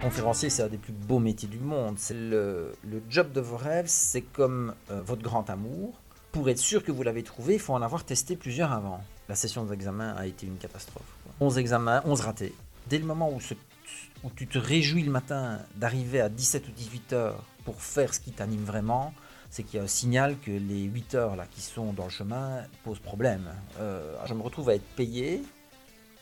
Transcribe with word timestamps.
Conférencier, 0.00 0.48
c'est 0.48 0.62
un 0.62 0.68
des 0.68 0.78
plus 0.78 0.94
beaux 0.94 1.18
métiers 1.18 1.48
du 1.48 1.58
monde. 1.58 1.98
Le, 2.10 2.72
le 2.84 3.02
job 3.10 3.32
de 3.32 3.40
vos 3.40 3.58
rêves, 3.58 3.86
c'est 3.86 4.22
comme 4.22 4.74
euh, 4.90 5.02
votre 5.02 5.20
grand 5.20 5.50
amour. 5.50 5.92
Pour 6.32 6.48
être 6.48 6.58
sûr 6.58 6.82
que 6.82 6.90
vous 6.90 7.02
l'avez 7.02 7.22
trouvé, 7.22 7.54
il 7.54 7.60
faut 7.60 7.74
en 7.74 7.82
avoir 7.82 8.04
testé 8.04 8.34
plusieurs 8.34 8.72
avant. 8.72 9.02
La 9.28 9.34
session 9.34 9.64
d'examen 9.64 10.14
a 10.16 10.26
été 10.26 10.46
une 10.46 10.56
catastrophe. 10.56 11.04
quoi. 11.24 11.46
11 11.46 11.58
examens, 11.58 12.02
11 12.06 12.20
ratés. 12.22 12.54
Dès 12.88 12.98
le 12.98 13.04
moment 13.04 13.30
où, 13.30 14.30
tu 14.34 14.46
te 14.46 14.58
réjouis 14.58 15.02
le 15.02 15.10
matin 15.10 15.58
d'arriver 15.76 16.22
à 16.22 16.30
17 16.30 16.68
ou 16.68 16.72
18 16.72 17.12
heures 17.12 17.44
pour 17.66 17.82
faire 17.82 18.14
ce 18.14 18.20
qui 18.20 18.30
t'anime 18.30 18.64
vraiment, 18.64 19.12
c'est 19.50 19.64
qu'il 19.64 19.76
y 19.76 19.80
a 19.80 19.84
un 19.84 19.88
signal 19.88 20.38
que 20.38 20.50
les 20.50 20.84
8 20.84 21.14
heures 21.14 21.36
là, 21.36 21.44
qui 21.50 21.60
sont 21.60 21.92
dans 21.92 22.04
le 22.04 22.10
chemin 22.10 22.62
posent 22.84 23.00
problème. 23.00 23.50
Euh, 23.80 24.16
je 24.24 24.32
me 24.32 24.40
retrouve 24.40 24.70
à 24.70 24.76
être 24.76 24.96
payé 24.96 25.42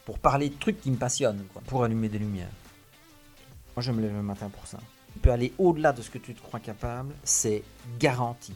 pour 0.04 0.18
parler 0.18 0.48
de 0.48 0.56
trucs 0.56 0.80
qui 0.80 0.90
me 0.90 0.96
passionnent, 0.96 1.44
pour 1.66 1.84
allumer 1.84 2.08
des 2.08 2.18
lumières. 2.18 2.48
Moi, 3.78 3.84
je 3.84 3.92
me 3.92 4.02
lève 4.02 4.12
le 4.12 4.24
matin 4.24 4.48
pour 4.48 4.66
ça. 4.66 4.78
Tu 5.12 5.20
peux 5.20 5.30
aller 5.30 5.52
au-delà 5.56 5.92
de 5.92 6.02
ce 6.02 6.10
que 6.10 6.18
tu 6.18 6.34
te 6.34 6.42
crois 6.42 6.58
capable, 6.58 7.14
c'est 7.22 7.62
garanti. 8.00 8.52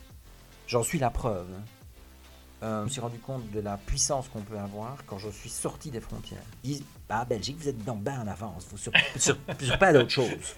J'en 0.67 0.83
suis 0.83 0.99
la 0.99 1.11
preuve. 1.11 1.47
Euh, 2.65 2.81
je 2.81 2.85
me 2.87 2.89
suis 2.89 3.01
rendu 3.01 3.19
compte 3.21 3.49
de 3.53 3.61
la 3.61 3.77
puissance 3.77 4.29
qu'on 4.29 4.41
peut 4.41 4.59
avoir 4.59 4.97
quand 5.07 5.19
je 5.19 5.31
suis 5.31 5.49
sorti 5.49 5.93
des 5.93 6.01
frontières. 6.01 6.43
Ils 6.65 6.71
disent, 6.71 6.85
bah, 7.09 7.25
Belgique, 7.25 7.57
vous 7.61 7.69
êtes 7.69 7.79
dedans 7.79 7.95
bien 7.95 8.21
en 8.21 8.27
avance, 8.27 8.67
vous 8.69 8.77
sur, 8.77 8.91
sur, 9.17 9.37
sur 9.61 9.79
pas 9.79 9.93
d'autre 9.93 10.11
chose. 10.11 10.57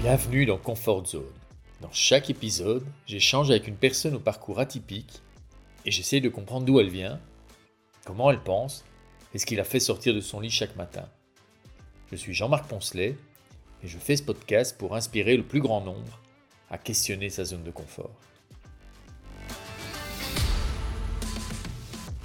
Bienvenue 0.00 0.46
dans 0.46 0.56
Comfort 0.56 1.04
Zone. 1.04 1.24
Dans 1.82 1.92
chaque 1.92 2.30
épisode, 2.30 2.86
j'échange 3.06 3.50
avec 3.50 3.68
une 3.68 3.76
personne 3.76 4.14
au 4.14 4.20
parcours 4.20 4.58
atypique 4.58 5.20
et 5.84 5.90
j'essaie 5.90 6.22
de 6.22 6.30
comprendre 6.30 6.64
d'où 6.64 6.80
elle 6.80 6.88
vient, 6.88 7.20
comment 8.06 8.30
elle 8.30 8.40
pense 8.40 8.86
et 9.34 9.38
ce 9.38 9.46
qui 9.46 9.56
la 9.56 9.64
fait 9.64 9.80
sortir 9.80 10.14
de 10.14 10.20
son 10.20 10.40
lit 10.40 10.50
chaque 10.50 10.76
matin. 10.76 11.08
Je 12.10 12.16
suis 12.16 12.34
Jean-Marc 12.34 12.68
Poncelet 12.68 13.16
et 13.82 13.88
je 13.88 13.98
fais 13.98 14.16
ce 14.16 14.22
podcast 14.22 14.76
pour 14.76 14.94
inspirer 14.96 15.36
le 15.36 15.44
plus 15.44 15.60
grand 15.60 15.80
nombre 15.80 16.20
à 16.70 16.78
questionner 16.78 17.30
sa 17.30 17.44
zone 17.44 17.62
de 17.62 17.70
confort. 17.70 18.10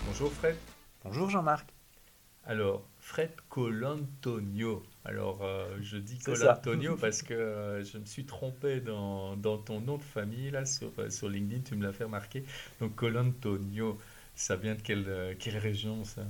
Bonjour 0.07 0.31
Fred. 0.31 0.55
Bonjour 1.03 1.29
Jean-Marc. 1.29 1.67
Alors, 2.47 2.87
Fred 2.99 3.31
Colantonio. 3.49 4.83
Alors, 5.03 5.41
euh, 5.41 5.77
je 5.81 5.97
dis. 5.97 6.19
Colantonio 6.19 6.95
parce 6.95 7.23
que 7.23 7.33
euh, 7.33 7.83
je 7.83 7.97
me 7.97 8.05
suis 8.05 8.25
trompé 8.25 8.81
dans, 8.81 9.35
dans 9.35 9.57
ton 9.57 9.81
nom 9.81 9.97
de 9.97 10.03
famille, 10.03 10.51
là, 10.51 10.65
sur, 10.65 10.91
euh, 10.99 11.09
sur 11.09 11.27
LinkedIn, 11.27 11.61
tu 11.61 11.75
me 11.75 11.83
l'as 11.83 11.91
fait 11.91 12.03
remarquer. 12.03 12.43
Donc, 12.79 12.95
Colantonio, 12.95 13.99
ça 14.35 14.55
vient 14.55 14.75
de 14.75 14.81
quelle, 14.81 15.05
euh, 15.07 15.33
quelle 15.37 15.57
région, 15.57 16.03
ça? 16.03 16.21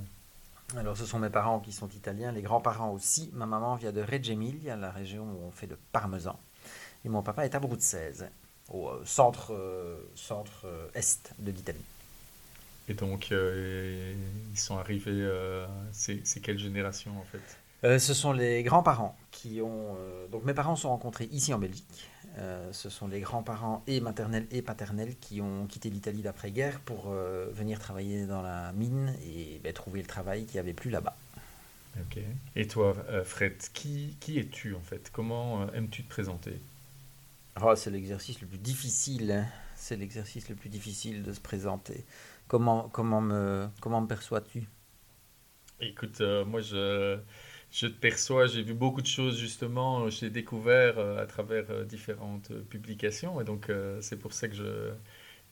Alors, 0.74 0.98
ce 0.98 1.06
sont 1.06 1.20
mes 1.20 1.30
parents 1.30 1.60
qui 1.60 1.72
sont 1.72 1.88
italiens, 1.90 2.32
les 2.32 2.42
grands-parents 2.42 2.92
aussi. 2.92 3.30
Ma 3.34 3.46
maman 3.46 3.76
vient 3.76 3.92
de 3.92 4.02
Reggio 4.02 4.34
Emilia, 4.34 4.76
la 4.76 4.92
région 4.92 5.24
où 5.24 5.46
on 5.46 5.52
fait 5.52 5.68
le 5.68 5.78
parmesan. 5.92 6.40
Et 7.04 7.10
mon 7.10 7.22
papa 7.22 7.46
est 7.46 7.54
à 7.54 7.60
Bruxelles, 7.60 8.32
au 8.70 8.90
euh, 8.90 9.02
centre, 9.06 9.54
euh, 9.54 9.98
centre 10.16 10.66
euh, 10.66 10.88
est 10.96 11.34
de 11.38 11.52
l'Italie. 11.52 11.84
Et 12.88 12.96
donc, 12.96 13.32
euh, 13.32 14.16
ils 14.52 14.60
sont 14.60 14.78
arrivés, 14.78 15.28
c'est 15.92 16.40
quelle 16.42 16.60
génération, 16.60 17.12
en 17.20 17.26
fait? 17.26 18.00
Ce 18.00 18.14
sont 18.16 18.32
les 18.32 18.64
grands-parents 18.64 19.16
qui 19.30 19.62
ont. 19.62 19.96
donc 20.32 20.44
mes 20.44 20.56
parents 20.56 20.76
se 20.76 20.84
sont 20.84 20.90
rencontrés 20.90 21.26
ici 21.26 21.54
en 21.54 21.60
Belgique. 21.60 22.10
Euh, 22.38 22.74
ce 22.74 22.90
sont 22.90 23.08
les 23.08 23.22
grands-parents 23.22 23.84
et 23.88 24.02
maternels 24.02 24.46
et 24.52 24.62
paternels 24.62 25.16
qui 25.22 25.40
ont 25.40 25.68
quitté 25.68 25.90
l'Italie 25.90 26.22
d'après-guerre 26.22 26.82
pour 26.82 27.06
euh, 27.08 27.50
venir 27.54 27.80
travailler 27.80 28.26
dans 28.26 28.42
la 28.42 28.74
mine 28.74 29.16
et 29.26 29.62
ben, 29.64 29.72
trouver 29.72 30.02
le 30.02 30.08
travail 30.08 30.46
qu'il 30.46 30.56
n'y 30.56 30.60
avait 30.60 30.74
plus 30.74 30.90
là-bas. 30.90 31.16
Ok. 31.98 32.20
Et 32.58 32.68
toi, 32.68 32.94
euh, 33.08 33.24
Fred, 33.24 33.56
qui, 33.74 34.18
qui 34.20 34.38
es-tu, 34.38 34.76
en 34.76 34.82
fait? 34.82 35.10
Comment 35.14 35.72
aimes-tu 35.72 36.04
te 36.04 36.10
présenter? 36.10 36.60
Oh, 37.62 37.74
c'est 37.76 37.92
l'exercice 37.92 38.42
le 38.42 38.48
plus 38.48 38.58
difficile. 38.58 39.32
hein. 39.32 39.46
C'est 39.78 39.96
l'exercice 39.96 40.50
le 40.50 40.56
plus 40.56 40.68
difficile 40.68 41.24
de 41.24 41.32
se 41.32 41.40
présenter. 41.40 42.04
Comment, 42.50 42.90
comment 42.90 43.22
me, 43.22 43.70
comment 43.80 44.02
me 44.02 44.08
perçois-tu? 44.08 44.68
Écoute, 45.80 46.20
euh, 46.22 46.44
moi 46.46 46.62
je, 46.62 47.18
je 47.76 47.88
te 47.88 48.00
perçois, 48.00 48.48
j'ai 48.48 48.64
vu 48.64 48.74
beaucoup 48.74 49.02
de 49.02 49.08
choses 49.08 49.38
justement, 49.38 50.06
euh, 50.06 50.10
j'ai 50.10 50.30
découvert 50.30 50.98
euh, 50.98 51.22
à 51.22 51.26
travers 51.26 51.70
euh, 51.70 51.84
différentes 51.84 52.54
publications 52.70 53.42
et 53.42 53.44
donc 53.44 53.70
c'est 54.00 54.18
pour 54.18 54.32
ça 54.32 54.48
que 54.48 54.56
je, 54.56 54.92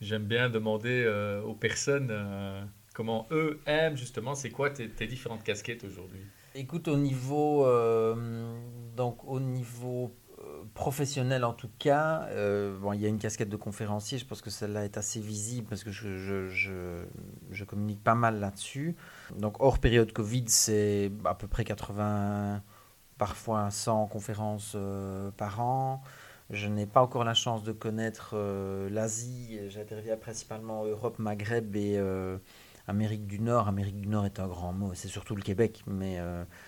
j'aime 0.00 0.24
bien 0.24 0.48
demander 0.48 1.06
aux 1.44 1.54
personnes 1.54 2.12
comment 2.94 3.26
eux 3.30 3.60
aiment 3.66 3.96
justement, 3.96 4.34
c'est 4.34 4.50
quoi 4.50 4.70
tes, 4.70 4.88
tes 4.88 5.06
différentes 5.06 5.44
casquettes 5.44 5.84
aujourd'hui? 5.84 6.22
Écoute, 6.54 6.88
au 6.88 6.96
niveau, 6.96 7.66
donc 8.96 9.24
au 9.24 9.40
niveau 9.40 10.14
professionnel 10.74 11.44
en 11.44 11.52
tout 11.52 11.70
cas, 11.78 12.26
euh, 12.30 12.76
bon, 12.78 12.92
il 12.92 13.00
y 13.00 13.06
a 13.06 13.08
une 13.08 13.18
casquette 13.18 13.48
de 13.48 13.56
conférencier, 13.56 14.18
je 14.18 14.26
pense 14.26 14.42
que 14.42 14.50
celle-là 14.50 14.84
est 14.84 14.98
assez 14.98 15.20
visible 15.20 15.68
parce 15.68 15.84
que 15.84 15.92
je, 15.92 16.18
je, 16.18 17.06
je, 17.50 17.64
communique 17.64 18.02
pas 18.02 18.16
mal 18.16 18.40
là-dessus. 18.40 18.96
Donc 19.38 19.60
hors 19.60 19.78
période 19.78 20.12
Covid, 20.12 20.44
c'est 20.48 21.12
à 21.24 21.34
peu 21.34 21.46
près 21.46 21.64
80, 21.64 22.60
parfois 23.18 23.70
100 23.70 24.08
conférences 24.08 24.72
euh, 24.74 25.30
par 25.30 25.60
an. 25.60 26.02
Je 26.50 26.66
n'ai 26.66 26.86
pas 26.86 27.00
encore 27.00 27.24
la 27.24 27.34
chance 27.34 27.62
de 27.62 27.72
connaître 27.72 28.32
euh, 28.34 28.90
l'Asie, 28.90 29.60
j'interviens 29.68 30.16
principalement 30.16 30.80
en 30.80 30.84
Europe, 30.86 31.20
Maghreb 31.20 31.76
et 31.76 32.00
Amérique 32.88 33.26
du 33.28 33.38
Nord. 33.38 33.68
Amérique 33.68 34.00
du 34.00 34.08
Nord 34.08 34.26
est 34.26 34.40
un 34.40 34.48
grand 34.48 34.72
mot, 34.72 34.92
c'est 34.94 35.08
surtout 35.08 35.36
le 35.36 35.42
Québec, 35.42 35.84
mais 35.86 36.18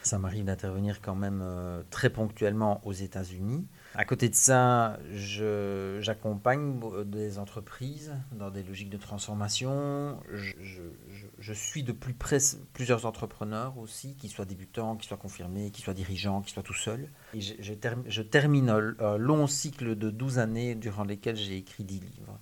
ça 0.05 0.21
m'arrive 0.21 0.45
d'intervenir 0.45 1.03
quand 1.03 1.17
même 1.17 1.45
très 1.91 2.09
ponctuellement 2.09 2.81
aux 2.85 2.93
États-Unis. 2.93 3.67
À 3.99 4.05
côté 4.05 4.29
de 4.29 4.35
ça, 4.35 4.99
je- 5.11 5.99
j'accompagne 6.03 6.79
euh, 6.85 7.03
des 7.05 7.39
entreprises 7.39 8.13
dans 8.33 8.51
des 8.51 8.63
logiques 8.63 8.91
de 8.91 8.99
transformation. 8.99 10.21
Je, 10.31 10.53
je- 10.61 10.83
je- 11.11 11.27
je 11.39 11.53
suis 11.55 11.83
de 11.83 11.93
plus 11.93 12.13
près 12.13 12.37
plusieurs 12.75 13.07
entrepreneurs 13.07 13.79
aussi, 13.79 14.15
qu'ils 14.17 14.29
soient 14.29 14.45
débutants, 14.45 14.97
qu'ils 14.97 15.09
soient 15.09 15.17
confirmés, 15.17 15.71
qu'ils 15.71 15.83
soient 15.83 15.95
dirigeants, 15.95 16.43
qu'ils 16.43 16.53
soient 16.53 16.63
tout 16.63 16.75
seuls. 16.75 17.09
Et 17.33 17.41
je, 17.41 17.55
je 17.59 17.73
term- 17.73 18.05
je 18.07 18.21
termine 18.21 18.69
un, 18.69 18.95
un 19.01 19.17
long 19.17 19.47
cycle 19.47 19.97
de 19.97 20.11
12 20.11 20.39
années 20.39 20.75
durant 20.75 21.05
lesquelles 21.05 21.37
j'ai 21.37 21.57
écrit 21.57 21.85
10 21.85 22.01
livres. 22.01 22.39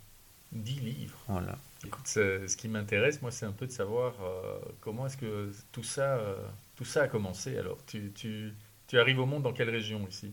10 0.50 0.80
livres. 0.80 1.18
Voilà. 1.28 1.56
Écoute, 1.86 2.06
ce 2.08 2.56
qui 2.56 2.66
m'intéresse, 2.66 3.22
moi, 3.22 3.30
c'est 3.30 3.46
un 3.46 3.52
peu 3.52 3.66
de 3.66 3.72
savoir 3.72 4.14
euh, 4.22 4.58
comment 4.80 5.06
est-ce 5.06 5.16
que 5.18 5.52
tout 5.70 5.84
ça, 5.84 6.16
euh, 6.16 6.36
tout 6.74 6.84
ça 6.84 7.02
a 7.02 7.08
commencé. 7.08 7.56
Alors, 7.58 7.78
tu, 7.86 8.10
tu, 8.12 8.54
tu 8.88 8.98
arrives 8.98 9.20
au 9.20 9.26
monde 9.26 9.44
dans 9.44 9.52
quelle 9.52 9.70
région 9.70 10.04
ici? 10.08 10.32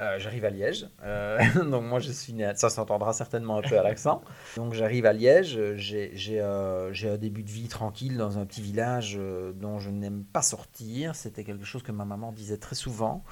Euh, 0.00 0.18
j'arrive 0.18 0.44
à 0.44 0.50
Liège, 0.50 0.88
Euh, 1.04 1.38
donc 1.70 1.84
moi 1.84 2.00
je 2.00 2.12
suis 2.12 2.34
né, 2.34 2.44
à- 2.44 2.54
ça 2.54 2.68
s'entendra 2.68 3.12
certainement 3.14 3.56
un 3.58 3.62
peu 3.62 3.78
à 3.78 3.82
l'accent. 3.82 4.22
Donc 4.56 4.74
j'arrive 4.74 5.06
à 5.06 5.12
Liège, 5.14 5.58
j'ai 5.76 6.12
euh, 6.40 6.92
un 7.04 7.16
début 7.16 7.42
de 7.42 7.50
vie 7.50 7.68
tranquille 7.68 8.16
dans 8.18 8.38
un 8.38 8.44
petit 8.44 8.60
village 8.60 9.18
dont 9.54 9.78
je 9.78 9.88
n'aime 9.90 10.24
pas 10.24 10.42
sortir. 10.42 11.14
C'était 11.14 11.44
quelque 11.44 11.64
chose 11.64 11.82
que 11.82 11.92
ma 11.92 12.04
maman 12.04 12.30
disait 12.32 12.58
très 12.58 12.74
souvent. 12.74 13.24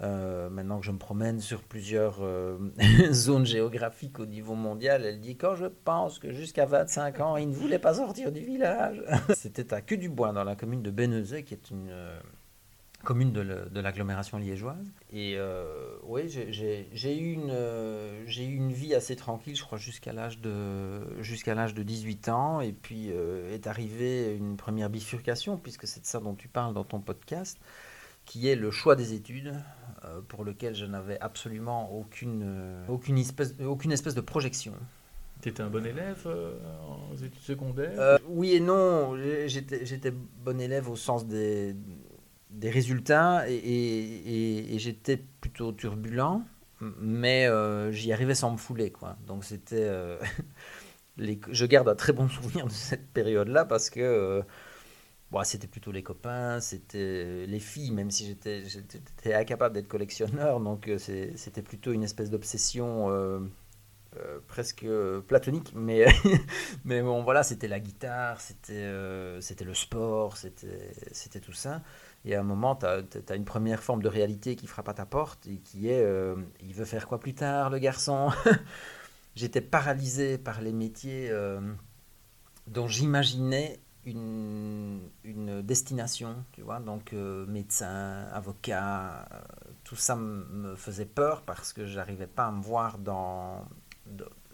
Maintenant 0.00 0.78
que 0.78 0.86
je 0.86 0.92
me 0.92 0.98
promène 0.98 1.40
sur 1.40 1.60
plusieurs 1.62 2.20
zones 3.10 3.44
géographiques 3.44 4.20
au 4.20 4.26
niveau 4.26 4.54
mondial, 4.54 5.04
elle 5.04 5.20
dit 5.20 5.36
quand 5.36 5.56
je 5.56 5.66
pense 5.66 6.18
que 6.20 6.32
jusqu'à 6.32 6.64
25 6.66 7.20
ans, 7.20 7.36
il 7.36 7.48
ne 7.50 7.54
voulait 7.54 7.80
pas 7.80 7.94
sortir 7.94 8.30
du 8.32 8.40
village. 8.40 9.02
C'était 9.34 9.74
à 9.74 9.80
Queue 9.82 9.96
du 9.96 10.08
Bois 10.08 10.32
dans 10.32 10.44
la 10.44 10.54
commune 10.56 10.82
de 10.82 10.90
Bénezet, 10.92 11.42
qui 11.42 11.52
est 11.54 11.70
une 11.70 11.90
commune 13.04 13.32
de 13.32 13.80
l'agglomération 13.80 14.38
liégeoise. 14.38 14.84
Et 15.12 15.34
euh, 15.36 15.96
oui, 16.02 16.28
j'ai- 16.28 17.18
eu, 17.18 17.32
une, 17.32 17.50
euh, 17.50 18.26
une 18.38 18.72
vie 18.72 18.94
assez 18.94 19.16
tranquille, 19.16 19.56
je 19.56 19.62
crois, 19.62 19.78
jusqu'à 19.78 20.12
l'âge 20.12 20.40
de, 20.40 21.22
jusqu'à 21.22 21.54
l'âge 21.54 21.74
de 21.74 21.82
18 21.82 22.28
ans. 22.28 22.60
Et 22.60 22.72
puis 22.72 23.10
euh, 23.10 23.54
est 23.54 23.66
arrivée 23.66 24.34
une 24.34 24.56
première 24.56 24.90
bifurcation, 24.90 25.56
puisque 25.56 25.86
c'est 25.86 26.00
de 26.00 26.06
ça 26.06 26.20
dont 26.20 26.34
tu 26.34 26.48
parles 26.48 26.74
dans 26.74 26.84
ton 26.84 27.00
podcast, 27.00 27.58
qui 28.24 28.48
est 28.48 28.56
le 28.56 28.70
choix 28.70 28.96
des 28.96 29.14
études, 29.14 29.54
pour 30.28 30.44
lequel 30.44 30.74
je 30.74 30.84
n'avais 30.86 31.18
absolument 31.20 31.92
aucune, 31.92 32.84
aucune, 32.88 33.18
espèce, 33.18 33.54
aucune 33.64 33.90
espèce 33.92 34.14
de 34.14 34.20
projection. 34.20 34.74
Tu 35.40 35.50
étais 35.50 35.62
un 35.62 35.68
bon 35.70 35.86
élève 35.86 36.24
euh, 36.26 36.52
aux 37.12 37.16
études 37.16 37.40
secondaires? 37.42 37.94
Euh, 37.98 38.18
oui 38.28 38.54
et 38.54 38.60
non, 38.60 39.16
j'étais 39.46 40.12
bon 40.44 40.60
élève 40.60 40.88
au 40.90 40.96
sens 40.96 41.26
des, 41.26 41.76
des 42.58 42.70
résultats 42.70 43.44
et, 43.48 44.76
j'étais 44.78 45.16
plutôt 45.16 45.72
turbulent, 45.72 46.42
mais 46.80 47.46
euh, 47.46 47.92
j'y 47.92 48.12
arrivais 48.12 48.34
sans 48.34 48.50
me 48.50 48.56
fouler. 48.56 48.90
Quoi. 48.90 49.16
Donc 49.26 49.44
c'était... 49.44 49.76
euh, 49.78 50.18
je 51.16 51.66
garde 51.66 51.88
un 51.88 51.94
très 51.94 52.12
bon 52.12 52.28
souvenir 52.28 52.66
de 52.66 52.72
cette 52.72 53.08
période-là 53.12 53.64
parce 53.64 53.90
que 53.90 54.00
euh, 54.00 54.42
bon, 55.30 55.42
c'était 55.44 55.68
plutôt 55.68 55.92
les 55.92 56.02
copains, 56.02 56.60
c'était 56.60 57.46
les 57.46 57.60
filles, 57.60 57.92
même 57.92 58.10
si 58.10 58.26
j'étais 58.26 59.34
incapable 59.34 59.74
d'être 59.74 59.88
collectionneur, 59.88 60.60
donc 60.60 60.90
c'était 60.98 61.62
plutôt 61.62 61.92
une 61.92 62.02
espèce 62.02 62.30
d'obsession 62.30 63.48
presque 64.48 64.84
platonique, 65.28 65.72
mais, 65.76 66.06
mais 66.84 67.02
bon, 67.02 67.22
voilà, 67.22 67.44
c'était 67.44 67.68
la 67.68 67.78
guitare, 67.78 68.40
c'était 68.40 68.92
c'était 69.40 69.64
le 69.64 69.74
sport, 69.74 70.36
c'était 70.36 71.40
tout 71.40 71.52
ça. 71.52 71.82
Et 72.28 72.34
à 72.36 72.40
un 72.40 72.44
moment, 72.44 72.76
tu 72.76 72.86
as, 72.86 73.34
une 73.34 73.44
première 73.44 73.82
forme 73.82 74.02
de 74.02 74.08
réalité 74.08 74.54
qui 74.54 74.66
frappe 74.66 74.88
à 74.88 74.94
ta 74.94 75.06
porte 75.06 75.46
et 75.46 75.56
qui 75.56 75.88
est 75.88 76.06
il 76.60 76.74
veut 76.74 76.84
faire 76.84 77.08
quoi 77.08 77.18
plus 77.18 77.34
tard, 77.34 77.70
le 77.70 77.78
garçon? 77.78 78.30
J'étais 79.34 79.60
paralysé 79.62 80.38
par 80.38 80.60
les 80.60 80.72
métiers 80.72 81.32
dont 82.66 82.86
j'imaginais 82.86 83.80
une, 84.04 85.62
destination, 85.62 86.44
tu 86.52 86.62
vois, 86.62 86.80
donc 86.80 87.12
euh, 87.12 87.46
médecin, 87.46 88.26
avocat, 88.32 89.26
euh, 89.32 89.38
tout 89.84 89.96
ça 89.96 90.16
me 90.16 90.76
faisait 90.76 91.04
peur 91.04 91.42
parce 91.42 91.72
que 91.72 91.86
j'arrivais 91.86 92.26
pas 92.26 92.46
à 92.46 92.52
me 92.52 92.62
voir 92.62 92.98
dans, 92.98 93.66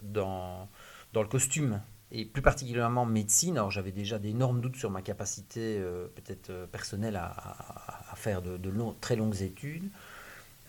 dans, 0.02 0.68
dans 1.12 1.22
le 1.22 1.28
costume. 1.28 1.80
Et 2.16 2.24
plus 2.24 2.42
particulièrement 2.42 3.06
médecine, 3.06 3.58
alors 3.58 3.72
j'avais 3.72 3.90
déjà 3.90 4.20
d'énormes 4.20 4.60
doutes 4.60 4.76
sur 4.76 4.90
ma 4.90 5.02
capacité 5.02 5.78
euh, 5.78 6.06
peut-être 6.14 6.68
personnelle 6.70 7.16
à, 7.16 8.14
faire 8.14 8.40
de, 8.40 8.56
de 8.56 8.72
très 9.00 9.16
longues 9.16 9.42
études. 9.42 9.90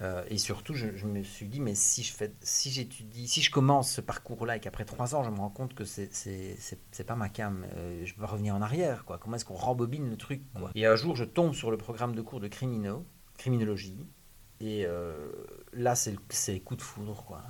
Euh, 0.02 0.24
et 0.30 0.38
surtout, 0.38 0.74
je, 0.74 1.06
me 1.06 1.24
suis 1.24 1.48
dit, 1.48 1.62
mais 1.62 1.74
si 1.74 2.04
je 2.04 2.14
fais, 2.14 2.34
si 2.42 2.70
j'étudie, 2.70 3.28
si 3.28 3.42
je 3.42 3.50
commence 3.50 3.92
ce 3.92 4.02
parcours-là 4.02 4.58
et 4.58 4.60
qu'après 4.60 4.84
trois 4.84 5.16
ans, 5.16 5.24
je 5.24 5.30
me 5.30 5.38
rends 5.38 5.50
compte 5.50 5.74
que 5.74 5.86
c'est, 5.86 6.10
c'est, 6.12 7.04
pas 7.06 7.16
ma 7.16 7.30
cam, 7.30 7.66
euh, 7.76 8.04
je 8.04 8.14
peux 8.14 8.26
revenir 8.26 8.56
en 8.56 8.62
arrière, 8.62 9.06
quoi. 9.06 9.18
Comment 9.18 9.38
est-ce 9.38 9.46
qu'on 9.46 9.54
rembobine 9.54 10.10
le 10.10 10.18
truc. 10.18 10.42
Et 10.76 10.86
un 10.86 10.96
jour, 10.96 11.16
je 11.16 11.24
tombe 11.24 11.54
sur 11.54 11.72
le 11.72 11.78
programme 11.78 12.14
de 12.14 12.22
cours 12.22 12.42
de 12.42 12.50
criminologie, 12.50 14.06
et 14.60 14.86
euh, 14.86 15.32
là, 15.72 15.96
c'est, 15.96 16.16
c'est 16.30 16.60
coup 16.60 16.76
de 16.76 16.82
foudre, 16.82 17.24
quoi. 17.26 17.42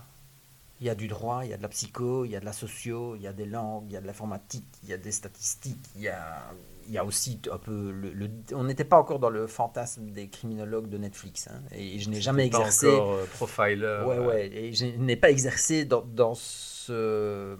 Il 0.81 0.88
y 0.88 0.89
a 0.89 0.95
du 0.95 1.07
droit, 1.07 1.45
il 1.45 1.51
y 1.51 1.54
a 1.54 1.57
de 1.57 1.62
la 1.62 1.69
psycho, 1.69 2.25
il 2.25 2.31
y 2.31 2.36
a 2.36 2.39
de 2.39 2.45
la 2.45 2.51
socio, 2.51 3.16
il 3.16 3.22
y 3.22 3.27
a 3.27 3.33
des 3.33 3.45
langues, 3.45 3.86
il 3.88 3.94
y 3.94 3.98
a 3.98 4.01
de 4.01 4.07
l'informatique, 4.07 4.68
il 4.83 4.89
y 4.89 4.94
a 4.94 4.98
des 4.98 5.12
statistiques, 5.12 5.86
il 5.95 6.01
y 6.01 6.10
a, 6.10 6.51
il 6.88 6.94
y 6.94 6.98
a 6.98 7.06
aussi 7.06 7.39
un 7.51 7.57
peu 7.57 7.92
le, 7.92 8.30
on 8.54 8.63
n'était 8.63 8.83
pas 8.83 8.98
encore 8.98 9.19
dans 9.19 9.30
le 9.30 9.48
fantasme 9.48 10.12
des 10.12 10.27
criminologues 10.27 10.89
de 10.89 10.98
Netflix 10.98 11.48
hein, 11.48 11.62
et 11.72 12.00
je 12.00 12.10
n'ai 12.10 12.22
jamais 12.22 12.45
exercé 12.45 12.88
pas 12.88 12.94
encore 12.95 13.13
euh, 13.13 13.25
profiler 13.25 14.04
ouais 14.06 14.19
ouais 14.19 14.48
et 14.48 14.74
je 14.74 14.86
n'ai 14.86 15.16
pas 15.16 15.31
exercé 15.31 15.86
dans, 15.86 16.01
dans 16.01 16.36
ce 16.36 17.57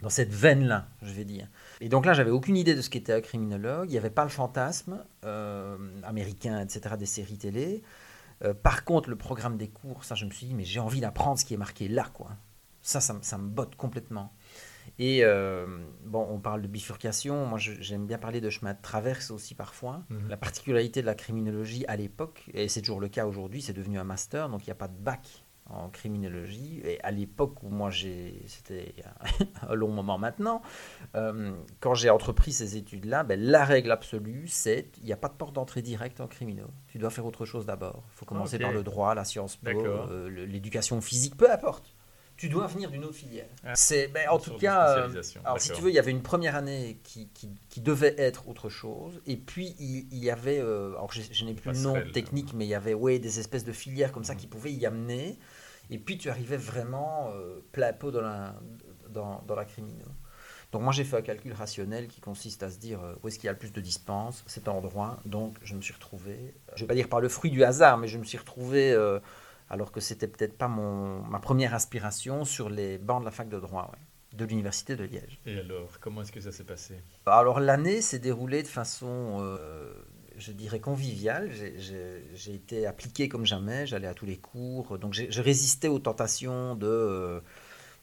dans 0.00 0.08
cette 0.08 0.32
veine 0.32 0.66
là 0.66 0.88
je 1.02 1.12
vais 1.12 1.24
dire. 1.24 1.48
Et 1.80 1.88
donc 1.88 2.06
là 2.06 2.12
j'avais 2.14 2.30
aucune 2.30 2.56
idée 2.56 2.74
de 2.74 2.80
ce 2.80 2.88
qu'était 2.88 3.12
un 3.12 3.20
criminologue 3.20 3.88
il 3.88 3.92
n'y 3.92 3.98
avait 3.98 4.08
pas 4.10 4.24
le 4.24 4.30
fantasme 4.30 5.04
euh, 5.24 5.76
américain 6.04 6.60
etc 6.60 6.94
des 6.98 7.06
séries 7.06 7.38
télé 7.38 7.82
euh, 8.44 8.54
par 8.54 8.84
contre 8.84 9.10
le 9.10 9.16
programme 9.16 9.56
des 9.56 9.68
cours 9.68 10.04
ça 10.04 10.14
je 10.14 10.24
me 10.24 10.30
suis 10.30 10.46
dit 10.46 10.54
mais 10.54 10.64
j'ai 10.64 10.80
envie 10.80 11.00
d'apprendre 11.00 11.38
ce 11.38 11.44
qui 11.44 11.54
est 11.54 11.58
marqué 11.58 11.88
là 11.88 12.08
quoi 12.12 12.30
ça 12.82 13.00
ça, 13.00 13.16
ça 13.22 13.38
me 13.38 13.48
botte 13.48 13.76
complètement 13.76 14.32
et 14.98 15.20
euh, 15.24 15.66
bon, 16.04 16.26
on 16.30 16.40
parle 16.40 16.62
de 16.62 16.66
bifurcation. 16.66 17.46
Moi, 17.46 17.58
j'aime 17.58 18.06
bien 18.06 18.18
parler 18.18 18.40
de 18.40 18.50
chemin 18.50 18.74
de 18.74 18.82
traverse 18.82 19.30
aussi 19.30 19.54
parfois. 19.54 20.02
Mhm. 20.10 20.28
La 20.28 20.36
particularité 20.36 21.00
de 21.00 21.06
la 21.06 21.14
criminologie 21.14 21.84
à 21.86 21.96
l'époque, 21.96 22.50
et 22.52 22.68
c'est 22.68 22.80
toujours 22.80 23.00
le 23.00 23.08
cas 23.08 23.26
aujourd'hui, 23.26 23.62
c'est 23.62 23.72
devenu 23.72 23.98
un 23.98 24.04
master, 24.04 24.48
donc 24.48 24.62
il 24.62 24.66
n'y 24.66 24.72
a 24.72 24.76
pas 24.76 24.88
de 24.88 24.98
bac 24.98 25.44
en 25.72 25.88
criminologie. 25.88 26.80
Et 26.84 27.00
à 27.02 27.10
l'époque 27.10 27.62
où 27.62 27.68
moi 27.68 27.90
j'ai, 27.90 28.42
c'était 28.46 28.94
un 29.68 29.74
long 29.74 29.88
moment 29.88 30.18
maintenant, 30.18 30.62
euh, 31.14 31.52
quand 31.80 31.94
j'ai 31.94 32.10
entrepris 32.10 32.52
ces 32.52 32.76
études-là, 32.76 33.24
ben, 33.24 33.40
la 33.40 33.64
règle 33.64 33.90
absolue, 33.90 34.46
c'est 34.48 34.90
il 34.98 35.06
n'y 35.06 35.12
a 35.12 35.16
pas 35.16 35.28
de 35.28 35.34
porte 35.34 35.54
d'entrée 35.54 35.82
directe 35.82 36.20
en 36.20 36.26
criminaux. 36.26 36.70
Tu 36.88 36.98
dois 36.98 37.10
faire 37.10 37.26
autre 37.26 37.44
chose 37.44 37.66
d'abord. 37.66 38.04
Il 38.14 38.18
faut 38.18 38.26
commencer 38.26 38.58
par 38.58 38.72
le 38.72 38.82
droit, 38.82 39.14
la 39.14 39.24
science 39.24 39.56
po, 39.56 39.70
euh, 39.70 40.28
l'éducation 40.46 41.00
physique, 41.00 41.36
peu 41.36 41.50
importe 41.50 41.94
tu 42.40 42.48
dois 42.48 42.66
venir 42.68 42.90
d'une 42.90 43.04
autre 43.04 43.16
filière. 43.16 43.44
Ah. 43.66 43.74
c'est, 43.74 44.08
ben, 44.08 44.26
en 44.30 44.38
tout 44.38 44.56
cas, 44.56 44.96
euh, 44.96 45.22
alors 45.44 45.60
si 45.60 45.72
tu 45.72 45.82
veux, 45.82 45.90
il 45.90 45.94
y 45.94 45.98
avait 45.98 46.10
une 46.10 46.22
première 46.22 46.56
année 46.56 46.98
qui, 47.04 47.28
qui, 47.68 47.80
devait 47.82 48.14
être 48.16 48.48
autre 48.48 48.70
chose, 48.70 49.20
et 49.26 49.36
puis 49.36 49.76
il, 49.78 50.06
y 50.16 50.30
avait, 50.30 50.58
alors 50.58 51.12
je, 51.12 51.44
n'ai 51.44 51.52
plus 51.52 51.72
le 51.72 51.78
nom 51.80 52.02
technique, 52.14 52.54
mais 52.54 52.64
il 52.64 52.70
y 52.70 52.74
avait 52.74 52.94
ouais, 52.94 53.18
des 53.18 53.40
espèces 53.40 53.64
de 53.64 53.72
filières 53.72 54.10
comme 54.10 54.24
ça 54.24 54.34
qui 54.34 54.46
pouvaient 54.46 54.72
y 54.72 54.86
amener, 54.86 55.38
et 55.90 55.98
puis 55.98 56.16
tu 56.16 56.30
arrivais 56.30 56.56
vraiment 56.56 57.30
euh, 57.34 57.60
plein 57.72 57.92
pot 57.92 58.10
dans 58.10 58.22
la, 58.22 58.54
dans, 59.08 59.42
dans 59.46 59.54
la 59.54 59.64
criminelle. 59.64 60.06
Donc 60.72 60.82
moi 60.82 60.92
j'ai 60.92 61.04
fait 61.04 61.16
un 61.16 61.22
calcul 61.22 61.52
rationnel 61.52 62.06
qui 62.06 62.20
consiste 62.20 62.62
à 62.62 62.70
se 62.70 62.78
dire 62.78 63.00
où 63.22 63.28
est-ce 63.28 63.38
qu'il 63.38 63.46
y 63.46 63.48
a 63.48 63.52
le 63.52 63.58
plus 63.58 63.72
de 63.72 63.80
dispenses, 63.80 64.44
c'est 64.46 64.68
un 64.68 64.72
endroit, 64.72 65.18
donc 65.24 65.56
je 65.62 65.74
me 65.74 65.80
suis 65.80 65.94
retrouvé, 65.94 66.54
je 66.74 66.74
ne 66.74 66.78
vais 66.80 66.86
pas 66.86 66.94
dire 66.94 67.08
par 67.08 67.20
le 67.20 67.28
fruit 67.28 67.50
du 67.50 67.64
hasard, 67.64 67.98
mais 67.98 68.06
je 68.06 68.18
me 68.18 68.24
suis 68.24 68.38
retrouvé 68.38 68.96
alors 69.68 69.90
que 69.90 70.00
c'était 70.00 70.28
peut-être 70.28 70.56
pas 70.56 70.68
mon, 70.68 71.22
ma 71.22 71.40
première 71.40 71.74
aspiration 71.74 72.44
sur 72.44 72.68
les 72.68 72.98
bancs 72.98 73.20
de 73.20 73.24
la 73.24 73.30
fac 73.32 73.48
de 73.48 73.58
droit 73.58 73.90
de 74.32 74.44
l'université 74.44 74.94
de 74.94 75.02
Liège. 75.02 75.40
Et 75.44 75.58
alors, 75.58 75.98
comment 76.00 76.22
est-ce 76.22 76.30
que 76.30 76.40
ça 76.40 76.52
s'est 76.52 76.64
passé? 76.64 76.94
Alors 77.26 77.58
l'année 77.58 78.00
s'est 78.00 78.20
déroulée 78.20 78.62
de 78.62 78.68
façon, 78.68 79.38
euh, 79.40 79.92
je 80.40 80.52
dirais, 80.52 80.80
conviviale. 80.80 81.50
J'ai 82.34 82.54
été 82.54 82.86
appliqué 82.86 83.28
comme 83.28 83.46
jamais, 83.46 83.86
j'allais 83.86 84.08
à 84.08 84.14
tous 84.14 84.26
les 84.26 84.38
cours, 84.38 84.98
donc 84.98 85.14
je 85.14 85.40
résistais 85.40 85.88
aux 85.88 86.00
tentations 86.00 86.74
de... 86.74 86.86
Euh, 86.86 87.40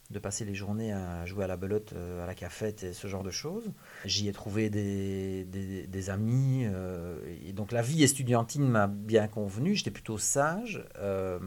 de 0.10 0.20
passer 0.20 0.46
les 0.46 0.56
journées 0.56 0.94
à 0.94 1.26
jouer 1.26 1.44
à 1.44 1.48
la 1.48 1.58
belote, 1.58 1.94
euh, 1.94 2.24
à 2.24 2.26
la 2.26 2.34
cafette 2.34 2.84
et 2.84 2.94
ce 2.94 3.08
genre 3.08 3.24
de 3.24 3.32
choses. 3.32 3.72
J'y 4.06 4.28
ai 4.30 4.32
trouvé 4.32 4.70
des, 4.70 5.44
des, 5.44 6.10
amis. 6.10 6.64
Euh, 6.66 7.20
et 7.46 7.52
donc 7.52 7.72
la 7.72 7.82
vie 7.82 8.04
estudiantine 8.04 8.68
m'a 8.68 8.88
bien 8.88 9.28
convenu. 9.28 9.76
J'étais 9.76 9.92
plutôt 9.92 10.18
sage. 10.18 10.86
Euh, 10.98 11.40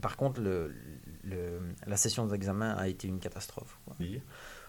par 0.00 0.16
contre, 0.16 0.40
le, 0.40 0.72
le, 1.24 1.60
la 1.86 1.96
session 1.96 2.26
d'examen 2.26 2.74
a 2.74 2.86
été 2.86 3.08
une 3.08 3.18
catastrophe. 3.18 3.80
Oui. 3.98 4.20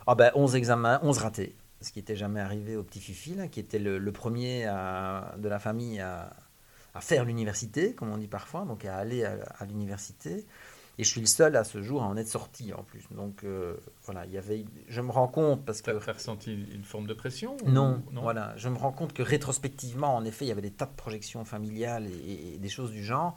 Ah 0.07 0.15
ben, 0.15 0.31
11 0.33 0.55
examens, 0.55 0.99
11 1.03 1.17
ratés. 1.19 1.55
Ce 1.81 1.91
qui 1.91 2.00
n'était 2.00 2.15
jamais 2.15 2.39
arrivé 2.39 2.75
au 2.75 2.83
petit 2.83 3.00
Fifi, 3.00 3.35
là, 3.35 3.47
qui 3.47 3.59
était 3.59 3.79
le, 3.79 4.12
premier 4.12 4.65
de 4.65 5.47
la 5.47 5.59
famille 5.59 6.00
à, 6.00 6.35
à 6.95 7.01
faire 7.01 7.24
l'université, 7.25 7.94
comme 7.94 8.09
on 8.09 8.18
dit 8.18 8.27
parfois, 8.27 8.65
donc 8.65 8.85
à 8.85 8.97
aller 8.97 9.24
à, 9.24 9.38
à 9.59 9.65
l'université. 9.65 10.45
Et 11.00 11.03
je 11.03 11.09
suis 11.09 11.21
le 11.21 11.27
seul 11.27 11.56
à 11.56 11.63
ce 11.63 11.83
jour 11.83 12.01
à 12.01 12.07
en 12.07 12.18
être 12.18 12.27
sorti 12.27 12.74
en 12.74 12.81
plus. 12.81 13.03
Donc 13.12 13.44
euh, 13.44 13.75
voilà, 14.06 14.25
il 14.25 14.31
y 14.31 14.38
avait, 14.38 14.65
je 14.88 15.01
me 15.01 15.12
rends 15.12 15.27
compte 15.27 15.63
parce 15.63 15.81
que. 15.83 15.91
Tu 15.91 16.09
as 16.09 16.13
ressenti 16.13 16.53
une 16.74 16.83
forme 16.83 17.06
de 17.06 17.13
pression 17.13 17.56
non, 17.65 18.01
non, 18.12 18.21
voilà, 18.21 18.53
je 18.57 18.68
me 18.68 18.77
rends 18.77 18.91
compte 18.91 19.13
que 19.13 19.21
rétrospectivement, 19.21 20.15
en 20.15 20.25
effet, 20.25 20.45
il 20.45 20.47
y 20.47 20.51
avait 20.51 20.62
des 20.62 20.71
tas 20.71 20.88
de 20.88 20.95
projections 20.95 21.45
familiales 21.45 22.07
et, 22.07 22.57
des 22.57 22.69
choses 22.69 22.91
du 22.91 23.03
genre, 23.03 23.35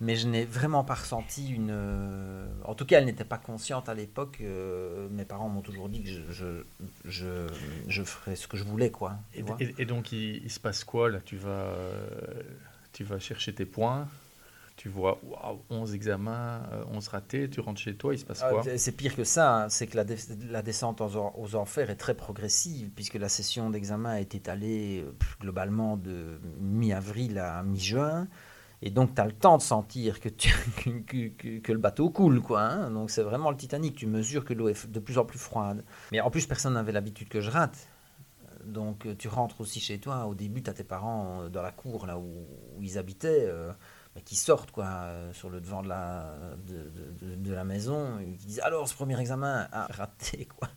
mais 0.00 0.16
je 0.16 0.26
n'ai 0.26 0.44
vraiment 0.44 0.84
pas 0.84 0.94
ressenti 0.94 1.50
une. 1.50 1.70
Euh, 1.70 2.46
en 2.64 2.74
tout 2.74 2.86
cas, 2.86 2.98
elle 2.98 3.04
n'était 3.04 3.24
pas 3.24 3.38
consciente 3.38 3.88
à 3.88 3.94
l'époque. 3.94 4.38
Euh, 4.40 5.08
mes 5.10 5.24
parents 5.24 5.48
m'ont 5.48 5.62
toujours 5.62 5.88
dit 5.88 6.02
que 6.02 6.08
je, 6.08 6.64
je, 7.04 7.46
je, 7.86 8.02
ferais 8.02 8.36
ce 8.36 8.48
que 8.48 8.56
je 8.56 8.64
voulais, 8.64 8.90
quoi. 8.90 9.16
Et, 9.34 9.44
et, 9.78 9.84
donc, 9.84 10.12
il, 10.12 10.42
il, 10.42 10.50
se 10.50 10.60
passe 10.60 10.84
quoi 10.84 11.10
là? 11.10 11.20
Tu 11.20 11.36
vas, 11.36 11.74
tu 12.92 13.04
vas 13.04 13.18
chercher 13.18 13.54
tes 13.54 13.66
points 13.66 14.08
tu 14.80 14.88
vois 14.88 15.20
11 15.68 15.94
examens, 15.94 16.62
11 16.90 17.06
euh, 17.06 17.10
ratés, 17.10 17.50
tu 17.50 17.60
rentres 17.60 17.82
chez 17.82 17.96
toi, 17.96 18.14
il 18.14 18.18
se 18.18 18.24
passe 18.24 18.40
quoi? 18.40 18.62
C'est 18.78 18.92
pire 18.92 19.14
que 19.14 19.24
ça, 19.24 19.64
hein. 19.64 19.68
c'est 19.68 19.86
que 19.86 19.94
la, 19.94 20.06
la 20.50 20.62
descente 20.62 21.02
aux, 21.02 21.54
enfers 21.54 21.90
est 21.90 21.96
très 21.96 22.14
progressive, 22.14 22.88
puisque 22.96 23.16
la 23.16 23.28
session 23.28 23.68
d'examen 23.68 24.16
est 24.16 24.34
étalée 24.34 25.04
euh, 25.04 25.12
globalement 25.38 25.98
de 25.98 26.40
mi-avril 26.60 27.36
à 27.36 27.62
mi-juin. 27.62 28.26
Et 28.82 28.90
donc, 28.90 29.14
tu 29.14 29.20
as 29.20 29.26
le 29.26 29.32
temps 29.32 29.58
de 29.58 29.62
sentir 29.62 30.20
que, 30.20 30.28
tu, 30.28 30.50
que, 31.06 31.58
que, 31.58 31.72
le 31.72 31.78
bateau 31.78 32.10
coule, 32.10 32.40
quoi. 32.40 32.62
Hein. 32.62 32.90
donc, 32.90 33.10
c'est 33.10 33.22
vraiment 33.22 33.50
le 33.50 33.56
Titanic. 33.56 33.96
Tu 33.96 34.06
mesures 34.06 34.44
que 34.44 34.54
l'eau 34.54 34.68
est 34.68 34.86
de 34.90 35.00
plus 35.00 35.18
en 35.18 35.24
plus 35.24 35.38
froide. 35.38 35.84
Mais 36.12 36.20
en 36.20 36.30
plus, 36.30 36.46
personne 36.46 36.74
n'avait 36.74 36.92
l'habitude 36.92 37.28
que 37.28 37.40
je 37.40 37.50
rate. 37.50 37.88
Donc, 38.64 39.06
tu 39.18 39.28
rentres 39.28 39.60
aussi 39.60 39.80
chez 39.80 39.98
toi. 39.98 40.26
Au 40.26 40.34
début, 40.34 40.62
tu 40.62 40.70
as 40.70 40.74
tes 40.74 40.84
parents 40.84 41.42
euh, 41.42 41.48
dans 41.48 41.62
la 41.62 41.72
cour, 41.72 42.06
là 42.06 42.18
où, 42.18 42.46
ils 42.80 42.98
habitaient 42.98 43.48
qui 44.24 44.36
sortent 44.36 44.70
quoi, 44.70 44.86
euh, 44.86 45.32
sur 45.32 45.50
le 45.50 45.60
devant 45.60 45.82
de 45.82 45.88
la, 45.88 46.34
de, 46.66 47.34
de, 47.36 47.52
la 47.52 47.64
maison, 47.64 48.18
qui 48.38 48.46
disent 48.46 48.60
alors 48.60 48.88
ce 48.88 48.94
premier 48.94 49.18
examen 49.20 49.68
a 49.72 49.86
raté. 49.86 50.46
Quoi. 50.56 50.68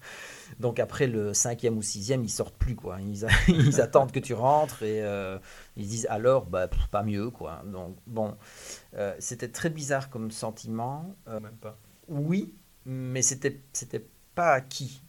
Donc 0.60 0.80
après 0.80 1.08
le 1.08 1.34
cinquième 1.34 1.78
ou 1.78 1.82
sixième, 1.82 2.24
ils 2.24 2.30
sortent 2.30 2.56
plus. 2.56 2.76
Quoi. 2.76 2.98
Ils, 3.02 3.26
ils 3.48 3.82
attendent 3.82 4.12
que 4.12 4.20
tu 4.20 4.34
rentres 4.34 4.84
et 4.84 5.02
euh, 5.02 5.38
ils 5.76 5.88
disent 5.88 6.08
alors 6.10 6.46
bah, 6.46 6.68
pas 6.92 7.04
mieux. 7.04 7.30
Quoi. 7.30 7.62
Donc 7.66 7.98
bon, 8.08 8.36
euh, 8.96 9.16
c'était 9.20 9.50
très 9.50 9.70
bizarre 9.70 10.10
comme 10.10 10.32
sentiment. 10.32 11.16
Même 11.28 11.58
pas. 11.60 11.78
Oui, 12.08 12.54
mais 12.86 13.22
c'était, 13.22 13.62
c'était 13.72 14.06
pas 14.36 14.54
acquis. 14.54 15.04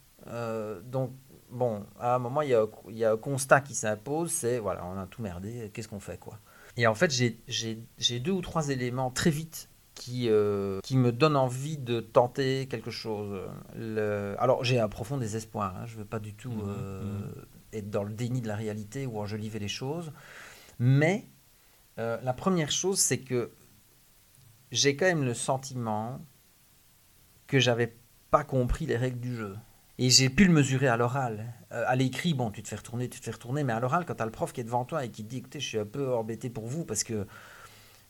donc 0.84 1.12
bon, 1.50 1.84
à 1.98 2.14
un 2.14 2.18
moment, 2.18 2.42
il 2.42 2.50
y 2.50 2.54
a, 2.54 2.66
il 2.88 2.96
y 2.96 3.04
a 3.04 3.12
un 3.12 3.16
constat 3.16 3.60
qui 3.60 3.74
s'impose, 3.74 4.30
c'est 4.30 4.58
voilà, 4.58 4.84
on 4.86 4.98
a 4.98 5.06
tout 5.06 5.22
merdé, 5.22 5.70
qu'est-ce 5.72 5.88
qu'on 5.88 6.00
fait 6.00 6.18
quoi 6.18 6.38
et 6.76 6.86
en 6.86 6.94
fait, 6.94 7.10
j'ai 7.10 8.20
deux 8.20 8.32
ou 8.32 8.40
trois 8.40 8.68
éléments 8.68 9.10
très 9.10 9.30
vite 9.30 9.68
qui, 9.94 10.28
euh, 10.28 10.80
qui 10.82 10.96
me 10.96 11.12
donnent 11.12 11.36
envie 11.36 11.78
de 11.78 12.00
tenter 12.00 12.66
quelque 12.66 12.90
chose. 12.90 13.40
Le... 13.76 14.34
Alors, 14.38 14.64
j'ai 14.64 14.78
un 14.78 14.88
profond 14.88 15.16
désespoir. 15.16 15.76
Hein. 15.76 15.86
Je 15.86 15.94
ne 15.94 15.98
veux 16.00 16.04
pas 16.04 16.18
du 16.18 16.34
tout 16.34 16.50
mmh, 16.50 16.62
euh, 16.66 17.02
mmh. 17.02 17.76
être 17.76 17.90
dans 17.90 18.02
le 18.02 18.12
déni 18.12 18.40
de 18.40 18.48
la 18.48 18.56
réalité 18.56 19.06
ou 19.06 19.18
enjoliver 19.20 19.58
les 19.58 19.68
choses. 19.68 20.12
Mais 20.78 21.28
euh, 21.98 22.18
la 22.22 22.32
première 22.32 22.70
chose, 22.70 22.98
c'est 22.98 23.18
que 23.18 23.52
j'ai 24.72 24.96
quand 24.96 25.06
même 25.06 25.24
le 25.24 25.34
sentiment 25.34 26.20
que 27.46 27.60
j'avais 27.60 27.96
pas 28.30 28.44
compris 28.44 28.86
les 28.86 28.96
règles 28.96 29.20
du 29.20 29.36
jeu. 29.36 29.56
Et 29.98 30.10
j'ai 30.10 30.28
pu 30.28 30.44
le 30.44 30.52
mesurer 30.52 30.88
à 30.88 30.96
l'oral. 30.96 31.54
Euh, 31.70 31.84
à 31.86 31.94
l'écrit, 31.94 32.34
bon, 32.34 32.50
tu 32.50 32.64
te 32.64 32.68
fais 32.68 32.76
retourner, 32.76 33.08
tu 33.08 33.20
te 33.20 33.24
fais 33.24 33.30
retourner, 33.30 33.62
mais 33.62 33.72
à 33.72 33.78
l'oral, 33.78 34.04
quand 34.04 34.16
tu 34.16 34.22
as 34.22 34.26
le 34.26 34.32
prof 34.32 34.52
qui 34.52 34.60
est 34.60 34.64
devant 34.64 34.84
toi 34.84 35.04
et 35.04 35.10
qui 35.10 35.22
te 35.22 35.30
dit, 35.30 35.36
écoutez, 35.38 35.60
je 35.60 35.68
suis 35.68 35.78
un 35.78 35.86
peu 35.86 36.12
embêté 36.14 36.50
pour 36.50 36.66
vous 36.66 36.84
parce 36.84 37.04
que 37.04 37.26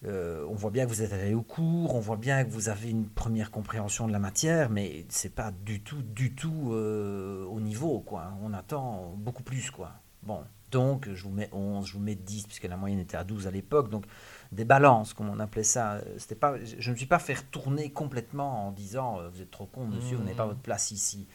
euh, 0.07 0.47
on 0.49 0.55
voit 0.55 0.71
bien 0.71 0.85
que 0.85 0.91
vous 0.91 1.03
êtes 1.03 1.13
allé 1.13 1.35
au 1.35 1.43
cours, 1.43 1.95
on 1.95 2.01
voit 2.01 2.17
bien 2.17 2.45
que 2.45 2.51
vous 2.51 2.69
avez 2.69 2.91
une 2.91 3.09
première 3.09 3.51
compréhension 3.51 4.07
de 4.07 4.13
la 4.13 4.19
matière, 4.19 4.71
mais 4.71 5.07
c'est 5.09 5.35
pas 5.35 5.51
du 5.51 5.81
tout, 5.81 6.03
du 6.03 6.35
tout 6.35 6.73
euh, 6.73 7.45
au 7.47 7.61
niveau, 7.61 8.01
quoi. 8.01 8.33
On 8.43 8.53
attend 8.53 9.15
beaucoup 9.17 9.43
plus, 9.43 9.71
quoi. 9.71 9.93
Bon, 10.23 10.43
donc 10.71 11.09
je 11.13 11.23
vous 11.23 11.31
mets 11.31 11.49
11, 11.53 11.87
je 11.87 11.93
vous 11.95 12.01
mets 12.01 12.15
10, 12.15 12.47
puisque 12.47 12.65
la 12.65 12.77
moyenne 12.77 12.99
était 12.99 13.17
à 13.17 13.25
12 13.25 13.47
à 13.47 13.51
l'époque, 13.51 13.89
donc 13.89 14.05
des 14.53 14.65
balances, 14.65 15.15
comme 15.15 15.31
on 15.31 15.41
appelait 15.41 15.63
ça. 15.63 16.01
C'était 16.19 16.35
pas, 16.35 16.57
je 16.63 16.89
ne 16.89 16.93
me 16.93 16.99
suis 16.99 17.07
pas 17.07 17.19
fait 17.19 17.35
retourner 17.35 17.91
complètement 17.91 18.69
en 18.69 18.73
disant, 18.73 19.21
vous 19.33 19.41
êtes 19.41 19.51
trop 19.51 19.67
con, 19.67 19.87
monsieur, 19.87 20.17
vous 20.17 20.25
n'avez 20.25 20.37
pas 20.37 20.45
mmh. 20.45 20.49
votre 20.49 20.61
place 20.61 20.91
ici. 20.91 21.27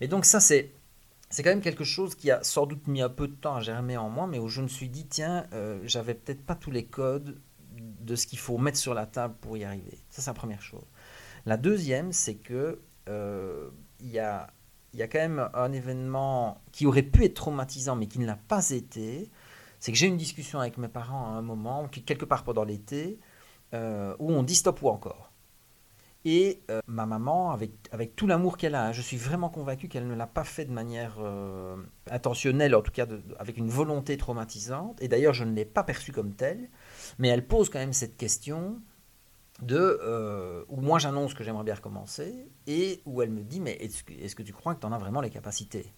Et 0.00 0.08
donc 0.08 0.24
ça, 0.24 0.40
c'est 0.40 0.72
c'est 1.28 1.42
quand 1.42 1.50
même 1.50 1.60
quelque 1.60 1.84
chose 1.84 2.14
qui 2.14 2.30
a 2.30 2.42
sans 2.44 2.66
doute 2.66 2.86
mis 2.86 3.02
un 3.02 3.08
peu 3.08 3.26
de 3.26 3.34
temps 3.34 3.56
à 3.56 3.60
germer 3.60 3.96
en 3.96 4.08
moi, 4.08 4.26
mais 4.26 4.38
où 4.38 4.48
je 4.48 4.62
me 4.62 4.68
suis 4.68 4.88
dit, 4.88 5.06
tiens, 5.06 5.44
euh, 5.52 5.80
j'avais 5.84 6.14
peut-être 6.14 6.44
pas 6.44 6.54
tous 6.54 6.70
les 6.70 6.84
codes 6.84 7.36
de 8.06 8.16
ce 8.16 8.26
qu'il 8.26 8.38
faut 8.38 8.56
mettre 8.56 8.78
sur 8.78 8.94
la 8.94 9.04
table 9.04 9.34
pour 9.40 9.56
y 9.56 9.64
arriver. 9.64 9.98
Ça, 10.08 10.22
c'est 10.22 10.30
la 10.30 10.34
première 10.34 10.62
chose. 10.62 10.84
La 11.44 11.56
deuxième, 11.56 12.12
c'est 12.12 12.36
que 12.36 12.80
euh, 13.08 13.70
il 14.00 14.10
y, 14.10 14.18
a, 14.18 14.48
y 14.94 15.02
a 15.02 15.08
quand 15.08 15.18
même 15.18 15.48
un 15.54 15.72
événement 15.72 16.62
qui 16.72 16.86
aurait 16.86 17.02
pu 17.02 17.24
être 17.24 17.34
traumatisant, 17.34 17.96
mais 17.96 18.06
qui 18.06 18.18
ne 18.18 18.26
l'a 18.26 18.36
pas 18.36 18.70
été. 18.70 19.30
C'est 19.78 19.92
que 19.92 19.98
j'ai 19.98 20.06
une 20.06 20.16
discussion 20.16 20.58
avec 20.58 20.78
mes 20.78 20.88
parents 20.88 21.26
à 21.26 21.30
un 21.30 21.42
moment, 21.42 21.88
quelque 21.88 22.24
part 22.24 22.44
pendant 22.44 22.64
l'été, 22.64 23.18
euh, 23.74 24.16
où 24.18 24.32
on 24.32 24.42
dit 24.42 24.54
stop 24.54 24.82
ou 24.82 24.88
encore. 24.88 25.30
Et 26.24 26.62
euh, 26.72 26.80
ma 26.88 27.06
maman, 27.06 27.52
avec, 27.52 28.16
tout 28.16 28.26
l'amour 28.26 28.56
qu'elle 28.56 28.74
a, 28.74 28.90
je 28.90 29.00
suis 29.00 29.16
vraiment 29.16 29.48
convaincu 29.48 29.86
qu'elle 29.86 30.08
ne 30.08 30.14
l'a 30.16 30.26
pas 30.26 30.42
fait 30.42 30.64
de 30.64 30.72
manière 30.72 31.18
intentionnelle, 32.10 32.74
en 32.74 32.82
tout 32.82 32.90
cas 32.90 33.06
avec 33.38 33.56
une 33.56 33.68
volonté 33.68 34.16
traumatisante. 34.16 35.00
Et 35.00 35.06
d'ailleurs, 35.06 35.34
je 35.34 35.44
ne 35.44 35.54
l'ai 35.54 35.64
pas 35.64 35.84
perçue 35.84 36.10
comme 36.10 36.34
telle. 36.34 36.68
Mais 37.18 37.28
elle 37.28 37.46
pose 37.46 37.70
quand 37.70 37.78
même 37.78 37.92
cette 37.92 38.16
question 38.16 38.80
de 39.62 39.98
euh, 40.02 40.64
où 40.68 40.80
moi 40.80 40.98
j'annonce 40.98 41.34
que 41.34 41.42
j'aimerais 41.42 41.64
bien 41.64 41.74
recommencer 41.74 42.46
et 42.66 43.00
où 43.06 43.22
elle 43.22 43.30
me 43.30 43.42
dit 43.42 43.60
mais 43.60 43.72
est-ce 43.72 44.04
que, 44.04 44.12
est 44.12 44.34
que 44.34 44.42
tu 44.42 44.52
crois 44.52 44.74
que 44.74 44.80
tu 44.80 44.86
en 44.86 44.92
as 44.92 44.98
vraiment 44.98 45.20
les 45.20 45.30
capacités? 45.30 45.92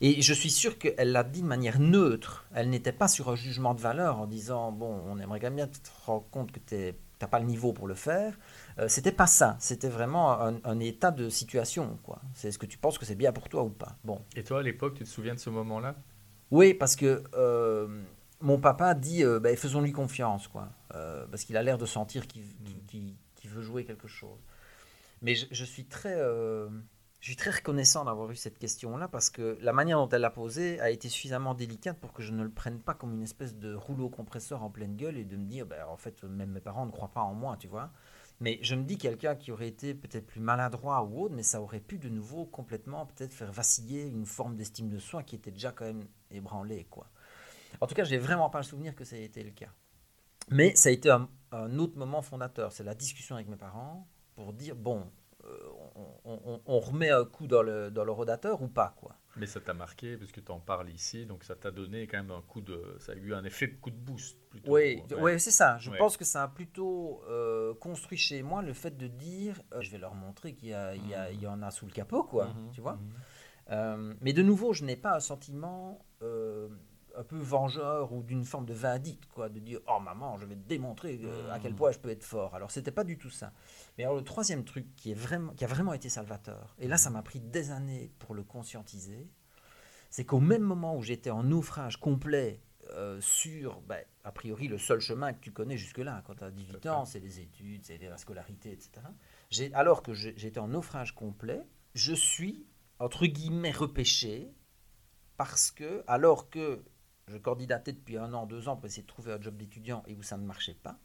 Et 0.00 0.20
je 0.22 0.34
suis 0.34 0.50
sûr 0.50 0.78
qu'elle 0.78 1.12
l'a 1.12 1.24
dit 1.24 1.42
de 1.42 1.46
manière 1.46 1.80
neutre. 1.80 2.46
Elle 2.54 2.70
n'était 2.70 2.92
pas 2.92 3.08
sur 3.08 3.30
un 3.30 3.36
jugement 3.36 3.74
de 3.74 3.80
valeur 3.80 4.18
en 4.18 4.26
disant 4.26 4.72
bon, 4.72 5.02
on 5.06 5.18
aimerait 5.18 5.40
quand 5.40 5.46
même 5.46 5.56
bien 5.56 5.66
te 5.66 5.78
rendre 6.04 6.26
compte 6.30 6.52
que 6.52 6.58
tu 6.58 6.94
n'as 7.20 7.28
pas 7.28 7.38
le 7.38 7.46
niveau 7.46 7.72
pour 7.72 7.86
le 7.86 7.94
faire. 7.94 8.38
Euh, 8.78 8.88
c'était 8.88 9.12
pas 9.12 9.26
ça. 9.26 9.56
C'était 9.58 9.88
vraiment 9.88 10.40
un, 10.40 10.80
état 10.80 11.10
de 11.10 11.28
situation. 11.28 11.98
quoi. 12.02 12.20
C'est 12.34 12.48
est-ce 12.48 12.58
que 12.58 12.66
tu 12.66 12.78
penses 12.78 12.98
que 12.98 13.04
c'est 13.04 13.14
bien 13.14 13.32
pour 13.32 13.48
toi 13.48 13.62
ou 13.62 13.70
pas 13.70 13.96
Bon. 14.04 14.20
Et 14.36 14.42
toi, 14.42 14.60
à 14.60 14.62
l'époque, 14.62 14.94
tu 14.94 15.04
te 15.04 15.08
souviens 15.08 15.34
de 15.34 15.40
ce 15.40 15.50
moment-là? 15.50 15.96
Oui, 16.50 16.74
parce 16.74 16.96
que 16.96 17.22
euh, 17.34 18.02
mon 18.40 18.58
papa 18.58 18.94
dit 18.94 19.24
euh, 19.24 19.40
ben, 19.40 19.56
faisons-lui 19.56 19.92
confiance, 19.92 20.48
quoi. 20.48 20.68
parce 20.88 21.44
qu'il 21.44 21.56
a 21.56 21.62
l'air 21.62 21.78
de 21.78 21.86
sentir 21.86 22.26
qu'il 22.26 22.44
veut 23.44 23.62
jouer 23.62 23.84
quelque 23.84 24.08
chose. 24.08 24.38
Mais 25.22 25.34
je, 25.34 25.64
suis 25.64 25.84
très. 25.84 26.16
Je 27.20 27.26
suis 27.26 27.36
très 27.36 27.50
reconnaissant 27.50 28.06
d'avoir 28.06 28.30
eu 28.30 28.36
cette 28.36 28.58
question-là 28.58 29.06
parce 29.06 29.28
que 29.28 29.58
la 29.60 29.74
manière 29.74 29.98
dont 29.98 30.08
elle 30.08 30.22
l'a 30.22 30.30
posée 30.30 30.80
a 30.80 30.88
été 30.88 31.10
suffisamment 31.10 31.52
délicate 31.52 31.98
pour 31.98 32.14
que 32.14 32.22
je 32.22 32.32
ne 32.32 32.42
le 32.42 32.50
prenne 32.50 32.78
pas 32.80 32.94
comme 32.94 33.12
une 33.12 33.22
espèce 33.22 33.56
de 33.56 33.74
rouleau 33.74 34.08
compresseur 34.08 34.62
en 34.62 34.70
pleine 34.70 34.96
gueule 34.96 35.18
et 35.18 35.24
de 35.24 35.36
me 35.36 35.44
dire, 35.44 35.66
ben, 35.66 35.84
en 35.86 35.98
fait, 35.98 36.22
même 36.24 36.52
mes 36.52 36.60
parents 36.60 36.86
ne 36.86 36.90
croient 36.90 37.12
pas 37.12 37.20
en 37.20 37.34
moi, 37.34 37.58
tu 37.58 37.68
vois. 37.68 37.90
Mais 38.40 38.58
je 38.62 38.74
me 38.74 38.84
dis 38.84 38.96
quelqu'un 38.96 39.36
qui 39.36 39.52
aurait 39.52 39.68
été 39.68 39.92
peut-être 39.92 40.26
plus 40.26 40.40
maladroit 40.40 41.02
ou 41.02 41.24
autre, 41.24 41.34
mais 41.34 41.42
ça 41.42 41.60
aurait 41.60 41.80
pu 41.80 41.98
de 41.98 42.08
nouveau 42.08 42.46
complètement 42.46 43.04
peut-être 43.04 43.34
faire 43.34 43.52
vaciller 43.52 44.06
une 44.06 44.24
forme 44.24 44.56
d'estime 44.56 44.88
de 44.88 44.98
soi 44.98 45.22
qui 45.22 45.36
était 45.36 45.50
déjà 45.50 45.72
quand 45.72 45.84
même 45.84 46.06
ébranlée, 46.30 46.86
quoi. 46.88 47.06
En 47.80 47.86
tout 47.86 47.94
cas, 47.94 48.04
j'ai 48.04 48.18
vraiment 48.18 48.50
pas 48.50 48.58
le 48.58 48.64
souvenir 48.64 48.94
que 48.94 49.04
ça 49.04 49.16
ait 49.16 49.24
été 49.24 49.42
le 49.42 49.50
cas. 49.50 49.70
Mais 50.50 50.74
ça 50.74 50.88
a 50.88 50.92
été 50.92 51.10
un, 51.10 51.28
autre 51.78 51.96
moment 51.96 52.22
fondateur. 52.22 52.72
C'est 52.72 52.84
la 52.84 52.94
discussion 52.94 53.36
avec 53.36 53.48
mes 53.48 53.56
parents 53.56 54.06
pour 54.34 54.52
dire 54.52 54.74
bon, 54.74 55.10
euh, 55.44 56.60
on, 56.66 56.80
remet 56.80 57.10
un 57.10 57.24
coup 57.24 57.46
dans 57.46 57.62
le, 57.62 57.90
dans 57.90 58.04
le 58.04 58.12
rodateur 58.12 58.62
ou 58.62 58.68
pas, 58.68 58.94
quoi. 58.96 59.16
Mais 59.36 59.46
ça 59.46 59.60
t'a 59.60 59.74
marqué 59.74 60.16
parce 60.16 60.32
que 60.32 60.40
tu 60.40 60.50
en 60.50 60.58
parles 60.58 60.90
ici, 60.90 61.24
donc 61.24 61.44
ça 61.44 61.54
t'a 61.54 61.70
donné 61.70 62.06
quand 62.08 62.18
même 62.18 62.32
un 62.32 62.42
coup 62.42 62.60
de, 62.60 62.96
ça 62.98 63.12
a 63.12 63.14
eu 63.14 63.32
un 63.32 63.44
effet 63.44 63.68
de 63.68 63.76
coup 63.76 63.90
de 63.90 63.96
boost. 63.96 64.36
Plutôt, 64.50 64.72
oui, 64.72 65.02
ouais. 65.18 65.38
c'est 65.38 65.52
ça. 65.52 65.78
Je 65.78 65.90
pense 65.92 66.16
que 66.16 66.24
ça 66.24 66.42
a 66.42 66.48
plutôt 66.48 67.22
euh, 67.28 67.72
construit 67.74 68.18
chez 68.18 68.42
moi 68.42 68.62
le 68.62 68.72
fait 68.72 68.96
de 68.96 69.06
dire, 69.06 69.62
euh, 69.72 69.80
je 69.82 69.90
vais 69.90 69.98
leur 69.98 70.14
montrer 70.14 70.54
qu'il 70.54 70.70
y, 70.70 70.72
y, 70.72 71.40
y, 71.40 71.46
en 71.46 71.62
a 71.62 71.70
sous 71.70 71.86
le 71.86 71.92
capot, 71.92 72.24
quoi. 72.24 72.46
Mhm, 72.46 72.70
tu 72.72 72.80
vois. 72.80 72.98
Mhm. 73.68 74.16
Mais 74.20 74.32
de 74.32 74.42
nouveau, 74.42 74.72
je 74.72 74.84
n'ai 74.84 74.96
pas 74.96 75.14
un 75.14 75.20
sentiment 75.20 76.04
un 77.16 77.22
peu 77.24 77.38
vengeur 77.38 78.12
ou 78.12 78.22
d'une 78.22 78.44
forme 78.44 78.66
de 78.66 78.74
vindicte, 78.74 79.26
quoi, 79.32 79.48
de 79.48 79.58
dire 79.58 79.80
oh 79.88 80.00
maman, 80.00 80.36
je 80.38 80.46
vais 80.46 80.56
te 80.56 80.68
démontrer 80.68 81.20
à 81.50 81.58
quel 81.58 81.72
mhm. 81.72 81.78
point 81.78 81.92
je 81.92 81.98
peux 81.98 82.10
être 82.10 82.24
fort. 82.24 82.54
Alors 82.54 82.70
c'était 82.70 82.90
pas 82.90 83.04
du 83.04 83.18
tout 83.18 83.30
ça. 83.30 83.52
Mais 83.96 84.04
alors 84.04 84.16
le 84.16 84.24
troisième 84.24 84.64
truc 84.64 84.86
qui 84.96 85.10
est 85.10 85.14
vraiment, 85.14 85.52
qui 85.52 85.64
a 85.64 85.68
vraiment 85.68 85.92
été 85.92 86.08
salvateur, 86.08 86.74
et 86.78 86.88
là 86.88 86.96
ça 86.96 87.10
m'a 87.10 87.22
pris 87.22 87.40
des 87.40 87.70
années 87.70 88.12
pour 88.18 88.34
le 88.34 88.42
conscientiser, 88.42 89.28
c'est 90.10 90.24
qu'au 90.24 90.40
même 90.40 90.62
moment 90.62 90.96
où 90.96 91.02
j'étais 91.02 91.30
en 91.30 91.44
naufrage 91.44 91.98
complet 91.98 92.60
euh, 92.94 93.20
sur, 93.20 93.80
ben, 93.82 94.02
a 94.24 94.32
priori, 94.32 94.66
le 94.66 94.78
seul 94.78 95.00
chemin 95.00 95.32
que 95.32 95.40
tu 95.40 95.52
connais 95.52 95.76
jusque-là, 95.76 96.22
quand 96.26 96.34
tu 96.34 96.44
as 96.44 96.50
18 96.50 96.86
ans, 96.86 97.04
c'est 97.04 97.20
les 97.20 97.40
études, 97.40 97.84
c'est 97.84 97.98
la 97.98 98.16
scolarité, 98.16 98.72
etc. 98.72 98.90
Alors 99.74 100.02
que 100.02 100.12
j'étais 100.12 100.58
en 100.58 100.68
naufrage 100.68 101.14
complet, 101.14 101.62
je 101.94 102.12
suis, 102.12 102.66
entre 102.98 103.26
guillemets, 103.26 103.70
repêché, 103.70 104.52
parce 105.36 105.70
que, 105.70 106.02
alors 106.06 106.50
que 106.50 106.82
je 107.30 107.38
candidatais 107.38 107.92
depuis 107.92 108.18
un 108.18 108.32
an, 108.34 108.46
deux 108.46 108.68
ans 108.68 108.76
pour 108.76 108.86
essayer 108.86 109.02
de 109.02 109.08
trouver 109.08 109.32
un 109.32 109.40
job 109.40 109.56
d'étudiant 109.56 110.02
et 110.06 110.14
où 110.14 110.22
ça 110.22 110.36
ne 110.36 110.44
marchait 110.44 110.76
pas, 110.82 110.98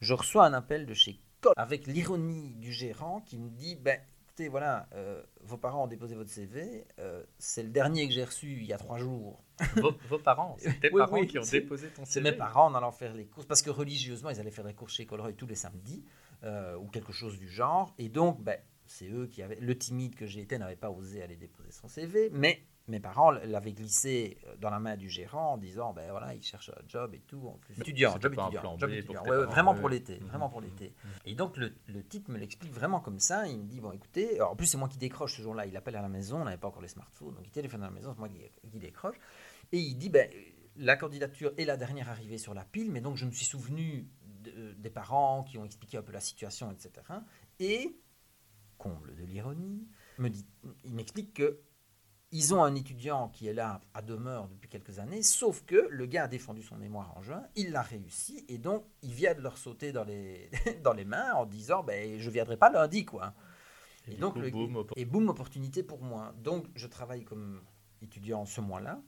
je 0.00 0.14
reçois 0.14 0.46
un 0.46 0.54
appel 0.54 0.86
de 0.86 0.94
chez 0.94 1.20
Col, 1.40 1.52
avec 1.56 1.86
l'ironie 1.86 2.54
du 2.54 2.72
gérant 2.72 3.20
qui 3.20 3.38
me 3.38 3.50
dit, 3.50 3.76
ben, 3.76 4.00
voilà, 4.48 4.88
euh, 4.94 5.20
vos 5.40 5.56
parents 5.56 5.84
ont 5.84 5.88
déposé 5.88 6.14
votre 6.14 6.30
CV, 6.30 6.86
euh, 7.00 7.24
c'est 7.38 7.64
le 7.64 7.70
dernier 7.70 8.06
que 8.06 8.14
j'ai 8.14 8.24
reçu 8.24 8.58
il 8.60 8.66
y 8.66 8.72
a 8.72 8.78
trois 8.78 8.98
jours. 8.98 9.42
Vos, 10.08 10.18
parents 10.18 10.54
C'est 10.58 10.78
tes 10.80 10.90
parents 10.90 11.24
qui 11.24 11.38
ont 11.38 11.42
déposé 11.42 11.88
ton 11.88 12.04
CV 12.04 12.12
C'est 12.12 12.20
mes 12.20 12.36
parents 12.36 12.66
en 12.66 12.74
allant 12.76 12.92
faire 12.92 13.14
les 13.14 13.26
courses, 13.26 13.46
parce 13.46 13.62
que 13.62 13.70
religieusement, 13.70 14.30
ils 14.30 14.38
allaient 14.38 14.52
faire 14.52 14.64
des 14.64 14.74
courses 14.74 14.94
chez 14.94 15.06
Colruyt 15.06 15.34
tous 15.34 15.46
les 15.46 15.56
samedis, 15.56 16.04
euh, 16.44 16.76
ou 16.76 16.86
quelque 16.86 17.12
chose 17.12 17.38
du 17.38 17.48
genre, 17.48 17.92
et 17.98 18.08
donc, 18.08 18.40
ben, 18.40 18.58
c'est 18.86 19.08
eux 19.08 19.26
qui 19.26 19.42
avaient... 19.42 19.58
Le 19.60 19.76
timide 19.76 20.14
que 20.14 20.26
j'ai 20.26 20.40
été 20.40 20.56
n'avait 20.58 20.76
pas 20.76 20.90
osé 20.90 21.20
aller 21.22 21.36
déposer 21.36 21.72
son 21.72 21.88
CV, 21.88 22.30
mais 22.32 22.62
mes 22.88 23.00
parents 23.00 23.30
l'avaient 23.30 23.72
glissé 23.72 24.38
euh, 24.46 24.56
dans 24.56 24.70
la 24.70 24.78
main 24.78 24.96
du 24.96 25.08
gérant 25.08 25.54
en 25.54 25.56
disant 25.58 25.92
ben 25.92 26.10
voilà 26.10 26.34
il 26.34 26.42
cherche 26.42 26.70
un 26.70 26.88
job 26.88 27.14
et 27.14 27.20
tout 27.20 27.46
en 27.46 27.58
plus. 27.58 27.78
Étudiant 27.78 28.18
job 28.20 28.32
étudiant, 28.32 28.78
job 28.78 28.90
étudiant. 28.90 29.22
vraiment 29.22 29.74
pour 29.74 29.88
l'été 29.88 30.16
vraiment 30.16 30.48
pour 30.48 30.60
l'été. 30.60 30.94
Et 31.24 31.34
donc 31.34 31.56
le, 31.56 31.72
le 31.86 32.02
type 32.02 32.28
me 32.28 32.38
l'explique 32.38 32.72
vraiment 32.72 33.00
comme 33.00 33.18
ça 33.20 33.46
il 33.46 33.58
me 33.58 33.64
dit 33.64 33.80
bon 33.80 33.92
écoutez 33.92 34.40
en 34.40 34.56
plus 34.56 34.66
c'est 34.66 34.78
moi 34.78 34.88
qui 34.88 34.98
décroche 34.98 35.36
ce 35.36 35.42
jour-là 35.42 35.66
il 35.66 35.76
appelle 35.76 35.96
à 35.96 36.02
la 36.02 36.08
maison 36.08 36.40
on 36.40 36.44
n'avait 36.44 36.56
pas 36.56 36.68
encore 36.68 36.82
les 36.82 36.88
smartphones 36.88 37.34
donc 37.34 37.46
il 37.46 37.50
téléphone 37.50 37.82
à 37.82 37.86
la 37.86 37.92
maison 37.92 38.12
c'est 38.12 38.18
moi 38.18 38.28
qui, 38.28 38.78
décroche. 38.78 39.16
Et 39.72 39.78
il 39.78 39.96
dit 39.96 40.08
ben 40.08 40.30
la 40.76 40.96
candidature 40.96 41.52
est 41.58 41.64
la 41.64 41.76
dernière 41.76 42.08
arrivée 42.08 42.38
sur 42.38 42.54
la 42.54 42.64
pile 42.64 42.90
mais 42.90 43.00
donc 43.00 43.16
je 43.16 43.26
me 43.26 43.30
suis 43.30 43.44
souvenu 43.44 44.08
des 44.78 44.90
parents 44.90 45.42
qui 45.42 45.58
ont 45.58 45.64
expliqué 45.64 45.98
un 45.98 46.02
peu 46.02 46.12
la 46.12 46.20
situation 46.20 46.70
etc 46.70 46.90
et 47.58 47.98
comble 48.78 49.14
de 49.16 49.24
l'ironie 49.24 49.86
me 50.18 50.30
dit 50.30 50.46
il 50.84 50.94
m'explique 50.94 51.34
que 51.34 51.60
ils 52.30 52.54
ont 52.54 52.62
un 52.62 52.74
étudiant 52.74 53.28
qui 53.28 53.48
est 53.48 53.54
là 53.54 53.80
à 53.94 54.02
demeure 54.02 54.48
depuis 54.48 54.68
quelques 54.68 54.98
années, 54.98 55.22
sauf 55.22 55.64
que 55.64 55.88
le 55.90 56.06
gars 56.06 56.24
a 56.24 56.28
défendu 56.28 56.62
son 56.62 56.76
mémoire 56.76 57.16
en 57.16 57.22
juin, 57.22 57.42
il 57.56 57.70
l'a 57.72 57.82
réussi, 57.82 58.44
et 58.48 58.58
donc 58.58 58.84
il 59.02 59.14
vient 59.14 59.34
de 59.34 59.40
leur 59.40 59.56
sauter 59.56 59.92
dans 59.92 60.04
les, 60.04 60.50
dans 60.84 60.92
les 60.92 61.04
mains 61.04 61.32
en 61.34 61.46
disant 61.46 61.82
ben, 61.82 62.18
Je 62.18 62.30
viendrai 62.30 62.56
pas 62.56 62.70
lundi, 62.70 63.04
quoi. 63.04 63.34
Et, 64.10 64.14
donc, 64.14 64.36
le, 64.36 64.50
boom, 64.50 64.84
et 64.96 65.04
boum, 65.04 65.28
opportunité 65.28 65.82
pour 65.82 66.02
moi. 66.02 66.32
Donc, 66.38 66.66
je 66.74 66.86
travaille 66.86 67.24
comme 67.24 67.60
étudiant 68.00 68.46
ce 68.46 68.62
mois-là, 68.62 69.02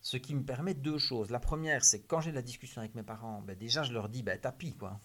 ce 0.00 0.16
qui 0.16 0.32
me 0.34 0.44
permet 0.44 0.74
deux 0.74 0.98
choses. 0.98 1.30
La 1.30 1.40
première, 1.40 1.84
c'est 1.84 2.02
quand 2.02 2.20
j'ai 2.20 2.30
la 2.30 2.42
discussion 2.42 2.80
avec 2.80 2.94
mes 2.94 3.02
parents, 3.02 3.42
ben, 3.42 3.56
déjà, 3.56 3.82
je 3.82 3.92
leur 3.92 4.08
dis 4.08 4.22
ben, 4.22 4.38
Tapis, 4.38 4.76
quoi. 4.76 5.00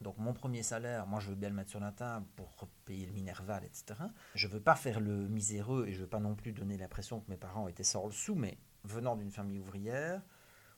Donc 0.00 0.16
mon 0.18 0.32
premier 0.32 0.62
salaire, 0.62 1.06
moi 1.06 1.18
je 1.18 1.30
veux 1.30 1.34
bien 1.34 1.48
le 1.48 1.56
mettre 1.56 1.70
sur 1.70 1.80
la 1.80 1.90
table 1.90 2.26
pour 2.36 2.68
payer 2.84 3.06
le 3.06 3.12
Minerval, 3.12 3.64
etc. 3.64 4.00
Je 4.34 4.46
ne 4.46 4.52
veux 4.52 4.60
pas 4.60 4.76
faire 4.76 5.00
le 5.00 5.28
miséreux 5.28 5.86
et 5.88 5.92
je 5.92 5.98
ne 5.98 6.02
veux 6.02 6.08
pas 6.08 6.20
non 6.20 6.36
plus 6.36 6.52
donner 6.52 6.76
l'impression 6.76 7.20
que 7.20 7.28
mes 7.30 7.36
parents 7.36 7.66
étaient 7.66 7.82
sans 7.82 8.06
le 8.06 8.12
sou, 8.12 8.36
mais 8.36 8.58
venant 8.84 9.16
d'une 9.16 9.32
famille 9.32 9.58
ouvrière, 9.58 10.22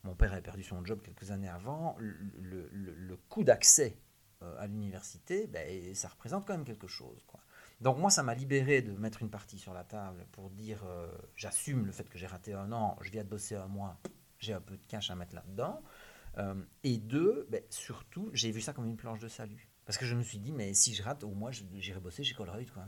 mon 0.04 0.14
père 0.14 0.32
avait 0.32 0.40
perdu 0.40 0.62
son 0.62 0.84
job 0.84 1.02
quelques 1.02 1.30
années 1.30 1.48
avant, 1.50 1.96
le, 1.98 3.16
coût 3.28 3.44
d'accès 3.44 3.98
euh, 4.42 4.58
à 4.58 4.66
l'université, 4.66 5.46
ben, 5.46 5.94
ça 5.94 6.08
représente 6.08 6.46
quand 6.46 6.54
même 6.54 6.64
quelque 6.64 6.86
chose. 6.86 7.22
Quoi. 7.26 7.40
Donc 7.80 7.98
moi, 7.98 8.10
ça 8.10 8.22
m'a 8.22 8.34
libéré 8.34 8.80
de 8.80 8.92
mettre 8.92 9.22
une 9.22 9.30
partie 9.30 9.58
sur 9.58 9.74
la 9.74 9.84
table 9.84 10.26
pour 10.32 10.50
dire, 10.50 10.82
euh, 10.86 11.10
j'assume 11.36 11.84
le 11.84 11.92
fait 11.92 12.08
que 12.08 12.18
j'ai 12.18 12.26
raté 12.26 12.54
un 12.54 12.72
an, 12.72 12.96
je 13.02 13.10
viens 13.10 13.24
de 13.24 13.28
bosser 13.28 13.56
un 13.56 13.66
mois, 13.66 13.98
j'ai 14.38 14.54
un 14.54 14.60
peu 14.60 14.76
de 14.76 14.82
cash 14.88 15.10
à 15.10 15.14
mettre 15.14 15.34
là-dedans. 15.34 15.82
Euh, 16.38 16.54
et 16.84 16.98
deux, 16.98 17.46
ben, 17.50 17.62
surtout, 17.70 18.30
j'ai 18.32 18.50
vu 18.50 18.60
ça 18.60 18.72
comme 18.72 18.86
une 18.86 18.96
planche 18.96 19.20
de 19.20 19.28
salut. 19.28 19.68
Parce 19.84 19.98
que 19.98 20.06
je 20.06 20.14
me 20.14 20.22
suis 20.22 20.38
dit, 20.38 20.52
mais 20.52 20.72
si 20.74 20.94
je 20.94 21.02
rate, 21.02 21.24
au 21.24 21.30
moins, 21.30 21.50
j'irai 21.50 22.00
bosser 22.00 22.22
chez 22.22 22.34
Colruyt. 22.34 22.70
Quoi. 22.72 22.84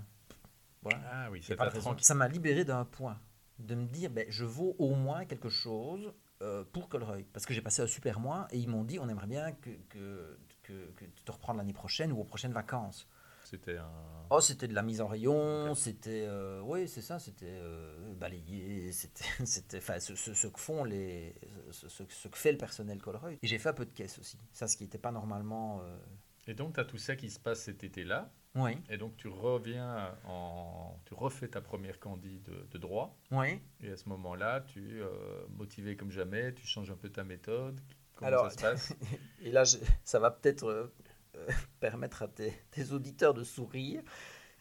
Voilà. 0.82 1.00
Ah 1.10 1.30
oui, 1.30 1.40
c'est 1.42 1.56
pas. 1.56 1.70
Ça 1.98 2.14
m'a 2.14 2.28
libéré 2.28 2.64
d'un 2.64 2.84
point. 2.84 3.20
De 3.58 3.74
me 3.74 3.86
dire, 3.86 4.10
ben, 4.10 4.26
je 4.28 4.44
vaux 4.44 4.74
au 4.78 4.94
moins 4.94 5.24
quelque 5.24 5.48
chose 5.48 6.12
euh, 6.42 6.64
pour 6.72 6.88
Colreuil. 6.88 7.24
Parce 7.32 7.46
que 7.46 7.54
j'ai 7.54 7.60
passé 7.60 7.82
un 7.82 7.86
super 7.86 8.18
mois 8.20 8.48
et 8.50 8.58
ils 8.58 8.68
m'ont 8.68 8.84
dit, 8.84 8.98
on 8.98 9.08
aimerait 9.08 9.26
bien 9.26 9.52
que, 9.52 9.70
que, 9.88 10.38
que, 10.62 10.90
que 10.92 11.04
tu 11.04 11.24
te 11.24 11.32
reprends 11.32 11.52
l'année 11.52 11.72
prochaine 11.72 12.12
ou 12.12 12.20
aux 12.20 12.24
prochaines 12.24 12.52
vacances. 12.52 13.08
C'était 13.52 13.76
un. 13.76 13.90
Oh, 14.30 14.40
c'était 14.40 14.66
de 14.66 14.74
la 14.74 14.82
mise 14.82 15.02
en 15.02 15.06
rayon, 15.08 15.74
c'était. 15.74 16.24
euh, 16.26 16.60
oui, 16.62 16.88
c'est 16.88 17.02
ça, 17.02 17.18
c'était 17.18 17.44
euh, 17.50 18.14
balayer, 18.14 18.90
c'était. 18.92 19.76
Enfin, 19.76 20.00
ce, 20.00 20.14
ce- 20.14 20.32
ce 20.32 20.46
que 20.46 20.58
font 20.58 20.84
les. 20.84 21.34
Ce, 21.70 21.86
ce- 21.88 22.02
que 22.28 22.36
fait 22.38 22.52
le 22.52 22.56
personnel 22.58 22.98
Colreuil. 23.02 23.38
Et 23.42 23.46
j'ai 23.46 23.58
fait 23.58 23.68
un 23.68 23.74
peu 23.74 23.84
de 23.84 23.90
caisse 23.92 24.18
aussi. 24.18 24.38
Ça, 24.54 24.66
ce 24.68 24.76
qui 24.78 24.84
n'était 24.84 24.96
pas 24.98 25.12
normalement. 25.12 25.80
euh, 25.82 25.98
Et 26.46 26.54
donc, 26.54 26.74
tu 26.74 26.80
as 26.80 26.84
tout 26.86 26.96
ça 26.98 27.14
qui 27.14 27.28
se 27.30 27.38
passe 27.38 27.60
cet 27.64 27.84
été-là. 27.84 28.32
Oui, 28.54 28.72
Et 28.90 28.96
donc, 28.98 29.16
tu 29.18 29.28
reviens 29.28 30.14
en. 30.26 30.98
Tu 31.04 31.12
refais 31.14 31.48
ta 31.48 31.60
première 31.60 31.98
candie 32.00 32.40
de, 32.40 32.66
de 32.70 32.78
droit. 32.78 33.18
oui. 33.32 33.60
Et 33.82 33.90
à 33.90 33.96
ce 33.98 34.08
moment-là, 34.08 34.60
tu 34.62 35.00
euh, 35.02 35.10
motivé 35.50 35.94
comme 35.96 36.10
jamais, 36.10 36.54
tu 36.54 36.66
changes 36.66 36.90
un 36.90 36.96
peu 36.96 37.10
ta 37.10 37.22
méthode. 37.24 37.80
Comment 38.14 38.28
Alors, 38.28 38.50
ça 38.50 38.56
se 38.56 38.62
passe? 38.62 38.94
Et 39.42 39.50
là, 39.52 39.64
je- 39.64 39.78
ça 40.04 40.18
va 40.18 40.30
peut-être 40.30 40.64
euh, 40.68 40.92
permettre 41.80 42.22
à 42.22 42.28
tes, 42.28 42.52
tes 42.70 42.92
auditeurs 42.92 43.34
de 43.34 43.44
sourire. 43.44 44.02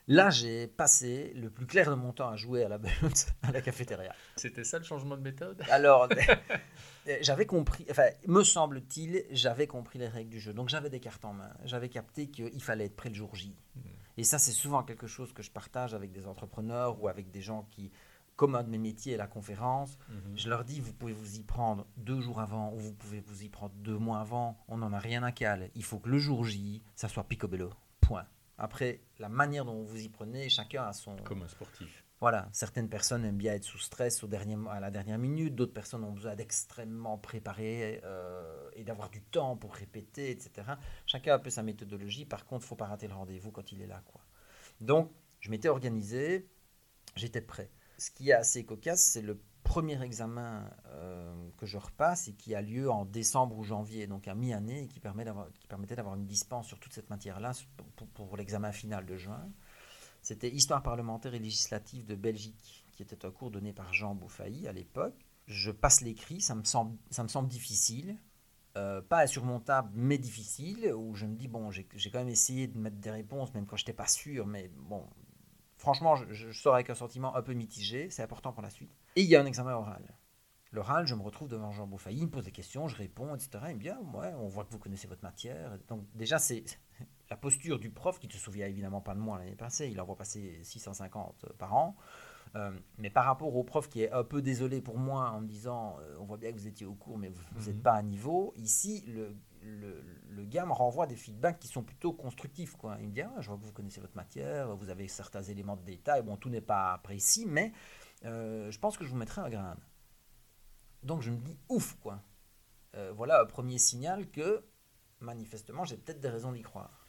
Là, 0.08 0.30
j'ai 0.30 0.68
passé 0.68 1.32
le 1.36 1.50
plus 1.50 1.66
clair 1.66 1.90
de 1.90 1.96
mon 1.96 2.12
temps 2.12 2.30
à 2.30 2.36
jouer 2.36 2.64
à 2.64 2.70
la 2.70 2.78
belote 2.78 3.28
à 3.44 3.52
la 3.52 3.62
cafétéria. 3.62 4.14
C'était 4.36 4.64
ça 4.64 4.78
le 4.78 4.84
changement 4.84 5.16
de 5.16 5.22
méthode? 5.22 5.62
Alors, 5.70 6.10
euh, 7.08 7.18
j'avais 7.22 7.46
compris, 7.46 7.86
enfin, 7.90 8.10
me 8.28 8.44
semble-t-il, 8.44 9.26
j'avais 9.32 9.68
compris 9.68 10.00
les 10.00 10.08
règles 10.08 10.32
du 10.32 10.40
jeu. 10.40 10.54
Donc, 10.54 10.70
j'avais 10.70 10.90
des 10.90 11.00
cartes 11.00 11.24
en 11.24 11.34
main. 11.34 11.54
J'avais 11.66 11.90
capté 11.90 12.28
qu'il 12.28 12.62
fallait 12.62 12.86
être 12.86 12.96
prêt 12.96 13.10
le 13.10 13.16
jour 13.16 13.34
J. 13.36 13.56
Mhm. 13.76 13.84
Et 14.18 14.24
ça, 14.24 14.40
c'est 14.40 14.52
souvent 14.52 14.84
quelque 14.84 15.08
chose 15.08 15.32
que 15.34 15.44
je 15.44 15.52
partage 15.52 15.94
avec 15.94 16.12
des 16.12 16.28
entrepreneurs 16.28 17.02
ou 17.02 17.08
avec 17.08 17.32
des 17.32 17.42
gens 17.42 17.68
qui, 17.72 17.92
comme 18.42 18.56
un 18.56 18.64
de 18.64 18.70
mes 18.72 18.80
métiers 18.80 19.14
est 19.14 19.18
la 19.18 19.28
conférence, 19.28 20.00
Mhm. 20.10 20.36
je 20.36 20.50
leur 20.50 20.64
dis, 20.66 20.80
vous 20.80 20.94
pouvez 20.94 21.14
vous 21.14 21.36
y 21.38 21.44
prendre 21.44 21.86
deux 21.96 22.20
jours 22.22 22.40
avant 22.40 22.74
ou 22.74 22.80
vous 22.80 22.92
pouvez 22.92 23.20
vous 23.20 23.44
y 23.44 23.50
prendre 23.50 23.76
deux 23.76 24.00
mois 24.00 24.20
avant. 24.20 24.58
On 24.68 24.80
n'en 24.80 24.92
a 24.94 24.98
rien 24.98 25.22
à 25.22 25.32
caler. 25.32 25.70
Il 25.76 25.84
faut 25.84 26.00
que 26.00 26.10
le 26.10 26.18
jour 26.18 26.44
J, 26.44 26.82
ça 26.96 27.08
soit 27.08 27.24
picobello. 27.26 27.70
Point. 28.00 28.26
Après, 28.58 29.02
la 29.20 29.30
manière 29.30 29.64
dont 29.64 29.84
vous 29.84 30.02
y 30.02 30.10
prenez, 30.10 30.50
chacun 30.50 30.86
a 30.86 30.92
son... 30.94 31.18
Comme 31.18 31.44
un 31.44 31.48
sportif. 31.48 32.04
Voilà, 32.20 32.50
certaines 32.52 32.90
personnes 32.90 33.26
aiment 33.26 33.38
bien 33.38 33.54
être 33.54 33.64
sous 33.64 33.78
stress 33.78 34.24
au 34.24 34.28
dernier, 34.28 34.58
à 34.72 34.80
la 34.80 34.90
dernière 34.90 35.20
minute, 35.20 35.54
d'autres 35.54 35.74
personnes 35.74 36.04
ont 36.04 36.12
besoin 36.12 36.36
d'extrêmement 36.36 37.20
préparer 37.20 38.02
euh, 38.04 38.70
et 38.74 38.84
d'avoir 38.84 39.12
du 39.12 39.22
temps 39.22 39.56
pour 39.56 39.76
répéter, 39.76 40.32
etc. 40.32 40.68
Chacun 41.06 41.34
a 41.34 41.36
un 41.36 41.40
peu 41.40 41.52
sa 41.52 41.62
méthodologie, 41.62 42.26
par 42.26 42.48
contre, 42.48 42.66
il 42.66 42.70
faut 42.70 42.76
pas 42.76 42.88
rater 42.88 43.08
le 43.08 43.14
rendez-vous 43.14 43.52
quand 43.52 43.72
il 43.72 43.84
est 43.84 43.88
là. 43.88 44.02
Quoi. 44.12 44.22
Donc, 44.80 45.12
je 45.42 45.52
m'étais 45.52 45.70
organisé, 45.70 46.48
j'étais 47.16 47.42
prêt. 47.42 47.70
Ce 48.02 48.10
qui 48.10 48.32
est 48.32 48.34
assez 48.34 48.66
cocasse, 48.66 49.04
c'est 49.04 49.22
le 49.22 49.40
premier 49.62 50.02
examen 50.02 50.68
euh, 50.88 51.32
que 51.58 51.68
je 51.68 51.78
repasse 51.78 52.30
et 52.30 52.34
qui 52.34 52.56
a 52.56 52.62
lieu 52.64 52.90
en 52.90 53.06
décembre 53.06 53.56
ou 53.56 53.64
janvier, 53.64 54.08
donc 54.08 54.28
à 54.28 54.34
mi-année, 54.34 54.86
et 54.86 54.88
qui, 54.88 55.00
permet 55.00 55.24
permettait 55.70 55.96
d'avoir 55.96 56.16
une 56.16 56.26
dispense 56.26 56.66
sur 56.66 56.80
toute 56.80 56.94
cette 56.94 57.12
matière-là 57.12 57.52
pour, 58.16 58.38
l'examen 58.38 58.72
final 58.72 59.06
de 59.06 59.18
juin. 59.18 59.48
C'était 60.24 60.50
Histoire 60.50 60.82
parlementaire 60.82 61.36
et 61.36 61.40
législative 61.40 62.08
de 62.08 62.16
Belgique, 62.16 62.88
qui 62.92 63.04
était 63.04 63.24
un 63.24 63.30
cours 63.30 63.52
donné 63.52 63.72
par 63.72 63.94
Jean 63.94 64.16
Bouffailly 64.16 64.68
à 64.68 64.72
l'époque. 64.72 65.24
Je 65.46 65.70
passe 65.70 66.02
l'écrit, 66.02 66.42
ça 66.42 66.56
me 66.56 66.64
semble, 66.64 66.98
difficile. 67.48 68.18
Euh, 68.78 69.04
pas 69.04 69.22
insurmontable, 69.22 69.92
mais 69.94 70.18
difficile, 70.18 70.92
où 70.92 71.14
je 71.14 71.28
me 71.28 71.36
dis, 71.36 71.48
bon, 71.48 71.70
j'ai 71.70 71.86
quand 71.86 72.18
même 72.18 72.30
essayé 72.30 72.66
de 72.66 72.80
mettre 72.80 72.98
des 72.98 73.12
réponses, 73.12 73.54
même 73.54 73.68
quand 73.68 73.78
je 73.78 73.84
n'étais 73.84 73.94
pas 73.94 74.08
sûr, 74.08 74.48
mais 74.48 74.72
bon, 74.76 75.06
franchement, 75.82 76.16
je, 76.16 76.32
je 76.32 76.52
sors 76.52 76.76
avec 76.76 76.90
un 76.92 76.96
sentiment 76.96 77.36
un 77.36 77.42
peu 77.42 77.54
mitigé, 77.54 78.10
c'est 78.12 78.22
important 78.24 78.54
pour 78.54 78.62
la 78.62 78.70
suite. 78.70 78.92
Et 79.16 79.22
il 79.24 79.28
y 79.28 79.36
a 79.36 79.42
un 79.42 79.46
examen 79.46 79.74
oral. 79.74 80.04
L'oral, 80.72 81.06
je 81.06 81.16
me 81.16 81.22
retrouve 81.22 81.50
devant 81.50 81.72
Jean 81.72 81.86
Bouffailly, 81.86 82.20
il 82.20 82.26
me 82.28 82.32
pose 82.32 82.46
des 82.46 82.52
questions, 82.52 82.88
je 82.88 82.96
réponds, 82.96 83.36
etc. 83.36 83.50
Il 83.70 83.76
me 83.76 83.82
dit, 83.82 83.90
ah, 83.90 84.00
ouais, 84.14 84.34
on 84.40 84.48
voit 84.48 84.64
que 84.64 84.72
vous 84.72 84.80
connaissez 84.80 85.08
votre 85.08 85.24
matière. 85.24 85.78
Donc 85.90 86.06
déjà, 86.16 86.38
c'est 86.40 86.64
la 87.30 87.36
posture 87.36 87.78
du 87.80 87.90
prof, 87.90 88.20
qui 88.20 88.28
ne 88.28 88.32
se 88.32 88.38
souvient 88.38 88.68
évidemment 88.68 89.02
pas 89.02 89.14
de 89.16 89.20
moi 89.20 89.38
l'année 89.40 89.56
passée, 89.56 89.90
il 89.90 90.00
en 90.00 90.06
voit 90.06 90.16
passer 90.16 90.60
650 90.64 91.46
par 91.58 91.76
an. 91.76 91.96
Euh, 92.56 92.72
mais 92.98 93.10
par 93.10 93.26
rapport 93.26 93.56
au 93.56 93.64
prof 93.64 93.88
qui 93.90 94.04
est 94.04 94.12
un 94.12 94.26
peu 94.26 94.42
désolé 94.42 94.82
pour 94.82 94.98
moi 94.98 95.30
en 95.32 95.40
me 95.42 95.48
disant 95.48 95.98
euh, 96.02 96.18
on 96.20 96.26
voit 96.26 96.36
bien 96.38 96.52
que 96.52 96.58
vous 96.58 96.68
étiez 96.68 96.86
au 96.86 96.96
cours 96.96 97.18
mais 97.18 97.30
vous 97.30 97.68
n'êtes 97.68 97.78
Mhm. 97.78 97.82
pas 97.82 97.94
à 97.94 98.02
niveau, 98.02 98.54
ici 98.58 99.06
le, 99.08 99.34
le, 99.62 100.04
le 100.30 100.46
gars 100.46 100.66
renvoie 100.66 101.08
des 101.08 101.16
feedbacks 101.16 101.60
qui 101.60 101.68
sont 101.68 101.84
plutôt 101.84 102.14
constructifs. 102.14 102.76
Il 103.00 103.08
me 103.08 103.14
dit 103.14 103.22
ah, 103.22 103.34
je 103.40 103.48
vois 103.48 103.58
que 103.58 103.64
vous 103.64 103.72
connaissez 103.72 104.02
votre 104.02 104.16
matière, 104.16 104.76
vous 104.76 104.90
avez 104.90 105.08
certains 105.08 105.44
éléments 105.44 105.76
de 105.76 105.84
détail, 105.84 106.24
bon 106.24 106.38
tout 106.38 106.50
n'est 106.50 106.62
pas 106.62 106.98
précis, 107.04 107.46
mais 107.46 107.72
euh, 108.26 108.72
je 108.72 108.80
pense 108.80 108.98
que 108.98 109.06
je 109.06 109.10
vous 109.10 109.18
mettrai 109.18 109.42
un 109.42 109.50
grain. 109.50 109.78
Donc 111.04 111.22
je 111.22 111.32
me 111.32 111.38
dis 111.38 111.58
ouf 111.70 111.96
quoi. 112.02 112.22
Euh, 112.96 113.12
voilà 113.16 113.42
un 113.42 113.46
premier 113.46 113.78
signal 113.78 114.30
que 114.30 114.64
manifestement 115.20 115.86
j'ai 115.86 115.98
peut-être 115.98 116.20
des 116.20 116.30
raisons 116.30 116.52
d'y 116.52 116.62
croire. 116.62 117.08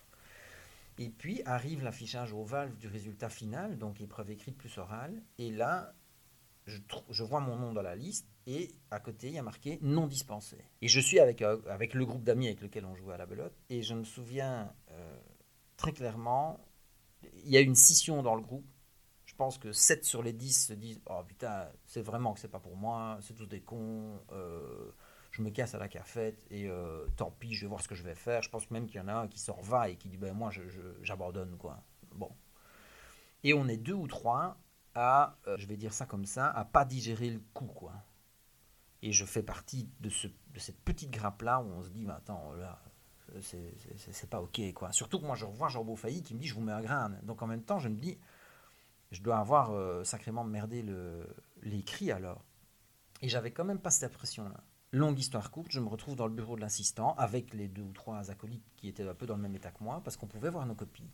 Et 0.98 1.08
puis 1.08 1.42
arrive 1.46 1.82
l'affichage 1.82 2.32
au 2.32 2.44
valve 2.44 2.76
du 2.76 2.86
résultat 2.86 3.30
final, 3.30 3.78
donc 3.78 4.00
épreuve 4.00 4.30
écrite 4.30 4.58
plus 4.58 4.76
orale. 4.76 5.22
Et 5.38 5.50
là, 5.50 5.94
je 6.66 7.24
vois 7.24 7.40
mon 7.40 7.56
nom 7.56 7.72
dans 7.72 7.82
la 7.82 7.96
liste 7.96 8.31
et 8.46 8.74
à 8.90 8.98
côté, 9.00 9.28
il 9.28 9.34
y 9.34 9.38
a 9.38 9.42
marqué 9.42 9.78
non 9.82 10.06
dispensé. 10.06 10.58
Et 10.80 10.88
je 10.88 11.00
suis 11.00 11.20
avec, 11.20 11.42
euh, 11.42 11.60
avec 11.68 11.94
le 11.94 12.04
groupe 12.04 12.24
d'amis 12.24 12.46
avec 12.48 12.60
lequel 12.60 12.84
on 12.84 12.94
jouait 12.94 13.14
à 13.14 13.16
la 13.16 13.26
belote. 13.26 13.54
Et 13.70 13.82
je 13.82 13.94
me 13.94 14.04
souviens 14.04 14.72
euh, 14.90 15.20
très 15.76 15.92
clairement, 15.92 16.58
il 17.44 17.50
y 17.50 17.56
a 17.56 17.60
une 17.60 17.74
scission 17.76 18.22
dans 18.22 18.34
le 18.34 18.42
groupe. 18.42 18.66
Je 19.26 19.34
pense 19.36 19.58
que 19.58 19.72
7 19.72 20.04
sur 20.04 20.22
les 20.22 20.32
10 20.32 20.66
se 20.66 20.72
disent 20.72 21.00
Oh 21.06 21.22
putain, 21.26 21.68
c'est 21.86 22.02
vraiment 22.02 22.34
que 22.34 22.40
c'est 22.40 22.50
pas 22.50 22.60
pour 22.60 22.76
moi, 22.76 23.18
c'est 23.22 23.34
tous 23.34 23.46
des 23.46 23.60
cons. 23.60 24.20
euh, 24.32 24.90
je 25.30 25.40
me 25.40 25.48
casse 25.48 25.74
à 25.74 25.78
la 25.78 25.88
cafette 25.88 26.44
et 26.50 26.68
tant 27.16 27.30
pis, 27.30 27.54
je 27.54 27.62
vais 27.62 27.66
voir 27.66 27.80
ce 27.80 27.88
que 27.88 27.94
je 27.94 28.02
vais 28.02 28.14
faire. 28.14 28.42
Je 28.42 28.50
pense 28.50 28.70
même 28.70 28.86
qu'il 28.86 28.96
y 28.96 29.00
en 29.00 29.08
a 29.08 29.14
un 29.14 29.28
qui 29.28 29.38
s'en 29.38 29.58
va 29.62 29.88
et 29.88 29.96
qui 29.96 30.10
dit 30.10 30.18
ben 30.18 30.34
moi 30.34 30.50
j'abandonne 31.00 31.56
quoi. 31.56 31.82
Bon. 32.14 32.30
Et 33.42 33.54
on 33.54 33.66
est 33.66 33.78
deux 33.78 33.94
ou 33.94 34.06
trois 34.06 34.58
à, 34.94 35.38
je 35.56 35.66
vais 35.66 35.78
dire 35.78 35.94
ça 35.94 36.04
comme 36.04 36.26
ça, 36.26 36.50
à 36.50 36.66
pas 36.66 36.84
digérer 36.84 37.30
le 37.30 37.40
coup 37.54 37.64
quoi. 37.64 37.94
Et 39.02 39.12
je 39.12 39.24
fais 39.24 39.42
partie 39.42 39.88
de, 40.00 40.08
ce, 40.08 40.28
de 40.28 40.58
cette 40.58 40.80
petite 40.80 41.10
grappe 41.10 41.42
là 41.42 41.60
où 41.60 41.64
on 41.66 41.82
se 41.82 41.88
dit 41.90 42.04
mais 42.04 42.12
attends 42.12 42.52
là 42.52 42.80
c'est- 43.40 44.26
pas 44.30 44.40
ok 44.40 44.60
quoi. 44.74 44.92
Surtout 44.92 45.18
que 45.18 45.24
moi 45.26 45.34
je 45.34 45.44
revois 45.44 45.68
Jean 45.68 45.84
Beaufailly 45.84 46.22
qui 46.22 46.34
me 46.34 46.38
dit 46.38 46.46
je 46.46 46.54
vous 46.54 46.60
mets 46.60 46.72
un 46.72 46.82
grain. 46.82 47.10
Donc 47.22 47.42
en 47.42 47.46
même 47.46 47.62
temps 47.62 47.78
je 47.78 47.88
me 47.88 47.96
dis 47.96 48.18
je 49.10 49.22
dois 49.22 49.38
avoir 49.38 49.72
euh, 49.72 50.04
sacrément 50.04 50.44
merdé 50.44 50.84
l'écrit 51.62 52.12
alors. 52.12 52.44
Et 53.20 53.28
j'avais 53.28 53.50
quand 53.52 53.64
même 53.64 53.78
pas 53.80 53.90
cette 53.90 54.12
impression 54.12 54.48
là. 54.48 54.62
Longue 54.92 55.18
histoire 55.18 55.50
courte, 55.50 55.70
je 55.72 55.80
me 55.80 55.88
retrouve 55.88 56.16
dans 56.16 56.26
le 56.26 56.34
bureau 56.34 56.54
de 56.54 56.60
l'assistant 56.60 57.14
avec 57.16 57.54
les 57.54 57.66
deux 57.68 57.82
ou 57.82 57.92
trois 57.92 58.30
acolytes 58.30 58.70
qui 58.76 58.88
étaient 58.88 59.08
un 59.08 59.14
peu 59.14 59.24
dans 59.26 59.36
le 59.36 59.42
même 59.42 59.54
état 59.56 59.70
que 59.70 59.82
moi 59.82 60.02
parce 60.04 60.16
qu'on 60.18 60.26
pouvait 60.26 60.50
voir 60.50 60.66
nos 60.66 60.74
copies. 60.74 61.10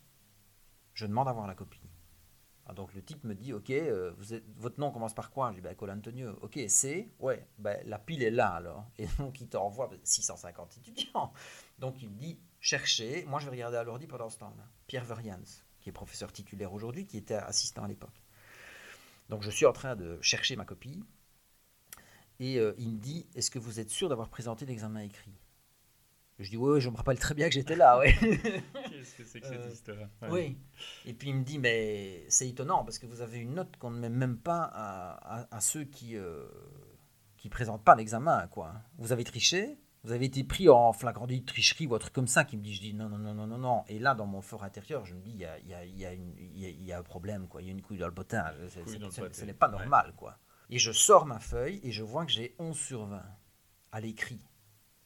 Je 0.94 1.07
demande 1.07 1.29
à 1.29 1.33
voir 1.33 1.46
la 1.46 1.55
copie. 1.55 1.81
Ah, 2.68 2.74
donc 2.74 2.92
le 2.92 3.02
type 3.02 3.24
me 3.24 3.35
dit 3.35 3.54
Ok, 3.54 3.70
euh, 3.70 4.12
votre 4.57 4.78
nom 4.78 4.90
commence 4.90 5.14
par 5.14 5.31
quoi? 5.31 5.50
Je 5.50 5.57
dis 5.57 5.61
ben, 5.62 5.74
Colin 5.74 5.96
Antonieux. 5.96 6.37
Ok, 6.42 6.61
c'est 6.68 7.11
Ouais, 7.18 7.48
ben, 7.59 7.81
la 7.87 7.98
pile 7.98 8.22
est 8.22 8.31
là 8.31 8.48
alors. 8.48 8.85
Et 8.98 9.07
donc 9.18 9.40
il 9.40 9.48
t'envoie 9.48 9.88
650 10.04 10.76
étudiants. 10.76 11.33
Donc 11.78 12.02
il 12.02 12.11
me 12.11 12.14
dit 12.16 12.38
Cherchez. 12.61 13.24
Moi 13.24 13.40
je 13.40 13.46
vais 13.46 13.52
regarder 13.52 13.78
à 13.78 13.85
l'ordi 13.85 14.07
pendant 14.07 14.28
ce 14.28 14.38
temps-là. 14.38 14.64
Pierre 14.87 15.04
Verians, 15.04 15.40
qui 15.81 15.88
est 15.88 15.92
professeur 15.92 16.31
titulaire 16.31 16.72
aujourd'hui, 16.74 17.07
qui 17.07 17.16
était 17.16 17.35
assistant 17.35 17.85
à 17.85 17.88
l'époque. 17.88 18.22
Donc 19.31 19.42
je 19.42 19.50
suis 19.50 19.64
en 19.64 19.72
train 19.72 19.96
de 19.96 20.18
chercher 20.20 20.54
ma 20.54 20.66
copie. 20.66 21.02
Et 22.38 22.59
euh, 22.59 22.74
il 22.76 22.90
me 22.92 22.98
dit 22.98 23.26
Est-ce 23.35 23.50
que 23.50 23.59
vous 23.59 23.81
êtes 23.81 23.90
sûr 23.90 24.11
d'avoir 24.11 24.28
présenté 24.28 24.66
l'examen 24.66 25.00
écrit? 25.00 25.33
Je 26.38 26.51
dis 26.51 26.57
Oui, 26.57 26.70
ouais, 26.72 26.81
je 26.81 26.88
me 26.90 26.96
rappelle 26.96 27.18
très 27.18 27.35
bien 27.35 27.48
que 27.48 27.55
j'étais 27.55 27.74
là. 27.77 27.98
Ouais. 27.98 28.12
Qu'est-ce 28.20 29.14
que 29.16 29.24
c'est 29.24 29.40
que 29.40 29.46
cette 29.48 29.61
Euh, 29.61 29.70
histoire 29.72 29.98
Ouais. 30.22 30.29
Oui. 30.31 30.59
Et 31.05 31.12
puis 31.14 31.31
il 31.31 31.35
me 31.37 31.42
dit, 31.44 31.59
mais 31.59 32.24
c'est 32.29 32.48
étonnant 32.48 32.85
parce 32.85 32.98
que 32.98 33.07
vous 33.07 33.20
avez 33.22 33.38
une 33.38 33.55
note 33.55 33.77
qu'on 33.79 33.90
ne 33.90 33.98
met 33.98 34.09
même 34.09 34.38
pas 34.38 34.62
à, 34.62 35.40
à- 35.40 35.57
à 35.57 35.61
ceux 35.61 35.85
qui 35.85 36.14
ne 36.14 36.46
qui 37.37 37.48
présentent 37.48 37.85
pas 37.85 37.94
l'examen. 37.96 38.46
quoi. 38.48 38.74
Vous 38.98 39.12
avez 39.12 39.24
triché 39.24 39.79
Vous 40.05 40.12
avez 40.12 40.27
été 40.27 40.42
pris 40.44 40.68
en 40.68 40.92
flagrant 40.92 41.27
délit 41.27 41.40
de 41.40 41.46
tricherie 41.46 41.87
ou 41.87 41.94
un 41.94 41.98
truc 41.98 42.12
comme 42.12 42.27
ça 42.29 42.44
qui 42.44 42.57
me 42.57 42.62
dit, 42.62 42.74
je 42.74 42.81
dis 42.81 42.94
non, 42.94 43.09
non, 43.09 43.18
non, 43.18 43.35
non, 43.35 43.46
non, 43.46 43.59
non. 43.59 43.85
Et 43.88 43.98
là, 43.98 44.14
dans 44.14 44.27
mon 44.27 44.40
fort 44.42 44.62
intérieur, 44.64 45.05
je 45.07 45.14
me 45.14 45.20
dis, 45.20 45.31
il 45.33 45.38
y 45.38 45.44
a, 45.44 45.59
y 45.61 45.74
a- 45.74 45.85
y 45.85 46.05
a 46.07 46.12
y 46.14 46.92
a- 46.92 46.98
un 46.98 47.03
problème, 47.03 47.46
quoi. 47.48 47.62
Il 47.62 47.66
y 47.66 47.68
a 47.68 47.72
une 47.72 47.83
couille 47.83 47.98
dans 47.98 48.07
le 48.09 48.14
pâté. 48.14 48.38
Ce 48.68 49.44
n'est 49.44 49.53
pas 49.55 49.66
Ouais. 49.70 49.79
normal, 49.79 50.14
quoi. 50.16 50.38
Et 50.70 50.79
je 50.79 50.92
sors 50.92 51.27
ma 51.27 51.40
feuille 51.40 51.81
et 51.83 51.90
je 51.90 52.03
vois 52.03 52.24
que 52.27 52.31
j'ai 52.33 52.55
11 52.59 52.77
sur 52.79 53.07
20 53.07 53.22
à 53.92 54.01
l'écrit. 54.01 54.40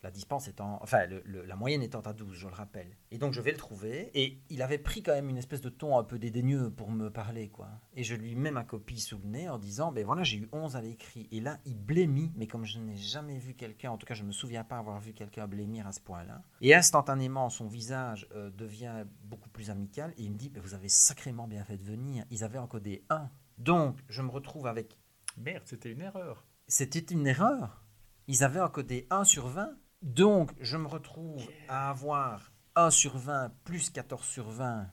La 0.02 0.10
dispense 0.10 0.48
étant, 0.48 0.80
enfin, 0.82 1.06
le- 1.06 1.22
le- 1.24 1.44
la 1.44 1.54
moyenne 1.54 1.80
étant 1.80 2.00
à 2.00 2.12
12, 2.12 2.34
je 2.34 2.48
le 2.48 2.52
rappelle. 2.54 2.96
Et 3.12 3.18
donc, 3.18 3.32
je 3.34 3.40
vais 3.40 3.52
le 3.52 3.56
trouver. 3.56 4.10
Et 4.20 4.42
il 4.50 4.60
avait 4.60 4.78
pris 4.78 5.00
quand 5.04 5.12
même 5.12 5.28
une 5.28 5.36
espèce 5.38 5.60
de 5.60 5.68
ton 5.68 5.96
un 5.96 6.02
peu 6.02 6.18
dédaigneux 6.18 6.70
pour 6.70 6.90
me 6.90 7.08
parler, 7.08 7.48
quoi. 7.50 7.68
Et 7.94 8.02
je 8.02 8.16
lui 8.16 8.34
mets 8.34 8.50
ma 8.50 8.64
copie 8.64 8.98
sous 8.98 9.18
le 9.18 9.24
nez 9.28 9.48
en 9.48 9.58
disant, 9.58 9.92
ben 9.92 10.04
voilà, 10.04 10.24
j'ai 10.24 10.38
eu 10.38 10.48
11 10.52 10.74
à 10.74 10.80
l'écrit. 10.80 11.28
Et 11.30 11.40
là, 11.40 11.60
il 11.66 11.76
blémit, 11.78 12.32
mais 12.34 12.48
comme 12.48 12.64
je 12.64 12.80
n'ai 12.80 12.96
jamais 12.96 13.38
vu 13.38 13.54
quelqu'un, 13.54 13.92
en 13.92 13.96
tout 13.96 14.06
cas, 14.06 14.14
je 14.14 14.24
me 14.24 14.32
souviens 14.32 14.64
pas 14.64 14.78
avoir 14.78 14.98
vu 14.98 15.12
quelqu'un 15.12 15.46
blêmir 15.46 15.86
à 15.86 15.92
ce 15.92 16.00
point-là. 16.00 16.42
Et 16.62 16.74
instantanément, 16.74 17.48
son 17.48 17.68
visage 17.68 18.26
euh, 18.34 18.50
devient 18.50 19.04
beaucoup 19.22 19.50
plus 19.50 19.70
amical. 19.70 20.12
Et 20.18 20.24
il 20.24 20.32
me 20.32 20.36
dit, 20.36 20.48
ben, 20.50 20.60
vous 20.60 20.74
avez 20.74 20.88
sacrément 20.88 21.46
bien 21.46 21.62
fait 21.64 21.76
de 21.76 21.84
venir. 21.84 22.24
Ils 22.30 22.42
avaient 22.42 22.58
encodé 22.58 23.04
1. 23.08 23.30
Donc, 23.58 23.98
je 24.08 24.20
me 24.22 24.30
retrouve 24.30 24.66
avec 24.66 24.98
Merde, 25.36 25.62
c'était 25.64 25.92
une 25.92 26.00
erreur. 26.00 26.44
c'était 26.66 26.98
une 26.98 27.26
erreur. 27.28 27.84
Ils 28.26 28.42
avaient 28.44 28.60
encodé 28.60 29.06
1 29.10 29.22
sur 29.24 29.46
20. 29.46 29.76
Donc, 30.02 30.50
je 30.60 30.76
me 30.76 30.88
retrouve 30.88 31.48
à 31.68 31.88
avoir 31.88 32.52
1 32.74 32.90
sur 32.90 33.16
20 33.16 33.52
plus 33.62 33.90
14 33.90 34.24
sur 34.24 34.50
20 34.50 34.90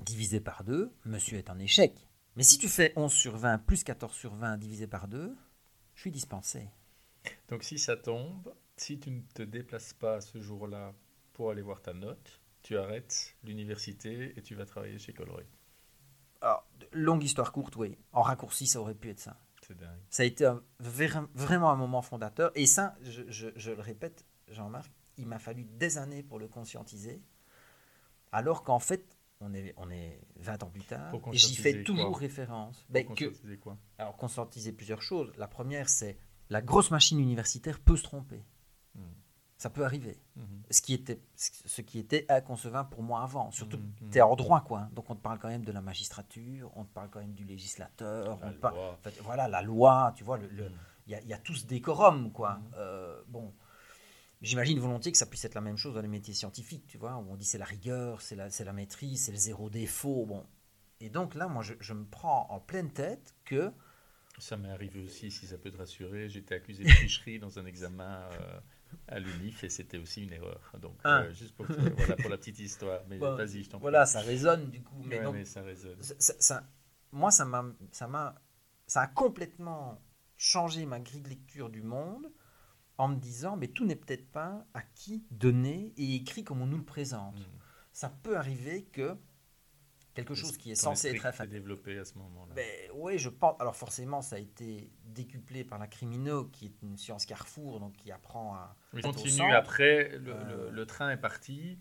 divisé 0.00 0.38
par 0.38 0.64
2. 0.64 0.92
Monsieur 1.06 1.38
est 1.38 1.48
en 1.48 1.58
échec. 1.58 2.06
Mais 2.36 2.42
si 2.42 2.58
tu 2.58 2.68
fais 2.68 2.92
11 2.94 3.10
sur 3.10 3.38
20 3.38 3.58
plus 3.58 3.84
14 3.84 4.14
sur 4.14 4.34
20 4.34 4.58
divisé 4.58 4.86
par 4.86 5.08
2, 5.08 5.34
je 5.94 6.00
suis 6.00 6.10
dispensé. 6.10 6.68
Donc 7.48 7.64
si 7.64 7.78
ça 7.78 7.96
tombe, 7.96 8.54
si 8.76 9.00
tu 9.00 9.10
ne 9.10 9.22
te 9.34 9.42
déplaces 9.42 9.94
pas 9.94 10.20
ce 10.20 10.40
jour-là 10.42 10.92
pour 11.32 11.50
aller 11.50 11.62
voir 11.62 11.80
ta 11.80 11.94
note, 11.94 12.42
tu 12.62 12.76
arrêtes 12.76 13.34
l'université 13.44 14.34
et 14.36 14.42
tu 14.42 14.54
vas 14.54 14.66
travailler 14.66 14.98
chez 14.98 15.14
Colroy. 15.14 15.44
Alors, 16.42 16.68
longue 16.92 17.24
histoire 17.24 17.50
courte, 17.50 17.76
oui. 17.76 17.96
En 18.12 18.20
raccourci, 18.20 18.66
ça 18.66 18.78
aurait 18.78 18.94
pu 18.94 19.08
être 19.08 19.20
ça. 19.20 19.40
Dingue. 19.74 20.00
Ça 20.10 20.22
a 20.22 20.26
été 20.26 20.46
un- 20.46 20.62
vraiment 20.80 21.70
un 21.70 21.76
moment 21.76 22.02
fondateur. 22.02 22.50
Et 22.54 22.66
ça, 22.66 22.96
je, 23.02 23.22
je- 23.28 23.48
je 23.56 23.70
le 23.70 23.80
répète, 23.82 24.24
Jean-Marc, 24.48 24.90
il 25.18 25.26
m'a 25.26 25.38
fallu 25.38 25.64
des 25.64 25.98
années 25.98 26.22
pour 26.22 26.38
le 26.38 26.48
conscientiser. 26.48 27.20
Alors 28.32 28.62
qu'en 28.62 28.78
fait, 28.78 29.16
on 29.40 29.54
est, 29.54 29.72
on 29.76 29.90
est 29.90 30.20
20 30.36 30.62
ans 30.62 30.70
plus 30.70 30.82
tard, 30.82 31.12
et 31.32 31.36
j'y 31.38 31.54
fais 31.56 31.70
toujours 31.84 32.18
référence. 32.18 32.84
Ben, 32.88 33.04
que, 33.04 33.08
conscientiser 33.26 33.58
quoi 33.58 33.78
alors, 33.98 34.16
conscientiser 34.16 34.72
plusieurs 34.72 35.02
choses. 35.02 35.32
La 35.36 35.48
première, 35.48 35.88
c'est 35.88 36.16
la 36.50 36.60
grosse 36.62 36.90
machine 36.90 37.20
universitaire 37.20 37.78
peut 37.80 37.96
se 37.96 38.02
tromper. 38.04 38.42
Mhm. 38.94 39.02
Ça 39.58 39.68
peut 39.70 39.84
arriver. 39.84 40.16
Mhm. 40.36 40.62
Ce 40.70 40.80
qui 40.80 40.94
était, 40.94 41.20
ce 41.34 41.82
qui 41.82 41.98
était 41.98 42.24
inconcevable 42.30 42.90
pour 42.90 43.02
moi 43.02 43.22
avant. 43.22 43.50
Surtout, 43.50 43.76
Mhm, 43.78 43.92
mhm. 44.02 44.10
tu 44.10 44.18
es 44.18 44.20
en 44.22 44.36
droit, 44.36 44.60
quoi. 44.62 44.88
Donc, 44.92 45.10
on 45.10 45.16
te 45.16 45.20
parle 45.20 45.38
quand 45.40 45.48
même 45.48 45.64
de 45.64 45.72
la 45.72 45.80
magistrature, 45.80 46.70
on 46.76 46.84
te 46.84 46.92
parle 46.94 47.10
quand 47.10 47.18
même 47.20 47.34
du 47.34 47.44
législateur, 47.44 48.38
La 48.40 48.46
on 48.46 48.52
te 48.52 48.58
parle- 48.58 48.78
en 48.78 48.96
fait, 49.02 49.18
voilà, 49.22 49.48
la 49.48 49.60
loi, 49.62 50.12
tu 50.16 50.22
vois, 50.24 50.38
le, 50.38 50.46
le- 50.48 50.70
il 51.06 51.12
y, 51.12 51.14
a, 51.16 51.20
y 51.22 51.32
a 51.32 51.38
tout 51.38 51.54
ce 51.54 51.66
décorum, 51.66 52.30
quoi. 52.32 52.60
Euh, 52.76 53.20
bon, 53.28 53.52
j'imagine 54.42 54.78
volontiers 54.78 55.10
que 55.12 55.18
ça 55.18 55.26
puisse 55.26 55.44
être 55.44 55.54
la 55.54 55.60
même 55.60 55.76
chose 55.76 55.94
dans 55.94 56.02
les 56.02 56.08
métiers 56.08 56.34
scientifiques, 56.34 56.86
tu 56.86 56.98
vois, 56.98 57.16
où 57.16 57.26
on 57.30 57.34
dit 57.36 57.44
c'est 57.44 57.58
la 57.58 57.64
rigueur, 57.64 58.20
c'est 58.22 58.36
la, 58.36 58.48
la 58.48 58.72
maîtrise, 58.72 59.24
c'est 59.24 59.32
le 59.32 59.38
zéro 59.38 59.70
défaut, 59.70 60.24
bon. 60.26 60.46
Et 61.00 61.10
donc 61.10 61.34
là, 61.34 61.48
moi, 61.48 61.62
je, 61.62 61.74
je 61.80 61.94
me 61.94 62.04
prends 62.04 62.46
en 62.50 62.60
pleine 62.60 62.90
tête 62.92 63.34
que, 63.44 63.72
Ça 64.38 64.56
m'est 64.56 64.70
arrivé 64.70 65.02
aussi, 65.04 65.30
si 65.32 65.46
ça 65.46 65.58
peut 65.58 65.70
te 65.72 65.78
rassurer. 65.78 66.28
J'étais 66.28 66.54
accusé 66.56 66.84
de 66.84 66.88
tricherie 66.94 67.38
dans 67.40 67.58
un 67.58 67.66
examen 67.66 68.20
euh, 68.32 68.60
à 69.08 69.18
l'UNIF 69.18 69.64
et 69.64 69.68
c'était 69.68 69.98
aussi 69.98 70.22
une 70.24 70.32
erreur. 70.32 70.72
Donc, 70.80 70.96
Ah. 71.04 71.22
euh, 71.22 71.32
juste 71.32 71.54
pour, 71.56 71.66
voilà, 71.66 72.16
pour 72.16 72.30
la 72.30 72.36
petite 72.38 72.58
histoire. 72.58 73.00
Mais 73.08 73.18
Bon, 73.18 73.34
vas-y, 73.36 73.62
je 73.64 73.70
t'en 73.70 73.78
voilà, 73.78 74.06
ça 74.06 74.20
résonne 74.20 74.70
du 74.70 74.82
coup. 74.82 75.02
Mais 75.04 75.18
Ouais, 75.18 75.24
donc, 75.24 75.34
mais 75.34 75.44
ça 75.44 75.62
résonne. 75.62 75.96
ça- 76.02 76.64
moi, 77.12 77.30
ça 77.30 77.44
m'a, 77.44 77.64
ça 77.90 78.06
m'a, 78.06 78.34
ça 78.86 79.02
a 79.02 79.06
complètement 79.06 80.00
changé 80.36 80.86
ma 80.86 81.00
grille 81.00 81.22
de 81.22 81.28
lecture 81.30 81.70
du 81.70 81.82
monde 81.82 82.30
en 82.98 83.08
me 83.08 83.16
disant, 83.16 83.56
mais 83.56 83.68
tout 83.68 83.84
n'est 83.86 83.96
peut-être 83.96 84.30
pas 84.30 84.66
acquis, 84.74 85.24
donné 85.30 85.92
et 85.96 86.14
écrit 86.16 86.44
comme 86.44 86.60
on 86.62 86.66
nous 86.66 86.78
le 86.78 86.84
présente. 86.84 87.38
Mhm. 87.38 87.44
Ça 87.92 88.08
peut 88.08 88.36
arriver 88.36 88.84
que 88.84 89.16
quelque 90.24 90.34
chose 90.34 90.56
qui 90.56 90.70
est 90.70 90.74
censé 90.74 91.08
être 91.08 91.46
développé 91.46 91.98
à 91.98 92.04
ce 92.04 92.14
moment-là? 92.18 92.54
Ben, 92.54 92.66
oui, 92.94 93.18
je 93.18 93.28
pense. 93.28 93.56
Alors 93.60 93.76
forcément, 93.76 94.20
ça 94.22 94.36
a 94.36 94.38
été 94.38 94.90
décuplé 95.04 95.64
par 95.64 95.78
la 95.78 95.86
crimino, 95.86 96.44
qui 96.46 96.66
est 96.66 96.82
une 96.82 96.96
science 96.96 97.24
carrefour, 97.26 97.80
donc 97.80 97.94
qui 97.94 98.10
apprend 98.12 98.54
à. 98.54 98.76
Au 98.94 99.00
continue 99.00 99.52
après, 99.52 100.10
le, 100.18 100.32
Euh. 100.32 100.44
le- 100.66 100.70
le 100.70 100.86
train 100.86 101.10
est 101.10 101.16
parti 101.16 101.78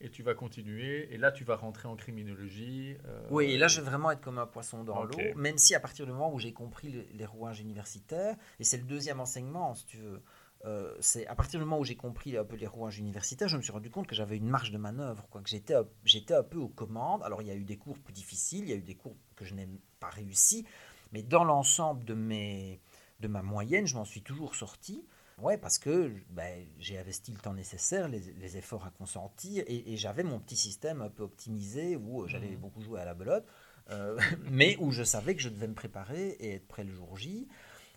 et 0.00 0.10
tu 0.10 0.22
vas 0.22 0.34
continuer. 0.34 1.12
Et 1.14 1.18
là, 1.18 1.30
tu 1.32 1.44
vas 1.44 1.56
rentrer 1.56 1.88
en 1.88 1.96
criminologie. 1.96 2.96
euh, 3.06 3.26
Oui, 3.30 3.46
et 3.52 3.56
là, 3.58 3.68
je 3.68 3.80
vais 3.80 3.86
vraiment 3.86 4.10
être 4.10 4.20
comme 4.20 4.38
un 4.38 4.46
poisson 4.46 4.82
dans 4.84 5.04
l'eau, 5.04 5.16
même 5.36 5.56
si 5.58 5.74
à 5.74 5.80
partir 5.80 6.04
du 6.06 6.12
moment 6.12 6.32
où 6.32 6.38
j'ai 6.38 6.52
compris 6.52 6.90
le- 6.90 7.06
les 7.12 7.26
rouages 7.26 7.60
universitaires, 7.60 8.36
et 8.58 8.64
c'est 8.64 8.76
le 8.78 8.84
deuxième 8.84 9.20
enseignement, 9.20 9.74
si 9.74 9.86
tu 9.86 9.98
veux, 9.98 10.22
euh, 10.64 10.94
c'est 11.00 11.26
à 11.26 11.34
partir 11.34 11.60
du 11.60 11.64
moment 11.66 11.78
où 11.78 11.84
j'ai 11.84 11.96
compris 11.96 12.36
un 12.36 12.44
peu 12.44 12.56
les 12.56 12.66
rouages 12.66 12.98
universitaires, 12.98 13.48
je 13.48 13.56
me 13.56 13.62
suis 13.62 13.72
rendu 13.72 13.90
compte 13.90 14.06
que 14.06 14.14
j'avais 14.14 14.36
une 14.36 14.48
marge 14.48 14.70
de 14.70 14.78
manœuvre, 14.78 15.26
quoi, 15.30 15.42
que 15.42 15.48
j'étais, 15.50 15.74
un- 15.74 15.86
j'étais 16.04 16.34
un 16.34 16.42
peu 16.42 16.58
aux 16.58 16.68
commandes. 16.68 17.22
Alors, 17.22 17.42
il 17.42 17.48
y 17.48 17.50
a 17.50 17.54
eu 17.54 17.64
des 17.64 17.76
cours 17.76 17.98
plus 17.98 18.12
difficiles, 18.14 18.64
il 18.64 18.70
y 18.70 18.72
a 18.72 18.76
eu 18.76 18.82
des 18.82 18.94
cours 18.94 19.16
que 19.36 19.44
je 19.44 19.54
n'ai 19.54 19.68
pas 20.00 20.08
réussi, 20.10 20.64
mais 21.12 21.22
dans 21.22 21.44
l'ensemble 21.44 22.04
de, 22.04 22.14
mes, 22.14 22.80
de 23.20 23.28
ma 23.28 23.42
moyenne, 23.42 23.86
je 23.86 23.94
m'en 23.94 24.04
suis 24.04 24.22
toujours 24.22 24.54
sorti. 24.54 25.04
Ouais, 25.38 25.58
parce 25.58 25.78
que 25.80 26.12
ben, 26.30 26.64
j'ai 26.78 26.96
investi 26.96 27.32
le 27.32 27.38
temps 27.38 27.54
nécessaire, 27.54 28.06
les, 28.08 28.20
les 28.20 28.56
efforts 28.56 28.86
à 28.86 28.90
consentir, 28.90 29.64
et, 29.66 29.92
et 29.92 29.96
j'avais 29.96 30.22
mon 30.22 30.38
petit 30.38 30.56
système 30.56 31.02
un 31.02 31.10
peu 31.10 31.24
optimisé 31.24 31.96
où 31.96 32.22
euh, 32.22 32.28
j'allais 32.28 32.54
Mhm. 32.54 32.56
beaucoup 32.56 32.80
jouer 32.80 33.00
à 33.00 33.04
la 33.04 33.14
belote, 33.14 33.44
euh, 33.90 34.16
mais 34.50 34.76
où 34.78 34.92
je 34.92 35.02
savais 35.02 35.34
que 35.34 35.42
je 35.42 35.48
devais 35.48 35.66
me 35.66 35.74
préparer 35.74 36.28
et 36.38 36.52
être 36.54 36.68
prêt 36.68 36.84
le 36.84 36.92
jour 36.94 37.16
J. 37.16 37.48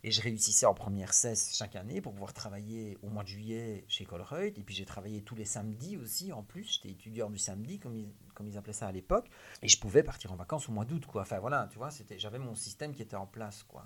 Et 0.07 0.11
je 0.11 0.21
réussissais 0.21 0.65
en 0.65 0.73
première 0.73 1.13
cesse 1.13 1.53
chaque 1.53 1.75
année 1.75 1.99
pour 1.99 2.13
pouvoir 2.13 2.31
travailler 2.31 2.97
au 3.01 3.09
mois 3.09 3.23
de 3.23 3.27
juillet 3.27 3.83
chez 3.89 4.05
Colreuth. 4.05 4.57
Et 4.57 4.63
puis 4.63 4.73
j'ai 4.73 4.85
travaillé 4.85 5.21
tous 5.21 5.35
les 5.35 5.43
samedis 5.43 5.97
aussi 5.97 6.31
en 6.31 6.43
plus. 6.43 6.75
J'étais 6.75 6.91
étudiant 6.91 7.29
du 7.29 7.37
samedi, 7.37 7.77
comme 7.77 7.93
ils, 7.93 8.13
comme 8.33 8.47
ils 8.47 8.57
appelaient 8.57 8.71
ça 8.71 8.87
à 8.87 8.91
l'époque. 8.93 9.29
Et 9.61 9.67
je 9.67 9.77
pouvais 9.77 10.03
partir 10.03 10.31
en 10.31 10.37
vacances 10.37 10.69
au 10.69 10.71
mois 10.71 10.85
d'août. 10.85 11.05
Quoi. 11.07 11.23
Enfin 11.23 11.39
voilà, 11.39 11.67
tu 11.73 11.77
vois, 11.77 11.89
j'avais 12.15 12.39
mon 12.39 12.55
système 12.55 12.95
qui 12.95 13.01
était 13.01 13.17
en 13.17 13.27
place. 13.27 13.63
Quoi. 13.63 13.85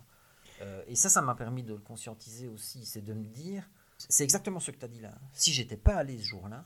Euh, 0.61 0.83
et 0.85 0.93
ça, 0.93 1.09
ça 1.09 1.23
m'a 1.23 1.33
permis 1.33 1.63
de 1.63 1.73
le 1.73 1.79
conscientiser 1.79 2.47
aussi. 2.47 2.85
C'est 2.85 3.01
de 3.01 3.15
me 3.15 3.25
dire, 3.25 3.67
c'est 3.97 4.23
exactement 4.23 4.59
ce 4.59 4.69
que 4.69 4.77
tu 4.77 4.85
as 4.85 4.89
dit 4.89 5.01
là. 5.01 5.17
Si 5.33 5.51
j'étais 5.51 5.75
pas 5.75 5.95
allé 5.95 6.19
ce 6.19 6.23
jour-là, 6.23 6.65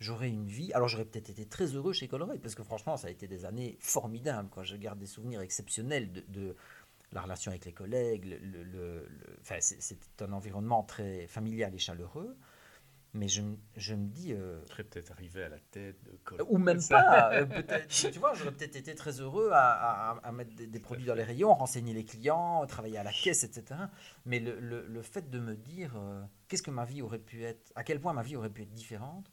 j'aurais 0.00 0.30
une 0.30 0.48
vie. 0.48 0.72
Alors 0.72 0.88
j'aurais 0.88 1.04
peut-être 1.04 1.30
été 1.30 1.46
très 1.46 1.66
heureux 1.66 1.92
chez 1.92 2.08
Colreuth 2.08 2.40
parce 2.40 2.56
que 2.56 2.64
franchement, 2.64 2.96
ça 2.96 3.06
a 3.06 3.10
été 3.10 3.28
des 3.28 3.44
années 3.44 3.76
formidables. 3.78 4.48
Quoi. 4.48 4.64
Je 4.64 4.74
garde 4.74 4.98
des 4.98 5.06
souvenirs 5.06 5.42
exceptionnels 5.42 6.24
de 6.26 6.56
la 7.12 7.20
relation 7.22 7.50
avec 7.50 7.64
les 7.64 7.72
collègues. 7.72 8.24
Le, 8.26 8.38
le- 8.38 8.62
le- 8.64 9.06
le- 9.08 9.36
enfin, 9.40 9.56
c'est- 9.60 10.22
un 10.22 10.32
environnement 10.32 10.82
très 10.82 11.26
familial 11.26 11.74
et 11.74 11.78
chaleureux. 11.78 12.36
Mais 13.14 13.28
je, 13.28 13.42
me- 13.42 13.58
je 13.76 13.94
me 13.94 14.06
dis, 14.08 14.32
euh, 14.32 14.62
Tu 14.64 14.72
serais 14.72 14.84
peut-être 14.84 15.10
arrivé 15.12 15.42
à 15.42 15.50
la 15.50 15.58
tête 15.58 16.02
de 16.04 16.12
Col- 16.24 16.40
ou 16.48 16.56
même 16.56 16.82
pas, 16.88 17.30
euh, 17.34 17.46
tu 17.90 18.18
vois, 18.18 18.32
j'aurais 18.32 18.52
peut-être 18.52 18.74
été 18.76 18.94
très 18.94 19.20
heureux 19.20 19.50
à, 19.52 20.12
à- 20.12 20.16
à 20.26 20.32
mettre 20.32 20.54
des, 20.54 20.66
des 20.66 20.80
produits 20.80 21.04
dans 21.04 21.14
les 21.14 21.22
rayons, 21.22 21.52
renseigner 21.52 21.92
les 21.92 22.06
clients, 22.06 22.64
travailler 22.66 22.96
à 22.96 23.02
la 23.02 23.12
caisse, 23.12 23.44
etc. 23.44 23.80
Mais 24.24 24.40
le, 24.40 24.58
le- 24.60 24.86
le 24.86 25.02
fait 25.02 25.28
de 25.28 25.38
me 25.40 25.54
dire, 25.54 25.94
euh, 25.96 26.22
qu'est-ce 26.48 26.62
que 26.62 26.70
ma 26.70 26.86
vie 26.86 27.02
aurait 27.02 27.18
pu 27.18 27.44
être, 27.44 27.70
à 27.74 27.84
quel 27.84 28.00
point 28.00 28.14
ma 28.14 28.22
vie 28.22 28.34
aurait 28.36 28.48
pu 28.48 28.62
être 28.62 28.72
différente 28.72 29.30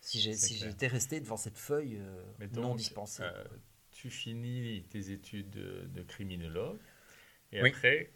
si 0.00 0.20
C'est 0.20 0.34
si 0.34 0.56
j'étais 0.56 0.88
resté 0.88 1.20
devant 1.20 1.36
cette 1.36 1.58
feuille 1.58 1.98
euh, 2.00 2.24
non 2.56 2.74
dispensée. 2.74 3.22
euh, 3.22 3.44
tu 3.92 4.10
finis 4.10 4.84
tes 4.90 5.12
études 5.12 5.50
de, 5.50 5.86
de 5.94 6.02
criminologue 6.02 6.80
et 7.52 7.62
Oui. 7.62 7.70
après, 7.70 8.10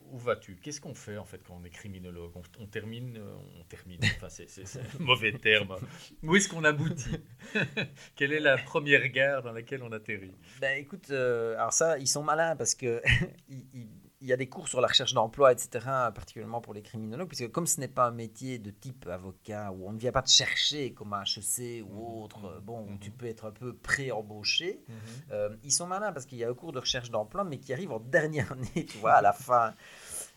où 0.00 0.18
vas-tu? 0.18 0.56
Qu'est-ce 0.56 0.80
qu'on 0.80 0.94
fait 0.94 1.16
en 1.16 1.24
fait 1.24 1.42
quand 1.42 1.58
on 1.60 1.64
est 1.64 1.70
criminologue? 1.70 2.32
On, 2.36 2.42
on 2.62 2.66
termine, 2.66 3.16
euh, 3.16 3.34
on 3.60 3.64
termine. 3.64 4.00
Enfin, 4.16 4.28
c'est 4.28 4.48
c'est- 4.50 4.66
c'est 4.66 4.80
un 4.80 4.98
mauvais 5.00 5.32
terme. 5.32 5.76
Où 6.22 6.36
est-ce 6.36 6.48
qu'on 6.48 6.64
aboutit? 6.64 7.16
Quelle 8.16 8.32
est 8.32 8.40
la 8.40 8.58
première 8.58 9.08
gare 9.08 9.42
dans 9.42 9.52
laquelle 9.52 9.82
on 9.82 9.92
atterrit? 9.92 10.34
Ben 10.60 10.78
écoute, 10.78 11.10
euh, 11.10 11.54
alors 11.56 11.72
ça, 11.72 11.98
ils 11.98 12.06
sont 12.08 12.22
malins 12.22 12.54
parce 12.56 12.74
que 12.74 13.00
il, 13.48 13.64
il- 13.72 13.88
il 14.24 14.30
y 14.30 14.32
a 14.32 14.38
des 14.38 14.48
cours 14.48 14.68
sur 14.68 14.80
la 14.80 14.88
recherche 14.88 15.14
d'emploi, 15.14 15.52
etc., 15.52 16.10
particulièrement 16.14 16.62
pour 16.62 16.74
les 16.74 16.82
criminologues, 16.82 17.28
puisque 17.28 17.50
comme 17.52 17.66
ce 17.66 17.78
n'est 17.80 17.88
pas 17.88 18.06
un 18.06 18.10
métier 18.10 18.58
de 18.58 18.70
type 18.70 19.06
avocat, 19.06 19.70
où 19.72 19.86
on 19.86 19.92
ne 19.92 19.98
vient 19.98 20.12
pas 20.12 20.22
te 20.22 20.30
chercher 20.30 20.94
comme 20.94 21.12
à 21.12 21.24
HEC 21.24 21.82
ou 21.82 21.94
Mhm, 21.94 22.22
autre, 22.24 22.40
mhm, 22.40 22.46
euh, 22.46 22.60
bon, 22.60 22.86
où 22.90 22.94
mhm. 22.94 22.98
tu 22.98 23.10
peux 23.12 23.26
être 23.26 23.46
un 23.46 23.52
peu 23.52 23.76
pré-embauché, 23.76 24.82
euh, 25.30 25.56
ils 25.62 25.72
sont 25.72 25.86
malins 25.86 26.12
parce 26.12 26.26
qu'il 26.26 26.38
y 26.38 26.44
a 26.44 26.48
un 26.50 26.54
cours 26.54 26.72
de 26.72 26.80
recherche 26.80 27.10
d'emploi, 27.10 27.44
mais 27.44 27.58
qui 27.58 27.72
arrive 27.74 27.92
en 27.92 28.00
dernière 28.16 28.52
année, 28.52 28.86
tu 28.86 28.98
vois, 28.98 29.12
à 29.12 29.22
la 29.22 29.34
fin. 29.34 29.74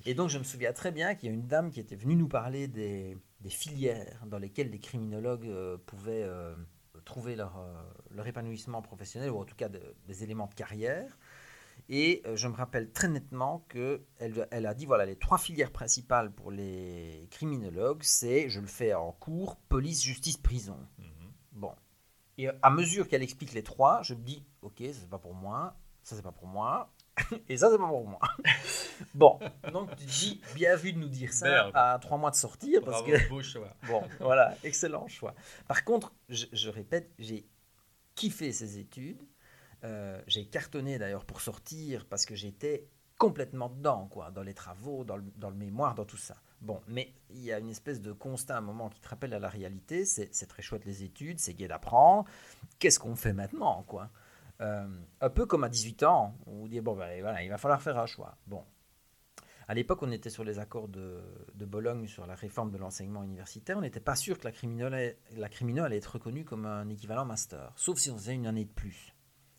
Et 0.06 0.14
donc, 0.14 0.30
je 0.30 0.38
me 0.38 0.44
souviens 0.44 0.74
très 0.74 0.92
bien 0.92 1.16
qu'il 1.16 1.30
y 1.30 1.32
a 1.32 1.36
une 1.36 1.48
dame 1.48 1.72
qui 1.72 1.80
était 1.80 1.96
venue 1.96 2.16
nous 2.16 2.28
parler 2.30 2.68
des, 2.68 3.18
des 3.42 3.50
filières 3.50 4.24
dans 4.26 4.40
lesquelles 4.40 4.70
les 4.70 4.80
criminologues 4.80 5.48
euh, 5.48 5.78
pouvaient 5.86 6.24
euh, 6.24 6.56
trouver 7.06 7.36
leur, 7.36 7.60
leur 8.12 8.28
épanouissement 8.28 8.82
professionnel, 8.82 9.32
ou 9.32 9.40
en 9.40 9.46
tout 9.46 9.56
cas 9.56 9.70
de- 9.70 9.96
des 10.08 10.24
éléments 10.24 10.48
de 10.48 10.54
carrière. 10.56 11.18
Et 11.90 12.22
euh, 12.26 12.36
je 12.36 12.48
me 12.48 12.54
rappelle 12.54 12.92
très 12.92 13.08
nettement 13.08 13.66
qu'elle 13.70 14.48
elle 14.52 14.66
a 14.66 14.74
dit 14.74 14.86
voilà, 14.86 15.06
les 15.06 15.16
trois 15.16 15.38
filières 15.38 15.72
principales 15.72 16.32
pour 16.32 16.52
les 16.52 17.28
criminologues, 17.32 18.04
c'est, 18.04 18.50
je 18.50 18.60
le 18.60 18.68
fais 18.68 18.94
en 18.94 19.12
cours, 19.14 19.56
police, 19.70 20.04
justice, 20.04 20.38
prison. 20.38 20.78
Mhm. 20.98 21.32
Bon. 21.54 21.72
Et 22.38 22.50
à 22.62 22.70
mesure 22.70 23.08
qu'elle 23.08 23.24
explique 23.24 23.54
les 23.54 23.64
trois, 23.64 24.02
je 24.04 24.14
me 24.14 24.22
dis, 24.22 24.44
ok, 24.62 24.76
ça 24.80 25.00
c'est 25.00 25.10
pas 25.10 25.18
pour 25.18 25.34
moi, 25.34 25.76
ça 26.04 26.16
c'est 26.16 26.22
pas 26.22 26.32
pour 26.32 26.48
moi. 26.48 26.94
Et 27.50 27.58
ça, 27.58 27.72
c'est 27.72 27.80
pas 27.80 27.88
pour 27.88 28.08
moi. 28.08 28.20
bon, 29.16 29.40
donc 29.74 29.96
tu 29.96 30.06
dis, 30.06 30.42
bien 30.54 30.76
vu 30.76 30.94
de 30.94 31.00
nous 31.00 31.08
dire 31.08 31.34
ça 31.34 31.50
Merde. 31.50 31.72
à 31.74 31.98
trois 32.00 32.18
mois 32.20 32.30
de 32.30 32.36
sortir, 32.36 32.82
parce 32.84 33.02
Bravo, 33.02 33.18
que 33.18 33.30
beau 33.30 33.42
choix. 33.42 33.76
Bon, 33.88 34.04
voilà, 34.20 34.56
excellent 34.64 35.08
choix. 35.08 35.34
Par 35.68 35.84
contre, 35.84 36.14
je, 36.30 36.46
je 36.54 36.70
répète, 36.70 37.12
j'ai 37.18 37.48
kiffé 38.14 38.52
ces 38.52 38.78
études. 38.78 39.24
Euh, 39.84 40.22
j'ai 40.28 40.46
cartonné 40.46 40.98
d'ailleurs 40.98 41.26
pour 41.26 41.42
sortir 41.42 42.06
parce 42.06 42.26
que 42.26 42.36
j'étais 42.36 42.88
complètement 43.18 43.70
dedans, 43.70 44.08
quoi, 44.08 44.32
dans 44.32 44.44
les 44.44 44.54
travaux, 44.54 45.04
dans 45.04 45.18
le, 45.18 45.56
mémoire, 45.56 45.96
dans 45.96 46.06
tout 46.06 46.18
ça. 46.18 46.36
Bon, 46.62 46.82
mais 46.88 47.14
il 47.30 47.42
y 47.44 47.52
a 47.52 47.60
une 47.60 47.70
espèce 47.70 48.02
de 48.02 48.12
constat 48.12 48.56
à 48.56 48.58
un 48.60 48.62
moment 48.62 48.90
qui 48.90 49.00
te 49.00 49.08
rappelle 49.08 49.34
à 49.34 49.40
la 49.40 49.50
réalité. 49.50 50.06
C'est 50.06 50.48
très 50.48 50.62
chouette 50.62 50.86
les 50.86 51.04
études, 51.04 51.40
c'est 51.40 51.54
gai 51.54 51.68
d'apprendre. 51.68 52.26
Qu'est-ce 52.80 53.00
qu'on 53.00 53.16
fait 53.16 53.34
maintenant, 53.34 53.84
quoi? 53.88 54.10
Euh, 54.62 54.88
Un 55.22 55.30
peu 55.30 55.46
comme 55.46 55.64
à 55.64 55.70
18 55.70 56.04
ans, 56.04 56.36
on 56.46 56.68
dit 56.68 56.82
bon, 56.82 56.96
ben, 56.96 57.12
il 57.44 57.50
va 57.50 57.58
falloir 57.58 57.82
faire 57.82 57.98
un 57.98 58.08
choix. 58.08 58.38
Bon, 58.48 58.64
à 59.68 59.74
l'époque, 59.74 60.02
on 60.02 60.12
était 60.12 60.30
sur 60.30 60.46
les 60.46 60.60
accords 60.60 60.88
de, 60.88 61.22
de 61.56 61.66
Bologne 61.66 62.08
sur 62.08 62.26
la 62.26 62.36
réforme 62.36 62.72
de 62.72 62.78
l'enseignement 62.78 63.24
universitaire. 63.24 63.78
On 63.78 63.82
n'était 63.82 64.00
pas 64.00 64.16
sûr 64.16 64.40
que 64.40 64.46
la 64.46 64.54
criminelle, 64.54 65.18
la 65.36 65.50
criminelle 65.50 65.84
allait 65.86 65.98
être 65.98 66.14
reconnue 66.14 66.46
comme 66.46 66.66
un 66.66 66.88
équivalent 66.88 67.26
master, 67.26 67.74
sauf 67.76 67.98
si 67.98 68.10
on 68.10 68.18
faisait 68.18 68.34
une 68.34 68.48
année 68.48 68.64
de 68.64 68.72
plus, 68.72 69.14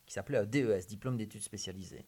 qui 0.09 0.15
s'appelait 0.15 0.45
DES, 0.47 0.87
diplôme 0.89 1.17
d'études 1.17 1.43
spécialisées. 1.43 2.07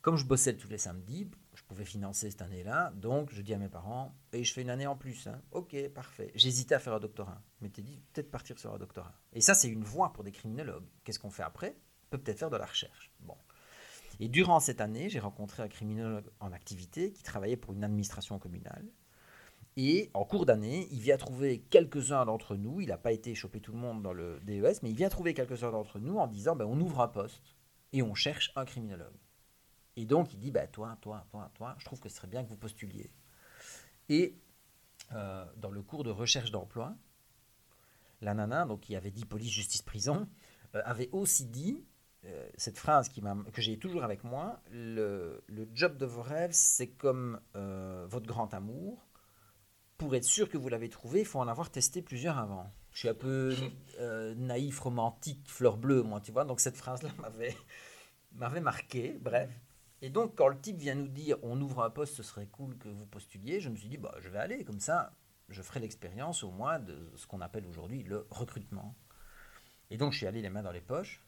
Comme 0.00 0.16
je 0.16 0.24
bossais 0.24 0.56
tous 0.56 0.68
les 0.68 0.78
samedis, 0.78 1.30
je 1.54 1.62
pouvais 1.62 1.84
financer 1.84 2.30
cette 2.30 2.42
année-là, 2.42 2.92
donc 2.94 3.32
je 3.32 3.42
dis 3.42 3.54
à 3.54 3.58
mes 3.58 3.68
parents, 3.68 4.14
et 4.32 4.44
je 4.44 4.52
fais 4.52 4.62
une 4.62 4.70
année 4.70 4.86
en 4.86 4.96
plus. 4.96 5.26
hein. 5.26 5.40
Ok, 5.50 5.76
parfait. 5.88 6.30
J'hésitais 6.34 6.74
à 6.74 6.78
faire 6.78 6.92
un 6.92 7.00
doctorat. 7.00 7.42
Je 7.58 7.64
m'étais 7.64 7.82
dit, 7.82 8.02
peut-être 8.12 8.30
partir 8.30 8.58
sur 8.58 8.72
un 8.72 8.78
doctorat. 8.78 9.14
Et 9.32 9.40
ça, 9.40 9.54
c'est 9.54 9.68
une 9.68 9.82
voie 9.82 10.12
pour 10.12 10.22
des 10.22 10.30
criminologues. 10.30 10.86
Qu'est-ce 11.02 11.18
qu'on 11.18 11.30
fait 11.30 11.42
après? 11.42 11.76
On 12.06 12.10
peut 12.10 12.18
peut-être 12.18 12.38
faire 12.38 12.50
de 12.50 12.56
la 12.56 12.66
recherche. 12.66 13.10
Bon. 13.20 13.36
Et 14.20 14.28
durant 14.28 14.60
cette 14.60 14.80
année, 14.80 15.08
j'ai 15.08 15.18
rencontré 15.20 15.62
un 15.62 15.68
criminologue 15.68 16.30
en 16.38 16.52
activité 16.52 17.12
qui 17.12 17.22
travaillait 17.22 17.56
pour 17.56 17.72
une 17.72 17.82
administration 17.82 18.38
communale. 18.38 18.84
Et 19.76 20.10
en 20.14 20.24
cours 20.24 20.46
d'année, 20.46 20.86
il 20.92 21.00
vient 21.00 21.16
trouver 21.16 21.60
quelques-uns 21.70 22.24
d'entre 22.24 22.56
nous. 22.56 22.80
Il 22.80 22.88
n'a 22.88 22.98
pas 22.98 23.12
été 23.12 23.34
choper 23.34 23.60
tout 23.60 23.72
le 23.72 23.78
monde 23.78 24.02
dans 24.02 24.12
le 24.12 24.38
DES, 24.44 24.80
mais 24.82 24.90
il 24.90 24.96
vient 24.96 25.08
trouver 25.08 25.34
quelques-uns 25.34 25.72
d'entre 25.72 25.98
nous 25.98 26.18
en 26.18 26.28
disant 26.28 26.54
ben, 26.54 26.64
on 26.64 26.80
ouvre 26.80 27.00
un 27.00 27.08
poste 27.08 27.56
et 27.92 28.02
on 28.02 28.14
cherche 28.14 28.52
un 28.54 28.64
criminologue. 28.64 29.16
Et 29.96 30.06
donc 30.06 30.32
il 30.32 30.38
dit 30.38 30.52
ben, 30.52 30.68
toi, 30.68 30.96
toi, 31.00 31.26
toi, 31.30 31.50
toi, 31.54 31.74
je 31.78 31.84
trouve 31.84 32.00
que 32.00 32.08
ce 32.08 32.16
serait 32.16 32.28
bien 32.28 32.44
que 32.44 32.48
vous 32.48 32.56
postuliez. 32.56 33.10
Et 34.08 34.38
euh, 35.12 35.44
dans 35.56 35.70
le 35.70 35.82
cours 35.82 36.04
de 36.04 36.10
recherche 36.10 36.50
d'emploi, 36.52 36.94
la 38.20 38.34
nana, 38.34 38.66
donc 38.66 38.80
qui 38.80 38.94
avait 38.94 39.10
dit 39.10 39.24
police, 39.24 39.50
justice, 39.50 39.82
prison, 39.82 40.28
euh, 40.74 40.82
avait 40.84 41.08
aussi 41.10 41.46
dit 41.46 41.84
euh, 42.24 42.48
cette 42.56 42.78
phrase 42.78 43.08
qui 43.08 43.22
que 43.52 43.60
j'ai 43.60 43.76
toujours 43.78 44.04
avec 44.04 44.24
moi 44.24 44.60
le, 44.70 45.42
job 45.74 45.96
de 45.96 46.06
vos 46.06 46.22
rêves, 46.22 46.52
c'est 46.52 46.88
comme 46.88 47.40
votre 47.54 48.26
grand 48.26 48.54
amour. 48.54 49.04
Pour 49.98 50.14
être 50.14 50.24
sûr 50.24 50.48
que 50.48 50.58
vous 50.58 50.68
l'avez 50.68 50.88
trouvé, 50.88 51.20
il 51.20 51.26
faut 51.26 51.38
en 51.38 51.48
avoir 51.48 51.70
testé 51.70 52.02
plusieurs 52.02 52.38
avant. 52.38 52.72
Je 52.92 52.98
suis 53.00 53.08
un 53.08 53.14
peu 53.14 53.54
euh, 54.00 54.34
naïf, 54.34 54.80
romantique, 54.80 55.40
fleur 55.46 55.76
bleue, 55.76 56.02
moi, 56.02 56.20
tu 56.20 56.32
vois. 56.32 56.44
Donc 56.44 56.60
cette 56.60 56.76
phrase-là 56.76 57.10
m'avait 57.20 57.56
m'avait 58.32 58.60
marqué. 58.60 59.16
Bref. 59.20 59.50
Et 60.02 60.10
donc, 60.10 60.34
quand 60.34 60.48
le 60.48 60.58
type 60.58 60.76
vient 60.76 60.94
nous 60.94 61.08
dire 61.08 61.38
on 61.42 61.60
ouvre 61.60 61.82
un 61.82 61.90
poste, 61.90 62.16
ce 62.16 62.22
serait 62.22 62.46
cool 62.46 62.76
que 62.76 62.88
vous 62.88 63.06
postuliez, 63.06 63.60
je 63.60 63.70
me 63.70 63.76
suis 63.76 63.88
dit 63.88 63.96
bah, 63.96 64.14
je 64.20 64.28
vais 64.28 64.38
aller, 64.38 64.64
comme 64.64 64.80
ça, 64.80 65.12
je 65.48 65.62
ferai 65.62 65.80
l'expérience 65.80 66.42
au 66.42 66.50
moins 66.50 66.78
de 66.78 67.12
ce 67.16 67.26
qu'on 67.26 67.40
appelle 67.40 67.66
aujourd'hui 67.66 68.02
le 68.02 68.26
recrutement. 68.30 68.94
Et 69.90 69.96
donc, 69.96 70.12
je 70.12 70.18
suis 70.18 70.26
allé 70.26 70.42
les 70.42 70.50
mains 70.50 70.62
dans 70.62 70.72
les 70.72 70.80
poches 70.80 71.22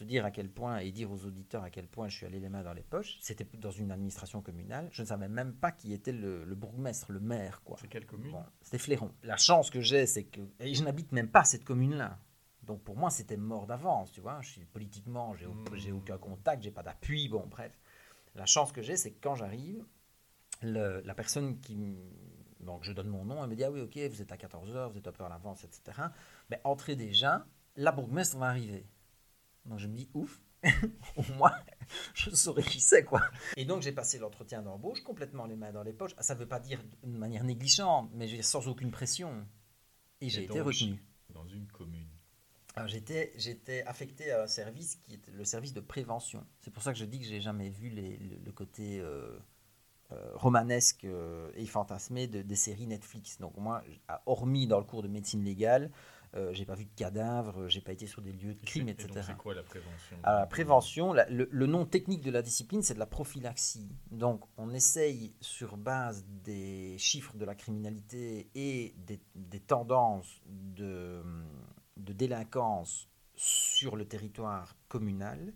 te 0.00 0.04
dire 0.04 0.24
à 0.24 0.30
quel 0.30 0.48
point 0.48 0.78
et 0.78 0.90
dire 0.92 1.12
aux 1.12 1.26
auditeurs 1.26 1.62
à 1.62 1.68
quel 1.68 1.86
point 1.86 2.08
je 2.08 2.16
suis 2.16 2.24
allé 2.26 2.40
les 2.40 2.48
mains 2.48 2.62
dans 2.62 2.72
les 2.72 2.82
poches. 2.82 3.18
C'était 3.20 3.46
dans 3.58 3.70
une 3.70 3.90
administration 3.92 4.40
communale. 4.40 4.88
Je 4.92 5.02
ne 5.02 5.06
savais 5.06 5.28
même 5.28 5.52
pas 5.52 5.72
qui 5.72 5.92
était 5.92 6.12
le, 6.12 6.44
le 6.44 6.54
bourgmestre, 6.54 7.12
le 7.12 7.20
maire, 7.20 7.60
quoi. 7.64 7.76
C'est 7.78 7.88
quelle 7.88 8.06
commune? 8.06 8.32
Bon, 8.32 8.42
c'était 8.62 8.78
Fléron. 8.78 9.12
La 9.22 9.36
chance 9.36 9.68
que 9.68 9.82
j'ai, 9.82 10.06
c'est 10.06 10.24
que 10.24 10.40
et 10.58 10.72
je 10.74 10.82
n'habite 10.82 11.12
même 11.12 11.28
pas 11.28 11.44
cette 11.44 11.64
commune-là. 11.64 12.18
Donc 12.62 12.82
pour 12.82 12.96
moi, 12.96 13.10
c'était 13.10 13.36
mort 13.36 13.66
d'avance, 13.66 14.10
tu 14.12 14.22
vois. 14.22 14.40
Je 14.40 14.48
suis 14.48 14.64
politiquement, 14.64 15.34
j'ai 15.34 15.46
Mm. 15.46 15.64
j'ai 15.74 15.92
aucun 15.92 16.16
contact, 16.16 16.62
j'ai 16.62 16.70
pas 16.70 16.82
d'appui. 16.82 17.28
Bon, 17.28 17.46
bref. 17.46 17.78
La 18.34 18.46
chance 18.46 18.72
que 18.72 18.80
j'ai, 18.80 18.96
c'est 18.96 19.10
que 19.12 19.20
quand 19.20 19.34
j'arrive, 19.34 19.84
la 20.62 21.14
personne 21.14 21.60
qui 21.60 21.76
donc 22.60 22.84
je 22.84 22.92
donne 22.92 23.08
mon 23.08 23.24
nom, 23.24 23.42
elle 23.42 23.50
me 23.50 23.56
dit 23.56 23.64
ah 23.64 23.70
oui 23.70 23.80
ok, 23.80 23.98
vous 24.10 24.22
êtes 24.22 24.32
à 24.32 24.36
14h, 24.36 24.90
vous 24.92 24.98
êtes 24.98 25.08
un 25.08 25.12
peu 25.12 25.24
à 25.24 25.28
l'avance, 25.28 25.64
etc. 25.64 25.82
Mais 26.50 26.60
entrez 26.64 26.96
déjà, 26.96 27.46
la 27.76 27.92
bourgmestre 27.92 28.38
va 28.38 28.46
arriver. 28.48 28.86
Donc 29.66 29.78
je 29.78 29.86
me 29.86 29.94
dis 29.96 30.08
ouf, 30.14 30.40
au 31.16 31.22
moins 31.36 31.52
je 32.14 32.30
saurais 32.30 32.62
qui 32.62 32.80
c'est 32.80 33.04
quoi. 33.04 33.22
Et 33.56 33.64
donc 33.64 33.82
j'ai 33.82 33.92
passé 33.92 34.18
l'entretien 34.18 34.62
d'embauche 34.62 35.02
complètement 35.02 35.46
les 35.46 35.56
mains 35.56 35.72
dans 35.72 35.82
les 35.82 35.92
poches. 35.92 36.14
Ça 36.20 36.34
ne 36.34 36.40
veut 36.40 36.46
pas 36.48 36.60
dire 36.60 36.82
de 37.02 37.16
manière 37.18 37.44
négligente, 37.44 38.10
mais 38.14 38.26
je 38.26 38.32
veux 38.32 38.36
dire 38.38 38.44
sans 38.44 38.68
aucune 38.68 38.90
pression. 38.90 39.46
Et 40.20 40.28
j'ai 40.28 40.44
été 40.44 40.60
retenu. 40.60 41.02
Dans 41.30 41.46
une 41.46 41.66
commune. 41.68 42.08
Alors, 42.76 42.88
J'étais, 42.88 43.32
j'étais 43.36 43.82
affecté 43.84 44.30
à 44.32 44.42
un 44.44 44.46
service 44.46 44.96
qui 44.96 45.14
était 45.14 45.32
le 45.32 45.44
service 45.44 45.72
de 45.74 45.80
prévention. 45.80 46.46
C'est 46.60 46.70
pour 46.72 46.82
ça 46.82 46.92
que 46.92 46.98
je 46.98 47.04
dis 47.04 47.18
que 47.20 47.24
j'ai 47.26 47.40
jamais 47.40 47.68
vu 47.70 47.88
les- 47.88 48.16
le, 48.18 48.36
le 48.44 48.52
côté 48.52 49.00
euh, 49.00 49.38
euh, 50.12 50.30
romanesque 50.34 51.04
euh, 51.04 51.50
et 51.54 51.66
fantasmé 51.66 52.26
de, 52.26 52.42
des 52.42 52.56
séries 52.56 52.86
Netflix. 52.86 53.38
Donc 53.38 53.56
moi, 53.56 53.82
ah, 54.08 54.22
hormis 54.26 54.66
dans 54.66 54.78
le 54.78 54.84
cours 54.84 55.02
de 55.02 55.08
médecine 55.08 55.44
légale, 55.44 55.90
euh, 56.36 56.52
j'ai 56.52 56.64
pas 56.64 56.74
vu 56.74 56.84
de 56.84 56.94
cadavres, 56.94 57.68
j'ai 57.68 57.80
pas 57.80 57.92
été 57.92 58.06
sur 58.06 58.22
des 58.22 58.32
lieux 58.32 58.54
de 58.54 58.64
crime, 58.64 58.88
Et 58.88 58.92
etc. 58.92 59.08
C'est 59.26 59.36
quoi 59.36 59.54
la 59.54 59.62
prévention 59.64 60.16
Alors, 60.22 60.40
la 60.40 60.46
prévention, 60.46 61.12
la- 61.12 61.28
le, 61.28 61.48
le 61.50 61.66
nom 61.66 61.84
technique 61.86 62.20
de 62.22 62.30
la 62.30 62.42
discipline, 62.42 62.82
c'est 62.82 62.94
de 62.94 62.98
la 63.00 63.06
prophylaxie. 63.06 63.88
Donc, 64.12 64.44
on 64.56 64.70
essaye, 64.70 65.34
sur 65.40 65.76
base 65.76 66.24
des 66.44 66.96
chiffres 66.98 67.36
de 67.36 67.44
la 67.44 67.54
criminalité 67.56 68.48
et 68.54 68.94
des, 68.98 69.20
des 69.34 69.60
tendances 69.60 70.40
de, 70.46 71.22
de 71.96 72.12
délinquance 72.12 73.08
sur 73.34 73.96
le 73.96 74.04
territoire 74.06 74.76
communal, 74.88 75.52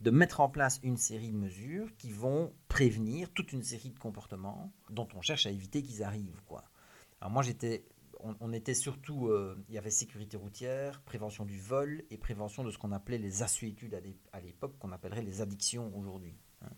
de 0.00 0.10
mettre 0.10 0.40
en 0.40 0.48
place 0.48 0.78
une 0.82 0.96
série 0.96 1.30
de 1.32 1.36
mesures 1.36 1.88
qui 1.96 2.12
vont 2.12 2.52
prévenir 2.68 3.32
toute 3.32 3.52
une 3.52 3.62
série 3.64 3.90
de 3.90 3.98
comportements 3.98 4.72
dont 4.90 5.08
on 5.14 5.22
cherche 5.22 5.46
à 5.46 5.50
éviter 5.50 5.82
qu'ils 5.82 6.02
arrivent. 6.02 6.40
Quoi. 6.46 6.64
Alors 7.20 7.32
moi, 7.32 7.42
j'étais, 7.42 7.84
on, 8.20 8.36
on 8.40 8.52
était 8.52 8.74
surtout, 8.74 9.28
euh, 9.28 9.56
il 9.68 9.74
y 9.74 9.78
avait 9.78 9.90
sécurité 9.90 10.36
routière, 10.36 11.00
prévention 11.02 11.44
du 11.44 11.58
vol 11.58 12.02
et 12.10 12.18
prévention 12.18 12.64
de 12.64 12.70
ce 12.70 12.78
qu'on 12.78 12.92
appelait 12.92 13.18
les 13.18 13.42
assuétudes 13.42 13.94
à, 14.32 14.40
l'époque, 14.40 14.76
qu'on 14.78 14.92
appellerait 14.92 15.22
les 15.22 15.40
addictions 15.40 15.92
aujourd'hui. 15.96 16.34
hein. 16.62 16.68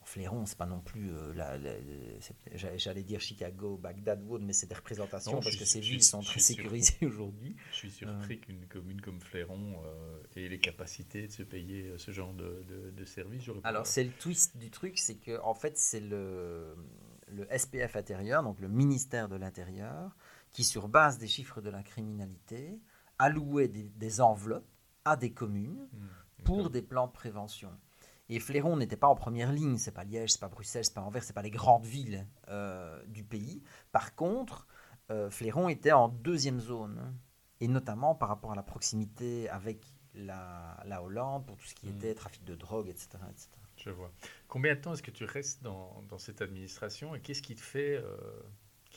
Bon, 0.00 0.06
Fléron, 0.06 0.46
c'est 0.46 0.56
pas 0.56 0.64
non 0.64 0.80
plus, 0.80 1.10
euh, 1.12 1.34
la- 1.34 1.58
la- 1.58 1.74
la- 1.78 2.20
c'est- 2.20 2.34
j'allais 2.78 3.02
dire 3.02 3.20
Chicago, 3.20 3.76
Bagdad, 3.76 4.22
Wood, 4.26 4.40
mais 4.40 4.54
c'est 4.54 4.66
des 4.66 4.74
représentations 4.74 5.32
Non, 5.32 5.40
parce 5.40 5.56
que 5.56 5.66
ces 5.66 5.80
villes 5.80 6.02
sont 6.02 6.20
très 6.22 6.40
sécurisées 6.40 6.94
aujourd'hui. 7.06 7.54
Je 7.70 7.76
suis 7.76 7.90
surpris 7.90 8.40
qu'une 8.40 8.64
commune 8.66 9.02
comme 9.02 9.20
Fléron 9.20 9.74
euh, 9.84 10.22
ait 10.36 10.48
les 10.48 10.58
capacités 10.58 11.26
de 11.26 11.32
se 11.32 11.42
payer 11.42 11.88
euh, 11.88 11.98
ce 11.98 12.12
genre 12.12 12.32
de, 12.32 12.64
de, 12.66 12.90
de 12.90 13.04
service. 13.04 13.42
Alors, 13.62 13.86
c'est 13.86 14.04
le 14.04 14.10
twist 14.10 14.56
du 14.56 14.70
truc, 14.70 14.98
c'est 14.98 15.16
que 15.16 15.38
en 15.42 15.52
fait, 15.54 15.76
c'est 15.76 16.00
le, 16.00 16.74
le 17.28 17.46
SPF 17.56 17.94
intérieur, 17.94 18.42
donc 18.42 18.58
le 18.58 18.68
ministère 18.68 19.28
de 19.28 19.36
l'Intérieur, 19.36 20.16
qui, 20.52 20.64
sur 20.64 20.88
base 20.88 21.18
des 21.18 21.28
chiffres 21.28 21.60
de 21.60 21.70
la 21.70 21.82
criminalité, 21.82 22.80
allouait 23.18 23.68
des, 23.68 23.84
des 23.90 24.20
enveloppes 24.20 24.68
à 25.04 25.16
des 25.16 25.32
communes 25.32 25.88
Hmm, 25.92 26.06
pour 26.44 26.70
des 26.70 26.82
plans 26.82 27.06
de 27.06 27.12
prévention. 27.12 27.70
Et 28.28 28.38
Fléron 28.40 28.76
n'était 28.76 28.96
pas 28.96 29.08
en 29.08 29.14
première 29.14 29.52
ligne, 29.52 29.76
c'est 29.76 29.90
pas 29.90 30.04
Liège, 30.04 30.30
c'est 30.32 30.40
pas 30.40 30.48
Bruxelles, 30.48 30.84
c'est 30.84 30.94
pas 30.94 31.02
Anvers, 31.02 31.22
c'est 31.24 31.32
pas 31.32 31.42
les 31.42 31.50
grandes 31.50 31.84
villes 31.84 32.26
euh, 32.48 33.04
du 33.06 33.24
pays. 33.24 33.62
Par 33.92 34.14
contre, 34.14 34.66
euh, 35.10 35.30
Fléron 35.30 35.68
était 35.68 35.92
en 35.92 36.08
deuxième 36.08 36.60
zone, 36.60 37.12
et 37.60 37.68
notamment 37.68 38.14
par 38.14 38.28
rapport 38.28 38.52
à 38.52 38.54
la 38.54 38.62
proximité 38.62 39.48
avec 39.50 39.84
la, 40.14 40.80
la 40.86 41.02
Hollande, 41.02 41.44
pour 41.46 41.56
tout 41.56 41.66
ce 41.66 41.74
qui 41.74 41.88
Mm. 41.88 41.96
était 41.96 42.14
trafic 42.14 42.44
de 42.44 42.54
drogue, 42.54 42.88
etc. 42.88 43.08
etc. 43.30 43.48
Je 43.76 43.90
vois. 43.90 44.12
Combien 44.48 44.74
de 44.76 44.80
temps 44.80 44.92
est-ce 44.92 45.02
que 45.02 45.10
tu 45.10 45.24
restes 45.24 45.62
dans, 45.62 46.02
dans 46.08 46.18
cette 46.18 46.40
administration 46.40 47.14
et 47.14 47.20
qu'est-ce 47.20 47.42
qui 47.42 47.54
te 47.56 47.60
fait, 47.60 47.96
euh, 47.96 48.16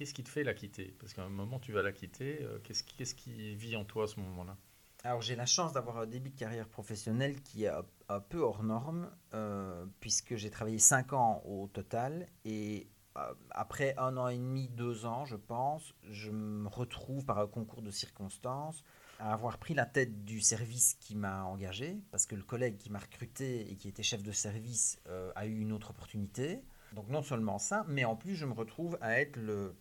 qu'est-ce 0.04 0.14
qui 0.14 0.24
te 0.26 0.30
fait 0.30 0.44
la 0.44 0.54
quitter? 0.54 0.94
Parce 1.00 1.14
qu'à 1.14 1.24
un 1.24 1.30
moment, 1.30 1.60
tu 1.60 1.72
vas 1.72 1.82
la 1.82 1.94
quitter. 1.94 2.40
euh, 2.42 2.60
qu'est-ce, 2.62 3.16
qui- 3.16 3.56
vit 3.56 3.78
en 3.78 3.86
toi 3.86 4.04
à 4.04 4.08
ce 4.08 4.20
moment-là? 4.20 4.58
Alors 5.06 5.22
j'ai 5.22 5.38
la 5.38 5.46
chance 5.46 5.72
d'avoir 5.72 5.98
un 5.98 6.06
début 6.06 6.30
de 6.30 6.38
carrière 6.38 6.68
professionnelle 6.68 7.42
qui 7.42 7.64
est 7.64 7.72
un, 8.10 8.20
peu 8.20 8.40
hors 8.40 8.64
norme, 8.64 9.10
euh, 9.34 9.86
puisque 10.02 10.36
j'ai 10.36 10.50
travaillé 10.50 10.78
5 10.78 11.14
ans 11.14 11.42
au 11.46 11.68
total, 11.68 12.28
et 12.44 12.90
euh, 13.18 13.34
après 13.52 13.96
un 13.98 14.18
an 14.18 14.28
et 14.28 14.38
demi, 14.38 14.68
deux 14.68 15.06
ans, 15.06 15.24
je 15.24 15.38
pense, 15.38 15.94
je 16.10 16.32
me 16.32 16.68
retrouve 16.68 17.24
par 17.24 17.40
un 17.40 17.48
concours 17.48 17.82
de 17.82 17.92
circonstances 17.92 18.84
à 19.20 19.32
avoir 19.32 19.58
pris 19.58 19.74
la 19.74 19.86
tête 19.86 20.26
du 20.26 20.42
service 20.42 20.96
qui 21.00 21.16
m'a 21.16 21.46
engagé, 21.46 22.02
parce 22.12 22.26
que 22.26 22.36
le 22.36 22.44
collègue 22.44 22.76
qui 22.78 22.90
m'a 22.90 23.00
recruté 23.00 23.72
et 23.72 23.78
qui 23.78 23.88
était 23.88 24.04
chef 24.04 24.22
de 24.22 24.34
service 24.34 25.00
a 25.36 25.46
eu 25.46 25.60
une 25.60 25.72
autre 25.72 25.92
opportunité. 25.92 26.62
Donc 26.94 27.10
non 27.10 27.24
seulement 27.24 27.58
ça, 27.58 27.86
mais 27.88 28.06
en 28.06 28.16
plus 28.16 28.36
je 28.36 28.46
me 28.46 28.54
retrouve 28.54 28.98
à 29.02 29.20
être 29.20 29.38
le, 29.38 29.76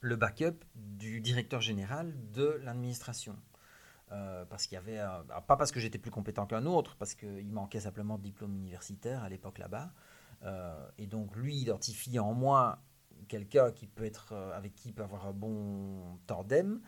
le 0.00 0.16
backup 0.16 0.64
du 0.74 1.20
directeur 1.20 1.60
général 1.60 2.14
de 2.32 2.58
l'administration. 2.62 3.36
parce 4.08 4.66
qu'il 4.66 4.74
y 4.74 4.78
avait, 4.78 4.98
pas 5.46 5.56
parce 5.56 5.70
que 5.70 5.78
j'étais 5.78 5.98
plus 5.98 6.10
compétent 6.10 6.46
qu'un 6.46 6.66
autre, 6.66 6.96
parce 6.96 7.14
qu'il 7.14 7.52
manquait 7.52 7.80
simplement 7.80 8.18
de 8.18 8.22
diplôme 8.24 8.54
universitaire 8.56 9.22
à 9.22 9.28
l'époque 9.28 9.58
là-bas. 9.58 9.92
et 10.98 11.06
donc 11.06 11.36
lui 11.36 11.56
identifie 11.56 12.18
en 12.18 12.34
moi 12.34 12.82
quelqu'un 13.28 13.70
qui 13.70 13.86
peut 13.86 14.04
être 14.04 14.34
avec 14.54 14.74
qui 14.74 14.88
il 14.88 14.94
peut 14.94 15.04
avoir 15.04 15.26
un 15.26 15.32
bon 15.32 16.18
tandem. 16.26 16.80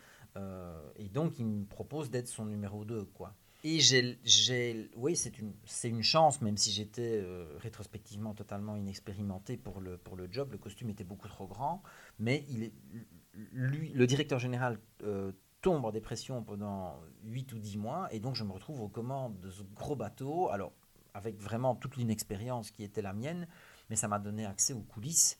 et 0.96 1.09
donc 1.11 1.38
il 1.38 1.46
me 1.46 1.64
propose 1.64 2.11
d'être 2.11 2.29
son 2.29 2.46
numéro 2.46 2.85
2 2.85 3.05
quoi. 3.05 3.35
Et 3.64 3.79
j'ai, 3.79 4.90
oui, 4.96 5.14
c'est 5.14 5.38
une, 5.38 6.03
chance, 6.03 6.40
même 6.40 6.57
si 6.57 6.72
j'étais 6.72 7.20
euh, 7.22 7.46
rétrospectivement 7.59 8.35
totalement 8.35 8.75
inexpérimenté 8.75 9.57
pour 9.57 9.81
le, 9.81 9.98
pour 9.98 10.16
le 10.16 10.29
job. 10.31 10.51
Le 10.51 10.59
costume 10.59 10.90
était 10.90 11.05
beaucoup 11.05 11.29
trop 11.29 11.46
grand, 11.46 11.83
mais 12.18 12.44
lui, 13.53 13.92
le 13.92 14.07
directeur 14.09 14.40
général 14.40 14.81
euh, 15.05 15.31
tombe 15.61 15.85
en 15.85 15.92
dépression 15.92 16.42
pendant 16.42 17.01
8 17.25 17.53
ou 17.53 17.59
10 17.59 17.79
mois, 17.79 18.09
et 18.12 18.18
donc 18.18 18.35
je 18.35 18.42
me 18.42 18.53
retrouve 18.53 18.81
aux 18.81 18.88
commandes 18.88 19.38
de 19.40 19.51
ce 19.51 19.62
gros 19.62 19.94
bateau, 19.94 20.48
alors 20.51 20.72
avec 21.14 21.40
vraiment 21.40 21.77
toute 21.77 21.96
l'inexpérience 21.96 22.72
qui 22.72 22.83
était 22.83 23.03
la 23.03 23.12
mienne, 23.12 23.46
mais 23.90 23.96
ça 23.96 24.09
m'a 24.09 24.18
donné 24.18 24.44
accès 24.44 24.72
aux 24.72 24.83
coulisses. 24.83 25.38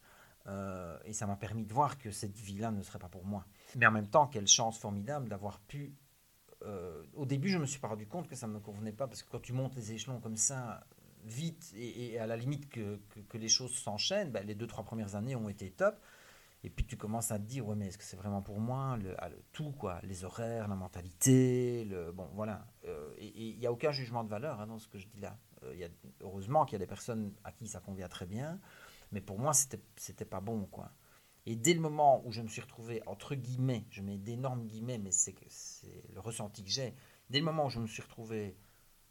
Euh, 0.49 0.99
et 1.05 1.13
ça 1.13 1.27
m'a 1.27 1.37
permis 1.37 1.65
de 1.65 1.73
voir 1.73 1.99
que 1.99 2.11
cette 2.11 2.37
vie-là 2.37 2.73
ne 2.73 2.83
serait 2.83 2.99
pas 2.99 3.09
pour 3.09 3.25
moi. 3.25 3.47
Mais 3.77 3.87
en 3.87 3.93
même 3.93 4.09
temps, 4.09 4.27
quelle 4.27 4.49
chance 4.49 4.77
formidable 4.77 5.29
d'avoir 5.29 5.61
pu 5.61 5.95
euh, 6.65 7.03
au 7.15 7.27
début, 7.27 7.49
je 7.49 7.59
me 7.59 7.67
suis 7.67 7.81
pas 7.81 7.89
rendu 7.89 8.07
compte 8.07 8.29
que 8.29 8.37
ça 8.37 8.47
ne 8.47 8.53
me 8.53 8.61
convenait 8.61 8.93
pas, 8.93 9.07
parce 9.07 9.23
que 9.23 9.31
quand 9.31 9.41
tu 9.41 9.53
montes 9.53 9.75
les 9.75 9.93
échelons 9.93 10.21
comme 10.21 10.37
ça, 10.37 10.85
vite, 11.25 11.73
et, 11.77 12.19
à 12.19 12.27
la 12.27 12.37
limite 12.37 12.69
que, 12.69 12.99
les 13.35 13.49
choses 13.49 13.75
s'enchaînent, 13.75 14.31
ben, 14.31 14.47
les 14.47 14.55
deux, 14.55 14.67
trois 14.67 14.85
premières 14.85 15.15
années 15.15 15.37
ont 15.37 15.49
été 15.49 15.71
top. 15.71 15.97
Et 16.65 16.71
puis 16.71 16.85
tu 16.85 16.97
commences 16.97 17.33
à 17.33 17.39
te 17.41 17.45
dire, 17.45 17.67
mais 17.75 17.89
est-ce 17.89 17.99
que 17.99 18.05
c'est 18.05 18.17
vraiment 18.17 18.41
pour 18.41 18.61
moi 18.61 18.97
le, 18.97 19.17
ah, 19.21 19.31
Tout, 19.53 19.73
quoi. 19.73 19.99
Les 20.05 20.25
horaires, 20.25 20.69
la 20.69 20.77
mentalité, 20.77 21.85
le, 21.85 22.13
bon, 22.13 22.29
voilà. 22.35 22.67
Euh, 22.85 23.13
et 23.19 23.33
il 23.37 23.59
n'y 23.59 23.67
a 23.67 23.73
aucun 23.73 23.91
jugement 23.91 24.23
de 24.23 24.29
valeur 24.29 24.61
hein, 24.61 24.69
dans 24.69 24.79
ce 24.79 24.87
que 24.87 24.99
je 24.99 25.09
dis 25.09 25.21
là. 25.21 25.37
Euh, 25.65 25.75
y 25.75 25.85
a, 25.85 25.89
heureusement 26.21 26.65
qu'il 26.65 26.75
y 26.75 26.77
a 26.77 26.79
des 26.79 26.87
personnes 26.87 27.33
à 27.43 27.51
qui 27.51 27.67
ça 27.67 27.81
convient 27.81 28.09
très 28.09 28.27
bien, 28.27 28.61
mais 29.11 29.21
pour 29.21 29.41
moi, 29.41 29.53
c'était 29.53 30.25
pas 30.25 30.41
bon, 30.41 30.67
quoi. 30.67 30.93
Et 31.47 31.57
dès 31.57 31.75
le 31.75 31.81
moment 31.81 32.25
où 32.27 32.33
je 32.33 32.41
me 32.41 32.49
suis 32.49 32.61
retrouvé, 32.61 33.03
entre 33.07 33.35
guillemets, 33.35 33.87
je 33.91 34.01
mets 34.03 34.19
d'énormes 34.19 34.67
guillemets, 34.67 34.99
mais 34.99 35.11
c'est 35.11 35.35
le 36.13 36.21
ressenti 36.21 36.63
que 36.65 36.71
j'ai, 36.71 36.95
dès 37.31 37.39
le 37.39 37.45
moment 37.45 37.67
où 37.67 37.71
je 37.71 37.81
me 37.81 37.87
suis 37.87 38.03
retrouvé, 38.03 38.57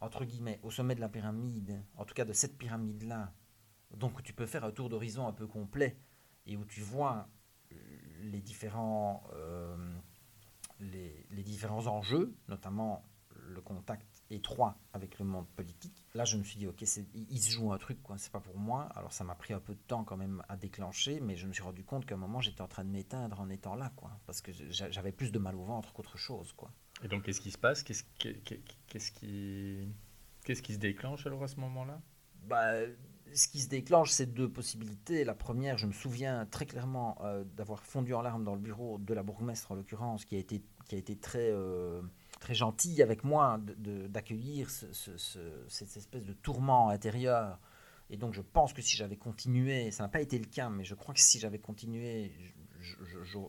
entre 0.00 0.24
guillemets, 0.24 0.58
au 0.62 0.70
sommet 0.70 0.94
de 0.94 1.00
la 1.00 1.08
pyramide, 1.08 1.84
en 1.96 2.04
tout 2.04 2.14
cas 2.14 2.24
de 2.24 2.32
cette 2.32 2.56
pyramide-là, 2.56 3.34
donc 3.96 4.22
tu 4.22 4.32
peux 4.32 4.46
faire 4.46 4.64
un 4.64 4.70
tour 4.70 4.88
d'horizon 4.88 5.26
un 5.26 5.32
peu 5.32 5.46
complet, 5.46 5.98
et 6.46 6.56
où 6.56 6.64
tu 6.64 6.80
vois 6.80 7.28
les 8.22 8.40
différents, 8.40 9.24
euh, 9.34 9.76
les 10.80 11.42
différents 11.42 11.86
enjeux, 11.86 12.34
notamment 12.48 13.04
le 13.34 13.60
contact 13.60 14.11
étroit 14.32 14.78
avec 14.92 15.18
le 15.18 15.24
monde 15.24 15.46
politique. 15.56 16.04
Là, 16.14 16.24
je 16.24 16.36
me 16.36 16.44
suis 16.44 16.58
dit, 16.58 16.66
ok, 16.66 16.82
il 17.14 17.38
se 17.38 17.50
joue 17.50 17.72
un 17.72 17.78
truc, 17.78 18.02
quoi, 18.02 18.18
c'est 18.18 18.32
pas 18.32 18.40
pour 18.40 18.58
moi. 18.58 18.88
Alors, 18.94 19.12
ça 19.12 19.24
m'a 19.24 19.34
pris 19.34 19.52
un 19.52 19.60
peu 19.60 19.74
de 19.74 19.80
temps 19.80 20.04
quand 20.04 20.16
même 20.16 20.42
à 20.48 20.56
déclencher, 20.56 21.20
mais 21.20 21.36
je 21.36 21.46
me 21.46 21.52
suis 21.52 21.62
rendu 21.62 21.84
compte 21.84 22.06
qu'à 22.06 22.14
un 22.14 22.18
moment, 22.18 22.40
j'étais 22.40 22.62
en 22.62 22.68
train 22.68 22.84
de 22.84 22.90
m'éteindre 22.90 23.40
en 23.40 23.48
étant 23.48 23.74
là, 23.74 23.92
quoi, 23.96 24.10
parce 24.26 24.40
que 24.40 24.52
j'avais 24.70 25.12
plus 25.12 25.32
de 25.32 25.38
mal 25.38 25.56
au 25.56 25.64
ventre 25.64 25.92
qu'autre 25.92 26.18
chose, 26.18 26.52
quoi. 26.52 26.70
Et 27.02 27.08
donc, 27.08 27.24
qu'est-ce 27.24 27.40
qui 27.40 27.50
se 27.50 27.58
passe? 27.58 27.82
Qu'est-ce 27.82 28.04
qu'est-ce 28.18 29.10
qui, 29.12 29.88
qu'est-ce 30.44 30.62
qui 30.62 30.74
se 30.74 30.78
déclenche 30.78 31.26
alors 31.26 31.42
à 31.42 31.48
ce 31.48 31.58
moment-là? 31.60 32.00
Bah, 32.44 32.74
ce 33.34 33.48
qui 33.48 33.60
se 33.60 33.68
déclenche, 33.68 34.10
c'est 34.10 34.32
deux 34.32 34.50
possibilités. 34.50 35.24
La 35.24 35.34
première, 35.34 35.78
je 35.78 35.86
me 35.86 35.92
souviens 35.92 36.46
très 36.46 36.66
clairement 36.66 37.18
euh, 37.22 37.44
d'avoir 37.44 37.82
fondu 37.84 38.14
en 38.14 38.22
larmes 38.22 38.44
dans 38.44 38.54
le 38.54 38.60
bureau 38.60 38.98
de 38.98 39.14
la 39.14 39.22
bourgmestre, 39.22 39.72
en 39.72 39.74
l'occurrence, 39.74 40.24
qui 40.24 40.36
a 40.36 40.38
été, 40.38 40.62
qui 40.86 40.94
a 40.94 40.98
été 40.98 41.16
très, 41.16 41.50
euh, 41.50 42.02
très 42.42 42.54
gentil 42.54 43.00
avec 43.02 43.22
moi 43.22 43.60
d'accueillir 44.08 44.68
cette 44.68 45.96
espèce 45.96 46.24
de 46.26 46.32
tourment 46.32 46.88
intérieur. 46.88 47.58
Et 48.10 48.16
donc 48.16 48.34
je 48.34 48.42
pense 48.42 48.72
que 48.72 48.82
si 48.82 48.96
j'avais 48.96 49.16
continué, 49.16 49.90
ça 49.92 50.02
n'a 50.02 50.08
pas 50.08 50.20
été 50.20 50.38
le 50.38 50.44
cas, 50.44 50.68
mais 50.68 50.84
je 50.84 50.94
crois 50.94 51.14
que 51.14 51.20
si 51.20 51.38
j'avais 51.38 51.60
continué, 51.60 52.32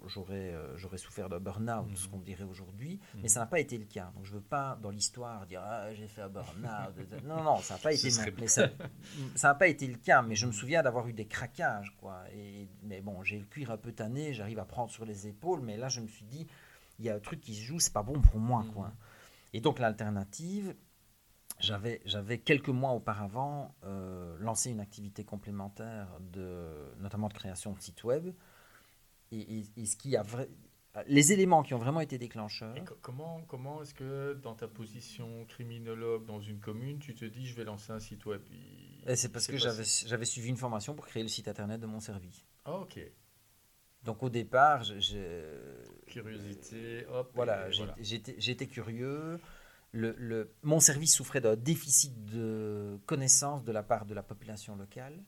j'aurais 0.06 0.53
euh, 0.53 0.77
j'aurais 0.77 0.99
souffert 0.99 1.27
d'un 1.27 1.39
burn-out, 1.39 1.88
ce 1.95 2.06
mhm. 2.06 2.12
qu'on 2.12 2.19
dirait 2.19 2.43
aujourd'hui, 2.43 2.99
mais 3.15 3.23
mhm. 3.23 3.27
ça 3.27 3.39
n'a 3.39 3.47
pas 3.47 3.60
été 3.60 3.79
le 3.79 3.86
cas. 3.86 4.12
Donc 4.15 4.25
je 4.25 4.32
ne 4.32 4.38
veux 4.38 4.43
pas 4.43 4.77
dans 4.82 4.91
l'histoire 4.91 5.47
dire 5.47 5.62
ah, 5.65 5.91
j'ai 5.95 6.08
fait 6.08 6.21
un 6.21 6.29
burn-out. 6.29 7.23
non, 7.25 7.43
non, 7.43 7.58
ça 7.58 7.73
n'a 7.73 7.79
pas 7.79 7.93
été 7.93 8.12
ça 8.12 8.69
n'a 9.43 9.56
pas 9.56 9.67
été 9.67 9.88
le 9.88 9.97
cas, 9.97 10.21
mais 10.21 10.36
je 10.36 10.45
me 10.45 10.51
souviens 10.51 10.84
d'avoir 10.84 11.08
eu 11.08 11.13
des 11.13 11.25
craquages. 11.25 11.95
Quoi. 11.99 12.23
Et, 12.32 12.67
mais 12.84 13.01
bon, 13.01 13.23
j'ai 13.23 13.39
le 13.39 13.45
cuir 13.45 13.71
un 13.71 13.77
peu 13.77 13.91
tanné, 13.91 14.34
j'arrive 14.34 14.60
à 14.60 14.65
prendre 14.65 14.91
sur 14.91 15.03
les 15.03 15.27
épaules, 15.27 15.62
mais 15.62 15.77
là 15.77 15.89
je 15.89 15.99
me 15.99 16.08
suis 16.08 16.25
dit 16.25 16.45
il 16.99 17.06
y 17.06 17.10
a 17.10 17.15
un 17.15 17.19
truc 17.19 17.41
qui 17.41 17.56
se 17.56 17.62
joue, 17.62 17.79
c'est 17.79 17.93
pas 17.93 18.03
bon 18.03 18.19
pour 18.21 18.39
moi. 18.39 18.65
Quoi. 18.73 18.88
Mm. 18.88 18.93
Et 19.53 19.62
donc 19.62 19.79
l'alternative, 19.79 20.75
j'avais, 21.60 22.01
j'avais 22.06 22.39
quelques 22.39 22.69
mois 22.69 22.91
auparavant 22.91 23.75
euh, 23.84 24.38
lancé 24.39 24.71
une 24.71 24.79
activité 24.79 25.23
complémentaire, 25.23 26.08
de, 26.19 26.93
notamment 26.99 27.27
de 27.27 27.34
création 27.34 27.73
de 27.73 27.79
sites 27.79 28.03
web. 28.03 28.34
Et, 29.32 29.65
ce 29.86 29.95
qui 29.95 30.15
a 30.15 30.21
vrai, 30.21 30.47
les 31.08 31.32
éléments 31.32 31.63
qui 31.63 31.73
ont 31.73 31.79
vraiment 31.79 32.01
été 32.01 32.19
déclencheurs. 32.19 32.75
comment 33.01 33.41
comment 33.47 33.82
est-ce 33.82 33.95
que 33.95 34.34
dans 34.43 34.53
ta 34.53 34.67
position 34.67 35.45
criminologue 35.45 36.25
dans 36.25 36.39
une 36.39 36.60
commune, 36.60 36.99
tu 36.99 37.15
te 37.15 37.25
dis 37.25 37.47
je 37.47 37.56
vais 37.56 37.63
lancer 37.63 37.91
un 37.91 37.99
site 37.99 38.25
web? 38.27 38.41
C'est 39.15 39.32
parce 39.32 39.47
que 39.47 39.58
j'avais, 39.58 39.84
j'avais 40.06 40.25
suivi 40.25 40.49
une 40.49 40.58
formation 40.58 40.93
pour 40.93 41.08
créer 41.08 41.23
le 41.23 41.29
site 41.29 41.47
internet 41.47 41.82
de 41.82 41.88
mon 41.88 41.99
service. 41.99 42.45
Ah, 42.65 42.77
ok. 42.77 42.99
Donc 44.04 44.24
au 44.24 44.30
départ, 44.30 44.84
j'ai... 44.84 45.44
Curiosité, 46.08 47.06
hop. 47.08 47.32
Voilà, 47.36 47.70
j'étais 47.72 48.68
curieux. 48.68 49.39
Le, 49.92 50.16
le, 50.18 50.52
mon 50.63 50.80
service 50.80 51.16
souffrait 51.16 51.42
d'un 51.42 51.56
déficit 51.56 52.26
de 52.26 53.00
connaissances 53.06 53.63
de 53.63 53.72
la 53.72 53.84
part 53.84 54.06
de 54.06 54.16
la 54.16 54.24
population 54.24 54.76
locale. 54.76 55.24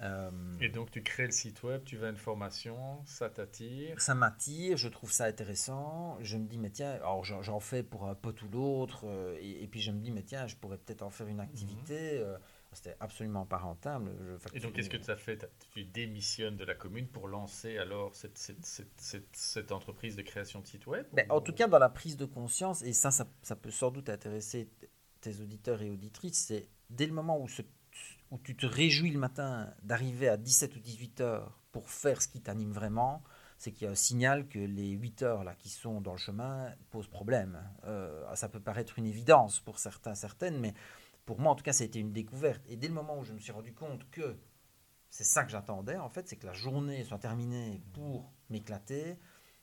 Euh, 0.00 0.30
et 0.60 0.68
donc 0.68 0.90
tu 0.90 1.02
crées 1.02 1.26
le 1.26 1.30
site 1.30 1.62
web, 1.62 1.82
tu 1.84 1.96
vas 1.96 2.08
à 2.08 2.10
une 2.10 2.16
formation, 2.16 2.76
ça 3.04 3.30
t'attire 3.30 4.00
Ça 4.00 4.16
m'attire, 4.16 4.76
je 4.76 4.88
trouve 4.88 5.12
ça 5.12 5.24
intéressant. 5.26 6.18
Je 6.20 6.36
me 6.36 6.46
dis, 6.46 6.58
mais 6.58 6.70
tiens, 6.70 6.90
alors 6.90 7.24
j'en 7.24 7.60
fais 7.60 7.84
pour 7.84 8.06
un 8.08 8.16
pote 8.16 8.42
ou 8.42 8.48
l'autre, 8.48 9.04
euh, 9.04 9.38
et, 9.40 9.66
puis 9.68 9.80
je 9.80 9.92
me 9.92 10.00
dis, 10.00 10.10
mais 10.10 10.22
tiens, 10.22 10.48
je 10.48 10.56
pourrais 10.56 10.78
peut-être 10.78 11.02
en 11.02 11.10
faire 11.10 11.28
une 11.28 11.40
activité. 11.40 12.18
Mhm. 12.18 12.38
C'était 12.74 12.96
absolument 13.00 13.46
pas 13.46 13.58
rentable. 13.58 14.10
Et 14.52 14.60
donc, 14.60 14.72
qu'est-ce 14.72 14.90
que 14.90 14.96
tu 14.96 15.10
as 15.10 15.16
fait 15.16 15.48
Tu 15.72 15.84
démissionnes 15.84 16.56
de 16.56 16.64
la 16.64 16.74
commune 16.74 17.08
pour 17.08 17.28
lancer 17.28 17.78
alors 17.78 18.14
cette, 18.14 18.38
cette, 18.38 18.64
cette, 18.64 19.28
cette 19.32 19.72
entreprise 19.72 20.16
de 20.16 20.22
création 20.22 20.60
de 20.60 20.66
site 20.66 20.86
web 20.86 21.06
ben, 21.12 21.26
En 21.30 21.40
tout 21.40 21.52
cas, 21.52 21.68
dans 21.68 21.78
la 21.78 21.88
prise 21.88 22.16
de 22.16 22.24
conscience, 22.24 22.82
et 22.82 22.92
ça, 22.92 23.10
ça, 23.10 23.26
ça, 23.42 23.56
peut 23.56 23.70
sans 23.70 23.90
doute 23.90 24.08
intéresser 24.08 24.68
tes 25.20 25.40
auditeurs 25.40 25.82
et 25.82 25.90
auditrices, 25.90 26.46
c'est 26.46 26.68
dès 26.90 27.06
le 27.06 27.12
moment 27.12 27.40
où, 27.40 27.48
ce, 27.48 27.62
où 28.30 28.38
tu 28.38 28.56
te 28.56 28.66
réjouis 28.66 29.10
le 29.10 29.18
matin 29.18 29.72
d'arriver 29.82 30.28
à 30.28 30.36
17 30.36 30.76
ou 30.76 30.80
18 30.80 31.20
heures 31.20 31.58
pour 31.72 31.90
faire 31.90 32.22
ce 32.22 32.28
qui 32.28 32.40
t'anime 32.40 32.72
vraiment, 32.72 33.22
c'est 33.58 33.72
qu'il 33.72 33.86
y 33.86 33.88
a 33.88 33.92
un 33.92 33.96
signal 33.96 34.48
que 34.48 34.58
les 34.58 34.90
8 34.90 35.22
heures 35.22 35.44
là, 35.44 35.54
qui 35.54 35.68
sont 35.68 36.00
dans 36.00 36.12
le 36.12 36.18
chemin 36.18 36.70
posent 36.90 37.08
problème. 37.08 37.58
Euh, 37.84 38.22
ça 38.34 38.48
peut 38.48 38.60
paraître 38.60 38.98
une 38.98 39.06
évidence 39.06 39.60
pour 39.60 39.78
certains, 39.78 40.14
certaines, 40.14 40.58
mais 40.58 40.74
pour 41.24 41.40
moi, 41.40 41.52
en 41.52 41.54
tout 41.54 41.64
cas, 41.64 41.72
ça 41.72 41.84
a 41.84 41.86
été 41.86 41.98
une 41.98 42.12
découverte. 42.12 42.62
Et 42.68 42.76
dès 42.76 42.88
le 42.88 42.94
moment 42.94 43.18
où 43.18 43.24
je 43.24 43.32
me 43.32 43.38
suis 43.38 43.52
rendu 43.52 43.72
compte 43.72 44.08
que 44.10 44.38
c'est 45.10 45.24
ça 45.24 45.44
que 45.44 45.50
j'attendais, 45.50 45.96
en 45.96 46.08
fait, 46.08 46.28
c'est 46.28 46.36
que 46.36 46.46
la 46.46 46.52
journée 46.52 47.04
soit 47.04 47.18
terminée 47.18 47.82
pour 47.92 48.32
m'éclater, 48.50 49.18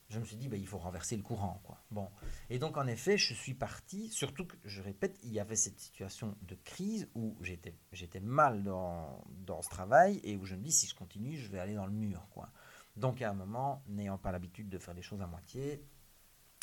je 0.09 0.19
me 0.19 0.25
suis 0.25 0.35
dit, 0.35 0.49
bah, 0.49 0.57
il 0.57 0.67
faut 0.67 0.77
renverser 0.77 1.15
le 1.15 1.23
courant. 1.23 1.61
Quoi. 1.63 1.81
Bon. 1.91 2.09
Et 2.49 2.59
donc, 2.59 2.77
en 2.77 2.87
effet, 2.87 3.17
je 3.17 3.33
suis 3.33 3.53
parti, 3.53 4.09
surtout 4.09 4.45
que, 4.45 4.57
je 4.65 4.81
répète, 4.81 5.17
il 5.23 5.31
y 5.31 5.39
avait 5.39 5.55
cette 5.55 5.79
situation 5.79 6.35
de 6.41 6.55
crise 6.55 7.09
où 7.15 7.37
j'étais, 7.41 8.19
mal 8.19 8.63
dans, 8.63 9.23
dans 9.29 9.61
ce 9.61 9.69
travail 9.69 10.19
et 10.23 10.35
où 10.35 10.45
je 10.45 10.55
me 10.55 10.61
dis, 10.61 10.71
si 10.71 10.87
je 10.87 10.95
continue, 10.95 11.37
je 11.37 11.49
vais 11.49 11.59
aller 11.59 11.75
dans 11.75 11.85
le 11.85 11.93
mur. 11.93 12.27
Quoi. 12.31 12.49
Donc, 12.97 13.21
à 13.21 13.29
un 13.29 13.33
moment, 13.33 13.83
n'ayant 13.87 14.17
pas 14.17 14.31
l'habitude 14.31 14.67
de 14.67 14.77
faire 14.77 14.93
les 14.93 15.01
choses 15.01 15.21
à 15.21 15.27
moitié, 15.27 15.85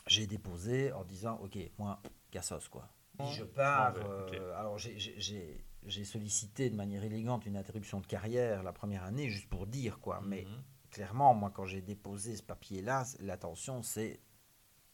j'ai 0.06 0.26
déposé 0.26 0.92
en 0.92 1.04
disant, 1.04 1.38
OK, 1.42 1.58
moi, 1.78 2.02
cassos, 2.30 2.68
quoi 2.68 2.90
je 3.26 3.44
pars. 3.44 3.94
Euh, 3.96 4.54
alors, 4.56 4.78
j'ai 4.78 6.04
sollicité 6.04 6.70
de 6.70 6.76
manière 6.76 7.04
élégante 7.04 7.46
une 7.46 7.56
interruption 7.56 8.00
de 8.00 8.06
carrière 8.06 8.62
la 8.62 8.72
première 8.72 9.04
année, 9.04 9.28
juste 9.28 9.48
pour 9.48 9.66
dire 9.66 10.00
quoi. 10.00 10.20
Mais 10.24 10.42
mhm. 10.42 10.62
clairement, 10.90 11.34
moi, 11.34 11.50
quand 11.54 11.64
j'ai 11.64 11.80
déposé 11.80 12.36
ce 12.36 12.42
papier-là, 12.42 13.04
l'attention, 13.20 13.82
c'est 13.82 14.20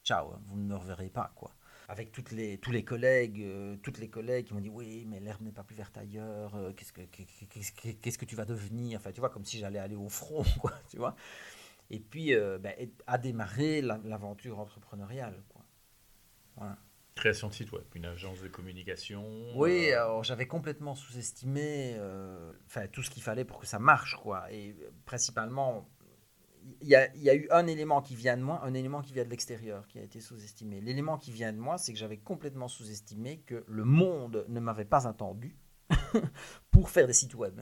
ciao, 0.02 0.32
hein, 0.32 0.40
vous 0.46 0.56
ne 0.56 0.64
me 0.64 0.76
reverrez 0.76 1.10
pas 1.10 1.32
quoi. 1.34 1.52
Avec 1.88 2.12
toutes 2.12 2.30
les, 2.30 2.56
tous 2.56 2.70
les 2.70 2.82
collègues, 2.82 3.42
euh, 3.42 3.76
toutes 3.76 3.98
les 3.98 4.08
collègues 4.08 4.46
qui 4.46 4.54
m'ont 4.54 4.60
dit 4.60 4.70
oui, 4.70 5.04
mais 5.06 5.20
l'herbe 5.20 5.42
n'est 5.42 5.52
pas 5.52 5.64
plus 5.64 5.76
verte 5.76 5.98
ailleurs. 5.98 6.54
Euh, 6.54 6.72
qu'est-ce 6.72 6.94
que 6.94 7.02
qu'est-ce 7.02 8.18
que 8.18 8.24
tu 8.24 8.36
vas 8.36 8.46
devenir? 8.46 8.98
Enfin, 9.00 9.12
tu 9.12 9.20
vois, 9.20 9.28
comme 9.28 9.44
si 9.44 9.58
j'allais 9.58 9.78
aller 9.78 9.96
au 9.96 10.08
front, 10.08 10.44
quoi. 10.60 10.72
Tu 10.88 10.96
vois. 10.96 11.14
Et 11.90 12.00
puis, 12.00 12.34
ben, 12.34 12.74
a 13.06 13.18
démarré 13.18 13.82
l'aventure 13.82 14.58
entrepreneuriale, 14.58 15.44
quoi. 15.50 15.62
Voilà. 16.56 16.78
Création 17.14 17.48
de 17.48 17.54
site 17.54 17.70
web, 17.70 17.84
une 17.94 18.06
agence 18.06 18.40
de 18.40 18.48
communication. 18.48 19.24
Oui, 19.54 19.90
euh, 19.90 20.02
alors 20.02 20.24
j'avais 20.24 20.46
complètement 20.46 20.96
sous-estimé 20.96 21.94
euh, 21.96 22.52
tout 22.92 23.02
ce 23.02 23.10
qu'il 23.10 23.22
fallait 23.22 23.44
pour 23.44 23.60
que 23.60 23.66
ça 23.66 23.78
marche. 23.78 24.16
quoi. 24.16 24.50
Et 24.50 24.70
euh, 24.70 24.90
principalement, 25.04 25.88
il 26.80 26.88
y, 26.88 26.90
y, 26.90 27.30
a, 27.30 27.34
eu 27.34 27.46
un 27.50 27.68
élément 27.68 28.02
qui 28.02 28.16
vient 28.16 28.36
de 28.36 28.42
moi, 28.42 28.60
un 28.64 28.74
élément 28.74 29.00
qui 29.00 29.12
vient 29.12 29.24
de 29.24 29.30
l'extérieur, 29.30 29.86
qui 29.86 30.00
a 30.00 30.02
été 30.02 30.20
sous-estimé. 30.20 30.80
L'élément 30.80 31.16
qui 31.16 31.30
vient 31.30 31.52
de 31.52 31.58
moi, 31.58 31.78
c'est 31.78 31.92
que 31.92 31.98
j'avais 31.98 32.18
complètement 32.18 32.66
sous-estimé 32.66 33.42
que 33.46 33.64
le 33.68 33.84
monde 33.84 34.44
ne 34.48 34.58
m'avait 34.58 34.84
pas 34.84 35.06
attendu 35.06 35.56
pour 36.72 36.90
faire 36.90 37.06
des 37.06 37.12
sites 37.12 37.34
web. 37.34 37.60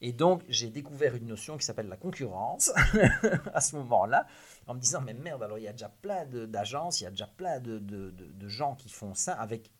Et 0.00 0.12
donc, 0.12 0.42
j'ai 0.48 0.70
découvert 0.70 1.14
une 1.14 1.26
notion 1.26 1.58
qui 1.58 1.64
s'appelle 1.64 1.88
la 1.88 1.96
concurrence 1.96 2.72
à 3.54 3.60
ce 3.60 3.76
moment-là, 3.76 4.26
en 4.66 4.74
me 4.74 4.80
disant, 4.80 5.02
mais 5.02 5.12
merde, 5.12 5.42
alors 5.42 5.58
il 5.58 5.64
y 5.64 5.68
a 5.68 5.72
déjà 5.72 5.90
plein 5.90 6.24
d'agences, 6.24 7.00
il 7.00 7.04
y 7.04 7.06
a 7.06 7.10
déjà 7.10 7.26
plein 7.26 7.60
de, 7.60 7.78
de, 7.78 8.10
de, 8.10 8.48
gens 8.48 8.74
qui 8.76 8.88
font 8.88 9.14
ça 9.14 9.34
avec 9.34 9.70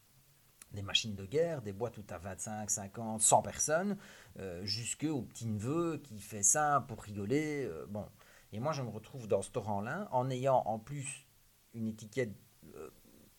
des 0.72 0.82
machines 0.82 1.14
de 1.14 1.24
guerre, 1.24 1.62
des 1.62 1.72
boîtes 1.72 1.96
où 1.98 2.02
tu 2.02 2.12
as 2.12 2.18
25, 2.18 2.70
50, 2.70 3.20
100 3.20 3.42
personnes, 3.42 3.96
euh, 4.38 4.64
jusqu'au 4.64 5.22
petit-neveu 5.22 5.98
qui 5.98 6.20
fait 6.20 6.42
ça 6.42 6.84
pour 6.86 7.02
rigoler. 7.02 7.64
Euh, 7.64 7.86
bon. 7.88 8.06
Et 8.52 8.60
moi, 8.60 8.72
je 8.72 8.82
me 8.82 8.90
retrouve 8.90 9.26
dans 9.26 9.42
ce 9.42 9.50
torrent-là, 9.50 10.08
en 10.12 10.28
ayant 10.28 10.62
en 10.66 10.78
plus 10.78 11.26
une 11.72 11.88
étiquette 11.88 12.34
euh, 12.76 12.90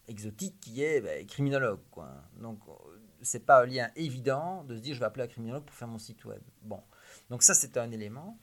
exotique 0.07 0.59
qui 0.59 0.83
est 0.83 1.01
bah, 1.01 1.23
criminologue. 1.27 1.81
Quoi. 1.91 2.09
Donc, 2.39 2.59
c'est 3.21 3.45
pas 3.45 3.61
un 3.61 3.65
lien 3.65 3.91
évident 3.95 4.63
de 4.63 4.75
se 4.75 4.81
dire 4.81 4.95
je 4.95 4.99
vais 4.99 5.05
appeler 5.05 5.25
un 5.25 5.27
criminologue 5.27 5.63
pour 5.63 5.75
faire 5.75 5.87
mon 5.87 5.97
site 5.97 6.25
web. 6.25 6.41
Bon, 6.61 6.81
donc 7.29 7.43
ça 7.43 7.53
c'est 7.53 7.77
un 7.77 7.91
élément 7.91 8.39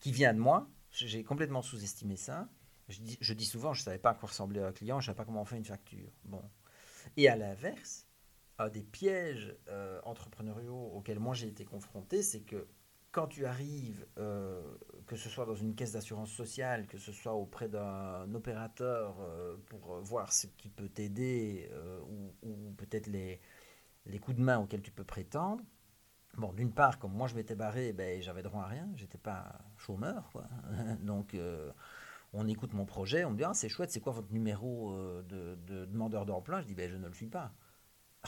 qui 0.00 0.12
vient 0.12 0.34
de 0.34 0.38
moi. 0.38 0.68
J'ai 0.90 1.24
complètement 1.24 1.62
sous-estimé 1.62 2.16
ça. 2.16 2.48
Je 2.88 3.00
dis, 3.00 3.18
je 3.20 3.34
dis, 3.34 3.44
souvent 3.44 3.74
je 3.74 3.82
savais 3.82 3.98
pas 3.98 4.10
à 4.10 4.14
quoi 4.14 4.28
ressemblait 4.28 4.62
un 4.62 4.72
client, 4.72 5.00
je 5.00 5.06
savais 5.06 5.16
pas 5.16 5.24
comment 5.24 5.42
on 5.42 5.44
fait 5.44 5.56
une 5.56 5.64
facture. 5.64 6.10
Bon, 6.24 6.42
et 7.16 7.28
à 7.28 7.36
l'inverse, 7.36 8.06
un 8.58 8.68
des 8.68 8.82
pièges 8.82 9.54
euh, 9.68 10.00
entrepreneuriaux 10.04 10.92
auxquels 10.94 11.18
moi 11.18 11.34
j'ai 11.34 11.48
été 11.48 11.64
confronté, 11.64 12.22
c'est 12.22 12.40
que 12.40 12.66
quand 13.12 13.26
tu 13.26 13.46
arrives, 13.46 14.06
euh, 14.18 14.62
que 15.06 15.16
ce 15.16 15.28
soit 15.30 15.46
dans 15.46 15.54
une 15.54 15.74
caisse 15.74 15.92
d'assurance 15.92 16.30
sociale, 16.30 16.86
que 16.86 16.98
ce 16.98 17.12
soit 17.12 17.32
auprès 17.32 17.68
d'un 17.68 18.32
opérateur 18.34 19.16
euh, 19.20 19.56
pour 19.66 20.00
voir 20.00 20.32
ce 20.32 20.46
qui 20.46 20.68
peut 20.68 20.88
t'aider 20.88 21.70
ou 22.42 22.72
peut-être 22.76 23.06
les, 23.06 23.40
les 24.06 24.18
coups 24.18 24.36
de 24.36 24.42
main 24.42 24.58
auxquels 24.58 24.82
tu 24.82 24.90
peux 24.90 25.04
prétendre. 25.04 25.62
Bon, 26.36 26.52
d'une 26.52 26.72
part, 26.72 26.98
comme 26.98 27.12
moi 27.12 27.28
je 27.28 27.34
m'étais 27.34 27.54
barré, 27.54 27.92
ben, 27.92 28.20
j'avais 28.20 28.42
droit 28.42 28.62
à 28.62 28.66
rien, 28.66 28.88
j'étais 28.94 29.18
pas 29.18 29.58
chômeur. 29.78 30.28
Quoi. 30.32 30.44
Donc, 31.02 31.34
euh, 31.34 31.72
on 32.32 32.46
écoute 32.46 32.74
mon 32.74 32.84
projet, 32.84 33.24
on 33.24 33.30
me 33.30 33.36
dit 33.36 33.44
ah, 33.44 33.54
c'est 33.54 33.68
chouette, 33.68 33.90
c'est 33.90 34.00
quoi 34.00 34.12
votre 34.12 34.32
numéro 34.32 34.92
euh, 34.92 35.22
de, 35.22 35.86
demandeur 35.86 36.26
d'emploi? 36.26 36.60
Je 36.60 36.66
dis 36.66 36.74
ben, 36.74 36.90
je 36.90 36.96
ne 36.96 37.06
le 37.06 37.14
suis 37.14 37.26
pas. 37.26 37.52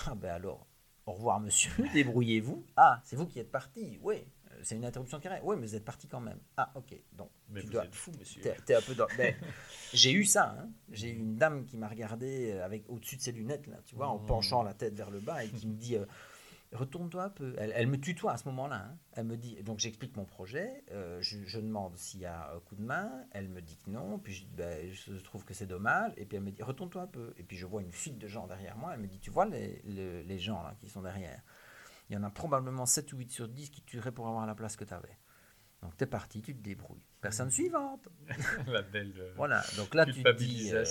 Ah, 0.07 0.15
ben 0.15 0.31
alors, 0.31 0.67
au 1.07 1.13
revoir 1.13 1.41
monsieur, 1.41 1.73
débrouillez-vous. 1.93 2.65
Ah, 2.77 3.01
c'est 3.05 3.17
vous 3.17 3.27
qui 3.27 3.39
êtes 3.39 3.51
parti, 3.51 3.99
oui 4.03 4.27
c'est 4.63 4.77
une 4.77 4.85
interruption 4.85 5.19
de 5.19 5.23
carrière. 5.23 5.45
Oui, 5.45 5.57
mais 5.59 5.67
vous 5.67 5.75
êtes 5.75 5.85
parti 5.85 6.07
quand 6.07 6.21
même. 6.21 6.39
Ah, 6.57 6.71
ok. 6.75 6.95
Donc, 7.13 7.31
mais 7.51 7.63
tu 7.63 7.69
vous 7.69 7.79
êtes 7.79 7.95
fou, 7.95 8.13
monsieur. 8.19 8.43
T'es, 8.43 8.75
un 8.75 8.81
peu 8.81 8.95
dans... 8.95 9.07
J'ai 9.93 10.13
eu 10.13 10.25
ça. 10.25 10.57
Hein. 10.59 10.71
J'ai 10.91 11.11
eu 11.11 11.17
une 11.17 11.37
dame 11.37 11.65
qui 11.65 11.77
m'a 11.77 11.89
regardé 11.89 12.53
euh, 12.53 12.65
avec 12.65 12.89
au-dessus 12.89 13.17
de 13.17 13.23
ses 13.23 13.33
lunettes, 13.33 13.67
là, 13.67 13.79
tu 13.85 13.95
vois, 13.95 14.09
en 14.09 14.19
mmh. 14.19 14.27
penchant 14.27 14.63
la 14.63 14.75
tête 14.75 14.95
vers 14.95 15.11
le 15.11 15.21
bas 15.21 15.45
et 15.45 15.49
qui 15.49 15.67
me 15.67 15.75
dit. 15.75 15.97
Euh, 15.97 16.05
retourne-toi 16.73 17.25
un 17.25 17.31
peu. 17.31 17.55
Elle, 17.59 17.87
me 17.87 17.99
tutoie 17.99 18.33
à 18.33 18.37
ce 18.37 18.47
moment-là. 18.49 18.77
Hein. 18.77 18.99
Elle 19.13 19.25
me 19.25 19.37
dit, 19.37 19.57
donc 19.63 19.79
j'explique 19.79 20.17
mon 20.17 20.25
projet, 20.25 20.85
euh, 20.91 21.19
je, 21.23 21.59
demande 21.59 21.97
s'il 21.97 22.21
y 22.21 22.27
a 22.27 22.53
un 22.55 22.61
coup 22.61 22.77
de 22.77 22.83
main, 22.83 23.11
elle 23.33 23.49
me 23.49 23.63
dit 23.63 23.79
que 23.79 23.91
non, 23.91 24.19
puis 24.19 24.35
je 24.35 24.45
dis, 24.45 24.55
ben, 24.55 24.93
je 24.93 25.15
trouve 25.23 25.45
que 25.45 25.55
c'est 25.55 25.67
dommage, 25.67 26.13
et 26.17 26.27
puis 26.27 26.37
elle 26.37 26.43
me 26.43 26.51
dit, 26.51 26.63
retourne-toi 26.63 27.03
un 27.03 27.07
peu. 27.07 27.33
Et 27.39 27.43
puis 27.43 27.57
je 27.57 27.67
vois 27.67 27.83
une 27.83 27.93
file 27.93 28.19
de 28.19 28.29
gens 28.29 28.47
derrière 28.47 28.77
moi, 28.77 28.93
elle 28.95 29.01
me 29.01 29.07
dit, 29.07 29.19
tu 29.19 29.31
vois 29.31 29.47
les, 29.47 29.81
les 29.85 30.39
gens 30.39 30.63
là, 30.63 30.75
qui 30.79 30.89
sont 30.89 31.03
derrière? 31.03 31.43
Il 32.09 32.15
y 32.15 32.17
en 32.17 32.23
a 32.23 32.31
probablement 32.31 32.87
7 32.87 33.13
ou 33.13 33.19
8 33.19 33.31
sur 33.31 33.49
10 33.49 33.71
qui 33.71 33.83
tueraient 33.83 34.13
pour 34.13 34.29
avoir 34.29 34.47
la 34.47 34.55
place 34.55 34.77
que 34.77 34.85
tu 34.85 34.95
avais. 34.95 35.19
Donc 35.83 35.97
tu 35.97 36.05
es 36.05 36.07
parti, 36.07 36.43
tu 36.43 36.55
te 36.55 36.63
débrouilles. 36.63 37.05
Personne 37.21 37.51
suivante. 37.51 38.09
la 38.67 38.83
belle 38.83 39.15
euh, 39.19 39.33
voilà, 39.37 39.63
donc 39.77 39.95
là 39.95 40.07
tu 40.07 40.23
te 40.23 40.33
dis 40.33 40.73
euh, 40.73 40.85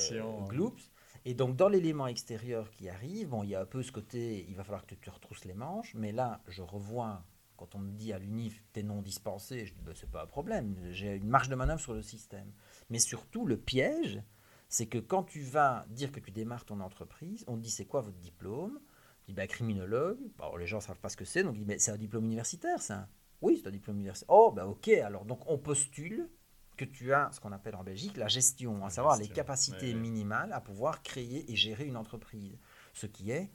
Et 1.25 1.33
donc 1.33 1.55
dans 1.55 1.69
l'élément 1.69 2.07
extérieur 2.07 2.69
qui 2.71 2.87
arrive, 2.89 3.29
bon, 3.29 3.43
il 3.43 3.49
y 3.49 3.55
a 3.55 3.61
un 3.61 3.65
peu 3.65 3.83
ce 3.83 3.91
côté, 3.91 4.45
il 4.47 4.55
va 4.55 4.63
falloir 4.63 4.85
que 4.85 4.95
tu 4.95 4.97
te 4.97 5.09
retrousses 5.09 5.45
les 5.45 5.53
manches, 5.53 5.93
mais 5.95 6.11
là 6.11 6.41
je 6.47 6.61
revois, 6.61 7.25
quand 7.57 7.75
on 7.75 7.79
me 7.79 7.91
dit 7.91 8.13
à 8.13 8.19
l'UNIF, 8.19 8.63
t'es 8.71 8.83
non 8.83 9.01
dispensé, 9.01 9.65
je 9.65 9.73
dis, 9.73 9.81
ben, 9.81 9.93
c'est 9.95 10.09
pas 10.09 10.23
un 10.23 10.27
problème, 10.27 10.75
j'ai 10.91 11.15
une 11.15 11.27
marge 11.27 11.49
de 11.49 11.55
manœuvre 11.55 11.81
sur 11.81 11.93
le 11.93 12.01
système. 12.01 12.51
Mais 12.89 12.99
surtout, 12.99 13.45
le 13.45 13.57
piège, 13.57 14.21
c'est 14.69 14.87
que 14.87 14.97
quand 14.97 15.23
tu 15.23 15.41
vas 15.41 15.85
dire 15.89 16.11
que 16.11 16.19
tu 16.19 16.31
démarres 16.31 16.65
ton 16.65 16.79
entreprise, 16.79 17.43
on 17.47 17.55
te 17.57 17.61
dit 17.61 17.71
c'est 17.71 17.85
quoi 17.85 18.01
votre 18.01 18.17
diplôme? 18.17 18.79
Dis, 19.27 19.33
bah, 19.33 19.47
criminologue. 19.47 20.19
Bon, 20.37 20.55
les 20.55 20.67
gens 20.67 20.77
ne 20.77 20.81
savent 20.81 20.99
pas 20.99 21.09
ce 21.09 21.17
que 21.17 21.25
c'est, 21.25 21.43
donc 21.43 21.55
il 21.55 21.59
dit, 21.59 21.65
mais 21.65 21.79
c'est 21.79 21.91
un 21.91 21.97
diplôme 21.97 22.25
universitaire, 22.25 22.81
ça. 22.81 23.07
Oui, 23.41 23.59
c'est 23.61 23.67
un 23.67 23.71
diplôme 23.71 23.97
universitaire. 23.97 24.33
Oh, 24.33 24.51
bah 24.51 24.65
ok, 24.65 24.87
alors 24.89 25.25
donc 25.25 25.41
on 25.47 25.57
postule 25.57 26.27
que 26.75 26.85
tu 26.85 27.13
as 27.13 27.31
ce 27.31 27.39
qu'on 27.39 27.51
appelle 27.51 27.75
en 27.75 27.83
Belgique 27.83 28.17
la 28.17 28.27
gestion, 28.27 28.85
à 28.85 28.89
savoir 28.89 29.17
les 29.17 29.27
capacités 29.27 29.93
minimales 29.93 30.53
à 30.53 30.61
pouvoir 30.61 31.01
créer 31.01 31.51
et 31.51 31.55
gérer 31.55 31.85
une 31.85 31.97
entreprise, 31.97 32.57
ce 32.93 33.07
qui 33.07 33.31
est 33.31 33.49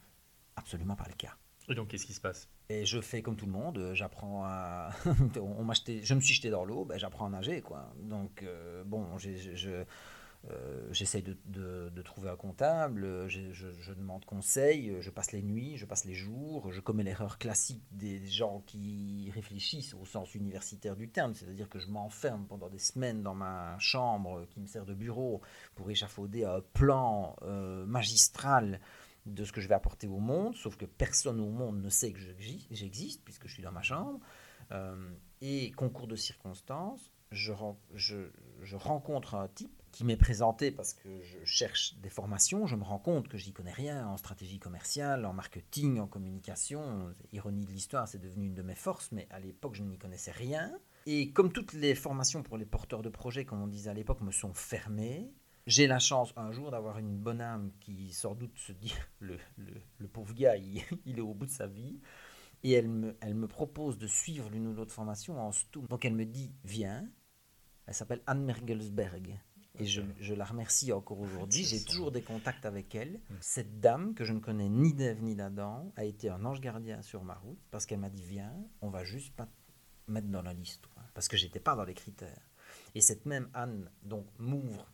absolument 0.56 0.96
pas 0.96 1.06
le 1.08 1.14
cas. 1.14 1.36
Et 1.68 1.74
donc 1.74 1.88
qu'est-ce 1.88 2.06
qui 2.06 2.12
se 2.12 2.20
passe? 2.20 2.48
Et 2.68 2.84
je 2.84 3.00
fais 3.00 3.22
comme 3.22 3.36
tout 3.36 3.46
le 3.46 3.52
monde, 3.52 3.92
j'apprends 3.94 4.44
à, 4.44 4.90
on 5.40 5.64
m'a 5.64 5.74
je 5.74 6.14
me 6.14 6.20
suis 6.20 6.34
jeté 6.34 6.50
dans 6.50 6.64
l'eau, 6.64 6.84
ben, 6.84 6.98
j'apprends 6.98 7.26
à 7.26 7.30
nager 7.30 7.60
quoi. 7.60 7.92
Donc 8.00 8.42
euh, 8.42 8.82
bon, 8.84 9.18
je 9.18 9.84
euh, 10.50 10.92
j'essaye 10.92 11.22
de, 11.22 12.02
trouver 12.02 12.30
un 12.30 12.36
comptable, 12.36 13.28
je, 13.28 13.92
demande 13.92 14.24
conseil, 14.24 14.96
je 15.00 15.10
passe 15.10 15.30
les 15.30 15.42
nuits, 15.42 15.76
je 15.76 15.86
passe 15.86 16.04
les 16.04 16.14
jours, 16.14 16.72
je 16.72 16.80
commets 16.80 17.04
l'erreur 17.04 17.38
classique 17.38 17.84
des 17.92 18.26
gens 18.26 18.62
qui 18.66 19.30
réfléchissent 19.32 19.94
au 19.94 20.04
sens 20.04 20.34
universitaire 20.34 20.96
du 20.96 21.08
terme, 21.08 21.34
c'est-à-dire 21.34 21.68
que 21.68 21.78
je 21.78 21.86
m'enferme 21.88 22.46
pendant 22.46 22.68
des 22.68 22.80
semaines 22.80 23.22
dans 23.22 23.34
ma 23.34 23.78
chambre 23.78 24.46
qui 24.50 24.60
me 24.60 24.66
sert 24.66 24.84
de 24.84 24.94
bureau 24.94 25.40
pour 25.76 25.90
échafauder 25.90 26.44
un 26.44 26.60
plan 26.72 27.36
euh, 27.42 27.86
magistral 27.86 28.80
de 29.26 29.44
ce 29.44 29.52
que 29.52 29.60
je 29.60 29.68
vais 29.68 29.74
apporter 29.74 30.08
au 30.08 30.18
monde, 30.18 30.56
sauf 30.56 30.76
que 30.76 30.84
personne 30.84 31.38
au 31.38 31.50
monde 31.50 31.80
ne 31.80 31.88
sait 31.88 32.12
que 32.12 32.18
j'existe 32.70 33.22
puisque 33.24 33.46
je 33.46 33.54
suis 33.54 33.62
dans 33.62 33.70
ma 33.70 33.82
chambre. 33.82 34.18
Euh, 34.72 35.12
et 35.40 35.70
concours 35.72 36.08
de 36.08 36.16
circonstances, 36.16 37.12
je, 37.30 37.52
je 37.94 38.76
rencontre 38.76 39.36
un 39.36 39.46
type 39.48 39.81
qui 39.92 40.04
m'est 40.04 40.16
présenté 40.16 40.70
parce 40.70 40.94
que 40.94 41.08
je 41.22 41.44
cherche 41.44 41.96
des 41.98 42.08
formations, 42.08 42.66
je 42.66 42.76
me 42.76 42.82
rends 42.82 42.98
compte 42.98 43.28
que 43.28 43.38
j'y 43.38 43.52
connais 43.52 43.72
rien 43.72 44.06
en 44.08 44.16
stratégie 44.16 44.58
commerciale, 44.58 45.24
en 45.24 45.32
marketing, 45.32 46.00
en 46.00 46.06
communication. 46.06 47.14
Ironie 47.32 47.64
de 47.64 47.70
l'histoire, 47.70 48.08
c'est 48.08 48.20
devenu 48.20 48.46
une 48.46 48.54
de 48.54 48.62
mes 48.62 48.74
forces, 48.74 49.12
mais 49.12 49.28
à 49.30 49.38
l'époque, 49.38 49.74
je 49.74 49.82
n'y 49.82 49.98
connaissais 49.98 50.32
rien. 50.32 50.72
Et 51.06 51.32
comme 51.32 51.52
toutes 51.52 51.72
les 51.72 51.94
formations 51.94 52.42
pour 52.42 52.56
les 52.56 52.66
porteurs 52.66 53.02
de 53.02 53.08
projets, 53.08 53.44
comme 53.44 53.62
on 53.62 53.66
disait 53.66 53.90
à 53.90 53.94
l'époque, 53.94 54.20
me 54.22 54.30
sont 54.30 54.54
fermées, 54.54 55.30
j'ai 55.66 55.86
la 55.86 55.98
chance 55.98 56.32
un 56.36 56.50
jour 56.50 56.70
d'avoir 56.70 56.98
une 56.98 57.16
bonne 57.16 57.40
âme 57.40 57.70
qui 57.80 58.12
sans 58.12 58.34
doute 58.34 58.58
se 58.58 58.72
dit 58.72 58.94
le, 59.20 59.38
pauvre 60.12 60.34
gars, 60.34 60.56
il, 61.06 61.18
est 61.18 61.20
au 61.20 61.34
bout 61.34 61.46
de 61.46 61.50
sa 61.50 61.66
vie. 61.66 62.00
Et 62.64 62.72
elle 62.72 62.88
me, 62.88 63.46
propose 63.46 63.98
de 63.98 64.06
suivre 64.06 64.48
l'une 64.48 64.68
ou 64.68 64.72
l'autre 64.72 64.92
formation 64.92 65.40
en 65.40 65.50
Stoum. 65.50 65.86
Donc 65.88 66.04
elle 66.04 66.14
me 66.14 66.24
dit, 66.24 66.52
viens. 66.64 67.08
Elle 67.86 67.94
s'appelle 67.94 68.22
Anne 68.26 68.44
Mergelsberg. 68.44 69.40
Et 69.78 69.86
je, 69.86 70.34
la 70.34 70.44
remercie 70.44 70.92
encore 70.92 71.20
aujourd'hui. 71.20 71.64
J'ai 71.64 71.82
toujours 71.82 72.12
des 72.12 72.22
contacts 72.22 72.66
avec 72.66 72.94
elle. 72.94 73.14
Mm. 73.14 73.34
Cette 73.40 73.80
dame, 73.80 74.14
que 74.14 74.24
je 74.24 74.32
ne 74.32 74.40
connais 74.40 74.68
ni 74.68 74.92
d'Ève 74.92 75.22
ni 75.22 75.34
d'Adam, 75.34 75.92
a 75.96 76.04
été 76.04 76.28
un 76.28 76.44
ange 76.44 76.60
gardien 76.60 77.00
sur 77.02 77.24
ma 77.24 77.34
route 77.34 77.58
parce 77.70 77.86
qu'elle 77.86 78.00
m'a 78.00 78.10
dit 78.10 78.24
Viens, 78.24 78.54
on 78.82 78.90
va 78.90 79.04
juste 79.04 79.34
pas 79.34 79.46
te 79.46 80.10
mettre 80.12 80.28
dans 80.28 80.42
la 80.42 80.52
liste. 80.52 80.86
Parce 81.14 81.28
que 81.28 81.36
j'étais 81.36 81.60
pas 81.60 81.74
dans 81.74 81.84
les 81.84 81.94
critères. 81.94 82.48
Et 82.94 83.00
cette 83.00 83.26
même 83.26 83.48
Anne 83.54 83.90
donc 84.02 84.26
m'ouvre 84.38 84.86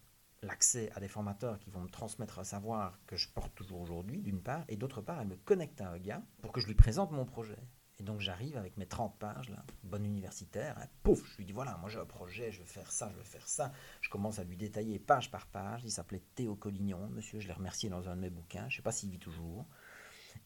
l'accès 0.42 0.90
à 0.94 1.00
des 1.00 1.08
formateurs 1.08 1.58
qui 1.58 1.70
vont 1.70 1.80
me 1.80 1.88
transmettre 1.88 2.38
un 2.38 2.44
savoir 2.44 2.98
que 3.06 3.16
je 3.16 3.28
porte 3.28 3.54
toujours 3.54 3.80
aujourd'hui, 3.80 4.20
d'une 4.20 4.40
part, 4.40 4.64
et 4.68 4.76
d'autre 4.76 5.00
part, 5.00 5.20
elle 5.20 5.28
me 5.28 5.36
connecte 5.36 5.80
à 5.80 5.90
un 5.90 5.98
gars 5.98 6.22
pour 6.42 6.52
que 6.52 6.60
je 6.60 6.66
lui 6.66 6.74
présente 6.74 7.10
mon 7.10 7.24
projet. 7.24 7.58
Et 8.01 8.05
donc 8.05 8.20
j'arrive 8.20 8.57
avec 8.57 8.76
mes 8.76 8.86
30 8.86 9.18
pages, 9.18 9.51
là, 9.51 9.64
bonne 9.82 10.05
universitaire, 10.05 10.78
hein, 10.78 10.86
pouf, 11.03 11.32
je 11.32 11.38
lui 11.38 11.44
dis 11.44 11.53
voilà, 11.53 11.76
moi 11.78 11.90
j'ai 11.90 11.99
un 11.99 12.07
projet, 12.07 12.53
je 12.53 12.61
veux 12.61 12.66
faire 12.66 12.92
ça, 12.92 13.11
je 13.11 13.16
veux 13.16 13.24
faire 13.24 13.46
ça. 13.49 13.72
Je 14.01 14.09
commence 14.09 14.38
à 14.38 14.44
lui 14.44 14.57
détailler 14.57 15.01
page 15.01 15.32
par 15.32 15.49
page. 15.49 15.82
Il 15.84 15.90
s'appelait 15.90 16.22
Théo 16.36 16.55
Collignon, 16.55 17.09
monsieur, 17.09 17.40
je 17.40 17.49
l'ai 17.49 17.55
remercié 17.55 17.90
dans 17.90 18.09
un 18.09 18.14
de 18.14 18.20
mes 18.20 18.30
bouquins, 18.30 18.68
je 18.68 18.74
ne 18.74 18.76
sais 18.76 18.82
pas 18.82 18.92
s'il 18.92 19.11
vit 19.11 19.18
toujours. 19.18 19.66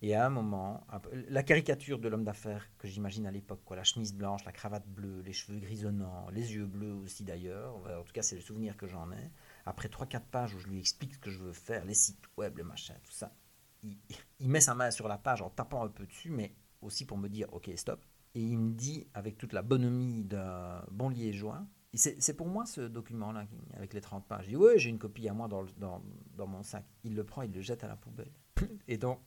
Et 0.01 0.15
à 0.15 0.25
un 0.25 0.31
moment, 0.31 0.87
la 1.29 1.43
caricature 1.43 1.99
de 1.99 2.09
l'homme 2.09 2.25
d'affaires 2.25 2.67
que 2.79 2.89
j'imagine 2.89 3.27
à 3.27 3.31
l'époque, 3.31 3.61
quoi, 3.67 3.77
la 3.77 3.85
chemise 3.85 4.15
blanche, 4.15 4.45
la 4.47 4.53
cravate 4.53 4.87
bleue, 4.87 5.21
les 5.21 5.35
cheveux 5.35 5.61
grisonnants, 5.61 6.31
les 6.31 6.55
yeux 6.55 6.65
bleus 6.65 6.95
aussi 6.95 7.25
d'ailleurs, 7.25 7.77
en 7.77 8.03
tout 8.03 8.13
cas 8.13 8.23
c'est 8.23 8.37
le 8.37 8.41
souvenir 8.41 8.79
que 8.79 8.87
j'en 8.87 9.13
ai. 9.13 9.31
Après 9.67 9.89
3-4 9.89 10.21
pages 10.23 10.55
où 10.55 10.59
je 10.59 10.69
lui 10.69 10.79
explique 10.79 11.15
ce 11.15 11.19
que 11.19 11.31
je 11.31 11.39
veux 11.39 11.53
faire, 11.53 11.85
les 11.85 11.95
sites 11.95 12.25
web, 12.39 12.57
les 12.57 12.63
machins, 12.63 12.97
tout 13.05 13.13
ça, 13.13 13.35
il, 13.83 13.99
il 14.41 14.49
met 14.49 14.61
sa 14.61 14.75
main 14.75 14.91
sur 14.91 15.07
la 15.07 15.19
page 15.19 15.43
en 15.43 15.51
tapant 15.51 15.85
un 15.85 15.89
peu 15.89 16.07
dessus, 16.07 16.31
mais 16.31 16.55
aussi 16.83 17.05
pour 17.05 17.19
me 17.19 17.29
dire 17.29 17.49
ok 17.53 17.71
stop. 17.77 18.05
Et 18.35 18.41
il 18.41 18.59
me 18.59 18.73
dit 18.73 19.07
avec 19.15 19.37
toute 19.39 19.53
la 19.53 19.63
bonhomie 19.63 20.25
d'un 20.25 20.85
bon 20.91 21.09
liégeois, 21.09 21.65
c'est 21.95 22.37
pour 22.37 22.47
moi 22.47 22.65
ce 22.65 22.81
document-là 22.81 23.45
avec 23.75 23.93
les 23.93 24.01
30 24.01 24.27
pages. 24.27 24.45
Je 24.45 24.51
dis 24.51 24.57
ouais 24.57 24.79
j'ai 24.79 24.91
une 24.91 24.99
copie 24.99 25.29
à 25.29 25.35
moi 25.35 25.49
dans, 25.49 25.65
dans, 25.77 26.03
dans, 26.37 26.47
mon 26.47 26.63
sac. 26.63 26.85
Il 27.05 27.15
le 27.15 27.25
prend, 27.25 27.43
il 27.43 27.53
le 27.53 27.61
jette 27.61 27.85
à 27.85 27.89
la 27.89 27.97
poubelle. 27.97 28.33
Et 28.89 28.97
donc 28.97 29.21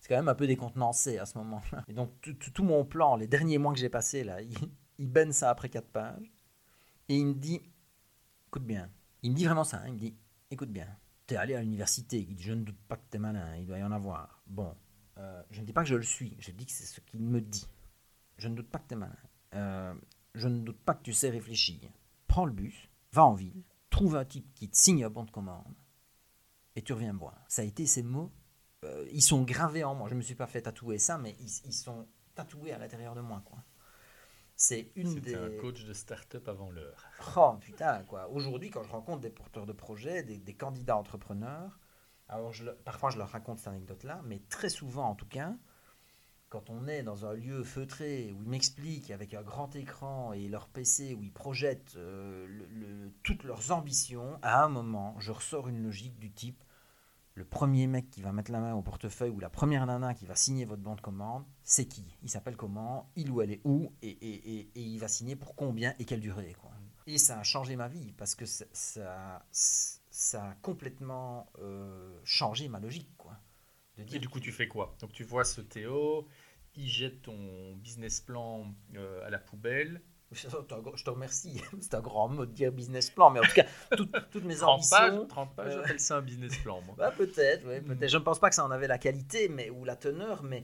c'est 0.00 0.08
quand 0.08 0.16
même 0.16 0.28
un 0.28 0.34
peu 0.34 0.46
décontenancé 0.46 1.18
à 1.18 1.26
ce 1.26 1.38
moment-là. 1.38 1.84
Et 1.88 1.94
donc 1.94 2.10
tout, 2.54 2.64
mon 2.64 2.84
plan, 2.84 3.16
les 3.16 3.26
derniers 3.26 3.58
mois 3.58 3.72
que 3.72 3.78
j'ai 3.78 3.88
passés 3.88 4.24
là, 4.24 4.42
il, 4.42 4.54
il 4.98 5.32
ça 5.32 5.50
après 5.50 5.68
4 5.68 5.88
pages. 5.88 6.32
Et 7.08 7.16
il 7.16 7.26
me 7.26 7.34
dit 7.34 7.60
écoute 8.48 8.64
bien. 8.64 8.90
Il 9.22 9.32
me 9.32 9.36
dit 9.36 9.44
vraiment 9.44 9.64
ça, 9.64 9.78
hein, 9.78 9.88
il 9.88 9.94
me 9.94 9.98
dit, 9.98 10.16
écoute 10.50 10.70
bien, 10.70 10.86
t'es 11.26 11.36
allé 11.36 11.54
à 11.54 11.60
l'université, 11.60 12.28
je 12.38 12.52
ne 12.52 12.62
doute 12.62 12.78
pas 12.88 12.96
que 12.96 13.02
t'es 13.10 13.18
malin, 13.18 13.56
il 13.56 13.66
doit 13.66 13.78
y 13.78 13.82
en 13.82 13.92
avoir. 13.92 14.40
Bon, 14.46 14.74
euh, 15.18 15.42
je 15.50 15.60
ne 15.60 15.66
dis 15.66 15.72
pas 15.72 15.82
que 15.82 15.88
je 15.88 15.94
le 15.94 16.02
suis, 16.02 16.36
je 16.38 16.50
dis 16.50 16.66
que 16.66 16.72
c'est 16.72 16.84
ce 16.84 17.00
qu'il 17.00 17.20
me 17.20 17.40
dit. 17.40 17.66
Je 18.38 18.48
ne 18.48 18.54
doute 18.54 18.70
pas 18.70 18.78
que 18.78 18.88
t'es 18.88 18.96
malin. 18.96 19.16
Euh, 19.54 19.94
je 20.34 20.48
ne 20.48 20.60
doute 20.60 20.78
pas 20.80 20.94
que 20.94 21.02
tu 21.02 21.12
sais 21.12 21.30
réfléchir. 21.30 21.80
Prends 22.26 22.44
le 22.44 22.52
bus, 22.52 22.88
va 23.12 23.24
en 23.24 23.34
ville, 23.34 23.62
trouve 23.90 24.16
un 24.16 24.24
type 24.24 24.52
qui 24.54 24.68
te 24.68 24.76
signe 24.76 25.04
un 25.04 25.10
bon 25.10 25.24
de 25.24 25.30
commande, 25.30 25.74
et 26.74 26.82
tu 26.82 26.92
reviens 26.92 27.12
me 27.12 27.18
voir. 27.18 27.42
Ça 27.48 27.62
a 27.62 27.64
été 27.64 27.86
ces 27.86 28.02
mots, 28.02 28.30
euh, 28.84 29.06
ils 29.10 29.22
sont 29.22 29.42
gravés 29.42 29.84
en 29.84 29.94
moi. 29.94 30.08
Je 30.08 30.14
ne 30.14 30.18
me 30.18 30.22
suis 30.22 30.34
pas 30.34 30.46
fait 30.46 30.62
tatouer 30.62 30.98
ça, 30.98 31.16
mais 31.16 31.34
ils, 31.40 31.66
ils 31.66 31.72
sont 31.72 32.06
tatoués 32.34 32.72
à 32.72 32.78
l'intérieur 32.78 33.14
de 33.14 33.22
moi, 33.22 33.42
quoi. 33.44 33.64
C'est 34.58 34.90
une 34.96 35.20
des. 35.20 35.34
un 35.34 35.50
coach 35.60 35.84
de 35.84 35.92
start-up 35.92 36.48
avant 36.48 36.70
l'heure. 36.70 37.04
Oh 37.36 37.56
putain, 37.60 38.04
quoi. 38.04 38.28
Aujourd'hui, 38.30 38.70
quand 38.70 38.82
je 38.82 38.88
rencontre 38.88 39.20
des 39.20 39.30
porteurs 39.30 39.66
de 39.66 39.72
projets, 39.72 40.22
des, 40.22 40.38
des 40.38 40.54
candidats 40.54 40.96
entrepreneurs, 40.96 41.78
alors 42.28 42.52
parfois 42.84 43.10
je 43.10 43.18
leur 43.18 43.28
raconte 43.28 43.58
cette 43.58 43.68
anecdote-là, 43.68 44.22
mais 44.24 44.40
très 44.48 44.68
souvent 44.68 45.08
en 45.08 45.14
tout 45.14 45.26
cas, 45.26 45.54
quand 46.48 46.70
on 46.70 46.86
est 46.86 47.02
dans 47.02 47.26
un 47.26 47.34
lieu 47.34 47.64
feutré 47.64 48.32
où 48.32 48.42
ils 48.42 48.48
m'expliquent 48.48 49.10
avec 49.10 49.34
un 49.34 49.42
grand 49.42 49.74
écran 49.74 50.32
et 50.32 50.48
leur 50.48 50.68
PC 50.68 51.14
où 51.14 51.22
ils 51.22 51.32
projettent 51.32 51.96
euh, 51.96 53.08
toutes 53.22 53.44
leurs 53.44 53.72
ambitions, 53.72 54.38
à 54.42 54.64
un 54.64 54.68
moment, 54.68 55.16
je 55.18 55.32
ressors 55.32 55.68
une 55.68 55.82
logique 55.82 56.18
du 56.18 56.30
type 56.30 56.62
le 57.36 57.44
premier 57.44 57.86
mec 57.86 58.10
qui 58.10 58.22
va 58.22 58.32
mettre 58.32 58.50
la 58.50 58.60
main 58.60 58.74
au 58.74 58.80
portefeuille 58.80 59.30
ou 59.30 59.40
la 59.40 59.50
première 59.50 59.84
nana 59.84 60.14
qui 60.14 60.24
va 60.24 60.34
signer 60.34 60.64
votre 60.64 60.80
bon 60.80 60.94
de 60.94 61.02
commande, 61.02 61.44
c'est 61.62 61.84
qui? 61.84 62.16
Il 62.22 62.30
s'appelle 62.30 62.56
comment? 62.56 63.10
Il 63.14 63.30
ou 63.30 63.42
elle 63.42 63.52
est 63.52 63.60
où? 63.64 63.92
Et, 64.00 64.70
il 64.74 64.98
va 64.98 65.06
signer 65.06 65.36
pour 65.36 65.54
combien 65.54 65.94
et 65.98 66.06
quelle 66.06 66.20
durée 66.20 66.56
quoi. 66.58 66.70
Et 67.06 67.18
ça 67.18 67.38
a 67.38 67.42
changé 67.42 67.76
ma 67.76 67.88
vie 67.88 68.12
parce 68.16 68.34
que 68.34 68.46
ça, 68.46 69.44
ça 70.16 70.48
a 70.48 70.54
complètement 70.54 71.52
euh, 71.58 72.18
changé 72.24 72.68
ma 72.68 72.80
logique. 72.80 73.14
Quoi. 73.18 73.38
De 73.98 74.14
Et 74.14 74.18
du 74.18 74.30
coup, 74.30 74.40
tu 74.40 74.50
fais 74.50 74.66
quoi? 74.66 74.96
Donc, 74.98 75.12
tu 75.12 75.24
vois 75.24 75.44
ce 75.44 75.60
Théo, 75.60 76.26
il 76.74 76.88
jette 76.88 77.20
ton 77.20 77.76
business 77.76 78.22
plan 78.22 78.74
euh, 78.94 79.26
à 79.26 79.28
la 79.28 79.38
poubelle. 79.38 80.00
Je 80.36 81.04
te 81.04 81.10
remercie, 81.10 81.60
c'est 81.80 81.94
un 81.94 82.00
grand 82.00 82.28
mot 82.28 82.46
de 82.46 82.52
dire 82.52 82.70
business 82.72 83.10
plan, 83.10 83.30
mais 83.30 83.40
en 83.40 83.44
tout 83.44 83.54
cas, 83.54 83.64
toutes, 83.96 84.14
toutes 84.30 84.44
mes 84.44 84.54
30 84.56 84.80
pages, 84.90 85.10
ambitions. 85.10 85.26
30 85.26 85.56
pages, 85.56 85.74
euh, 85.74 85.80
j'appelle 85.82 86.00
ça 86.00 86.16
un 86.18 86.22
business 86.22 86.56
plan, 86.58 86.80
moi. 86.82 86.94
Bah, 86.98 87.10
peut-être, 87.16 87.64
Mm. 87.66 87.84
peut-être. 87.84 88.10
Je 88.10 88.16
ne 88.18 88.22
pense 88.22 88.38
pas 88.38 88.48
que 88.48 88.54
ça 88.54 88.64
en 88.64 88.70
avait 88.70 88.86
la 88.88 88.98
qualité 88.98 89.48
mais, 89.48 89.70
ou 89.70 89.84
la 89.84 89.96
teneur, 89.96 90.42
mais, 90.42 90.62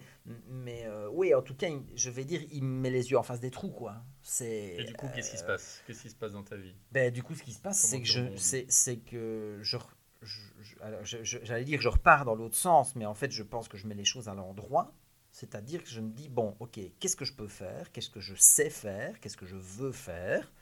mais 0.48 0.84
euh, 0.86 1.08
oui, 1.12 1.34
en 1.34 1.42
tout 1.42 1.54
cas, 1.54 1.68
je 1.94 2.10
vais 2.10 2.24
dire, 2.24 2.40
il 2.52 2.62
me 2.64 2.80
met 2.80 2.90
les 2.90 3.10
yeux 3.10 3.18
en 3.18 3.22
face 3.22 3.40
des 3.40 3.50
trous. 3.50 3.70
Quoi. 3.72 3.96
C'est, 4.22 4.76
Et 4.78 4.84
du 4.84 4.92
coup, 4.94 5.08
qu'est-ce 5.14 5.30
qui 5.30 5.38
se 5.38 5.44
euh, 5.44 5.48
passe? 5.48 5.82
Qu'est-ce 5.86 6.02
qui 6.02 6.10
se 6.10 6.16
passe 6.16 6.32
dans 6.32 6.42
ta 6.44 6.56
vie? 6.56 6.74
Ben, 6.92 7.10
du 7.12 7.22
coup, 7.22 7.34
ce 7.34 7.42
qui 7.42 7.52
se 7.52 7.60
passe, 7.60 7.78
c'est 7.80 8.00
que, 8.00 8.06
je, 8.06 8.36
c'est, 8.36 8.66
c'est 8.68 8.98
que 8.98 9.58
je, 9.62 9.76
je- 10.22 10.40
je- 10.60 10.80
alors, 10.82 11.04
je- 11.04 11.24
je- 11.24 11.38
j'allais 11.42 11.64
dire 11.64 11.78
que 11.78 11.82
je 11.84 11.88
repars 11.88 12.24
dans 12.24 12.34
l'autre 12.34 12.56
sens, 12.56 12.94
mais 12.96 13.06
en 13.06 13.14
fait, 13.14 13.30
je 13.32 13.42
pense 13.42 13.68
que 13.68 13.76
je 13.76 13.86
mets 13.86 13.94
les 13.94 14.04
choses 14.04 14.28
à 14.28 14.34
l'endroit. 14.34 14.92
C'est-à-dire 15.32 15.82
que 15.82 15.88
je 15.88 16.00
me 16.00 16.10
dis, 16.10 16.28
bon, 16.28 16.56
ok, 16.60 16.78
qu'est-ce 17.00 17.16
que 17.16 17.24
je 17.24 17.32
peux 17.32 17.48
faire 17.48 17.90
Qu'est-ce 17.90 18.10
que 18.10 18.20
je 18.20 18.34
sais 18.34 18.70
faire 18.70 19.18
Qu'est-ce 19.18 19.36
que 19.36 19.46
je 19.46 19.56
veux 19.56 19.92
faire 19.92 20.52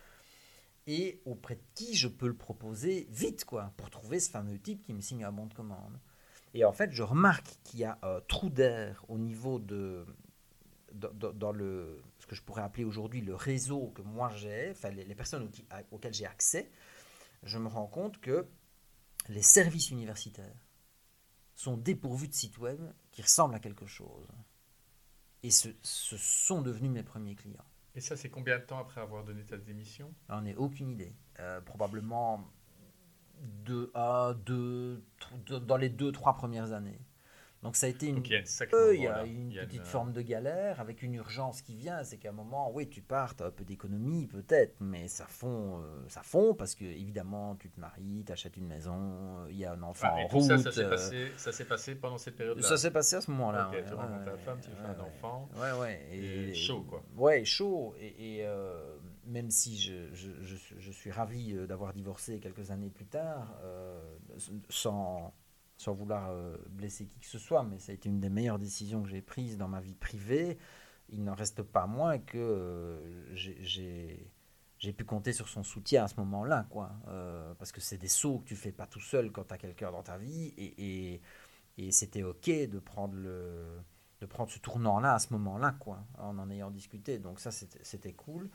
Et 0.86 1.20
auprès 1.24 1.56
de 1.56 1.62
qui 1.74 1.96
je 1.96 2.08
peux 2.08 2.28
le 2.28 2.36
proposer 2.36 3.08
vite, 3.10 3.44
quoi, 3.44 3.74
pour 3.76 3.90
trouver 3.90 4.20
ce 4.20 4.30
fameux 4.30 4.58
type 4.58 4.82
qui 4.82 4.94
me 4.94 5.00
signe 5.00 5.24
un 5.24 5.32
bon 5.32 5.46
de 5.46 5.54
commande. 5.54 5.98
Et 6.54 6.64
en 6.64 6.72
fait, 6.72 6.92
je 6.92 7.02
remarque 7.02 7.58
qu'il 7.64 7.80
y 7.80 7.84
a 7.84 7.98
un 8.02 8.20
trou 8.22 8.48
d'air 8.48 9.04
au 9.08 9.18
niveau 9.18 9.58
de, 9.58 10.06
dans, 10.92 11.52
le, 11.52 12.02
ce 12.18 12.26
que 12.26 12.34
je 12.34 12.42
pourrais 12.42 12.62
appeler 12.62 12.84
aujourd'hui 12.84 13.20
le 13.20 13.34
réseau 13.34 13.88
que 13.94 14.02
moi 14.02 14.30
j'ai, 14.36 14.70
enfin 14.70 14.90
les, 14.90 15.14
personnes 15.14 15.50
auxquelles 15.90 16.14
j'ai 16.14 16.26
accès, 16.26 16.70
je 17.42 17.58
me 17.58 17.68
rends 17.68 17.86
compte 17.86 18.20
que 18.20 18.46
les 19.28 19.42
services 19.42 19.90
universitaires 19.90 20.66
sont 21.54 21.76
dépourvus 21.76 22.28
de 22.28 22.34
sites 22.34 22.58
web 22.58 22.80
qui 23.12 23.22
ressemblent 23.22 23.54
à 23.54 23.60
quelque 23.60 23.86
chose. 23.86 24.26
Et 25.42 25.50
ce, 25.50 25.68
ce 25.82 26.16
sont 26.16 26.60
devenus 26.62 26.90
mes 26.90 27.02
premiers 27.02 27.34
clients. 27.34 27.64
Et 27.94 28.00
ça, 28.00 28.16
c'est 28.16 28.30
combien 28.30 28.58
de 28.58 28.64
temps 28.64 28.78
après 28.78 29.00
avoir 29.00 29.24
donné 29.24 29.44
ta 29.44 29.56
démission? 29.56 30.14
J'en 30.28 30.44
ai 30.44 30.54
aucune 30.54 30.90
idée. 30.90 31.14
Euh, 31.40 31.60
probablement 31.60 32.48
deux, 33.40 33.90
à 33.94 34.34
deux, 34.44 35.02
tr- 35.18 35.64
dans 35.64 35.76
les 35.76 35.88
deux, 35.88 36.12
trois 36.12 36.34
premières 36.34 36.72
années. 36.72 37.00
Donc 37.62 37.76
ça 37.76 37.86
a 37.86 37.88
été 37.90 38.06
une, 38.06 38.16
Donc, 38.16 38.28
il 38.30 38.32
y 38.32 38.36
a 38.36 38.38
une 38.40 38.46
sacrée 38.46 38.74
Euh, 38.76 38.94
il 38.94 39.00
y 39.02 39.04
moment, 39.04 39.14
a 39.16 39.18
là. 39.18 39.26
une 39.26 39.50
Il 39.50 39.54
y 39.54 39.58
a 39.58 39.66
petite 39.66 39.80
une- 39.80 39.84
forme 39.86 40.12
de 40.14 40.22
galère 40.22 40.80
avec 40.80 41.02
une 41.02 41.12
urgence 41.14 41.60
qui 41.60 41.74
vient, 41.74 42.02
c'est 42.04 42.16
qu'à 42.16 42.30
un 42.30 42.32
moment, 42.32 42.70
oui, 42.72 42.88
tu 42.88 43.02
pars, 43.02 43.36
tu 43.36 43.42
as 43.42 43.46
un 43.46 43.50
peu 43.50 43.64
d'économie 43.64 44.26
peut-être, 44.28 44.76
mais 44.80 45.08
ça 45.08 45.26
fond, 45.26 45.82
euh, 45.82 46.02
ça 46.08 46.22
fond 46.22 46.54
parce 46.54 46.74
que 46.74 46.84
évidemment, 46.84 47.56
tu 47.56 47.68
te 47.68 47.78
maries, 47.78 48.24
tu 48.24 48.32
achètes 48.32 48.56
une 48.56 48.66
maison, 48.66 48.94
euh, 48.96 49.46
il 49.50 49.58
y 49.58 49.66
a 49.66 49.72
un 49.74 49.82
enfant 49.82 50.08
Ah, 50.10 50.16
en 50.24 50.28
tout 50.28 50.38
route. 50.38 50.46
ça, 50.48 50.56
ça 50.58 50.72
s'est 50.72 50.84
euh, 50.84 50.88
passé, 50.90 51.32
ça 51.36 51.52
s'est 51.52 51.64
passé 51.66 51.94
pendant 51.96 52.16
cette 52.16 52.36
période-là. 52.36 52.62
ça 52.66 52.78
s'est 52.78 52.90
passé 52.90 53.16
à 53.16 53.20
ce 53.20 53.30
moment-là. 53.32 53.68
Ouais, 53.70 53.84
tu 53.84 53.90
ouais, 53.90 53.94
rencontres 53.94 54.24
ta 54.24 54.32
ouais, 54.32 54.38
femme, 54.38 54.58
tu 54.62 54.70
fais 54.70 54.86
un 54.86 55.00
enfant. 55.00 55.48
Ouais, 55.56 55.72
ouais. 55.80 56.08
Et 56.12 56.54
chaud, 56.54 56.86
quoi. 56.88 57.02
Ouais, 57.18 57.44
chaud. 57.44 57.94
Et, 58.00 58.38
et, 58.38 58.46
euh, 58.46 58.96
même 59.26 59.50
si 59.50 59.76
je, 59.78 60.14
je, 60.14 60.30
je, 60.40 60.56
suis- 60.56 60.76
je 60.78 60.90
suis 60.90 61.10
ravi 61.10 61.52
d'avoir 61.68 61.92
divorcé 61.92 62.40
quelques 62.40 62.70
années 62.70 62.88
plus 62.88 63.04
tard, 63.06 63.54
sans, 64.68 65.32
sans 65.80 65.94
vouloir 65.94 66.28
euh, 66.30 66.58
blesser 66.68 67.06
qui 67.06 67.20
que 67.20 67.26
ce 67.26 67.38
soit, 67.38 67.62
mais 67.62 67.78
ça 67.78 67.92
a 67.92 67.94
été 67.94 68.10
une 68.10 68.20
des 68.20 68.28
meilleures 68.28 68.58
décisions 68.58 69.02
que 69.02 69.08
j'ai 69.08 69.22
prises 69.22 69.56
dans 69.56 69.66
ma 69.66 69.80
vie 69.80 69.94
privée, 69.94 70.58
il 71.08 71.24
n'en 71.24 71.34
reste 71.34 71.62
pas 71.62 71.86
moins 71.86 72.18
que 72.18 72.36
euh, 72.36 73.34
j'ai- 73.34 74.30
pu 74.78 75.04
compter 75.06 75.32
sur 75.32 75.48
son 75.48 75.62
soutien 75.62 76.04
à 76.04 76.08
ce 76.08 76.16
moment-là, 76.16 76.66
quoi. 76.68 76.90
Euh, 77.08 77.54
parce 77.54 77.72
que 77.72 77.80
c'est 77.80 77.96
des 77.96 78.08
sauts 78.08 78.40
que 78.40 78.44
tu 78.44 78.56
fais 78.56 78.72
pas 78.72 78.86
tout 78.86 79.00
seul 79.00 79.32
quand 79.32 79.44
tu 79.44 79.54
as 79.54 79.58
quelqu'un 79.58 79.90
dans 79.90 80.02
ta 80.02 80.18
vie, 80.18 80.52
et, 80.58 81.22
c'était 81.90 82.24
ok 82.24 82.50
de 82.68 82.78
prendre 82.78 83.16
de 83.16 84.26
prendre 84.26 84.50
ce 84.50 84.58
tournant-là 84.58 85.14
à 85.14 85.18
ce 85.18 85.32
moment-là, 85.32 85.76
quoi, 85.80 86.04
en 86.18 86.38
en 86.38 86.50
ayant 86.50 86.70
discuté. 86.70 87.18
Donc 87.18 87.40
ça, 87.40 87.50
c'était 87.50 88.12
cool. 88.12 88.50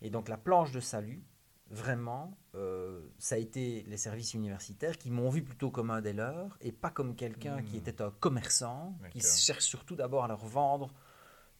Et 0.00 0.08
donc 0.08 0.30
la 0.30 0.38
planche 0.38 0.72
de 0.72 0.80
salut, 0.80 1.22
vraiment, 1.70 2.36
euh, 2.54 3.00
ça 3.18 3.36
a 3.36 3.38
été 3.38 3.84
les 3.86 3.96
services 3.96 4.34
universitaires 4.34 4.98
qui 4.98 5.10
m'ont 5.10 5.30
vu 5.30 5.42
plutôt 5.42 5.70
comme 5.70 5.90
un 5.90 6.00
des 6.00 6.12
leurs 6.12 6.58
et 6.60 6.72
pas 6.72 6.90
comme 6.90 7.14
quelqu'un 7.14 7.60
Hmm. 7.60 7.64
qui 7.64 7.76
était 7.76 8.02
un 8.02 8.10
commerçant, 8.10 8.96
qui 9.10 9.20
cherche 9.20 9.64
surtout 9.64 9.96
d'abord 9.96 10.24
à 10.24 10.28
leur 10.28 10.44
vendre 10.44 10.92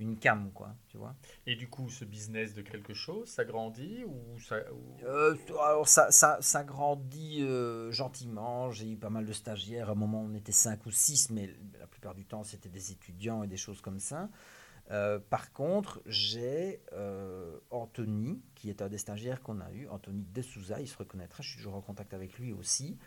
une 0.01 0.19
cam, 0.19 0.51
quoi, 0.53 0.75
tu 0.89 0.97
vois. 0.97 1.15
Et 1.47 1.57
du 1.57 1.69
coup, 1.69 1.91
ce 1.91 2.07
business 2.07 2.55
de 2.55 2.63
quelque 2.63 2.95
chose, 2.95 3.29
ça 3.29 3.45
grandit 3.45 4.03
ou 4.07 4.39
ça. 4.41 4.57
ou- 4.73 4.97
Euh, 5.05 5.37
alors 5.63 5.87
ça, 5.87 6.11
ça, 6.11 6.39
ça 6.41 6.65
grandit 6.65 7.43
euh, 7.43 7.93
gentiment. 7.93 8.71
J'ai 8.71 8.91
eu 8.93 8.97
pas 8.97 9.11
mal 9.11 9.27
de 9.27 9.33
stagiaires. 9.35 9.91
À 9.91 9.93
un 9.93 9.97
moment, 9.97 10.23
on 10.23 10.33
était 10.35 10.53
5 10.53 10.87
ou 10.87 10.91
6, 10.91 11.29
mais 11.31 11.55
la 11.79 11.87
plupart 11.87 12.15
du 12.15 12.25
temps, 12.25 12.43
c'était 12.45 12.71
des 12.71 12.93
étudiants 12.93 13.43
et 13.43 13.47
des 13.47 13.59
choses 13.59 13.83
comme 13.83 14.01
ça. 14.01 14.31
Euh, 14.91 15.21
par 15.21 15.53
contre, 15.53 16.03
j'ai 16.07 16.83
euh, 16.93 17.59
Anthony, 17.71 18.43
qui 18.55 18.71
est 18.71 18.83
un 18.83 18.89
des 18.89 18.99
stagiaires 18.99 19.41
qu'on 19.43 19.61
a 19.61 19.71
eu, 19.73 19.87
Anthony 19.89 20.25
De 20.25 20.43
Souza, 20.43 20.81
il 20.81 20.89
se 20.89 20.97
reconnaîtra, 20.97 21.43
je 21.43 21.51
suis 21.51 21.59
toujours 21.59 21.77
en 21.77 21.81
contact 21.81 22.13
avec 22.13 22.39
lui 22.39 22.53
aussi. 22.53 22.99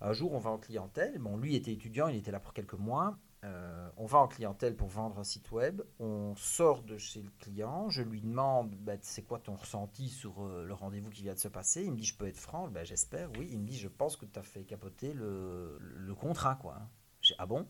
Un 0.00 0.12
jour, 0.12 0.32
on 0.34 0.38
va 0.38 0.50
en 0.50 0.58
clientèle. 0.58 1.18
Bon, 1.18 1.36
lui 1.36 1.56
était 1.56 1.72
étudiant, 1.72 2.08
il 2.08 2.16
était 2.16 2.30
là 2.30 2.38
pour 2.38 2.52
quelques 2.52 2.74
mois. 2.74 3.18
Euh, 3.44 3.88
on 3.96 4.06
va 4.06 4.18
en 4.18 4.28
clientèle 4.28 4.76
pour 4.76 4.88
vendre 4.88 5.18
un 5.18 5.24
site 5.24 5.50
web. 5.50 5.82
On 5.98 6.34
sort 6.36 6.82
de 6.82 6.98
chez 6.98 7.22
le 7.22 7.30
client. 7.38 7.88
Je 7.88 8.02
lui 8.02 8.20
demande 8.20 8.74
bah, 8.76 8.94
c'est 9.00 9.22
quoi 9.22 9.38
ton 9.38 9.54
ressenti 9.54 10.08
sur 10.08 10.44
le 10.44 10.72
rendez-vous 10.74 11.10
qui 11.10 11.22
vient 11.22 11.34
de 11.34 11.38
se 11.38 11.48
passer? 11.48 11.84
Il 11.84 11.92
me 11.92 11.96
dit 11.96 12.04
je 12.04 12.16
peux 12.16 12.26
être 12.26 12.36
franc. 12.36 12.68
Ben, 12.68 12.84
J'espère, 12.84 13.30
oui. 13.38 13.48
Il 13.50 13.60
me 13.60 13.66
dit 13.66 13.78
je 13.78 13.88
pense 13.88 14.16
que 14.16 14.26
tu 14.26 14.38
as 14.38 14.42
fait 14.42 14.64
capoter 14.64 15.12
le, 15.12 15.78
le 15.80 16.14
contrat. 16.14 16.56
quoi. 16.56 16.78
J'ai 17.20 17.34
ah 17.38 17.46
bon? 17.46 17.66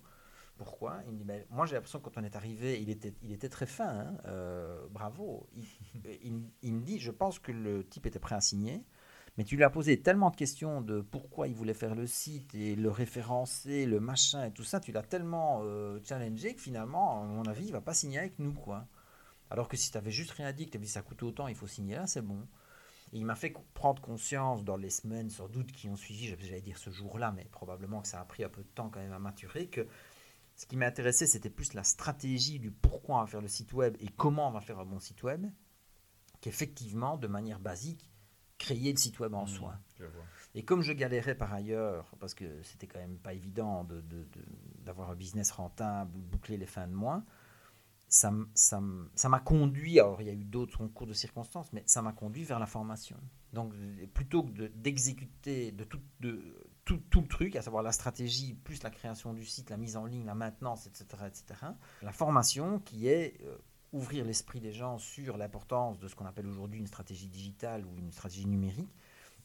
Pourquoi 0.57 1.01
Il 1.07 1.13
me 1.13 1.19
dit, 1.19 1.25
moi 1.51 1.67
j'ai 1.67 1.75
l'impression 1.75 2.01
que 2.01 2.05
quand 2.05 2.21
on 2.21 2.25
est 2.25 2.37
arrivé, 2.37 2.81
il 2.81 2.91
était, 2.91 3.15
il 3.23 3.33
était 3.33 3.49
très 3.49 3.67
fin, 3.67 3.89
hein, 3.89 4.19
euh, 4.27 4.87
bravo. 4.91 5.49
Il, 6.23 6.75
me 6.75 6.81
dit, 6.81 6.99
je 6.99 7.11
pense 7.11 7.39
que 7.39 7.53
le 7.53 7.87
type 7.87 8.07
était 8.07 8.19
prêt 8.19 8.35
à 8.35 8.41
signer, 8.41 8.85
mais 9.37 9.45
tu 9.45 9.57
lui 9.57 9.65
as 9.65 9.71
posé 9.71 10.01
tellement 10.01 10.31
de 10.31 10.37
questions 10.37 10.81
de 10.81 11.01
pourquoi 11.01 11.47
il 11.49 11.55
voulait 11.55 11.75
faire 11.75 11.95
le 11.95 12.07
site 12.07 12.55
et 12.55 12.75
le 12.75 12.91
référencer, 12.91 13.87
le 13.87 14.01
machin 14.01 14.47
et 14.47 14.53
tout 14.53 14.65
ça, 14.65 14.81
tu 14.81 14.93
l'as 14.93 15.03
tellement 15.03 15.61
euh, 15.63 16.01
challengé 16.03 16.55
que 16.55 16.61
finalement, 16.61 17.23
à 17.23 17.27
mon 17.27 17.45
avis, 17.45 17.67
il 17.67 17.73
va 17.73 17.83
pas 17.83 17.95
signer 17.95 18.19
avec 18.19 18.39
nous, 18.39 18.55
quoi. 18.55 18.87
Alors 19.51 19.69
que 19.69 19.77
si 19.77 19.93
tu 19.93 19.99
avais 19.99 20.11
juste 20.11 20.33
rien 20.33 20.53
dit, 20.53 20.67
que 20.67 20.71
tu 20.71 20.77
avais 20.79 20.87
dit 20.87 20.93
ça 20.93 21.03
coûte 21.03 21.23
autant, 21.23 21.49
il 21.49 21.55
faut 21.55 21.67
signer 21.67 21.95
là, 21.97 22.07
c'est 22.07 22.23
bon. 22.23 22.47
Et 23.13 23.19
il 23.19 23.25
m'a 23.25 23.37
fait 23.37 23.55
prendre 23.75 24.03
conscience 24.03 24.65
dans 24.65 24.77
les 24.77 24.91
semaines, 24.91 25.31
sans 25.31 25.49
doute, 25.49 25.71
qui 25.71 25.89
ont 25.89 25.97
suivi, 25.97 26.35
j'allais 26.41 26.61
dire 26.61 26.79
ce 26.79 26.91
jour-là, 26.91 27.31
mais 27.31 27.45
probablement 27.53 28.03
que 28.03 28.09
ça 28.09 28.21
a 28.21 28.25
pris 28.25 28.43
un 28.43 28.49
peu 28.49 28.63
de 28.63 28.69
temps 28.69 28.89
quand 28.89 29.01
même 29.01 29.13
à 29.13 29.19
maturer, 29.19 29.69
que 29.69 29.87
ce 30.57 30.67
qui 30.67 30.77
m'intéressait, 30.77 31.27
c'était 31.27 31.51
plus 31.51 31.75
la 31.75 31.85
stratégie 31.85 32.59
du 32.59 32.71
pourquoi 32.71 33.17
on 33.19 33.21
va 33.21 33.27
faire 33.27 33.43
le 33.43 33.49
site 33.49 33.73
web 33.73 33.97
et 34.01 34.09
comment 34.09 34.49
on 34.49 34.53
va 34.53 34.61
faire 34.61 34.79
un 34.81 34.87
bon 34.87 34.99
site 34.99 35.23
web, 35.23 35.47
qu'effectivement, 36.41 37.17
de 37.17 37.27
manière 37.29 37.61
basique, 37.61 38.11
créer 38.59 38.91
le 38.93 38.99
site 38.99 39.21
web 39.21 39.35
en 39.35 39.45
Hmm, 39.45 39.49
soi. 39.49 39.79
Et 40.55 40.65
comme 40.65 40.81
je 40.81 40.93
galérais 40.95 41.35
par 41.35 41.53
ailleurs, 41.53 42.11
parce 42.19 42.33
que 42.35 42.63
c'était 42.63 42.87
quand 42.87 42.99
même 42.99 43.19
pas 43.19 43.35
évident 43.35 43.85
de- 43.85 44.01
de- 44.01 44.25
de- 44.25 44.45
d'avoir 44.79 45.11
un 45.11 45.15
business 45.15 45.51
rentable, 45.51 46.19
boucler 46.19 46.57
les 46.57 46.67
fins 46.67 46.89
de 46.89 46.95
mois, 46.95 47.23
ça 48.09 48.31
m'a 48.31 49.41
conduit, 49.41 50.01
alors 50.01 50.23
il 50.23 50.27
y 50.27 50.31
a 50.31 50.33
eu 50.33 50.45
d'autres 50.45 50.79
concours 50.79 51.07
de 51.07 51.13
circonstances, 51.13 51.73
mais 51.73 51.83
ça 51.87 52.01
m'a 52.03 52.13
conduit 52.13 52.45
vers 52.45 52.59
la 52.59 52.67
formation. 52.67 53.19
Donc, 53.53 53.75
plutôt 54.15 54.45
que 54.45 54.69
d'exécuter 54.69 55.73
de, 55.73 55.85
tout, 55.85 56.01
de, 56.21 56.57
tout, 56.87 57.03
tout, 57.11 57.21
le 57.21 57.27
truc, 57.27 57.57
à 57.57 57.63
savoir 57.63 57.83
la 57.83 57.93
stratégie, 57.93 58.55
plus 58.55 58.83
la 58.83 58.91
création 58.91 59.35
du 59.35 59.45
site, 59.45 59.71
la 59.71 59.77
mise 59.77 59.97
en 59.97 60.07
ligne, 60.07 60.25
la 60.25 60.37
maintenance, 60.37 60.87
etc., 60.87 61.25
etc., 61.27 61.61
la 62.01 62.13
formation 62.13 62.79
qui 62.79 63.09
est 63.09 63.39
euh, 63.43 63.59
ouvrir 63.93 64.25
l'esprit 64.25 64.61
des 64.61 64.73
gens 64.73 64.97
sur 64.97 65.37
l'importance 65.37 65.99
de 65.99 66.07
ce 66.07 66.15
qu'on 66.15 66.27
appelle 66.27 66.47
aujourd'hui 66.47 66.79
une 66.79 66.87
stratégie 66.87 67.27
digitale 67.27 67.85
ou 67.85 67.99
une 67.99 68.13
stratégie 68.13 68.47
numérique. 68.47 68.95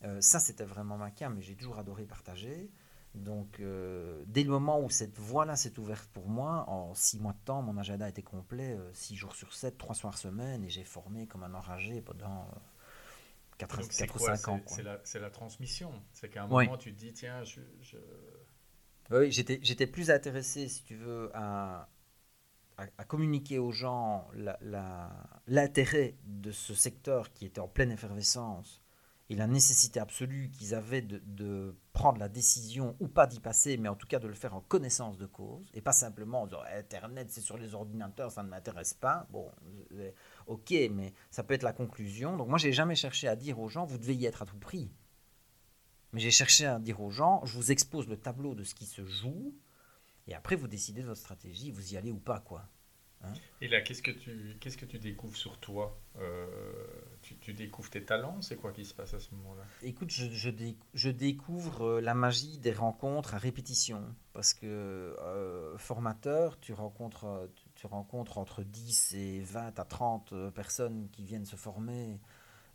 Euh, 0.03 0.21
ça, 0.21 0.39
c'était 0.39 0.65
vraiment 0.65 0.97
ma 0.97 1.09
cam, 1.09 1.33
mais 1.33 1.41
j'ai 1.41 1.55
toujours 1.55 1.79
adoré 1.79 2.05
partager. 2.05 2.69
Donc, 3.15 3.59
euh, 3.59 4.23
dès 4.27 4.43
le 4.43 4.51
moment 4.51 4.79
où 4.79 4.91
cette 4.91 5.17
voie-là 5.17 5.55
s'est 5.55 5.79
ouverte 5.79 6.09
pour 6.13 6.29
moi, 6.29 6.69
en 6.69 6.93
six 6.93 7.19
mois 7.19 7.33
de 7.33 7.43
temps, 7.43 7.63
mon 7.63 7.75
agenda 7.77 8.07
était 8.07 8.21
complet, 8.21 8.77
six 8.93 9.15
jours 9.15 9.35
sur 9.35 9.53
sept, 9.53 9.79
trois 9.79 9.95
soirs 9.95 10.17
semaine, 10.17 10.63
et 10.63 10.69
j'ai 10.69 10.83
formé 10.83 11.25
comme 11.25 11.43
un 11.43 11.55
enragé 11.55 12.01
pendant 12.01 12.47
quatre, 13.67 14.15
ou 14.15 14.19
cinq 14.19 14.47
ans. 14.47 14.61
C'est 15.03 15.19
la, 15.19 15.29
transmission. 15.29 15.91
C'est 16.13 16.29
qu'à 16.29 16.43
un 16.43 16.47
moment, 16.47 16.77
tu 16.77 16.93
te 16.93 16.99
dis, 16.99 17.13
tiens, 17.13 17.43
je. 17.43 17.61
Oui, 19.11 19.31
j'étais 19.31 19.87
plus 19.87 20.09
intéressé, 20.09 20.69
si 20.69 20.83
tu 20.83 20.95
veux, 20.95 21.29
à, 21.33 21.89
à, 22.77 23.03
communiquer 23.05 23.59
aux 23.59 23.71
gens 23.71 24.27
l'intérêt 25.47 26.15
de 26.25 26.51
ce 26.51 26.73
secteur 26.73 27.33
qui 27.33 27.45
était 27.45 27.59
en 27.59 27.67
pleine 27.67 27.91
effervescence 27.91 28.81
et 29.29 29.35
la 29.35 29.47
nécessité 29.47 29.99
absolue 29.99 30.49
qu'ils 30.49 30.75
avaient 30.75 31.01
de, 31.01 31.73
prendre 31.93 32.19
la 32.19 32.27
décision 32.27 32.95
ou 32.99 33.07
pas 33.07 33.27
d'y 33.27 33.39
passer, 33.39 33.77
mais 33.77 33.87
en 33.87 33.95
tout 33.95 34.07
cas 34.07 34.19
de 34.19 34.27
le 34.27 34.33
faire 34.33 34.55
en 34.55 34.61
connaissance 34.61 35.17
de 35.17 35.25
cause, 35.25 35.69
et 35.73 35.81
pas 35.81 35.93
simplement 35.93 36.41
en 36.41 36.47
disant 36.47 36.61
Internet 36.73 37.27
c'est 37.29 37.41
sur 37.41 37.57
les 37.57 37.73
ordinateurs, 37.73 38.31
ça 38.31 38.43
ne 38.43 38.49
m'intéresse 38.49 38.93
pas. 38.93 39.27
Bon, 39.29 39.49
ok, 40.47 40.73
mais 40.91 41.13
ça 41.29 41.43
peut 41.43 41.53
être 41.53 41.63
la 41.63 41.73
conclusion. 41.73 42.37
Donc 42.37 42.47
moi 42.47 42.57
j'ai 42.57 42.73
jamais 42.73 42.95
cherché 42.95 43.27
à 43.27 43.35
dire 43.35 43.59
aux 43.59 43.69
gens 43.69 43.85
vous 43.85 43.97
devez 43.97 44.15
y 44.15 44.25
être 44.25 44.41
à 44.41 44.45
tout 44.45 44.57
prix. 44.57 44.91
Mais 46.13 46.19
j'ai 46.19 46.31
cherché 46.31 46.65
à 46.65 46.79
dire 46.79 47.01
aux 47.01 47.11
gens 47.11 47.45
je 47.45 47.53
vous 47.55 47.71
expose 47.71 48.07
le 48.07 48.17
tableau 48.17 48.55
de 48.55 48.63
ce 48.63 48.75
qui 48.75 48.85
se 48.85 49.05
joue, 49.05 49.53
et 50.27 50.33
après, 50.33 50.55
vous 50.55 50.67
décidez 50.67 51.01
de 51.01 51.07
votre 51.07 51.19
stratégie, 51.19 51.71
vous 51.71 51.93
y 51.93 51.97
allez 51.97 52.11
ou 52.11 52.19
pas, 52.19 52.39
quoi. 52.39 52.69
Hein. 53.23 53.33
et 53.61 53.67
là, 53.67 53.81
qu'est-ce 53.81 54.01
que 54.01 54.09
tu 54.09 54.57
qu'est-ce 54.59 54.77
que 54.77 54.85
tu 54.85 54.97
découvres 54.97 55.37
sur 55.37 55.59
toi? 55.59 56.01
Euh, 56.17 56.47
tu, 57.21 57.53
découvres 57.53 57.91
tes 57.91 58.03
talents? 58.03 58.41
C'est 58.41 58.55
quoi 58.55 58.71
qui 58.71 58.83
se 58.83 58.95
passe 58.95 59.13
à 59.13 59.19
ce 59.19 59.35
moment-là? 59.35 59.63
Écoute, 59.83 60.09
je, 60.09 60.25
je, 60.93 61.09
découvre 61.11 61.83
euh, 61.83 62.01
la 62.01 62.15
magie 62.15 62.57
des 62.57 62.71
rencontres 62.71 63.35
à 63.35 63.37
répétition. 63.37 64.03
Parce 64.33 64.55
que 64.55 64.65
euh, 64.65 65.77
formateur, 65.77 66.59
tu 66.59 66.73
rencontres, 66.73 67.47
tu, 67.81 67.87
rencontres 67.87 68.37
entre 68.37 68.63
10 68.63 69.13
et 69.15 69.39
20 69.41 69.79
à 69.79 69.85
30 69.85 70.51
personnes 70.51 71.09
qui 71.11 71.23
viennent 71.23 71.45
se 71.45 71.55
former. 71.55 72.19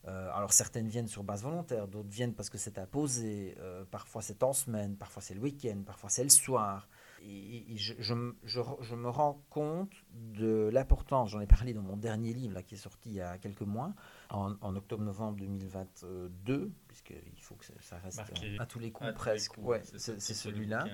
alors 0.04 0.52
certaines 0.52 0.88
viennent 0.88 1.08
sur 1.08 1.24
base 1.24 1.42
volontaire, 1.42 1.88
d'autres 1.88 2.08
viennent 2.08 2.34
parce 2.34 2.50
que 2.50 2.58
c'est 2.58 2.78
imposé. 2.78 3.56
parfois 3.90 4.22
c'est 4.22 4.42
en 4.42 4.52
semaine, 4.52 4.96
parfois 4.96 5.22
c'est 5.22 5.34
le 5.34 5.40
week-end, 5.40 5.82
parfois 5.84 6.10
c'est 6.10 6.24
le 6.24 6.30
soir 6.30 6.88
et, 7.22 7.76
je, 7.76 7.94
je, 7.98 8.14
je, 8.44 8.94
me 8.94 9.08
rends 9.08 9.42
compte 9.50 9.92
de 10.12 10.70
l'importance, 10.72 11.30
j'en 11.30 11.40
ai 11.40 11.46
parlé 11.46 11.72
dans 11.72 11.82
mon 11.82 11.96
dernier 11.96 12.32
livre 12.32 12.54
là, 12.54 12.62
qui 12.62 12.74
est 12.74 12.78
sorti 12.78 13.10
il 13.10 13.14
y 13.16 13.20
a 13.20 13.38
quelques 13.38 13.62
mois, 13.62 13.94
en, 14.30 14.76
octobre-novembre 14.76 15.38
2022, 15.38 16.72
puisqu'il 16.88 17.42
faut 17.42 17.54
que 17.56 17.64
ça 17.80 17.98
reste 17.98 18.22
à 18.58 18.66
tous 18.66 18.78
les 18.78 18.92
coups 18.92 19.12
presque, 19.14 19.58
ouais, 19.58 19.82
c'est 19.96 20.18
celui-là. 20.20 20.86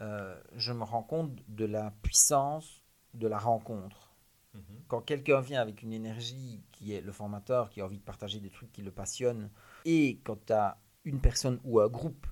Euh, 0.00 0.38
je 0.56 0.72
me 0.72 0.84
rends 0.84 1.02
compte 1.02 1.32
de 1.48 1.64
la 1.64 1.92
puissance 2.02 2.79
de 3.14 3.26
la 3.26 3.38
rencontre. 3.38 4.12
Mhm. 4.54 4.62
Quand 4.88 5.00
quelqu'un 5.00 5.40
vient 5.40 5.60
avec 5.60 5.82
une 5.82 5.92
énergie 5.92 6.62
qui 6.72 6.92
est 6.92 7.00
le 7.00 7.12
formateur, 7.12 7.70
qui 7.70 7.80
a 7.80 7.84
envie 7.84 7.98
de 7.98 8.04
partager 8.04 8.40
des 8.40 8.50
trucs 8.50 8.72
qui 8.72 8.82
le 8.82 8.90
passionnent, 8.90 9.50
et 9.84 10.20
quand 10.24 10.46
tu 10.46 10.52
as 10.52 10.78
une 11.04 11.20
personne 11.20 11.60
ou 11.64 11.80
un 11.80 11.88
groupe 11.88 12.26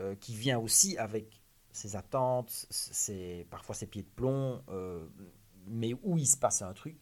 euh, 0.00 0.14
qui 0.16 0.34
vient 0.34 0.58
aussi 0.58 0.98
avec 0.98 1.40
ses 1.70 1.96
attentes, 1.96 2.66
c'est 2.70 3.46
parfois 3.50 3.74
ses 3.74 3.86
pieds 3.86 4.02
de 4.02 4.08
plomb, 4.08 4.62
euh, 4.68 5.06
mais 5.66 5.94
où 6.02 6.18
il 6.18 6.26
se 6.26 6.36
passe 6.36 6.62
un 6.62 6.72
truc, 6.72 6.98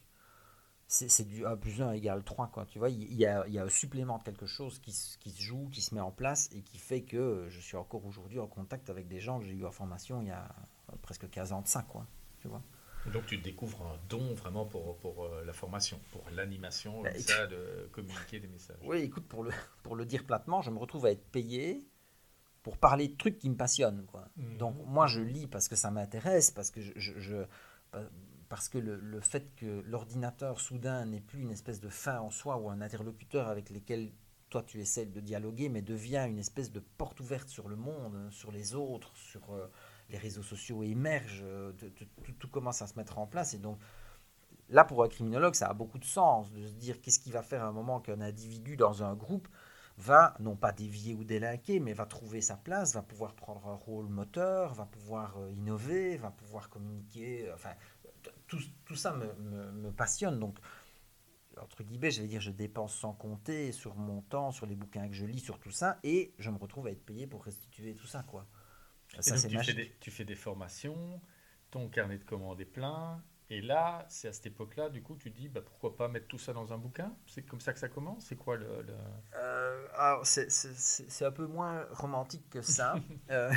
c'est 0.86 1.26
du 1.26 1.46
1 1.46 1.56
plus 1.56 1.80
1 1.80 1.92
égale 1.92 2.22
3. 2.22 2.48
Quoi, 2.48 2.66
tu 2.66 2.78
vois, 2.78 2.90
il 2.90 3.14
y, 3.14 3.24
a, 3.24 3.46
il 3.46 3.54
y 3.54 3.58
a 3.58 3.64
un 3.64 3.68
supplément 3.70 4.18
de 4.18 4.24
quelque 4.24 4.44
chose 4.44 4.78
qui, 4.78 4.92
qui, 5.20 5.30
se 5.30 5.40
joue, 5.40 5.68
qui 5.70 5.80
se 5.80 5.94
met 5.94 6.02
en 6.02 6.10
place 6.10 6.50
et 6.52 6.60
qui 6.60 6.76
fait 6.76 7.02
que 7.02 7.46
je 7.48 7.60
suis 7.60 7.78
encore 7.78 8.04
aujourd'hui 8.04 8.38
en 8.38 8.46
contact 8.46 8.90
avec 8.90 9.08
des 9.08 9.18
gens 9.18 9.38
que 9.38 9.46
j'ai 9.46 9.54
eu 9.54 9.64
en 9.64 9.70
formation 9.70 10.20
il 10.20 10.28
y 10.28 10.32
a 10.32 10.54
presque 11.00 11.30
15 11.30 11.52
ans 11.52 11.62
de 11.62 11.68
ça. 11.68 11.82
Quoi, 11.82 12.06
tu 12.40 12.48
vois. 12.48 12.62
Donc 13.06 13.26
tu 13.26 13.38
découvres 13.38 13.82
un 13.82 13.98
don 14.08 14.34
vraiment 14.34 14.64
pour, 14.64 14.96
pour 14.98 15.24
euh, 15.24 15.44
la 15.44 15.52
formation, 15.52 15.98
pour 16.10 16.24
l'animation, 16.34 17.02
bah, 17.02 17.18
ça, 17.18 17.46
de 17.46 17.88
communiquer 17.92 18.38
des 18.38 18.46
messages. 18.46 18.76
Oui, 18.84 18.98
écoute, 18.98 19.26
pour 19.26 19.42
le, 19.42 19.50
pour 19.82 19.96
le 19.96 20.06
dire 20.06 20.24
platement, 20.24 20.62
je 20.62 20.70
me 20.70 20.78
retrouve 20.78 21.06
à 21.06 21.10
être 21.10 21.26
payé 21.30 21.84
pour 22.62 22.76
parler 22.76 23.08
de 23.08 23.16
trucs 23.16 23.38
qui 23.38 23.50
me 23.50 23.56
passionnent. 23.56 24.06
Quoi. 24.06 24.28
Mhm. 24.36 24.56
Donc 24.58 24.76
moi 24.86 25.06
je 25.06 25.20
lis 25.20 25.46
parce 25.46 25.68
que 25.68 25.76
ça 25.76 25.90
m'intéresse, 25.90 26.50
parce 26.50 26.70
que, 26.70 26.80
je, 26.80 27.44
parce 28.48 28.68
que 28.68 28.78
le, 28.78 29.20
fait 29.20 29.54
que 29.56 29.82
l'ordinateur 29.86 30.60
soudain 30.60 31.06
n'est 31.06 31.20
plus 31.20 31.40
une 31.40 31.50
espèce 31.50 31.80
de 31.80 31.88
fin 31.88 32.20
en 32.20 32.30
soi 32.30 32.56
ou 32.58 32.70
un 32.70 32.80
interlocuteur 32.80 33.48
avec 33.48 33.70
lequel 33.70 34.12
toi 34.50 34.62
tu 34.62 34.78
essaies 34.80 35.06
de 35.06 35.20
dialoguer, 35.20 35.70
mais 35.70 35.80
devient 35.80 36.26
une 36.28 36.38
espèce 36.38 36.70
de 36.70 36.80
porte 36.80 37.18
ouverte 37.20 37.48
sur 37.48 37.68
le 37.68 37.76
monde, 37.76 38.28
sur 38.30 38.52
les 38.52 38.74
autres, 38.74 39.16
sur 39.16 39.50
euh, 39.52 39.66
les 40.12 40.18
réseaux 40.18 40.42
sociaux 40.42 40.82
émergent, 40.82 41.42
euh, 41.44 41.72
tout, 42.38 42.48
commence 42.48 42.82
à 42.82 42.86
se 42.86 42.96
mettre 42.96 43.18
en 43.18 43.26
place. 43.26 43.54
Et 43.54 43.58
donc 43.58 43.78
là 44.68 44.84
pour 44.84 45.02
un 45.02 45.08
criminologue 45.08 45.54
ça 45.54 45.68
a 45.68 45.74
beaucoup 45.74 45.98
de 45.98 46.04
sens 46.04 46.50
de 46.52 46.66
se 46.66 46.74
dire 46.74 47.00
qu'est-ce 47.00 47.18
qui 47.18 47.32
va 47.32 47.42
faire 47.42 47.64
à 47.64 47.66
un 47.66 47.72
moment 47.72 48.00
qu'un 48.00 48.20
individu 48.20 48.76
dans 48.76 49.02
un 49.02 49.14
groupe 49.14 49.48
va 49.98 50.34
non 50.40 50.56
pas 50.56 50.72
dévier 50.72 51.14
ou 51.14 51.24
délinquer, 51.24 51.80
mais 51.80 51.92
va 51.92 52.06
trouver 52.06 52.40
sa 52.40 52.56
place, 52.56 52.94
va 52.94 53.02
pouvoir 53.02 53.34
prendre 53.34 53.66
un 53.68 53.74
rôle 53.74 54.08
moteur, 54.08 54.74
va 54.74 54.86
pouvoir 54.86 55.38
euh, 55.38 55.50
innover, 55.52 56.16
va 56.16 56.30
pouvoir 56.30 56.70
communiquer. 56.70 57.48
Euh, 57.48 57.54
enfin, 57.54 57.72
tout, 58.46 58.96
ça 58.96 59.12
me, 59.12 59.32
me, 59.72 59.90
passionne. 59.90 60.38
Donc, 60.38 60.58
entre 61.60 61.82
guillemets, 61.82 62.10
je 62.10 62.22
vais 62.22 62.28
dire, 62.28 62.40
je 62.40 62.50
dépense 62.50 62.94
sans 62.94 63.12
compter 63.12 63.72
sur 63.72 63.96
mon 63.96 64.22
temps, 64.22 64.50
sur 64.50 64.66
les 64.66 64.74
bouquins 64.74 65.08
que 65.08 65.14
je 65.14 65.24
lis, 65.24 65.40
sur 65.40 65.58
tout 65.58 65.70
ça, 65.70 65.98
et 66.02 66.34
je 66.38 66.50
me 66.50 66.58
retrouve 66.58 66.86
à 66.86 66.90
être 66.90 67.04
payé 67.04 67.26
pour 67.26 67.44
restituer 67.44 67.94
tout 67.94 68.06
ça, 68.06 68.22
quoi. 68.22 68.46
Ça, 69.20 69.36
tu, 69.48 69.58
fais 69.58 69.74
des, 69.74 69.92
tu 70.00 70.10
fais 70.10 70.24
des 70.24 70.34
formations, 70.34 71.20
ton 71.70 71.88
carnet 71.88 72.18
de 72.18 72.24
commandes 72.24 72.60
est 72.60 72.64
plein, 72.64 73.22
et 73.52 73.60
là, 73.60 74.06
c'est 74.08 74.28
à 74.28 74.32
cette 74.32 74.46
époque-là, 74.46 74.88
du 74.88 75.02
coup, 75.02 75.14
tu 75.14 75.28
dis, 75.28 75.46
bah, 75.46 75.60
pourquoi 75.60 75.94
pas 75.94 76.08
mettre 76.08 76.26
tout 76.26 76.38
ça 76.38 76.54
dans 76.54 76.72
un 76.72 76.78
bouquin? 76.78 77.14
C'est 77.26 77.42
comme 77.42 77.60
ça 77.60 77.74
que 77.74 77.78
ça 77.78 77.90
commence? 77.90 78.24
C'est 78.24 78.36
quoi 78.36 78.56
le... 78.56 78.66
Euh, 79.34 79.86
alors, 79.94 80.24
c'est 80.24 81.24
un 81.24 81.30
peu 81.30 81.46
moins 81.46 81.86
romantique 81.90 82.48
que 82.48 82.62
ça. 82.62 82.94
euh, 83.30 83.52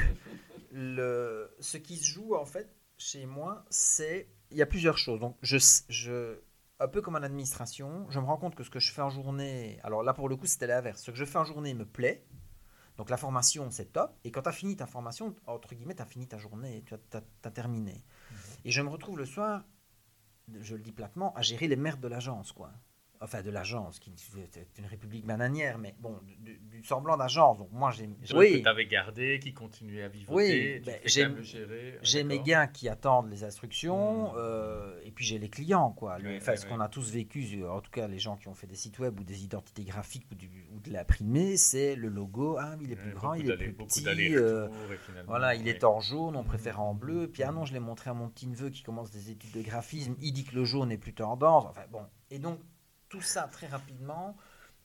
le, 0.73 1.49
ce 1.61 1.77
qui 1.77 1.95
se 1.95 2.11
joue, 2.11 2.35
en 2.35 2.45
fait, 2.45 2.75
chez 2.97 3.25
moi, 3.25 3.63
c'est... 3.69 4.27
Il 4.51 4.57
y 4.57 4.61
a 4.61 4.65
plusieurs 4.65 4.97
choses. 4.97 5.21
Donc, 5.21 5.37
je, 5.41 5.55
je, 5.87 6.41
un 6.81 6.89
peu 6.89 7.01
comme 7.01 7.15
en 7.15 7.23
administration, 7.23 8.05
je 8.09 8.19
me 8.19 8.25
rends 8.25 8.37
compte 8.37 8.55
que 8.55 8.65
ce 8.65 8.69
que 8.69 8.81
je 8.81 8.91
fais 8.91 9.01
en 9.01 9.09
journée... 9.09 9.79
Alors 9.81 10.03
là, 10.03 10.13
pour 10.13 10.27
le 10.27 10.35
coup, 10.35 10.45
c'était 10.45 10.67
l'inverse. 10.67 11.03
Ce 11.03 11.11
que 11.11 11.17
je 11.17 11.23
fais 11.23 11.37
en 11.37 11.45
journée 11.45 11.73
me 11.73 11.85
plaît. 11.85 12.25
Donc 12.97 13.09
la 13.09 13.17
formation, 13.17 13.69
c'est 13.71 13.91
top. 13.91 14.17
Et 14.23 14.31
quand 14.31 14.43
tu 14.43 14.49
as 14.49 14.53
fini 14.53 14.75
ta 14.75 14.85
formation, 14.85 15.35
entre 15.47 15.75
guillemets, 15.75 15.95
tu 15.95 16.01
as 16.01 16.05
fini 16.05 16.27
ta 16.27 16.37
journée, 16.37 16.83
tu 16.85 16.93
as, 16.93 17.21
as, 17.43 17.51
terminé. 17.51 18.03
Mhm. 18.31 18.37
Et 18.65 18.71
je 18.71 18.81
me 18.81 18.89
retrouve 18.89 19.17
le 19.17 19.25
soir 19.25 19.63
je 20.61 20.75
le 20.75 20.81
dis 20.81 20.91
platement, 20.91 21.33
à 21.33 21.41
gérer 21.41 21.67
les 21.67 21.75
merdes 21.75 22.01
de 22.01 22.07
l'agence, 22.07 22.51
quoi 22.51 22.71
enfin 23.21 23.41
de 23.41 23.49
l'agence, 23.49 23.99
qui 23.99 24.11
est 24.11 24.79
une 24.79 24.85
république 24.85 25.25
bananière, 25.25 25.77
mais 25.77 25.95
bon, 25.99 26.19
du, 26.39 26.83
semblant 26.83 27.17
d'agence. 27.17 27.57
Donc 27.57 27.69
moi 27.71 27.91
j'ai. 27.91 28.09
Oui. 28.35 28.57
Que 28.57 28.63
tu 28.63 28.67
avais 28.67 28.85
gardé, 28.85 29.39
qui 29.39 29.53
continuait 29.53 30.03
à 30.03 30.07
vivre. 30.07 30.31
Oui, 30.31 30.81
ben, 30.85 30.99
j'ai 32.01 32.23
mes 32.23 32.39
gars 32.39 32.67
qui 32.67 32.89
attendent 32.89 33.29
les 33.29 33.43
instructions, 33.43 34.33
mmh. 34.33 34.37
euh, 34.37 34.99
et 35.03 35.11
puis 35.11 35.25
j'ai 35.25 35.39
les 35.39 35.49
clients, 35.49 35.91
quoi. 35.91 36.17
enfin, 36.37 36.55
ce 36.55 36.65
qu'on 36.65 36.79
a 36.79 36.89
tous 36.89 37.11
vécu, 37.11 37.63
en 37.65 37.81
tout 37.81 37.91
cas 37.91 38.07
les 38.07 38.19
gens 38.19 38.37
qui 38.37 38.47
ont 38.47 38.53
fait 38.53 38.67
des 38.67 38.75
sites 38.75 38.99
web 38.99 39.19
ou 39.19 39.23
des 39.23 39.43
identités 39.43 39.83
graphiques 39.83 40.27
ou, 40.31 40.75
ou 40.75 40.79
de 40.79 40.91
l'imprimer, 40.91 41.57
c'est 41.57 41.95
le 41.95 42.09
logo. 42.09 42.57
Ah, 42.59 42.75
il 42.81 42.91
est 42.91 42.95
plus 42.95 43.13
grand, 43.13 43.33
il 43.33 43.49
est 43.49 43.57
plus 43.57 43.73
petit. 43.73 44.05
Euh, 44.35 44.67
voilà, 45.27 45.55
il 45.55 45.67
est 45.67 45.83
en 45.83 45.99
jaune, 45.99 46.35
on 46.35 46.43
préfère 46.43 46.81
en 46.81 46.93
bleu. 46.93 47.27
Puis 47.27 47.43
ah 47.43 47.51
non, 47.51 47.65
je 47.65 47.73
l'ai 47.73 47.79
montré 47.79 48.09
à 48.09 48.13
mon 48.13 48.29
petit 48.29 48.47
neveu 48.47 48.69
qui 48.69 48.83
commence 48.83 49.11
des 49.11 49.31
études 49.31 49.51
de 49.51 49.61
graphisme. 49.61 50.15
Il 50.21 50.33
dit 50.33 50.43
que 50.43 50.55
le 50.55 50.65
jaune 50.65 50.91
est 50.91 50.97
plus 50.97 51.13
tendance. 51.13 51.65
Enfin 51.69 51.85
bon, 51.91 52.01
et 52.29 52.39
donc 52.39 52.59
tout 53.09 53.21
ça 53.21 53.47
très 53.51 53.67
rapidement, 53.67 54.35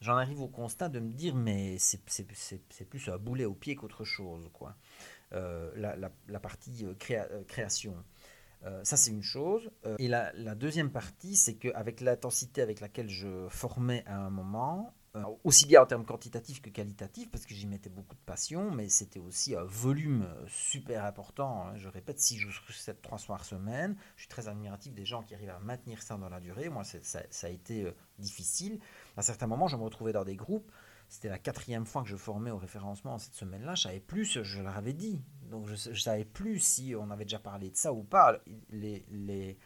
j'en 0.00 0.16
arrive 0.16 0.40
au 0.40 0.48
constat 0.48 0.88
de 0.88 1.00
me 1.00 1.12
dire, 1.12 1.34
mais 1.34 1.76
c'est 1.78 2.04
plus 2.04 3.08
un 3.08 3.18
boulet 3.18 3.44
au 3.44 3.54
pied 3.54 3.74
qu'autre 3.76 4.04
chose, 4.04 4.48
quoi. 4.52 4.76
Euh, 5.32 5.70
la, 5.76 6.40
partie 6.40 6.84
euh, 6.84 6.94
euh, 7.10 7.44
création. 7.44 7.94
ça, 8.82 8.96
c'est 8.96 9.10
une 9.10 9.22
chose. 9.22 9.70
et 9.98 10.08
la, 10.08 10.32
la, 10.34 10.54
deuxième 10.54 10.90
partie, 10.90 11.36
c'est 11.36 11.54
qu'avec 11.54 12.00
l'intensité 12.00 12.62
avec 12.62 12.80
laquelle 12.80 13.08
je 13.08 13.46
formais 13.48 14.04
à 14.06 14.18
un 14.18 14.30
moment, 14.30 14.92
aussi 15.44 15.66
bien 15.66 15.82
en 15.82 15.86
termes 15.86 16.04
quantitatifs 16.04 16.62
que 16.62 16.70
qualitatifs, 16.70 17.30
parce 17.30 17.44
que 17.44 17.54
j'y 17.54 17.66
mettais 17.66 17.90
beaucoup 17.90 18.14
de 18.14 18.20
passion, 18.20 18.70
mais 18.70 18.88
c'était 18.88 19.18
aussi 19.18 19.56
un 19.56 19.64
volume 19.64 20.22
euh, 20.22 20.44
super 20.46 21.04
important. 21.04 21.66
Hein. 21.66 21.76
Je 21.76 21.88
répète, 21.88 22.20
6 22.20 22.38
jours 22.38 22.52
sur 22.52 22.72
7, 22.72 23.02
3 23.02 23.18
soirs 23.18 23.44
semaine. 23.44 23.96
Je 24.16 24.22
suis 24.22 24.28
très 24.28 24.48
admiratif 24.48 24.94
des 24.94 25.04
gens 25.04 25.22
qui 25.22 25.34
arrivent 25.34 25.50
à 25.50 25.58
maintenir 25.58 26.02
ça 26.02 26.16
dans 26.16 26.28
la 26.28 26.40
durée. 26.40 26.68
Moi, 26.68 26.84
ça, 26.84 27.20
a 27.42 27.48
été 27.48 27.84
euh, 27.86 27.92
difficile. 28.18 28.78
À 29.16 29.22
certains 29.22 29.46
moments, 29.46 29.66
je 29.66 29.76
me 29.76 29.82
retrouvais 29.82 30.12
dans 30.12 30.24
des 30.24 30.36
groupes 30.36 30.70
c'était 31.10 31.28
la 31.28 31.40
quatrième 31.40 31.86
fois 31.86 32.04
que 32.04 32.08
je 32.08 32.16
formais 32.16 32.52
au 32.52 32.56
référencement 32.56 33.18
cette 33.18 33.34
semaine-là. 33.34 33.74
Je 33.74 33.82
savais 33.82 33.98
plus, 33.98 34.44
je 34.44 34.62
leur 34.62 34.76
avais 34.76 34.92
dit. 34.92 35.20
Donc 35.50 35.66
je 35.66 35.90
ne 35.90 35.94
savais 35.96 36.24
plus 36.24 36.60
si 36.60 36.94
on 36.96 37.10
avait 37.10 37.24
déjà 37.24 37.40
parlé 37.40 37.68
de 37.70 37.76
ça 37.76 37.92
ou 37.92 38.04
pas. 38.04 38.38
Les, 38.70 39.58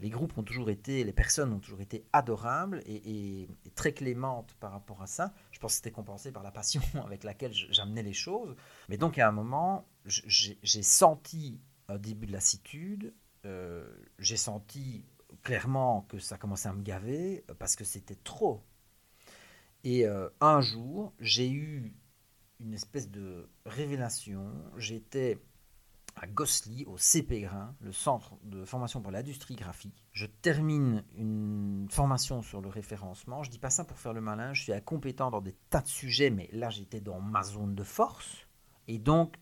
les, 0.00 0.10
groupes 0.10 0.36
ont 0.36 0.42
toujours 0.42 0.70
été, 0.70 1.04
les 1.04 1.12
personnes 1.12 1.52
ont 1.52 1.58
toujours 1.58 1.80
été 1.80 2.04
adorables 2.12 2.82
et, 2.86 3.48
très 3.74 3.92
clémentes 3.92 4.54
par 4.60 4.72
rapport 4.72 5.02
à 5.02 5.06
ça. 5.06 5.32
Je 5.52 5.58
pense 5.58 5.72
que 5.72 5.76
c'était 5.76 5.90
compensé 5.90 6.32
par 6.32 6.42
la 6.42 6.50
passion 6.50 6.82
avec 7.04 7.24
laquelle 7.24 7.52
j'amenais 7.52 8.02
les 8.02 8.12
choses. 8.12 8.54
Mais 8.88 8.96
donc 8.96 9.18
à 9.18 9.28
un 9.28 9.32
moment, 9.32 9.86
j'ai 10.04 10.82
senti 10.82 11.60
un 11.88 11.98
début 11.98 12.26
de 12.26 12.32
lassitude. 12.32 13.14
Euh, 13.46 13.88
j'ai 14.18 14.36
senti 14.36 15.04
clairement 15.42 16.02
que 16.02 16.18
ça 16.18 16.36
commençait 16.36 16.68
à 16.68 16.72
me 16.72 16.82
gaver 16.82 17.44
parce 17.58 17.76
que 17.76 17.84
c'était 17.84 18.16
trop. 18.16 18.62
Et 19.84 20.06
euh, 20.06 20.28
un 20.40 20.60
jour, 20.60 21.14
j'ai 21.20 21.50
eu 21.50 21.94
une 22.60 22.74
espèce 22.74 23.10
de 23.10 23.48
révélation. 23.64 24.52
J'étais 24.76 25.38
à 26.20 26.26
Gossely, 26.26 26.84
au 26.84 26.98
CP 26.98 27.40
Grain, 27.40 27.74
le 27.80 27.92
centre 27.92 28.36
de 28.44 28.66
formation 28.66 29.00
pour 29.00 29.10
l'industrie 29.10 29.56
graphique. 29.56 30.04
Je 30.12 30.26
termine 30.26 31.02
une 31.16 31.88
formation 31.90 32.42
sur 32.42 32.60
le 32.60 32.68
référencement. 32.68 33.42
Je 33.42 33.50
dis 33.50 33.58
pas 33.58 33.70
ça 33.70 33.84
pour 33.84 33.98
faire 33.98 34.12
le 34.12 34.20
malin, 34.20 34.52
je 34.52 34.62
suis 34.62 34.72
incompétent 34.74 35.30
dans 35.30 35.40
des 35.40 35.54
tas 35.70 35.80
de 35.80 35.88
sujets, 35.88 36.28
mais 36.28 36.50
là 36.52 36.68
j'étais 36.68 37.00
dans 37.00 37.20
ma 37.20 37.42
zone 37.42 37.74
de 37.74 37.82
force. 37.82 38.46
Et 38.86 38.98
donc, 38.98 39.36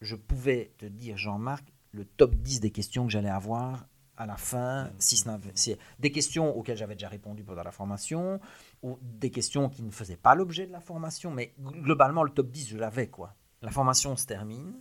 je 0.00 0.14
pouvais 0.14 0.72
te 0.78 0.86
dire, 0.86 1.16
Jean-Marc, 1.16 1.64
le 1.90 2.04
top 2.04 2.32
10 2.36 2.60
des 2.60 2.70
questions 2.70 3.04
que 3.04 3.10
j'allais 3.10 3.28
avoir 3.28 3.88
à 4.16 4.26
la 4.26 4.36
fin, 4.36 4.90
si 4.98 5.26
n'avait, 5.26 5.52
des 5.98 6.12
questions 6.12 6.56
auxquelles 6.56 6.76
j'avais 6.76 6.94
déjà 6.94 7.08
répondu 7.08 7.42
pendant 7.42 7.62
la 7.64 7.72
formation, 7.72 8.40
ou 8.82 8.98
des 9.02 9.30
questions 9.30 9.68
qui 9.68 9.82
ne 9.82 9.90
faisaient 9.90 10.16
pas 10.16 10.36
l'objet 10.36 10.66
de 10.66 10.72
la 10.72 10.80
formation, 10.80 11.32
mais 11.32 11.54
globalement, 11.58 12.22
le 12.22 12.30
top 12.30 12.50
10, 12.50 12.68
je 12.68 12.76
l'avais, 12.76 13.08
quoi. 13.08 13.34
La 13.62 13.70
formation 13.70 14.16
se 14.16 14.26
termine, 14.26 14.74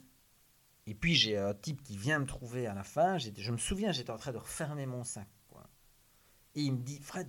et 0.88 0.96
puis 0.96 1.14
j'ai 1.14 1.38
un 1.38 1.54
type 1.54 1.84
qui 1.84 1.98
vient 1.98 2.20
me 2.20 2.26
trouver 2.26 2.66
à 2.66 2.74
la 2.74 2.84
fin, 2.84 3.18
je 3.18 3.52
me 3.52 3.58
souviens, 3.58 3.92
j'étais 3.92 4.10
en 4.10 4.18
train 4.18 4.32
de 4.32 4.38
refermer 4.38 4.86
mon 4.86 5.04
sac. 5.04 5.28
Et 6.56 6.62
il 6.62 6.74
me 6.74 6.80
dit, 6.80 6.98
Fred, 7.00 7.28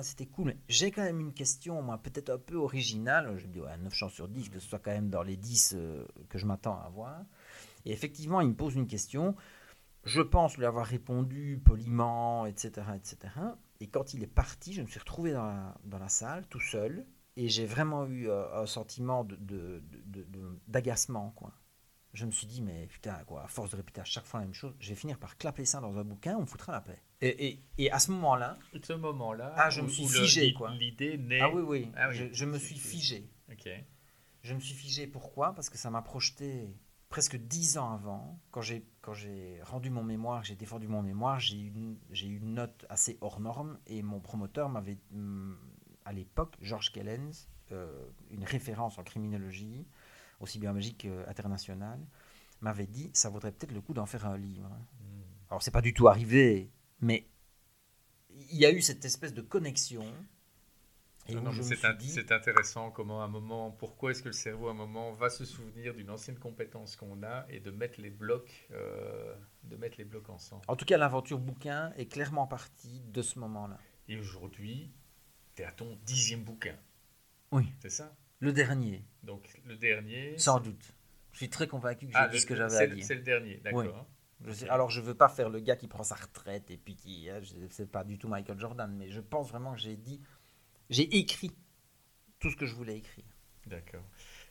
c'était 0.00 0.24
cool, 0.24 0.46
mais 0.46 0.56
j'ai 0.66 0.90
quand 0.90 1.02
même 1.02 1.20
une 1.20 1.34
question, 1.34 1.86
peut-être 1.98 2.30
un 2.30 2.38
peu 2.38 2.54
originale. 2.54 3.36
Je 3.36 3.46
me 3.46 3.52
dis, 3.52 3.60
ouais, 3.60 3.76
9 3.76 3.92
chances 3.92 4.14
sur 4.14 4.28
10, 4.28 4.48
que 4.48 4.58
ce 4.58 4.66
soit 4.66 4.78
quand 4.78 4.92
même 4.92 5.10
dans 5.10 5.22
les 5.22 5.36
10 5.36 5.74
euh, 5.76 6.06
que 6.30 6.38
je 6.38 6.46
m'attends 6.46 6.80
à 6.80 6.84
avoir. 6.86 7.20
Et 7.84 7.92
effectivement, 7.92 8.40
il 8.40 8.48
me 8.48 8.54
pose 8.54 8.74
une 8.74 8.86
question 8.86 9.36
je 10.06 10.22
pense 10.22 10.56
lui 10.56 10.64
avoir 10.64 10.86
répondu 10.86 11.60
poliment, 11.62 12.46
etc., 12.46 12.86
etc. 12.94 13.34
Et 13.80 13.88
quand 13.88 14.14
il 14.14 14.22
est 14.22 14.28
parti, 14.28 14.72
je 14.72 14.80
me 14.80 14.86
suis 14.86 15.00
retrouvé 15.00 15.32
dans 15.32 15.98
la, 15.98 16.08
salle, 16.08 16.46
tout 16.48 16.60
seul, 16.60 17.04
et 17.36 17.48
j'ai 17.48 17.66
vraiment 17.66 18.06
eu 18.06 18.28
euh, 18.28 18.62
un 18.62 18.66
sentiment 18.66 19.26
d'agacement. 20.68 21.34
Je 22.16 22.24
me 22.24 22.30
suis 22.30 22.46
dit, 22.46 22.62
mais 22.62 22.86
putain, 22.86 23.12
quoi, 23.26 23.44
à 23.44 23.46
force 23.46 23.70
de 23.70 23.76
répéter 23.76 24.00
à 24.00 24.04
chaque 24.04 24.24
fois 24.24 24.40
la 24.40 24.46
même 24.46 24.54
chose, 24.54 24.74
je 24.80 24.88
vais 24.88 24.94
finir 24.94 25.18
par 25.18 25.36
clapper 25.36 25.66
ça 25.66 25.80
dans 25.80 25.98
un 25.98 26.04
bouquin, 26.04 26.34
on 26.36 26.40
me 26.40 26.46
foutra 26.46 26.72
la 26.72 26.80
paix. 26.80 27.02
Et, 27.20 27.60
et, 27.76 27.90
à 27.90 27.98
ce 27.98 28.10
moment-là... 28.12 28.56
Ce 28.82 28.94
moment-là... 28.94 29.52
Ah, 29.54 29.68
je 29.68 29.82
me 29.82 29.88
suis 29.88 30.08
figé, 30.08 30.54
quoi. 30.54 30.70
L'idée 30.70 31.18
naît... 31.18 31.40
Ah 31.42 31.50
oui, 31.50 31.60
oui, 31.60 31.92
ah 31.94 32.10
je, 32.12 32.24
je, 32.32 32.44
me 32.46 32.58
suis 32.58 32.78
figé. 32.78 33.28
Ok. 33.52 33.68
Je 34.42 34.54
me 34.54 34.60
suis 34.60 34.74
figé, 34.74 35.06
pourquoi? 35.06 35.54
Parce 35.54 35.68
que 35.68 35.76
ça 35.76 35.90
m'a 35.90 36.00
projeté 36.00 36.74
presque 37.10 37.36
dix 37.36 37.76
ans 37.76 37.92
avant, 37.92 38.40
quand 38.50 38.62
j'ai, 38.62 38.82
quand 39.02 39.12
j'ai 39.12 39.60
rendu 39.62 39.90
mon 39.90 40.02
mémoire, 40.02 40.42
j'ai 40.42 40.56
défendu 40.56 40.88
mon 40.88 41.02
mémoire, 41.02 41.38
j'ai 41.38 41.58
eu, 41.58 41.68
une, 41.68 41.98
j'ai 42.10 42.28
eu 42.28 42.38
une 42.38 42.54
note 42.54 42.86
assez 42.88 43.18
hors 43.20 43.40
norme 43.40 43.78
et 43.86 44.02
mon 44.02 44.20
promoteur 44.20 44.70
m'avait, 44.70 44.98
mm, 45.10 45.54
à 46.06 46.12
l'époque, 46.14 46.56
Georges 46.62 46.92
Kellens, 46.92 47.48
euh, 47.72 48.08
une 48.30 48.44
référence 48.44 48.98
en 48.98 49.02
criminologie, 49.02 49.86
aussi 50.40 50.58
bien 50.58 50.72
magique 50.72 50.98
qu'internationale, 50.98 52.00
m'avait 52.60 52.86
dit 52.86 53.10
ça 53.12 53.28
vaudrait 53.28 53.52
peut-être 53.52 53.72
le 53.72 53.80
coup 53.80 53.94
d'en 53.94 54.06
faire 54.06 54.26
un 54.26 54.36
livre. 54.36 54.68
Hmm. 54.68 55.22
Alors 55.50 55.62
c'est 55.62 55.70
pas 55.70 55.82
du 55.82 55.94
tout 55.94 56.08
arrivé, 56.08 56.70
mais 57.00 57.28
il 58.30 58.58
y 58.58 58.66
a 58.66 58.70
eu 58.70 58.82
cette 58.82 59.04
espèce 59.04 59.34
de 59.34 59.42
connexion 59.42 60.04
c'est 62.02 62.32
intéressant 62.32 62.90
comment 62.90 63.22
un 63.22 63.28
moment, 63.28 63.70
pourquoi 63.70 64.10
est-ce 64.10 64.22
que 64.22 64.28
le 64.28 64.32
cerveau 64.32 64.68
à 64.68 64.70
un 64.70 64.74
moment 64.74 65.12
va 65.12 65.28
se 65.28 65.44
souvenir 65.44 65.94
d'une 65.94 66.10
ancienne 66.10 66.38
compétence 66.38 66.96
qu'on 66.96 67.22
a 67.22 67.46
et 67.48 67.60
de 67.60 67.70
mettre 67.70 68.00
les 68.00 68.10
blocs, 68.10 68.68
euh, 68.70 69.34
de 69.64 69.76
mettre 69.76 69.96
les 69.98 70.04
blocs 70.04 70.28
ensemble. 70.28 70.62
En 70.68 70.76
tout 70.76 70.84
cas, 70.84 70.98
l'aventure 70.98 71.38
bouquin 71.38 71.92
est 71.96 72.06
clairement 72.06 72.46
partie 72.46 73.00
de 73.00 73.22
ce 73.22 73.38
moment-là. 73.40 73.78
Et 74.08 74.18
aujourd'hui, 74.18 74.92
tu 75.54 75.62
es 75.62 75.64
à 75.64 75.72
ton 75.72 75.98
dixième 76.04 76.44
bouquin. 76.44 76.76
Oui. 77.50 77.66
C'est 77.80 77.90
ça? 77.90 78.14
Le 78.40 78.52
dernier. 78.52 79.04
Donc 79.22 79.48
le 79.64 79.76
dernier. 79.76 80.36
Sans 80.38 80.60
doute. 80.60 80.94
Je 81.32 81.38
suis 81.38 81.50
très 81.50 81.66
convaincu 81.68 82.06
que 82.06 82.12
j'ai 82.12 82.18
ah, 82.18 82.28
dit 82.28 82.40
ce 82.40 82.46
que 82.46 82.54
j'avais 82.54 82.76
à 82.76 82.86
dire. 82.86 83.04
C'est 83.04 83.14
le 83.14 83.22
dernier, 83.22 83.60
d'accord. 83.62 84.06
alors 84.68 84.90
je 84.90 85.00
veux 85.00 85.14
pas 85.14 85.28
faire 85.28 85.50
le 85.50 85.60
gars 85.60 85.76
qui 85.76 85.86
prend 85.86 86.02
sa 86.02 86.14
retraite 86.14 86.70
et 86.70 86.76
puis 86.76 86.96
qui, 86.96 87.28
hein, 87.28 87.40
c'est 87.70 87.90
pas 87.90 88.04
du 88.04 88.18
tout 88.18 88.28
Michael 88.28 88.58
Jordan, 88.58 88.94
mais 88.96 89.10
je 89.10 89.20
pense 89.20 89.48
vraiment 89.48 89.74
que 89.74 89.80
j'ai 89.80 89.96
dit 89.96 90.20
j'ai 90.88 91.16
écrit 91.18 91.52
tout 92.38 92.50
ce 92.50 92.56
que 92.56 92.66
je 92.66 92.74
voulais 92.74 92.96
écrire. 92.96 93.24
D'accord. 93.66 94.04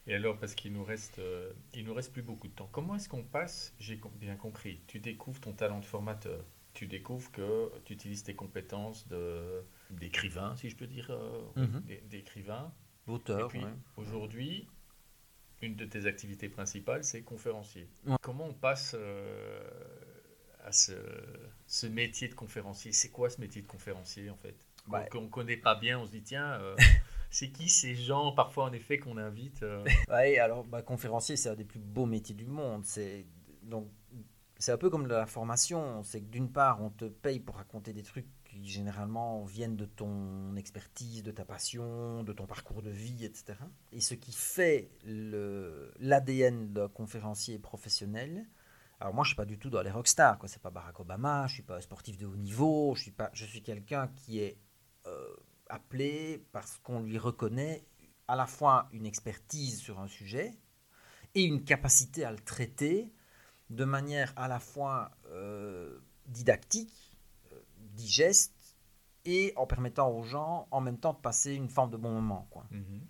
Et 0.07 0.13
alors, 0.13 0.38
parce 0.38 0.53
qu'il 0.53 0.73
nous 0.73 0.83
reste, 0.83 1.19
euh, 1.19 1.51
il 1.73 1.86
nous 1.86 1.93
reste 1.93 2.13
plus 2.13 2.21
beaucoup 2.21 2.47
de 2.47 2.53
temps. 2.53 2.69
Comment 2.71 2.95
est-ce 2.95 3.09
qu'on 3.09 3.23
passe 3.23 3.73
J'ai 3.79 3.99
bien 4.19 4.36
compris. 4.36 4.81
Tu 4.88 4.99
découvres 4.99 5.39
ton 5.39 5.53
talent 5.53 5.79
de 5.79 5.86
formateur. 5.86 6.45
Tu 6.73 6.88
découvres 6.88 7.31
que 7.31 7.71
tu 7.86 7.93
utilises 7.93 8.23
tes 8.23 8.36
compétences 8.36 9.07
de 9.07 9.63
d'écrivain, 9.91 10.55
si 10.57 10.69
je 10.69 10.75
peux 10.75 10.88
dire, 10.88 11.09
euh, 11.09 11.41
mhm. 11.55 11.81
d'écrivain. 12.09 12.73
Puis 13.49 13.66
aujourd'hui, 13.97 14.68
une 15.62 15.76
de 15.76 15.86
tes 15.86 16.06
activités 16.06 16.49
principales, 16.49 17.03
c'est 17.03 17.22
conférencier. 17.22 17.88
Comment 18.22 18.47
on 18.47 18.53
passe 18.53 18.95
euh, 18.97 19.64
à 20.64 20.72
ce, 20.72 20.93
ce 21.68 21.88
métier 21.88 22.28
de 22.28 22.36
conférencier? 22.36 22.91
C'est 22.91 23.10
quoi 23.10 23.30
ce 23.30 23.39
métier 23.39 23.62
de 23.62 23.68
conférencier 23.68 24.30
en 24.30 24.38
fait? 24.38 24.56
Qu'on 25.10 25.22
ne 25.22 25.28
connaît 25.30 25.58
pas 25.58 25.76
bien, 25.76 25.99
on 25.99 26.06
se 26.06 26.12
dit 26.12 26.22
tiens, 26.22 26.60
euh, 26.62 26.76
c'est 27.32 27.49
qui 27.49 27.70
ces 27.70 27.95
gens 27.95 28.32
parfois 28.32 28.66
en 28.66 28.74
effet 28.74 28.97
qu'on 28.97 29.18
invite 29.18 29.64
euh? 29.64 29.84
Oui, 30.10 30.38
alors 30.38 30.64
bah, 30.64 30.82
conférencier, 30.82 31.36
c'est 31.36 31.49
un 31.49 31.56
des 31.56 31.64
plus 31.64 31.80
beaux 31.80 32.06
métiers 32.06 32.36
du 32.36 32.45
monde. 32.45 32.86
C'est 32.86 33.26
donc 33.64 33.89
c'est 34.58 34.72
un 34.72 34.78
peu 34.78 34.89
comme 34.89 35.08
de 35.08 35.14
la 35.14 35.26
formation, 35.26 36.03
c'est 36.03 36.22
que 36.22 36.28
d'une 36.28 36.51
part 36.51 36.82
on 36.82 36.89
te 36.89 37.06
paye 37.06 37.39
pour 37.39 37.56
raconter 37.56 37.93
des 37.93 38.03
trucs 38.03 38.28
qui 38.45 38.68
généralement 38.68 39.43
viennent 39.43 39.76
de 39.76 39.86
ton 39.86 40.56
expertise, 40.56 41.24
de 41.24 41.32
ta 41.32 41.45
passion, 41.45 42.24
de 42.24 42.34
ton 42.34 42.45
parcours 42.45 42.82
de 42.82 42.89
vie, 42.89 43.26
etc. 43.26 43.56
Et 43.91 43.99
ce 43.99 44.14
qui 44.14 44.32
fait 44.32 44.91
l'ADN 45.03 46.72
d'un 46.72 46.88
conférencier 46.88 47.60
professionnel, 47.60 48.47
alors 48.99 49.14
moi, 49.14 49.24
je 49.24 49.30
suis 49.30 49.36
pas 49.36 49.45
du 49.45 49.60
tout 49.60 49.70
dans 49.70 49.82
les 49.82 49.91
rockstars, 49.91 50.39
quoi. 50.39 50.47
C'est 50.47 50.62
pas 50.62 50.70
Barack 50.70 50.99
Obama, 50.99 51.47
je 51.47 51.56
suis 51.56 51.64
pas 51.64 51.82
sportif 51.82 52.18
de 52.18 52.26
haut 52.26 52.38
niveau, 52.38 52.93
je 52.95 53.03
suis 53.03 53.12
pas, 53.12 53.30
je 53.34 53.45
suis 53.45 53.62
quelqu'un 53.62 54.08
qui 54.16 54.39
est 54.39 54.58
euh, 55.06 55.36
appelé 55.70 56.45
parce 56.51 56.78
qu'on 56.78 57.01
lui 57.01 57.18
reconnaît 57.18 57.86
à 58.28 58.36
la 58.36 58.47
fois 58.47 58.88
une 58.93 59.06
expertise 59.06 59.80
sur 59.80 59.99
un 59.99 60.08
sujet 60.08 60.53
et 61.36 61.43
une 61.43 61.64
capacité 61.66 62.24
à 62.24 62.32
le 62.32 62.39
traiter 62.39 63.12
de 63.70 63.86
manière 63.86 64.34
à 64.36 64.47
la 64.47 64.59
fois 64.59 65.11
euh, 65.32 65.99
didactique, 66.28 67.18
euh, 67.51 67.59
digeste, 67.95 68.53
et 69.26 69.53
en 69.55 69.66
permettant 69.66 70.09
aux 70.11 70.24
gens 70.24 70.68
en 70.72 70.82
même 70.82 70.99
temps 70.99 71.13
de 71.13 71.20
passer 71.20 71.53
une 71.53 71.70
forme 71.70 71.89
de 71.89 71.97
bon 71.97 72.11
moment. 72.11 72.47
Quoi. 72.51 72.66
Mm-hmm. 72.72 73.01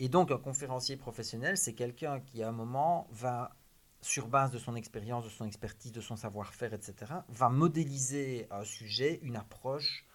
Et 0.00 0.08
donc 0.08 0.30
un 0.30 0.38
conférencier 0.38 0.96
professionnel, 0.96 1.56
c'est 1.56 1.74
quelqu'un 1.74 2.20
qui 2.20 2.42
à 2.42 2.48
un 2.48 2.52
moment 2.52 3.08
va, 3.10 3.56
sur 4.00 4.28
base 4.28 4.50
de 4.52 4.58
son 4.58 4.76
expérience, 4.76 5.24
de 5.24 5.30
son 5.30 5.44
expertise, 5.44 5.92
de 5.92 6.00
son 6.00 6.16
savoir-faire, 6.16 6.72
etc., 6.74 7.12
va 7.28 7.48
modéliser 7.48 8.46
un 8.50 8.64
sujet, 8.64 9.18
une 9.22 9.36
approche, 9.36 10.06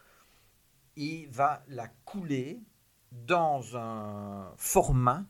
et 0.97 1.27
va 1.27 1.63
la 1.67 1.87
couler 2.05 2.59
dans 3.11 3.77
un 3.77 4.51
format 4.57 5.23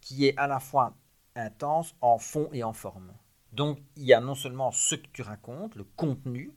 qui 0.00 0.26
est 0.26 0.36
à 0.38 0.46
la 0.46 0.60
fois 0.60 0.94
intense 1.36 1.94
en 2.00 2.18
fond 2.18 2.48
et 2.52 2.64
en 2.64 2.72
forme. 2.72 3.12
Donc 3.52 3.80
il 3.96 4.04
y 4.04 4.12
a 4.12 4.20
non 4.20 4.34
seulement 4.34 4.70
ce 4.70 4.94
que 4.94 5.08
tu 5.12 5.22
racontes, 5.22 5.74
le 5.74 5.84
contenu, 5.84 6.52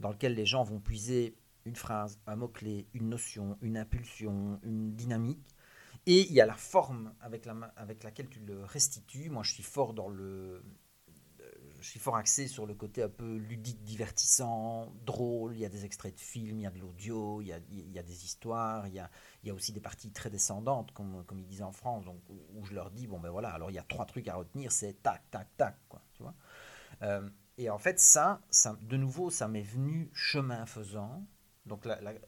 dans 0.00 0.10
lequel 0.10 0.34
les 0.34 0.46
gens 0.46 0.62
vont 0.62 0.80
puiser 0.80 1.36
une 1.64 1.76
phrase, 1.76 2.18
un 2.26 2.36
mot-clé, 2.36 2.86
une 2.94 3.08
notion, 3.08 3.56
une 3.62 3.76
impulsion, 3.76 4.60
une 4.64 4.94
dynamique, 4.94 5.54
et 6.06 6.20
il 6.20 6.32
y 6.32 6.40
a 6.40 6.46
la 6.46 6.56
forme 6.56 7.14
avec, 7.20 7.46
la, 7.46 7.54
avec 7.76 8.02
laquelle 8.04 8.28
tu 8.28 8.40
le 8.40 8.64
restitues. 8.64 9.30
Moi 9.30 9.42
je 9.42 9.52
suis 9.52 9.62
fort 9.62 9.94
dans 9.94 10.08
le, 10.08 10.62
je 11.84 11.90
suis 11.90 12.00
fort 12.00 12.16
axé 12.16 12.48
sur 12.48 12.64
le 12.64 12.74
côté 12.74 13.02
un 13.02 13.10
peu 13.10 13.36
ludique, 13.36 13.82
divertissant, 13.84 14.90
drôle. 15.04 15.54
Il 15.54 15.60
y 15.60 15.66
a 15.66 15.68
des 15.68 15.84
extraits 15.84 16.14
de 16.14 16.20
films, 16.20 16.60
il 16.60 16.62
y 16.62 16.66
a 16.66 16.70
de 16.70 16.78
l'audio, 16.78 17.42
il, 17.42 17.48
y 17.48 17.52
a 17.52 18.02
des 18.02 18.24
histoires, 18.24 18.88
il 18.88 18.94
y 18.94 19.00
a, 19.50 19.54
aussi 19.54 19.72
des 19.72 19.80
parties 19.80 20.10
très 20.10 20.30
descendantes, 20.30 20.92
comme, 20.92 21.24
comme 21.26 21.38
ils 21.38 21.46
disaient 21.46 21.62
en 21.62 21.72
France, 21.72 22.06
donc, 22.06 22.22
où 22.28 22.64
je 22.64 22.72
leur 22.74 22.90
dis 22.90 23.06
bon 23.06 23.20
ben 23.20 23.28
voilà, 23.28 23.50
alors 23.50 23.70
il 23.70 23.74
y 23.74 23.78
a 23.78 23.82
trois 23.82 24.06
trucs 24.06 24.28
à 24.28 24.36
retenir, 24.36 24.72
c'est 24.72 25.02
tac, 25.02 25.30
tac, 25.30 25.48
tac, 25.58 25.76
quoi, 25.88 26.02
Euh, 27.02 27.28
et 27.58 27.70
en 27.70 27.78
fait, 27.78 28.00
ça, 28.00 28.40
ça, 28.50 28.76
de 28.80 28.96
nouveau, 28.96 29.30
ça 29.30 29.48
m'est 29.48 29.62
venu 29.62 30.10
chemin 30.12 30.66
faisant. 30.66 31.26
Donc, 31.66 31.86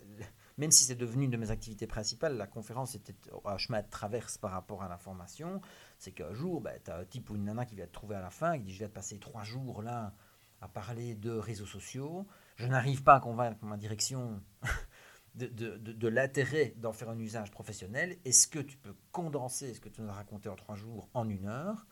même 0.58 0.70
si 0.70 0.84
c'est 0.84 0.94
devenu 0.94 1.24
une 1.24 1.30
de 1.30 1.36
mes 1.36 1.50
activités 1.50 1.86
principales, 1.86 2.36
la 2.36 2.46
conférence 2.46 2.94
était 2.94 3.14
un 3.44 3.58
chemin 3.58 3.82
de 3.82 3.90
traverse 3.90 4.38
par 4.38 4.52
rapport 4.52 4.82
à 4.82 4.88
l'information. 4.88 5.60
C'est 5.98 6.12
qu'un 6.12 6.32
jour, 6.32 6.60
ben, 6.60 6.78
tu 6.84 6.90
as 6.90 6.98
un 6.98 7.04
type 7.04 7.30
ou 7.30 7.36
une 7.36 7.44
nana 7.44 7.66
qui 7.66 7.74
vient 7.74 7.86
te 7.86 7.92
trouver 7.92 8.16
à 8.16 8.20
la 8.20 8.30
fin, 8.30 8.56
qui 8.58 8.64
dit 8.64 8.74
Je 8.74 8.80
vais 8.80 8.88
te 8.88 8.94
passer 8.94 9.18
trois 9.18 9.42
jours 9.42 9.82
là 9.82 10.14
à 10.60 10.68
parler 10.68 11.14
de 11.14 11.30
réseaux 11.30 11.66
sociaux. 11.66 12.26
Je 12.56 12.66
n'arrive 12.66 13.02
pas 13.02 13.16
à 13.16 13.20
convaincre 13.20 13.62
ma 13.64 13.76
direction 13.76 14.42
de, 15.34 15.46
de, 15.46 15.76
de, 15.76 16.08
l'intérêt 16.08 16.74
d'en 16.78 16.92
faire 16.92 17.10
un 17.10 17.18
usage 17.18 17.50
professionnel. 17.50 18.16
Est-ce 18.24 18.48
que 18.48 18.58
tu 18.58 18.78
peux 18.78 18.94
condenser 19.12 19.74
ce 19.74 19.80
que 19.80 19.88
tu 19.88 20.00
nous 20.00 20.08
as 20.08 20.14
raconté 20.14 20.48
en 20.48 20.56
trois 20.56 20.76
jours 20.76 21.08
en 21.12 21.28
une 21.28 21.46
heure? 21.46 21.86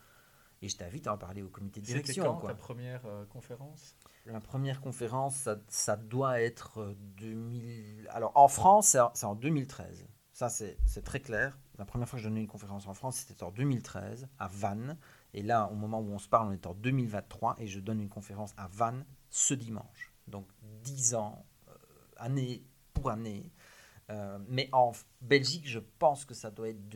Et 0.65 0.69
je 0.71 0.79
t'invite 0.79 1.07
à 1.07 1.13
en 1.13 1.19
parler 1.19 1.43
au 1.43 1.51
comité 1.51 1.81
de 1.81 1.85
direction. 1.85 2.23
C'était 2.23 2.27
quand 2.27 2.47
ta 2.47 2.55
première 2.55 3.05
euh, 3.05 3.27
conférence? 3.27 3.97
La 4.25 4.41
première 4.41 4.81
conférence, 4.81 5.35
ça, 5.37 5.59
ça, 5.69 5.97
doit 5.97 6.41
être 6.41 6.97
2000. 7.19 8.07
Euh, 8.07 8.11
Alors 8.11 8.33
en 8.35 8.49
France, 8.49 8.97
c'est 9.13 9.27
en 9.27 9.35
2013. 9.35 10.07
Ça, 10.33 10.49
c'est 10.49 10.79
très 11.05 11.21
clair. 11.21 11.59
La 11.77 11.85
première 11.85 12.09
fois 12.09 12.17
que 12.17 12.23
je 12.23 12.29
donnais 12.31 12.41
une 12.41 12.49
conférence 12.49 12.87
en 12.87 12.95
France, 12.95 13.17
c'était 13.17 13.43
en 13.43 13.51
2013, 13.51 14.27
à 14.39 14.49
Vannes. 14.49 14.97
Et 15.35 15.43
là, 15.43 15.69
au 15.71 15.75
moment 15.75 16.01
où 16.01 16.11
on 16.11 16.19
se 16.19 16.31
parle, 16.31 16.49
on 16.49 16.53
est 16.53 16.67
en 16.67 16.73
2023 16.73 17.57
et 17.59 17.67
je 17.67 17.79
donne 17.79 18.01
une 18.01 18.09
conférence 18.09 18.55
à 18.57 18.67
Vannes 18.69 19.05
ce 19.29 19.53
dimanche. 19.53 20.15
Donc 20.29 20.49
10 20.83 21.15
ans, 21.15 21.45
euh, 21.69 21.73
année 22.17 22.65
pour 22.95 23.11
année. 23.11 23.53
Euh, 24.11 24.39
mais 24.49 24.69
en 24.73 24.93
Belgique, 25.21 25.69
je 25.69 25.79
pense 25.79 26.25
que 26.25 26.33
ça 26.33 26.51
doit 26.51 26.71
être 26.71 26.89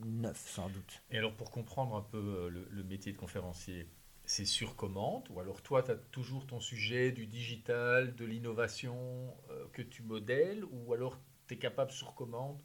2009 0.00 0.48
sans 0.48 0.68
doute. 0.68 1.02
Et 1.10 1.18
alors 1.18 1.34
pour 1.34 1.50
comprendre 1.50 1.94
un 1.96 2.02
peu 2.02 2.18
euh, 2.18 2.66
le, 2.70 2.84
métier 2.84 3.12
de 3.12 3.18
conférencier, 3.18 3.88
c'est 4.24 4.44
sur 4.44 4.76
commande 4.76 5.28
ou 5.30 5.40
alors 5.40 5.62
toi, 5.62 5.82
tu 5.82 5.90
as 5.90 5.96
toujours 5.96 6.46
ton 6.46 6.60
sujet 6.60 7.12
du 7.12 7.26
digital, 7.26 8.14
de 8.14 8.24
l'innovation 8.24 9.34
que 9.72 9.82
tu 9.82 10.02
modèles 10.02 10.64
ou 10.64 10.92
alors 10.92 11.18
tu 11.48 11.54
es 11.54 11.58
capable 11.58 11.90
sur 11.90 12.14
commande 12.14 12.60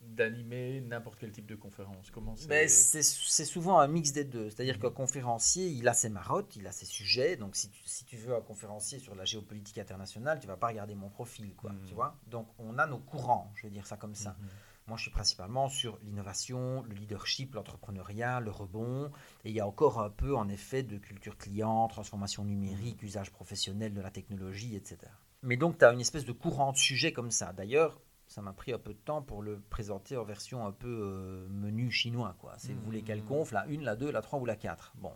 d'animer 0.00 0.80
n'importe 0.80 1.18
quel 1.18 1.30
type 1.30 1.46
de 1.46 1.54
conférence? 1.54 2.10
Comment 2.10 2.34
c'est? 2.36 2.68
C'est 2.68 3.44
souvent 3.44 3.78
un 3.78 3.86
mix 3.86 4.12
des 4.12 4.24
deux. 4.24 4.48
C'est-à-dire 4.50 4.76
mhm. 4.76 4.82
qu'un 4.82 4.90
conférencier, 4.90 5.68
il 5.68 5.86
a 5.88 5.94
ses 5.94 6.08
marottes, 6.08 6.56
il 6.56 6.66
a 6.66 6.72
ses 6.72 6.86
sujets. 6.86 7.36
Donc, 7.36 7.56
si 7.56 7.68
tu, 7.70 7.82
si 7.84 8.04
tu, 8.04 8.16
veux 8.16 8.34
un 8.34 8.40
conférencier 8.40 8.98
sur 8.98 9.14
la 9.14 9.24
géopolitique 9.24 9.78
internationale, 9.78 10.40
tu 10.40 10.46
vas 10.46 10.56
pas 10.56 10.68
regarder 10.68 10.94
mon 10.94 11.10
profil. 11.10 11.54
Quoi, 11.54 11.72
tu 11.84 11.90
mhm. 11.90 11.96
vois? 11.96 12.16
Donc, 12.26 12.48
on 12.58 12.78
a 12.78 12.86
nos 12.86 12.98
courants, 12.98 13.52
je 13.56 13.62
vais 13.64 13.70
dire 13.70 13.86
ça 13.86 13.96
comme 13.96 14.14
ça. 14.14 14.36
Mhm. 14.40 14.48
Moi, 14.90 14.96
je 14.96 15.02
suis 15.02 15.12
principalement 15.12 15.68
sur 15.68 16.00
l'innovation, 16.02 16.82
le 16.82 16.94
leadership, 16.96 17.54
l'entrepreneuriat, 17.54 18.40
le 18.40 18.50
rebond. 18.50 19.12
Et 19.44 19.50
il 19.50 19.54
y 19.54 19.60
a 19.60 19.66
encore 19.68 20.00
un 20.00 20.10
peu, 20.10 20.34
en 20.34 20.48
effet, 20.48 20.82
de 20.82 20.98
culture 20.98 21.38
client, 21.38 21.86
transformation 21.86 22.44
numérique, 22.44 23.00
usage 23.04 23.30
professionnel 23.30 23.94
de 23.94 24.00
la 24.00 24.10
technologie, 24.10 24.74
etc. 24.74 24.98
Mais 25.42 25.56
donc, 25.56 25.78
tu 25.78 25.84
as 25.84 25.92
une 25.92 26.00
espèce 26.00 26.24
de 26.24 26.32
courant 26.32 26.72
de 26.72 26.76
sujets 26.76 27.12
comme 27.12 27.30
ça. 27.30 27.52
D'ailleurs, 27.52 28.00
ça 28.26 28.42
m'a 28.42 28.52
pris 28.52 28.72
un 28.72 28.80
peu 28.80 28.92
de 28.92 28.98
temps 28.98 29.22
pour 29.22 29.42
le 29.42 29.60
présenter 29.60 30.16
en 30.16 30.24
version 30.24 30.66
un 30.66 30.72
peu 30.72 30.88
euh, 30.88 31.46
menu 31.50 31.92
chinois. 31.92 32.34
Quoi. 32.40 32.54
C'est 32.58 32.72
vous 32.72 32.82
voulez 32.82 33.02
quelle 33.02 33.22
mmh. 33.22 33.26
conf, 33.26 33.52
la 33.52 33.66
1, 33.68 33.82
la 33.82 33.94
2, 33.94 34.10
la 34.10 34.22
3 34.22 34.40
ou 34.40 34.44
la 34.44 34.56
4. 34.56 34.94
Bon. 34.96 35.12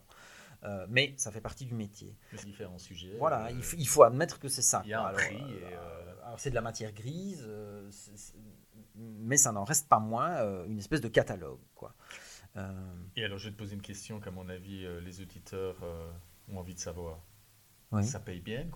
Euh, 0.62 0.86
mais 0.88 1.14
ça 1.16 1.32
fait 1.32 1.40
partie 1.40 1.66
du 1.66 1.74
métier. 1.74 2.16
Différents 2.44 2.78
sujets. 2.78 3.16
Voilà, 3.18 3.46
euh, 3.46 3.60
il, 3.76 3.88
faut 3.88 4.04
admettre 4.04 4.38
que 4.38 4.46
c'est 4.46 4.62
ça. 4.62 4.82
Il 4.84 4.90
y 4.90 4.94
a 4.94 5.04
un 5.04 5.12
prix. 5.12 5.42
c'est 6.36 6.50
de 6.50 6.54
la 6.54 6.62
matière 6.62 6.92
grise, 6.92 7.44
mais 8.94 9.36
ça 9.36 9.52
n'en 9.52 9.64
reste 9.64 9.88
pas 9.88 9.98
moins 9.98 10.64
une 10.66 10.78
espèce 10.78 11.00
de 11.00 11.08
catalogue. 11.08 11.60
Quoi. 11.74 11.94
Et 13.16 13.24
alors, 13.24 13.38
je 13.38 13.48
vais 13.48 13.54
te 13.54 13.58
poser 13.58 13.74
une 13.74 13.82
question 13.82 14.20
qu'à 14.20 14.30
mon 14.30 14.48
avis, 14.48 14.86
les 15.02 15.20
auditeurs 15.20 15.76
ont 16.48 16.58
envie 16.58 16.74
de 16.74 16.80
savoir. 16.80 17.18
Ça 18.02 18.18
paye 18.18 18.40
bien 18.40 18.66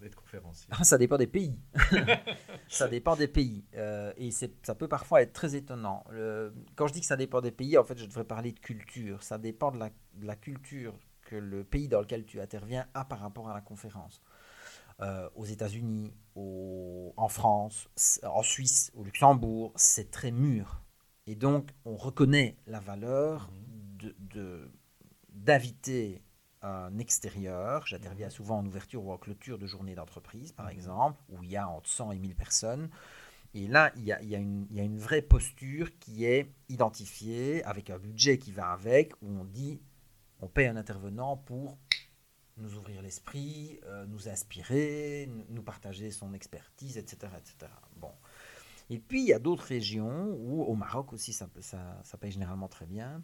d'être 0.00 0.16
conférencier? 0.16 0.68
Ah, 0.70 0.82
Ça 0.84 0.98
dépend 0.98 1.16
des 1.16 1.26
pays. 1.26 1.56
ça 2.68 2.88
dépend 2.88 3.14
des 3.14 3.28
pays. 3.28 3.64
Euh, 3.74 4.12
et 4.16 4.30
ça 4.30 4.74
peut 4.74 4.88
parfois 4.88 5.22
être 5.22 5.32
très 5.32 5.54
étonnant. 5.54 6.04
quand 6.74 6.86
je 6.88 6.92
dis 6.92 7.00
que 7.00 7.06
ça 7.06 7.16
dépend 7.16 7.40
des 7.40 7.52
pays, 7.52 7.78
en 7.78 7.84
fait, 7.84 7.96
je 7.98 8.06
devrais 8.06 8.24
parler 8.24 8.52
de 8.52 8.58
culture. 8.58 9.22
Ça 9.22 9.38
dépend 9.38 9.70
de 9.70 9.78
la, 10.22 10.36
culture 10.36 10.94
que 11.22 11.36
le 11.36 11.64
pays 11.64 11.88
dans 11.88 12.00
lequel 12.00 12.24
tu 12.24 12.40
interviens 12.40 12.86
a 12.94 13.04
par 13.04 13.20
rapport 13.20 13.48
à 13.48 13.54
la 13.54 13.60
conférence. 13.60 14.22
Euh, 15.00 15.28
aux 15.34 15.44
États-Unis, 15.44 16.12
en 16.36 17.28
France, 17.28 17.88
en 18.22 18.42
Suisse, 18.42 18.92
au 18.94 19.02
Luxembourg, 19.02 19.72
c'est 19.76 20.10
très 20.10 20.30
mûr. 20.30 20.82
Et 21.26 21.34
donc, 21.34 21.70
on 21.84 21.96
reconnaît 21.96 22.56
la 22.66 22.80
valeur 22.80 23.50
mmh. 23.50 24.08
de 24.34 24.70
d'inviter 25.34 26.22
un 26.62 26.98
extérieur. 26.98 27.86
J'interviens 27.86 28.30
souvent 28.30 28.58
en 28.58 28.66
ouverture 28.66 29.04
ou 29.04 29.12
en 29.12 29.18
clôture 29.18 29.58
de 29.58 29.66
journée 29.66 29.94
d'entreprise, 29.94 30.52
par 30.52 30.66
mhm. 30.66 30.72
exemple, 30.72 31.20
où 31.28 31.42
il 31.42 31.50
y 31.50 31.56
a 31.56 31.68
entre 31.68 31.88
100 31.88 32.12
et 32.12 32.18
1000 32.18 32.34
personnes. 32.34 32.88
Et 33.52 33.68
là, 33.68 33.92
il 33.96 34.04
y, 34.04 34.12
a, 34.12 34.20
il, 34.22 34.28
y 34.28 34.34
a 34.34 34.38
une, 34.38 34.66
il 34.70 34.76
y, 34.76 34.80
a, 34.80 34.82
une, 34.82 34.98
vraie 34.98 35.22
posture 35.22 35.96
qui 36.00 36.24
est 36.24 36.50
identifiée 36.68 37.62
avec 37.64 37.88
un 37.88 37.98
budget 37.98 38.38
qui 38.38 38.50
va 38.50 38.70
avec, 38.70 39.12
où 39.22 39.28
on 39.28 39.44
dit 39.44 39.80
on 40.40 40.48
paye 40.48 40.66
un 40.66 40.76
intervenant 40.76 41.36
pour 41.36 41.78
nous 42.56 42.76
ouvrir 42.76 43.02
l'esprit, 43.02 43.80
euh, 43.84 44.06
nous 44.06 44.28
inspirer, 44.28 45.30
nous 45.48 45.62
partager 45.62 46.10
son 46.10 46.32
expertise, 46.34 46.96
etc. 46.98 47.32
etc. 47.36 47.72
Bon. 47.96 48.12
Et 48.90 48.98
puis, 48.98 49.22
il 49.22 49.26
y 49.26 49.32
a 49.32 49.38
d'autres 49.38 49.64
régions 49.64 50.36
où, 50.38 50.62
au 50.62 50.74
Maroc 50.74 51.12
aussi, 51.12 51.32
ça, 51.32 51.48
ça, 51.60 52.00
ça 52.04 52.18
paye 52.18 52.30
généralement 52.30 52.68
très 52.68 52.86
bien, 52.86 53.22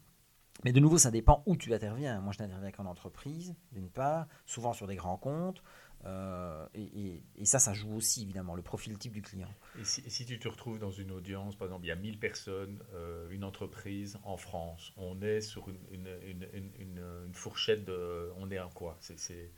mais 0.64 0.72
de 0.72 0.80
nouveau, 0.80 0.98
ça 0.98 1.10
dépend 1.10 1.42
où 1.46 1.56
tu 1.56 1.72
interviens. 1.72 2.20
Moi, 2.20 2.32
je 2.36 2.42
n'interviens 2.42 2.70
qu'en 2.70 2.86
entreprise, 2.86 3.54
d'une 3.72 3.88
part, 3.88 4.26
souvent 4.44 4.72
sur 4.72 4.86
des 4.86 4.96
grands 4.96 5.16
comptes. 5.16 5.62
Euh, 6.06 6.66
et, 6.74 7.44
ça, 7.44 7.58
ça 7.58 7.74
joue 7.74 7.94
aussi, 7.94 8.22
évidemment, 8.22 8.54
le 8.54 8.62
profil 8.62 8.96
type 8.98 9.12
du 9.12 9.22
client. 9.22 9.52
Et 9.78 9.84
si, 9.84 10.24
tu 10.24 10.38
te 10.38 10.48
retrouves 10.48 10.78
dans 10.78 10.90
une 10.90 11.10
audience, 11.10 11.56
par 11.56 11.66
exemple, 11.66 11.84
il 11.84 11.88
y 11.88 11.92
a 11.92 11.96
1000 11.96 12.18
personnes, 12.18 12.82
euh, 12.94 13.28
une 13.30 13.44
entreprise 13.44 14.18
en 14.24 14.36
France, 14.36 14.92
on 14.96 15.20
est 15.22 15.40
sur 15.40 15.68
une, 15.68 16.08
une, 16.22 17.32
fourchette 17.32 17.84
de... 17.84 18.30
On 18.36 18.50
est 18.50 18.58
en 18.58 18.70
quoi? 18.70 18.98
C'est, 19.00 19.52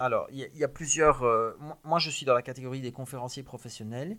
Alors, 0.00 0.28
il 0.30 0.38
y, 0.38 0.64
a 0.64 0.68
plusieurs... 0.68 1.22
Euh, 1.22 1.56
moi, 1.84 1.98
je 1.98 2.10
suis 2.10 2.26
dans 2.26 2.34
la 2.34 2.42
catégorie 2.42 2.80
des 2.80 2.92
conférenciers 2.92 3.42
professionnels. 3.42 4.16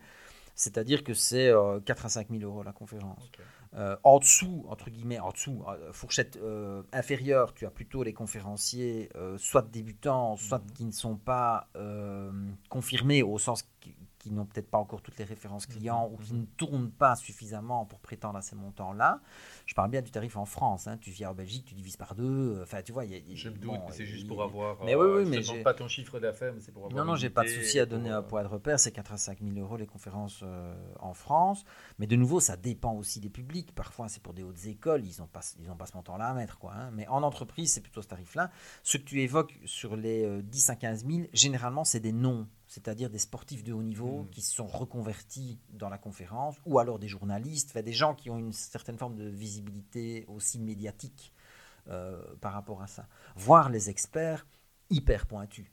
C'est-à-dire 0.62 1.04
que 1.04 1.16
c'est 1.16 1.52
4 1.86 2.06
à 2.06 2.10
5 2.10 2.28
000 2.30 2.44
euros 2.44 2.62
la 2.62 2.72
conférence. 2.72 3.32
Euh, 3.74 3.96
en 4.04 4.20
dessous, 4.20 4.64
entre 4.70 4.92
guillemets, 4.92 5.18
en 5.18 5.32
dessous, 5.32 5.64
euh, 5.68 5.92
fourchette 5.92 6.38
euh, 6.38 6.84
inférieure, 6.94 7.56
tu 7.56 7.66
as 7.66 7.72
plutôt 7.72 8.04
les 8.04 8.14
conférenciers, 8.14 9.10
soit 9.38 9.68
débutants, 9.72 10.38
soit 10.38 10.60
mhm. 10.60 10.72
qui 10.74 10.86
ne 10.86 10.92
sont 10.92 11.16
pas 11.16 11.68
confirmés 12.70 13.24
au 13.24 13.40
sens 13.40 13.64
qui 13.80 13.96
n'ont 14.30 14.46
peut-être 14.46 14.70
pas 14.70 14.78
encore 14.78 15.02
toutes 15.02 15.18
les 15.18 15.24
références 15.24 15.68
mhm. 15.68 15.76
clients 15.76 16.10
ou 16.12 16.18
qui 16.18 16.34
mhm. 16.34 16.42
ne 16.42 16.46
tournent 16.58 16.92
pas 16.92 17.16
suffisamment 17.16 17.86
pour 17.86 18.00
prétendre 18.00 18.38
à 18.38 18.42
ces 18.42 18.56
montants-là. 18.56 19.22
Je 19.66 19.74
parle 19.74 19.90
bien 19.90 20.02
du 20.02 20.12
tarif 20.12 20.38
en 20.38 20.46
France. 20.46 20.88
Hein. 20.88 20.98
Tu 20.98 21.12
viens 21.12 21.32
en 21.32 21.34
Belgique, 21.34 21.66
tu 21.66 21.74
divises 21.74 21.98
par 21.98 22.16
deux. 22.16 22.60
Enfin, 22.62 22.82
tu 22.82 22.92
vois, 22.92 23.06
y 23.06 23.16
a, 23.16 23.20
je 23.34 23.50
me 23.50 23.58
doute, 23.58 23.80
c'est 23.92 24.06
juste 24.06 24.28
pour 24.28 24.44
avoir. 24.44 24.84
Mais 24.84 24.96
oui, 24.96 25.08
oui, 25.18 25.26
mais 25.26 25.42
je 25.42 25.62
pas 25.64 25.74
ton 25.74 25.88
chiffre 25.88 26.20
d'affaires, 26.20 26.54
mais 26.54 26.60
c'est 26.62 26.72
pour 26.72 26.86
avoir. 26.86 27.06
Non, 27.06 27.12
non, 27.12 27.18
j'ai 27.18 27.30
pas 27.30 27.44
de 27.44 27.50
souci 27.50 27.80
à 27.80 27.86
donner 27.86 28.10
un 28.10 28.22
poids 28.22 28.44
de 28.44 28.48
repère. 28.48 28.80
C'est 28.80 28.92
4 28.92 29.14
à 29.14 29.18
5 29.18 29.40
000 29.42 29.58
euros 29.58 29.78
les 29.78 29.88
conférences 29.88 30.44
en 31.00 31.14
France. 31.14 31.64
Mais 32.00 32.08
de 32.08 32.16
nouveau, 32.16 32.40
ça 32.40 32.58
dépend 32.58 32.94
aussi 32.94 33.20
des 33.20 33.30
publics. 33.30 33.74
Parfois, 33.74 34.10
c'est 34.10 34.22
pour 34.22 34.34
des 34.34 34.44
hautes 34.44 34.66
écoles, 34.66 35.06
ils 35.06 35.20
n'ont 35.20 35.28
pas, 35.28 35.42
ils 35.60 35.70
ont 35.70 35.76
pas 35.76 35.86
ce 35.86 35.96
montant-là 35.96 36.28
à 36.28 36.34
mettre. 36.34 36.60
Quoi, 36.60 36.74
hein. 36.74 36.92
Mais 36.94 37.08
en 37.08 37.24
entreprise, 37.24 37.74
c'est 37.74 37.82
plutôt 37.82 38.02
ce 38.02 38.08
tarif-là. 38.08 38.52
Ce 38.84 38.98
que 38.98 39.04
tu 39.04 39.22
évoques 39.22 39.58
sur 39.66 39.96
les 39.96 40.42
10 40.42 40.70
à 40.70 40.76
15 40.76 41.06
000, 41.06 41.28
généralement, 41.34 41.84
c'est 41.84 42.00
des 42.00 42.12
noms 42.12 42.48
c'est-à-dire 42.72 43.10
des 43.10 43.18
sportifs 43.18 43.66
de 43.66 43.74
haut 43.74 43.84
niveau 43.84 44.24
hmm. 44.24 44.30
qui 44.30 44.42
se 44.42 44.56
sont 44.56 44.66
reconvertis 44.66 45.60
dans 45.72 45.90
la 45.90 45.98
conférence, 45.98 46.56
ou 46.66 46.80
alors 46.80 47.00
des 47.00 47.10
journalistes, 47.10 47.78
des 47.78 47.92
gens 47.92 48.16
qui 48.16 48.30
ont 48.30 48.38
une 48.38 48.54
certaine 48.54 48.98
forme 48.98 49.16
de 49.16 49.28
visibilité 49.28 50.24
aussi 50.30 50.58
médiatique 50.58 51.34
euh, 51.90 52.24
par 52.40 52.54
rapport 52.54 52.82
à 52.82 52.88
ça. 52.88 53.10
Voir 53.36 53.70
les 53.70 53.90
experts 53.90 54.48
hyper 54.90 55.26
pointus. 55.26 55.68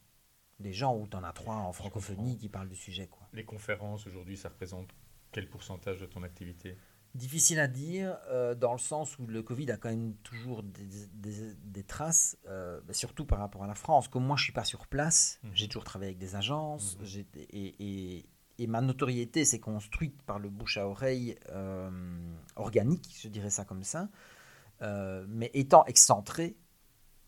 Des 0.58 0.72
gens 0.72 0.96
où 0.96 1.06
tu 1.06 1.16
en 1.16 1.22
as 1.22 1.32
trois 1.32 1.54
en 1.54 1.72
francophonie 1.72 2.36
qui 2.36 2.48
parlent 2.48 2.68
du 2.68 2.74
sujet. 2.74 3.06
Quoi. 3.06 3.28
Les 3.32 3.44
conférences 3.44 4.04
aujourd'hui, 4.08 4.36
ça 4.36 4.48
représente 4.48 4.92
quel 5.30 5.48
pourcentage 5.48 6.00
de 6.00 6.06
ton 6.06 6.24
activité? 6.24 6.76
Difficile 7.18 7.58
à 7.58 7.66
dire, 7.66 8.16
euh, 8.30 8.54
dans 8.54 8.70
le 8.70 8.78
sens 8.78 9.18
où 9.18 9.26
le 9.26 9.42
Covid 9.42 9.72
a 9.72 9.76
quand 9.76 9.88
même 9.88 10.14
toujours 10.22 10.62
des, 10.62 11.82
traces, 11.82 12.38
euh, 12.46 12.80
surtout 12.92 13.24
par 13.24 13.40
rapport 13.40 13.64
à 13.64 13.66
la 13.66 13.74
France. 13.74 14.06
Comme 14.06 14.24
moi, 14.24 14.36
je 14.36 14.42
ne 14.42 14.44
suis 14.44 14.52
pas 14.52 14.62
sur 14.62 14.86
place, 14.86 15.40
mhm. 15.42 15.50
j'ai 15.52 15.66
toujours 15.66 15.82
travaillé 15.82 16.10
avec 16.10 16.18
des 16.18 16.36
agences, 16.36 16.96
mhm. 17.00 17.24
et, 17.50 18.24
et, 18.58 18.66
ma 18.68 18.80
notoriété 18.80 19.44
s'est 19.44 19.58
construite 19.58 20.22
par 20.22 20.38
le 20.38 20.48
bouche 20.48 20.76
à 20.76 20.86
oreille 20.86 21.36
euh, 21.50 21.90
organique, 22.54 23.16
je 23.20 23.28
dirais 23.28 23.50
ça 23.50 23.64
comme 23.64 23.82
ça. 23.82 24.08
mais 24.80 25.50
étant 25.54 25.84
excentré, 25.86 26.56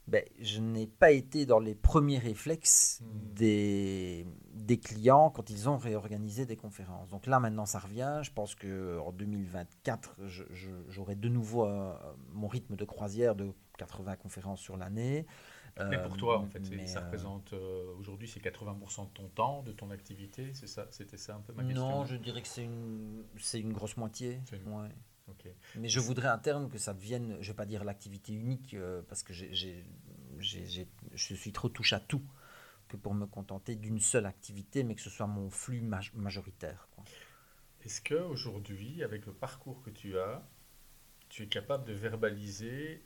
ben, 0.07 0.25
je 0.41 0.61
n'ai 0.61 0.87
pas 0.87 1.13
été 1.13 1.47
dans 1.47 1.61
les 1.61 1.75
premiers 1.75 2.19
réflexes 2.19 3.01
hmm. 3.03 3.35
des, 3.35 4.27
des 4.55 4.79
clients 4.79 5.31
quand 5.31 5.51
ils 5.51 5.69
ont 5.69 5.79
réorganisé 5.79 6.47
des 6.47 6.57
conférences. 6.57 7.09
Donc 7.11 7.27
là, 7.27 7.39
maintenant, 7.41 7.67
ça 7.67 7.79
revient. 7.79 8.21
Je 8.23 8.33
pense 8.33 8.55
qu'en 8.55 9.13
2024, 9.13 10.17
j'aurai 10.89 11.15
de 11.15 11.29
nouveau 11.29 11.67
euh, 11.67 11.95
mon 12.33 12.49
rythme 12.49 12.77
de 12.77 12.85
croisière 12.85 13.35
de 13.35 13.53
80 13.79 14.17
conférences 14.17 14.61
sur 14.61 14.77
l'année. 14.77 15.27
Mais 15.89 16.03
pour 16.03 16.17
toi, 16.17 16.39
en 16.39 16.47
fait, 16.47 16.61
Euh, 16.61 16.87
ça 16.87 17.01
euh, 17.01 17.05
représente 17.05 17.53
euh, 17.53 17.95
aujourd'hui 17.99 18.29
c'est 18.29 18.41
80% 18.41 19.07
de 19.07 19.11
ton 19.11 19.29
temps, 19.29 19.63
de 19.63 19.73
ton 19.73 19.91
activité, 19.91 20.53
c'est 20.53 20.67
ça, 20.67 20.87
c'était 20.91 21.17
ça 21.17 21.37
un 21.37 21.41
peu 21.41 21.53
ma 21.53 21.65
question. 21.65 21.89
Non, 21.89 22.05
je 22.05 22.17
dirais 22.17 22.43
que 22.43 22.49
c'est 22.49 22.65
une, 22.65 23.25
c'est 23.39 23.61
une 23.61 23.73
grosse 23.73 23.97
moitié. 23.97 24.41
Une- 24.53 24.73
ouais. 24.73 24.89
Mais 25.77 25.89
je 25.89 26.01
voudrais 26.01 26.29
à 26.29 26.39
terme 26.39 26.69
que 26.69 26.79
ça 26.79 26.95
devienne, 26.95 27.37
je 27.41 27.51
vais 27.51 27.57
pas 27.57 27.67
dire 27.67 27.85
l'activité 27.85 28.33
unique, 28.33 28.75
euh, 28.75 29.03
parce 29.09 29.23
que 29.23 29.33
je 29.33 29.75
suis 31.17 31.53
trop 31.53 31.69
touche 31.69 31.93
à 31.93 32.01
tout, 32.01 32.23
que 32.89 32.97
pour 32.97 33.15
me 33.15 33.27
contenter 33.27 33.77
d'une 33.77 34.01
seule 34.01 34.27
activité, 34.27 34.83
mais 34.83 34.95
que 34.95 35.01
ce 35.01 35.11
soit 35.11 35.27
mon 35.27 35.51
flux 35.51 35.81
maj- 35.81 36.13
majoritaire. 36.15 36.89
Est-ce 37.83 38.01
que 38.01 38.15
aujourd'hui, 38.15 39.03
avec 39.03 39.27
le 39.27 39.33
parcours 39.33 39.81
que 39.83 39.91
tu 39.91 40.19
as, 40.19 40.47
tu 41.29 41.45
es 41.45 41.47
capable 41.47 41.85
de 41.85 41.93
verbaliser 41.93 43.05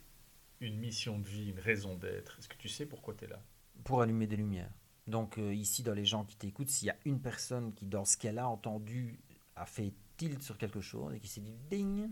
une 0.59 0.77
mission 0.77 1.19
de 1.19 1.27
vie, 1.27 1.51
une 1.51 1.59
raison 1.59 1.95
d'être? 1.95 2.39
Est-ce 2.39 2.49
que 2.49 2.57
tu 2.57 2.67
sais 2.67 2.85
pourquoi 2.85 3.13
tu 3.13 3.25
es 3.25 3.27
là? 3.27 3.41
Pour 3.83 4.01
allumer 4.01 4.27
des 4.27 4.37
lumières. 4.37 4.71
Donc 5.07 5.37
euh, 5.37 5.53
ici, 5.53 5.83
dans 5.83 5.93
les 5.93 6.05
gens 6.05 6.25
qui 6.25 6.35
t'écoutent, 6.35 6.69
s'il 6.69 6.87
y 6.87 6.91
a 6.91 6.97
une 7.05 7.21
personne 7.21 7.73
qui, 7.73 7.85
dans 7.85 8.05
ce 8.05 8.17
qu'elle 8.17 8.39
a 8.39 8.49
entendu, 8.49 9.19
a 9.55 9.65
fait 9.65 9.93
tilt 10.17 10.41
sur 10.41 10.57
quelque 10.57 10.81
chose 10.81 11.13
et 11.13 11.19
qui 11.19 11.27
s'est 11.27 11.41
dit 11.41 11.55
ding, 11.69 12.09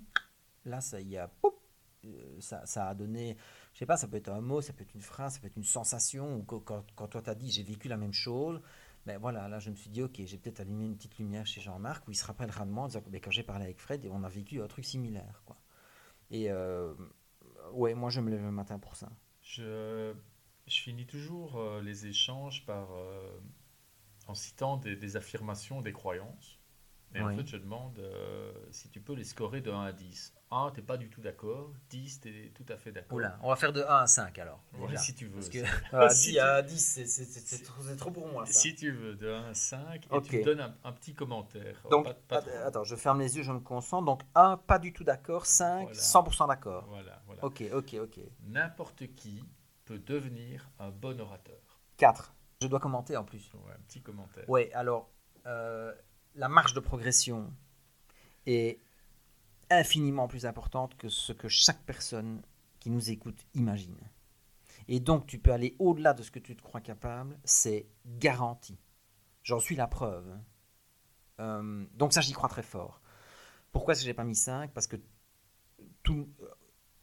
là, 0.66 0.82
ça 0.82 1.01
y 1.01 1.18
a, 1.18 1.30
euh, 2.06 2.41
ça, 2.41 2.66
ça 2.66 2.89
a 2.89 2.95
donné, 2.95 3.38
je 3.74 3.80
sais 3.80 3.86
pas, 3.86 3.97
ça 3.97 4.08
peut 4.08 4.18
être 4.18 4.30
un 4.30 4.41
mot, 4.41 4.62
ça 4.62 4.74
peut 4.74 4.84
être 4.84 4.93
une 4.93 5.01
phrase, 5.01 5.36
ça 5.36 5.39
peut 5.39 5.47
être 5.47 5.58
une 5.58 5.64
sensation, 5.64 6.38
ou 6.38 6.43
quand, 6.43 6.86
quand, 6.95 7.08
toi 7.08 7.22
t'as 7.22 7.36
dit 7.36 7.49
j'ai 7.51 7.64
vécu 7.64 7.88
la 7.88 7.97
même 7.97 8.14
chose, 8.14 8.62
ben 9.06 9.18
voilà, 9.18 9.47
là 9.47 9.60
je 9.60 9.70
me 9.70 9.76
suis 9.76 9.89
dit 9.89 10.01
ok, 10.01 10.22
j'ai 10.26 10.38
peut-être 10.38 10.60
allumé 10.60 10.86
une 10.86 10.95
petite 10.95 11.18
lumière 11.18 11.45
chez 11.45 11.62
Jean-Marc 11.62 12.08
où 12.08 12.12
il 12.12 12.16
se 12.16 12.26
rappellera 12.26 12.66
de 12.66 12.72
moi 12.72 12.84
en 12.84 12.88
disant 12.88 13.04
ben, 13.08 13.22
quand 13.22 13.32
j'ai 13.32 13.43
parlé 13.43 13.66
avec 13.66 13.80
Fred, 13.80 14.06
on 14.12 14.24
a 14.24 14.30
vécu 14.30 14.62
un 14.62 14.68
truc 14.68 14.86
similaire. 14.86 15.43
Quoi. 15.45 15.58
Et 16.30 16.51
euh, 16.51 16.93
ouais, 17.72 17.93
moi 17.93 18.10
je 18.10 18.22
me 18.22 18.30
lève 18.30 18.43
le 18.43 18.51
matin 18.51 18.80
pour 18.80 18.95
ça. 18.95 19.10
je, 19.41 20.14
je 20.68 20.80
finis 20.82 21.06
toujours 21.06 21.58
euh, 21.58 21.82
les 21.82 22.08
échanges 22.08 22.66
par, 22.66 22.89
en 24.28 24.36
citant 24.36 24.78
des 24.78 25.16
affirmations, 25.16 25.82
des 25.82 25.93
croyances. 25.93 26.60
Et 27.16 27.22
en 27.22 27.36
fait, 27.36 27.47
je 27.47 27.57
demande 27.57 27.97
euh, 27.99 28.51
si 28.72 28.89
tu 28.89 28.99
peux 28.99 29.14
les 29.14 29.24
scorer 29.24 29.61
de 29.61 29.72
1 29.72 29.82
à 29.86 29.91
10. 29.91 30.34
1, 30.51 30.72
tu 30.74 30.80
n'es 30.80 30.86
pas 30.86 30.97
du 30.97 31.09
tout 31.09 31.22
d'accord. 31.22 31.72
10, 31.89 32.22
tu 32.22 32.30
es 32.30 32.49
tout 32.49 32.66
à 32.70 32.78
fait 32.78 32.91
d'accord. 32.91 33.16
Oula, 33.18 33.38
on 33.41 33.49
va 33.49 33.55
faire 33.55 33.72
de 33.74 33.82
1 33.82 33.86
à 33.88 34.07
5 34.07 34.38
alors. 34.39 34.64
Ouais, 34.78 34.95
si 34.97 35.14
tu 35.16 35.26
veux. 35.28 35.36
Parce 35.36 35.49
que 35.49 35.59
à 35.95 36.09
si 36.14 36.28
10, 36.30 36.34
tu- 36.34 36.39
à 36.39 36.61
10, 36.61 37.05
c'est- 37.05 37.64
trop, 37.64 37.84
trop 37.95 38.11
pour 38.11 38.28
moi. 38.28 38.45
Ça. 38.45 38.53
Si 38.53 38.76
tu 38.76 38.91
veux, 38.91 39.16
de 39.16 39.30
1 39.32 39.49
à 39.49 39.53
5, 39.53 40.05
et 40.05 40.09
Ok. 40.16 40.24
tu 40.30 40.38
me 40.39 40.43
donnes 40.43 40.61
un, 40.61 40.76
un 40.84 40.91
petit 40.91 41.14
commentaire. 41.14 41.82
Donc, 41.91 42.05
Pas- 42.05 42.14
pas 42.14 42.41
trop. 42.41 42.51
attends, 42.66 42.84
je 42.84 42.95
ferme 42.95 43.20
les 43.20 43.36
yeux, 43.38 43.43
je 43.43 43.51
me 43.51 43.59
concentre. 43.59 44.05
Donc 44.05 44.22
1, 44.36 44.57
pas 44.57 44.80
du 44.80 44.91
tout 44.93 45.03
d'accord. 45.03 45.45
5, 45.45 45.84
Voilà. 45.84 45.99
100% 45.99 46.47
d'accord. 46.47 46.86
Voilà, 46.88 47.22
voilà. 47.26 47.43
Ok, 47.45 47.64
ok, 47.74 47.95
ok. 48.01 48.20
N'importe 48.47 49.07
qui 49.16 49.43
peut 49.86 49.99
devenir 49.99 50.70
un 50.80 50.89
bon 50.89 51.20
orateur. 51.20 51.82
4. 51.97 52.34
Je 52.61 52.68
dois 52.68 52.80
commenter 52.80 53.18
en 53.18 53.24
plus. 53.24 53.51
Ouais, 53.53 53.74
un 53.74 53.82
petit 53.88 54.01
commentaire. 54.01 54.49
Ouais, 54.49 54.72
alors, 54.74 55.09
euh, 55.45 55.93
la 56.36 56.49
marge 56.49 56.73
de 56.73 56.79
progression 56.79 57.53
est 58.45 58.79
infiniment 59.69 60.27
plus 60.27 60.45
importante 60.45 60.95
que 60.97 61.09
ce 61.09 61.34
que 61.34 61.47
chaque 61.47 61.81
personne 61.84 62.41
qui 62.79 62.89
nous 62.89 63.11
écoute 63.11 63.45
imagine. 63.53 63.97
Et 64.88 64.99
donc, 64.99 65.25
tu 65.25 65.39
peux 65.39 65.51
aller 65.53 65.75
au-delà 65.79 66.13
de 66.13 66.23
ce 66.23 66.31
que 66.31 66.39
tu 66.39 66.55
te 66.55 66.61
crois 66.61 66.81
capable, 66.81 67.39
c'est 67.43 67.88
garanti. 68.05 68.77
J'en 69.43 69.59
suis 69.59 69.75
la 69.75 69.88
preuve. 69.88 70.38
Euh, 71.39 71.86
donc 71.93 72.13
ça, 72.13 72.21
j'y 72.21 72.34
crois 72.34 72.49
très 72.49 72.63
fort. 72.63 73.01
Pourquoi 73.71 73.93
est-ce 73.93 74.03
j'ai 74.03 74.13
pas 74.13 74.23
mis 74.23 74.36
5 74.36 74.71
Parce 74.71 74.88
que 74.88 74.97
tout, 76.03 76.29
euh, 76.41 76.47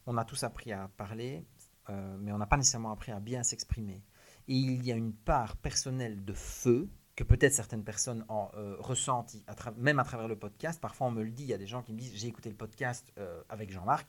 on 0.05 0.17
a 0.17 0.25
tous 0.25 0.43
appris 0.43 0.71
à 0.71 0.87
parler, 0.89 1.45
euh, 1.89 2.17
mais 2.19 2.31
on 2.31 2.37
n'a 2.37 2.47
pas 2.47 2.57
nécessairement 2.57 2.91
appris 2.91 3.11
à 3.11 3.19
bien 3.19 3.43
s'exprimer. 3.43 4.03
Et 4.47 4.55
il 4.55 4.85
y 4.85 4.91
a 4.91 4.95
une 4.95 5.13
part 5.13 5.57
personnelle 5.57 6.23
de 6.23 6.33
feu 6.33 6.89
que 7.15 7.23
peut-être 7.23 7.53
certaines 7.53 7.83
personnes 7.83 8.25
en, 8.29 8.49
euh, 8.55 8.75
ressentent, 8.79 9.35
à 9.47 9.71
même 9.77 9.99
à 9.99 10.03
travers 10.03 10.27
le 10.27 10.37
podcast. 10.37 10.79
Parfois, 10.79 11.07
on 11.07 11.11
me 11.11 11.23
le 11.23 11.31
dit, 11.31 11.43
il 11.43 11.49
y 11.49 11.53
a 11.53 11.57
des 11.57 11.67
gens 11.67 11.81
qui 11.83 11.93
me 11.93 11.97
disent, 11.99 12.13
j'ai 12.15 12.27
écouté 12.27 12.49
le 12.49 12.55
podcast 12.55 13.11
euh, 13.17 13.41
avec 13.49 13.69
Jean-Marc, 13.71 14.07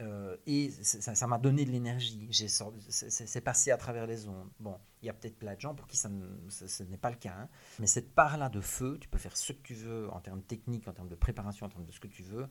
euh, 0.00 0.36
et 0.46 0.70
ça 0.70 1.26
m'a 1.26 1.38
donné 1.38 1.64
de 1.64 1.70
l'énergie. 1.70 2.28
C'est 2.30 3.40
passé 3.40 3.70
à 3.70 3.76
travers 3.76 4.06
les 4.06 4.26
ondes. 4.28 4.50
Bon, 4.58 4.76
il 5.02 5.06
y 5.06 5.08
a 5.08 5.12
peut-être 5.14 5.38
plein 5.38 5.54
de 5.54 5.60
gens 5.60 5.74
pour 5.74 5.86
qui 5.86 5.96
ça 5.96 6.08
ne- 6.08 6.50
ce, 6.50 6.66
ce 6.66 6.82
n'est 6.82 6.98
pas 6.98 7.10
le 7.10 7.16
cas. 7.16 7.34
hein. 7.38 7.48
Mais 7.78 7.86
cette 7.86 8.12
part-là 8.14 8.48
de 8.48 8.60
feu, 8.60 8.98
tu 9.00 9.08
peux 9.08 9.18
faire 9.18 9.36
ce 9.36 9.52
que 9.52 9.62
tu 9.62 9.74
veux 9.74 10.10
en 10.12 10.20
termes 10.20 10.42
techniques, 10.42 10.88
en 10.88 10.92
termes 10.92 11.08
de 11.08 11.14
préparation, 11.14 11.66
en 11.66 11.68
termes 11.68 11.86
de 11.86 11.92
ce 11.92 12.00
que 12.00 12.08
tu 12.08 12.22
veux. 12.24 12.48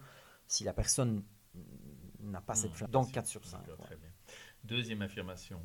Si 0.47 0.63
la 0.63 0.73
personne 0.73 1.23
n'a 2.21 2.41
pas 2.41 2.55
cette 2.55 2.71
Mmh, 2.71 2.75
flamme. 2.75 2.91
bien 2.91 2.99
Donc 3.01 3.07
sûr. 3.07 3.13
4 3.15 3.27
sur 3.27 3.45
5. 3.45 3.59
D'accord, 3.67 3.85
Très 3.85 3.97
bien. 3.97 4.09
Deuxième 4.63 5.01
affirmation. 5.01 5.59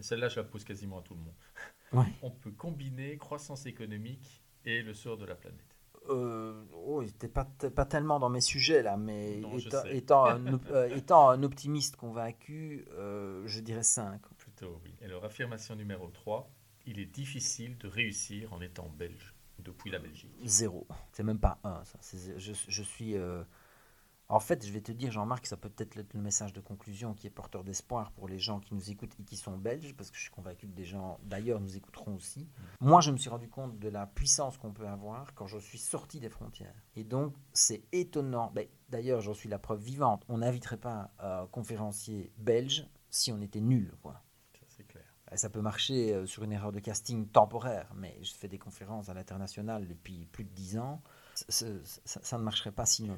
Et 0.00 0.02
Celle-là, 0.02 0.28
je 0.28 0.36
la 0.40 0.44
pose 0.44 0.64
quasiment 0.64 0.98
à 0.98 1.02
tout 1.02 1.14
le 1.14 1.20
monde. 1.20 1.34
Ouais. 1.92 2.06
On 2.22 2.30
peut 2.30 2.52
combiner 2.52 3.18
croissance 3.18 3.66
économique 3.66 4.44
et 4.64 4.80
le 4.80 4.94
sort 4.94 5.16
de 5.18 5.24
la 5.26 5.34
planète. 5.34 5.76
Euh, 6.08 6.62
oh, 6.72 7.02
t'es 7.18 7.26
pas, 7.26 7.44
t'es 7.58 7.68
pas 7.68 7.84
tellement 7.84 8.20
dans 8.20 8.30
mes 8.30 8.40
sujets 8.40 8.80
là, 8.84 8.96
mais 8.96 9.38
Non, 9.38 9.58
étant, 9.90 10.24
un, 10.26 10.60
euh, 10.70 10.88
étant 10.96 11.28
un 11.30 11.42
optimiste 11.42 11.96
convaincu, 11.96 12.84
euh, 12.92 13.42
je 13.46 13.58
dirais 13.58 13.82
5. 13.82 14.20
Plutôt, 14.38 14.80
oui. 14.84 14.94
Et 15.00 15.06
alors, 15.06 15.24
affirmation 15.24 15.74
numéro 15.74 16.06
3. 16.10 16.48
Il 16.86 17.00
est 17.00 17.06
difficile 17.06 17.76
de 17.78 17.88
réussir 17.88 18.52
en 18.52 18.60
étant 18.60 18.88
belge, 18.96 19.34
depuis 19.58 19.90
la 19.90 19.98
Belgique. 19.98 20.30
Zéro. 20.44 20.86
C'est 21.10 21.24
même 21.24 21.40
pas 21.40 21.58
1. 21.64 21.84
Ça. 21.84 21.98
C'est 22.00 22.16
zé- 22.18 22.38
Je, 22.38 22.52
je 22.68 22.82
suis. 22.84 23.16
Euh, 24.30 24.34
En 24.34 24.40
fait, 24.40 24.66
je 24.66 24.72
vais 24.72 24.80
te 24.80 24.92
dire, 24.92 25.10
Jean-Marc, 25.10 25.46
ça 25.46 25.56
peut 25.56 25.68
peut-être 25.68 25.96
être 25.98 26.14
le 26.14 26.20
message 26.20 26.52
de 26.52 26.60
conclusion 26.60 27.14
qui 27.14 27.26
est 27.26 27.30
porteur 27.30 27.64
d'espoir 27.64 28.12
pour 28.12 28.28
les 28.28 28.38
gens 28.38 28.60
qui 28.60 28.74
nous 28.74 28.90
écoutent 28.90 29.14
et 29.18 29.24
qui 29.24 29.36
sont 29.36 29.56
belges, 29.56 29.94
parce 29.96 30.10
que 30.10 30.16
je 30.16 30.22
suis 30.22 30.30
convaincu 30.30 30.66
que 30.66 30.74
des 30.74 30.84
gens 30.84 31.18
d'ailleurs 31.22 31.60
nous 31.60 31.76
écouteront 31.76 32.14
aussi. 32.14 32.48
Moi, 32.80 33.00
je 33.00 33.10
me 33.10 33.16
suis 33.16 33.30
rendu 33.30 33.48
compte 33.48 33.78
de 33.78 33.88
la 33.88 34.06
puissance 34.06 34.58
qu'on 34.58 34.72
peut 34.72 34.88
avoir 34.88 35.34
quand 35.34 35.46
je 35.46 35.58
suis 35.58 35.78
sorti 35.78 36.20
des 36.20 36.30
frontières. 36.30 36.74
Et 36.96 37.04
donc, 37.04 37.34
c'est 37.52 37.84
étonnant. 37.92 38.50
Ben, 38.54 38.66
d'ailleurs, 38.88 39.20
j'en 39.20 39.34
suis 39.34 39.48
la 39.48 39.58
preuve 39.58 39.80
vivante. 39.80 40.24
On 40.28 40.38
n'inviterait 40.38 40.78
pas 40.78 41.10
un 41.18 41.46
conférencier 41.46 42.32
belge 42.38 42.86
si 43.10 43.32
on 43.32 43.40
était 43.40 43.60
nul, 43.60 43.92
quoi. 44.02 44.22
Ça, 44.54 44.64
c'est 44.68 44.86
clair. 44.86 45.04
Ça 45.34 45.48
peut 45.48 45.60
marcher 45.60 46.14
euh, 46.14 46.26
sur 46.26 46.42
une 46.42 46.52
erreur 46.52 46.72
de 46.72 46.80
casting 46.80 47.28
temporaire, 47.28 47.92
mais 47.94 48.18
je 48.22 48.32
fais 48.34 48.48
des 48.48 48.58
conférences 48.58 49.08
à 49.08 49.14
l'international 49.14 49.86
depuis 49.86 50.26
plus 50.26 50.44
de 50.44 50.50
10 50.50 50.78
ans. 50.78 51.02
Ça 51.34 52.38
ne 52.38 52.42
marcherait 52.42 52.72
pas 52.72 52.86
sinon. 52.86 53.16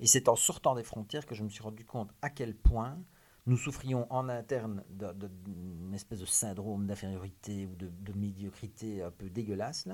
Et 0.00 0.06
c'est 0.06 0.28
en 0.28 0.36
sortant 0.36 0.74
des 0.74 0.82
frontières 0.82 1.26
que 1.26 1.34
je 1.34 1.42
me 1.42 1.48
suis 1.48 1.62
rendu 1.62 1.84
compte 1.84 2.10
à 2.22 2.30
quel 2.30 2.54
point 2.54 2.98
nous 3.46 3.56
souffrions 3.56 4.06
en 4.10 4.28
interne 4.28 4.82
d'une 4.90 5.94
espèce 5.94 6.20
de 6.20 6.26
syndrome 6.26 6.86
d'infériorité 6.86 7.66
ou 7.66 7.76
de, 7.76 8.12
médiocrité 8.12 9.02
un 9.02 9.10
peu 9.10 9.30
dégueulasse, 9.30 9.88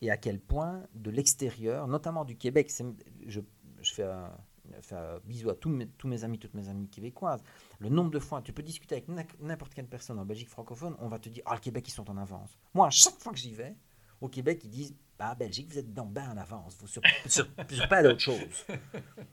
et 0.00 0.10
à 0.10 0.16
quel 0.16 0.40
point 0.40 0.82
de 0.94 1.10
l'extérieur, 1.10 1.88
notamment 1.88 2.24
du 2.24 2.36
Québec, 2.36 2.72
je, 3.26 3.40
fais 3.82 4.04
un, 4.04 4.30
bisou 5.24 5.50
à 5.50 5.54
tous 5.54 5.68
mes, 5.68 6.24
amis, 6.24 6.38
toutes 6.38 6.54
mes 6.54 6.68
amies 6.68 6.88
québécoises, 6.88 7.42
le 7.80 7.88
nombre 7.88 8.10
de 8.10 8.18
fois, 8.20 8.42
tu 8.42 8.52
peux 8.52 8.62
discuter 8.62 8.94
avec 8.94 9.08
n'im- 9.08 9.24
n'importe 9.40 9.74
quelle 9.74 9.88
personne 9.88 10.18
en 10.18 10.24
Belgique 10.24 10.48
francophone, 10.48 10.94
on 11.00 11.08
va 11.08 11.18
te 11.18 11.28
dire, 11.28 11.42
ah, 11.46 11.54
le 11.54 11.60
Québec, 11.60 11.88
ils 11.88 11.92
sont 11.92 12.08
en 12.10 12.16
avance. 12.16 12.56
Moi, 12.74 12.86
à 12.86 12.90
chaque 12.90 13.18
fois 13.18 13.32
que 13.32 13.38
j'y 13.38 13.54
vais, 13.54 13.74
au 14.20 14.28
Québec, 14.28 14.60
ils 14.64 14.70
disent, 14.70 14.94
bah, 15.18 15.34
Belgique, 15.34 15.68
vous 15.70 15.78
êtes 15.78 15.92
dans 15.94 16.06
bien 16.06 16.30
en 16.30 16.36
avance, 16.36 16.76
vous 16.80 16.86
sur, 16.86 17.02
sur, 17.26 17.46
sur 17.70 17.88
pas 17.88 18.02
d'autre 18.02 18.20
chose. 18.20 18.66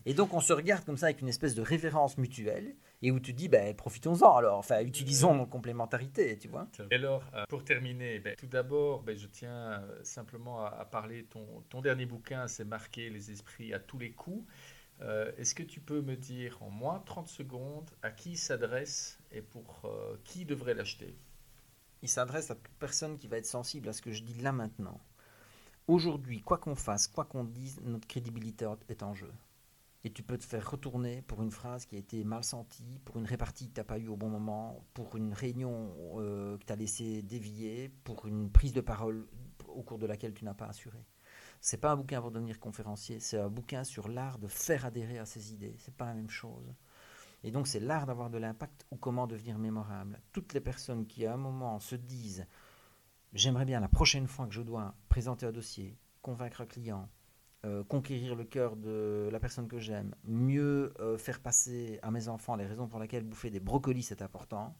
Et 0.05 0.13
donc, 0.13 0.33
on 0.33 0.39
se 0.39 0.53
regarde 0.53 0.85
comme 0.85 0.97
ça 0.97 1.07
avec 1.07 1.21
une 1.21 1.27
espèce 1.29 1.55
de 1.55 1.61
révérence 1.61 2.17
mutuelle, 2.17 2.75
et 3.01 3.11
où 3.11 3.19
tu 3.19 3.33
dis, 3.33 3.47
ben, 3.47 3.75
profitons-en 3.75 4.35
alors, 4.35 4.57
enfin, 4.59 4.81
utilisons 4.81 5.33
nos 5.35 5.47
complémentarités, 5.47 6.37
tu 6.37 6.47
vois. 6.47 6.67
Et 6.91 6.95
alors, 6.95 7.23
euh, 7.33 7.45
pour 7.49 7.63
terminer, 7.63 8.19
ben, 8.19 8.35
tout 8.35 8.47
d'abord, 8.47 9.01
ben, 9.01 9.17
je 9.17 9.27
tiens 9.27 9.71
euh, 9.71 9.99
simplement 10.03 10.65
à, 10.65 10.69
à 10.69 10.85
parler. 10.85 11.25
Ton, 11.25 11.63
ton 11.69 11.81
dernier 11.81 12.05
bouquin, 12.05 12.47
c'est 12.47 12.65
Marquer 12.65 13.09
les 13.09 13.31
esprits 13.31 13.73
à 13.73 13.79
tous 13.79 13.97
les 13.97 14.11
coups. 14.11 14.45
Euh, 15.01 15.31
Est-ce 15.37 15.55
que 15.55 15.63
tu 15.63 15.79
peux 15.79 16.01
me 16.01 16.15
dire 16.15 16.61
en 16.61 16.69
moins 16.69 16.99
de 16.99 17.05
30 17.05 17.27
secondes 17.27 17.89
à 18.03 18.11
qui 18.11 18.31
il 18.31 18.37
s'adresse 18.37 19.19
et 19.31 19.41
pour 19.41 19.81
euh, 19.85 20.15
qui 20.23 20.45
devrait 20.45 20.75
l'acheter? 20.75 21.17
Il 22.03 22.09
s'adresse 22.09 22.51
à 22.51 22.55
toute 22.55 22.73
personne 22.79 23.17
qui 23.17 23.27
va 23.27 23.37
être 23.37 23.45
sensible 23.45 23.89
à 23.89 23.93
ce 23.93 24.01
que 24.01 24.11
je 24.11 24.21
dis 24.23 24.35
là 24.41 24.51
maintenant. 24.51 24.99
Aujourd'hui, 25.91 26.39
quoi 26.39 26.57
qu'on 26.57 26.75
fasse, 26.75 27.09
quoi 27.09 27.25
qu'on 27.25 27.43
dise, 27.43 27.81
notre 27.83 28.07
crédibilité 28.07 28.65
est 28.87 29.03
en 29.03 29.13
jeu. 29.13 29.29
Et 30.05 30.09
tu 30.09 30.23
peux 30.23 30.37
te 30.37 30.45
faire 30.45 30.71
retourner 30.71 31.21
pour 31.23 31.43
une 31.43 31.51
phrase 31.51 31.85
qui 31.85 31.97
a 31.97 31.99
été 31.99 32.23
mal 32.23 32.45
sentie, 32.45 33.01
pour 33.03 33.17
une 33.17 33.25
répartie 33.25 33.67
que 33.67 33.73
tu 33.73 33.79
n'as 33.81 33.83
pas 33.83 33.99
eue 33.99 34.07
au 34.07 34.15
bon 34.15 34.29
moment, 34.29 34.85
pour 34.93 35.17
une 35.17 35.33
réunion 35.33 35.93
euh, 36.15 36.57
que 36.57 36.63
tu 36.63 36.71
as 36.71 36.77
laissé 36.77 37.21
dévier, 37.23 37.91
pour 38.05 38.25
une 38.25 38.49
prise 38.49 38.71
de 38.71 38.79
parole 38.79 39.27
au 39.67 39.83
cours 39.83 39.99
de 39.99 40.05
laquelle 40.05 40.33
tu 40.33 40.45
n'as 40.45 40.53
pas 40.53 40.67
assuré. 40.67 41.05
C'est 41.59 41.81
pas 41.81 41.91
un 41.91 41.97
bouquin 41.97 42.21
pour 42.21 42.31
devenir 42.31 42.61
conférencier, 42.61 43.19
c'est 43.19 43.37
un 43.37 43.49
bouquin 43.49 43.83
sur 43.83 44.07
l'art 44.07 44.39
de 44.39 44.47
faire 44.47 44.85
adhérer 44.85 45.19
à 45.19 45.25
ses 45.25 45.51
idées. 45.51 45.75
C'est 45.79 45.93
pas 45.93 46.05
la 46.05 46.13
même 46.13 46.29
chose. 46.29 46.73
Et 47.43 47.51
donc 47.51 47.67
c'est 47.67 47.81
l'art 47.81 48.05
d'avoir 48.05 48.29
de 48.29 48.37
l'impact 48.37 48.85
ou 48.91 48.95
comment 48.95 49.27
devenir 49.27 49.57
mémorable. 49.57 50.21
Toutes 50.31 50.53
les 50.53 50.61
personnes 50.61 51.05
qui 51.05 51.25
à 51.25 51.33
un 51.33 51.37
moment 51.37 51.81
se 51.81 51.97
disent 51.97 52.47
j'aimerais 53.33 53.65
bien 53.65 53.79
la 53.79 53.87
prochaine 53.87 54.27
fois 54.27 54.47
que 54.47 54.53
je 54.53 54.61
dois 54.61 54.95
présenter 55.09 55.45
un 55.45 55.51
dossier, 55.51 55.97
convaincre 56.21 56.61
un 56.61 56.65
client, 56.65 57.09
euh, 57.65 57.83
conquérir 57.83 58.35
le 58.35 58.43
cœur 58.43 58.75
de 58.75 59.29
la 59.31 59.39
personne 59.39 59.67
que 59.67 59.79
j'aime, 59.79 60.15
mieux 60.23 60.93
euh, 60.99 61.17
faire 61.17 61.39
passer 61.39 61.99
à 62.01 62.11
mes 62.11 62.27
enfants 62.27 62.55
les 62.55 62.65
raisons 62.65 62.87
pour 62.87 62.99
lesquelles 62.99 63.23
bouffer 63.23 63.49
des 63.49 63.59
brocolis 63.59 64.03
c'est 64.03 64.21
important, 64.21 64.75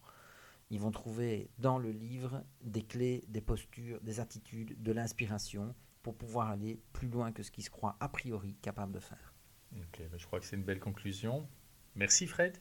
ils 0.70 0.80
vont 0.80 0.90
trouver 0.90 1.50
dans 1.58 1.78
le 1.78 1.90
livre 1.90 2.42
des 2.62 2.82
clés, 2.82 3.24
des 3.28 3.40
postures, 3.40 4.00
des 4.00 4.20
attitudes, 4.20 4.82
de 4.82 4.92
l'inspiration 4.92 5.74
pour 6.02 6.16
pouvoir 6.16 6.48
aller 6.48 6.80
plus 6.92 7.08
loin 7.08 7.30
que 7.30 7.42
ce 7.42 7.50
qu'ils 7.50 7.64
se 7.64 7.70
croient 7.70 7.96
a 8.00 8.08
priori 8.08 8.56
capables 8.62 8.92
de 8.92 9.00
faire. 9.00 9.34
Ok, 9.76 10.02
bah, 10.10 10.16
je 10.16 10.26
crois 10.26 10.40
que 10.40 10.46
c'est 10.46 10.56
une 10.56 10.64
belle 10.64 10.80
conclusion. 10.80 11.46
Merci 11.94 12.26
Fred. 12.26 12.58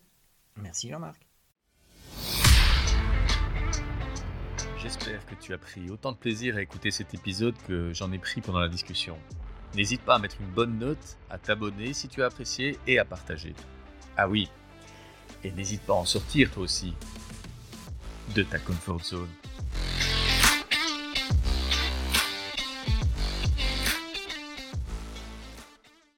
Merci 0.57 0.89
Jean-Marc. 0.89 1.25
J'espère 4.81 5.23
que 5.27 5.35
tu 5.35 5.53
as 5.53 5.59
pris 5.59 5.91
autant 5.91 6.11
de 6.11 6.17
plaisir 6.17 6.57
à 6.57 6.61
écouter 6.61 6.89
cet 6.89 7.13
épisode 7.13 7.53
que 7.67 7.93
j'en 7.93 8.11
ai 8.11 8.17
pris 8.17 8.41
pendant 8.41 8.59
la 8.59 8.67
discussion. 8.67 9.15
N'hésite 9.75 10.01
pas 10.01 10.15
à 10.15 10.19
mettre 10.19 10.37
une 10.41 10.49
bonne 10.49 10.79
note, 10.79 11.17
à 11.29 11.37
t'abonner 11.37 11.93
si 11.93 12.07
tu 12.07 12.23
as 12.23 12.25
apprécié 12.25 12.79
et 12.87 12.97
à 12.97 13.05
partager. 13.05 13.53
Ah 14.17 14.27
oui, 14.27 14.49
et 15.43 15.51
n'hésite 15.51 15.81
pas 15.81 15.93
à 15.93 15.97
en 15.97 16.05
sortir 16.05 16.49
toi 16.49 16.63
aussi 16.63 16.95
de 18.33 18.41
ta 18.41 18.57
comfort 18.57 19.03
zone. 19.03 19.29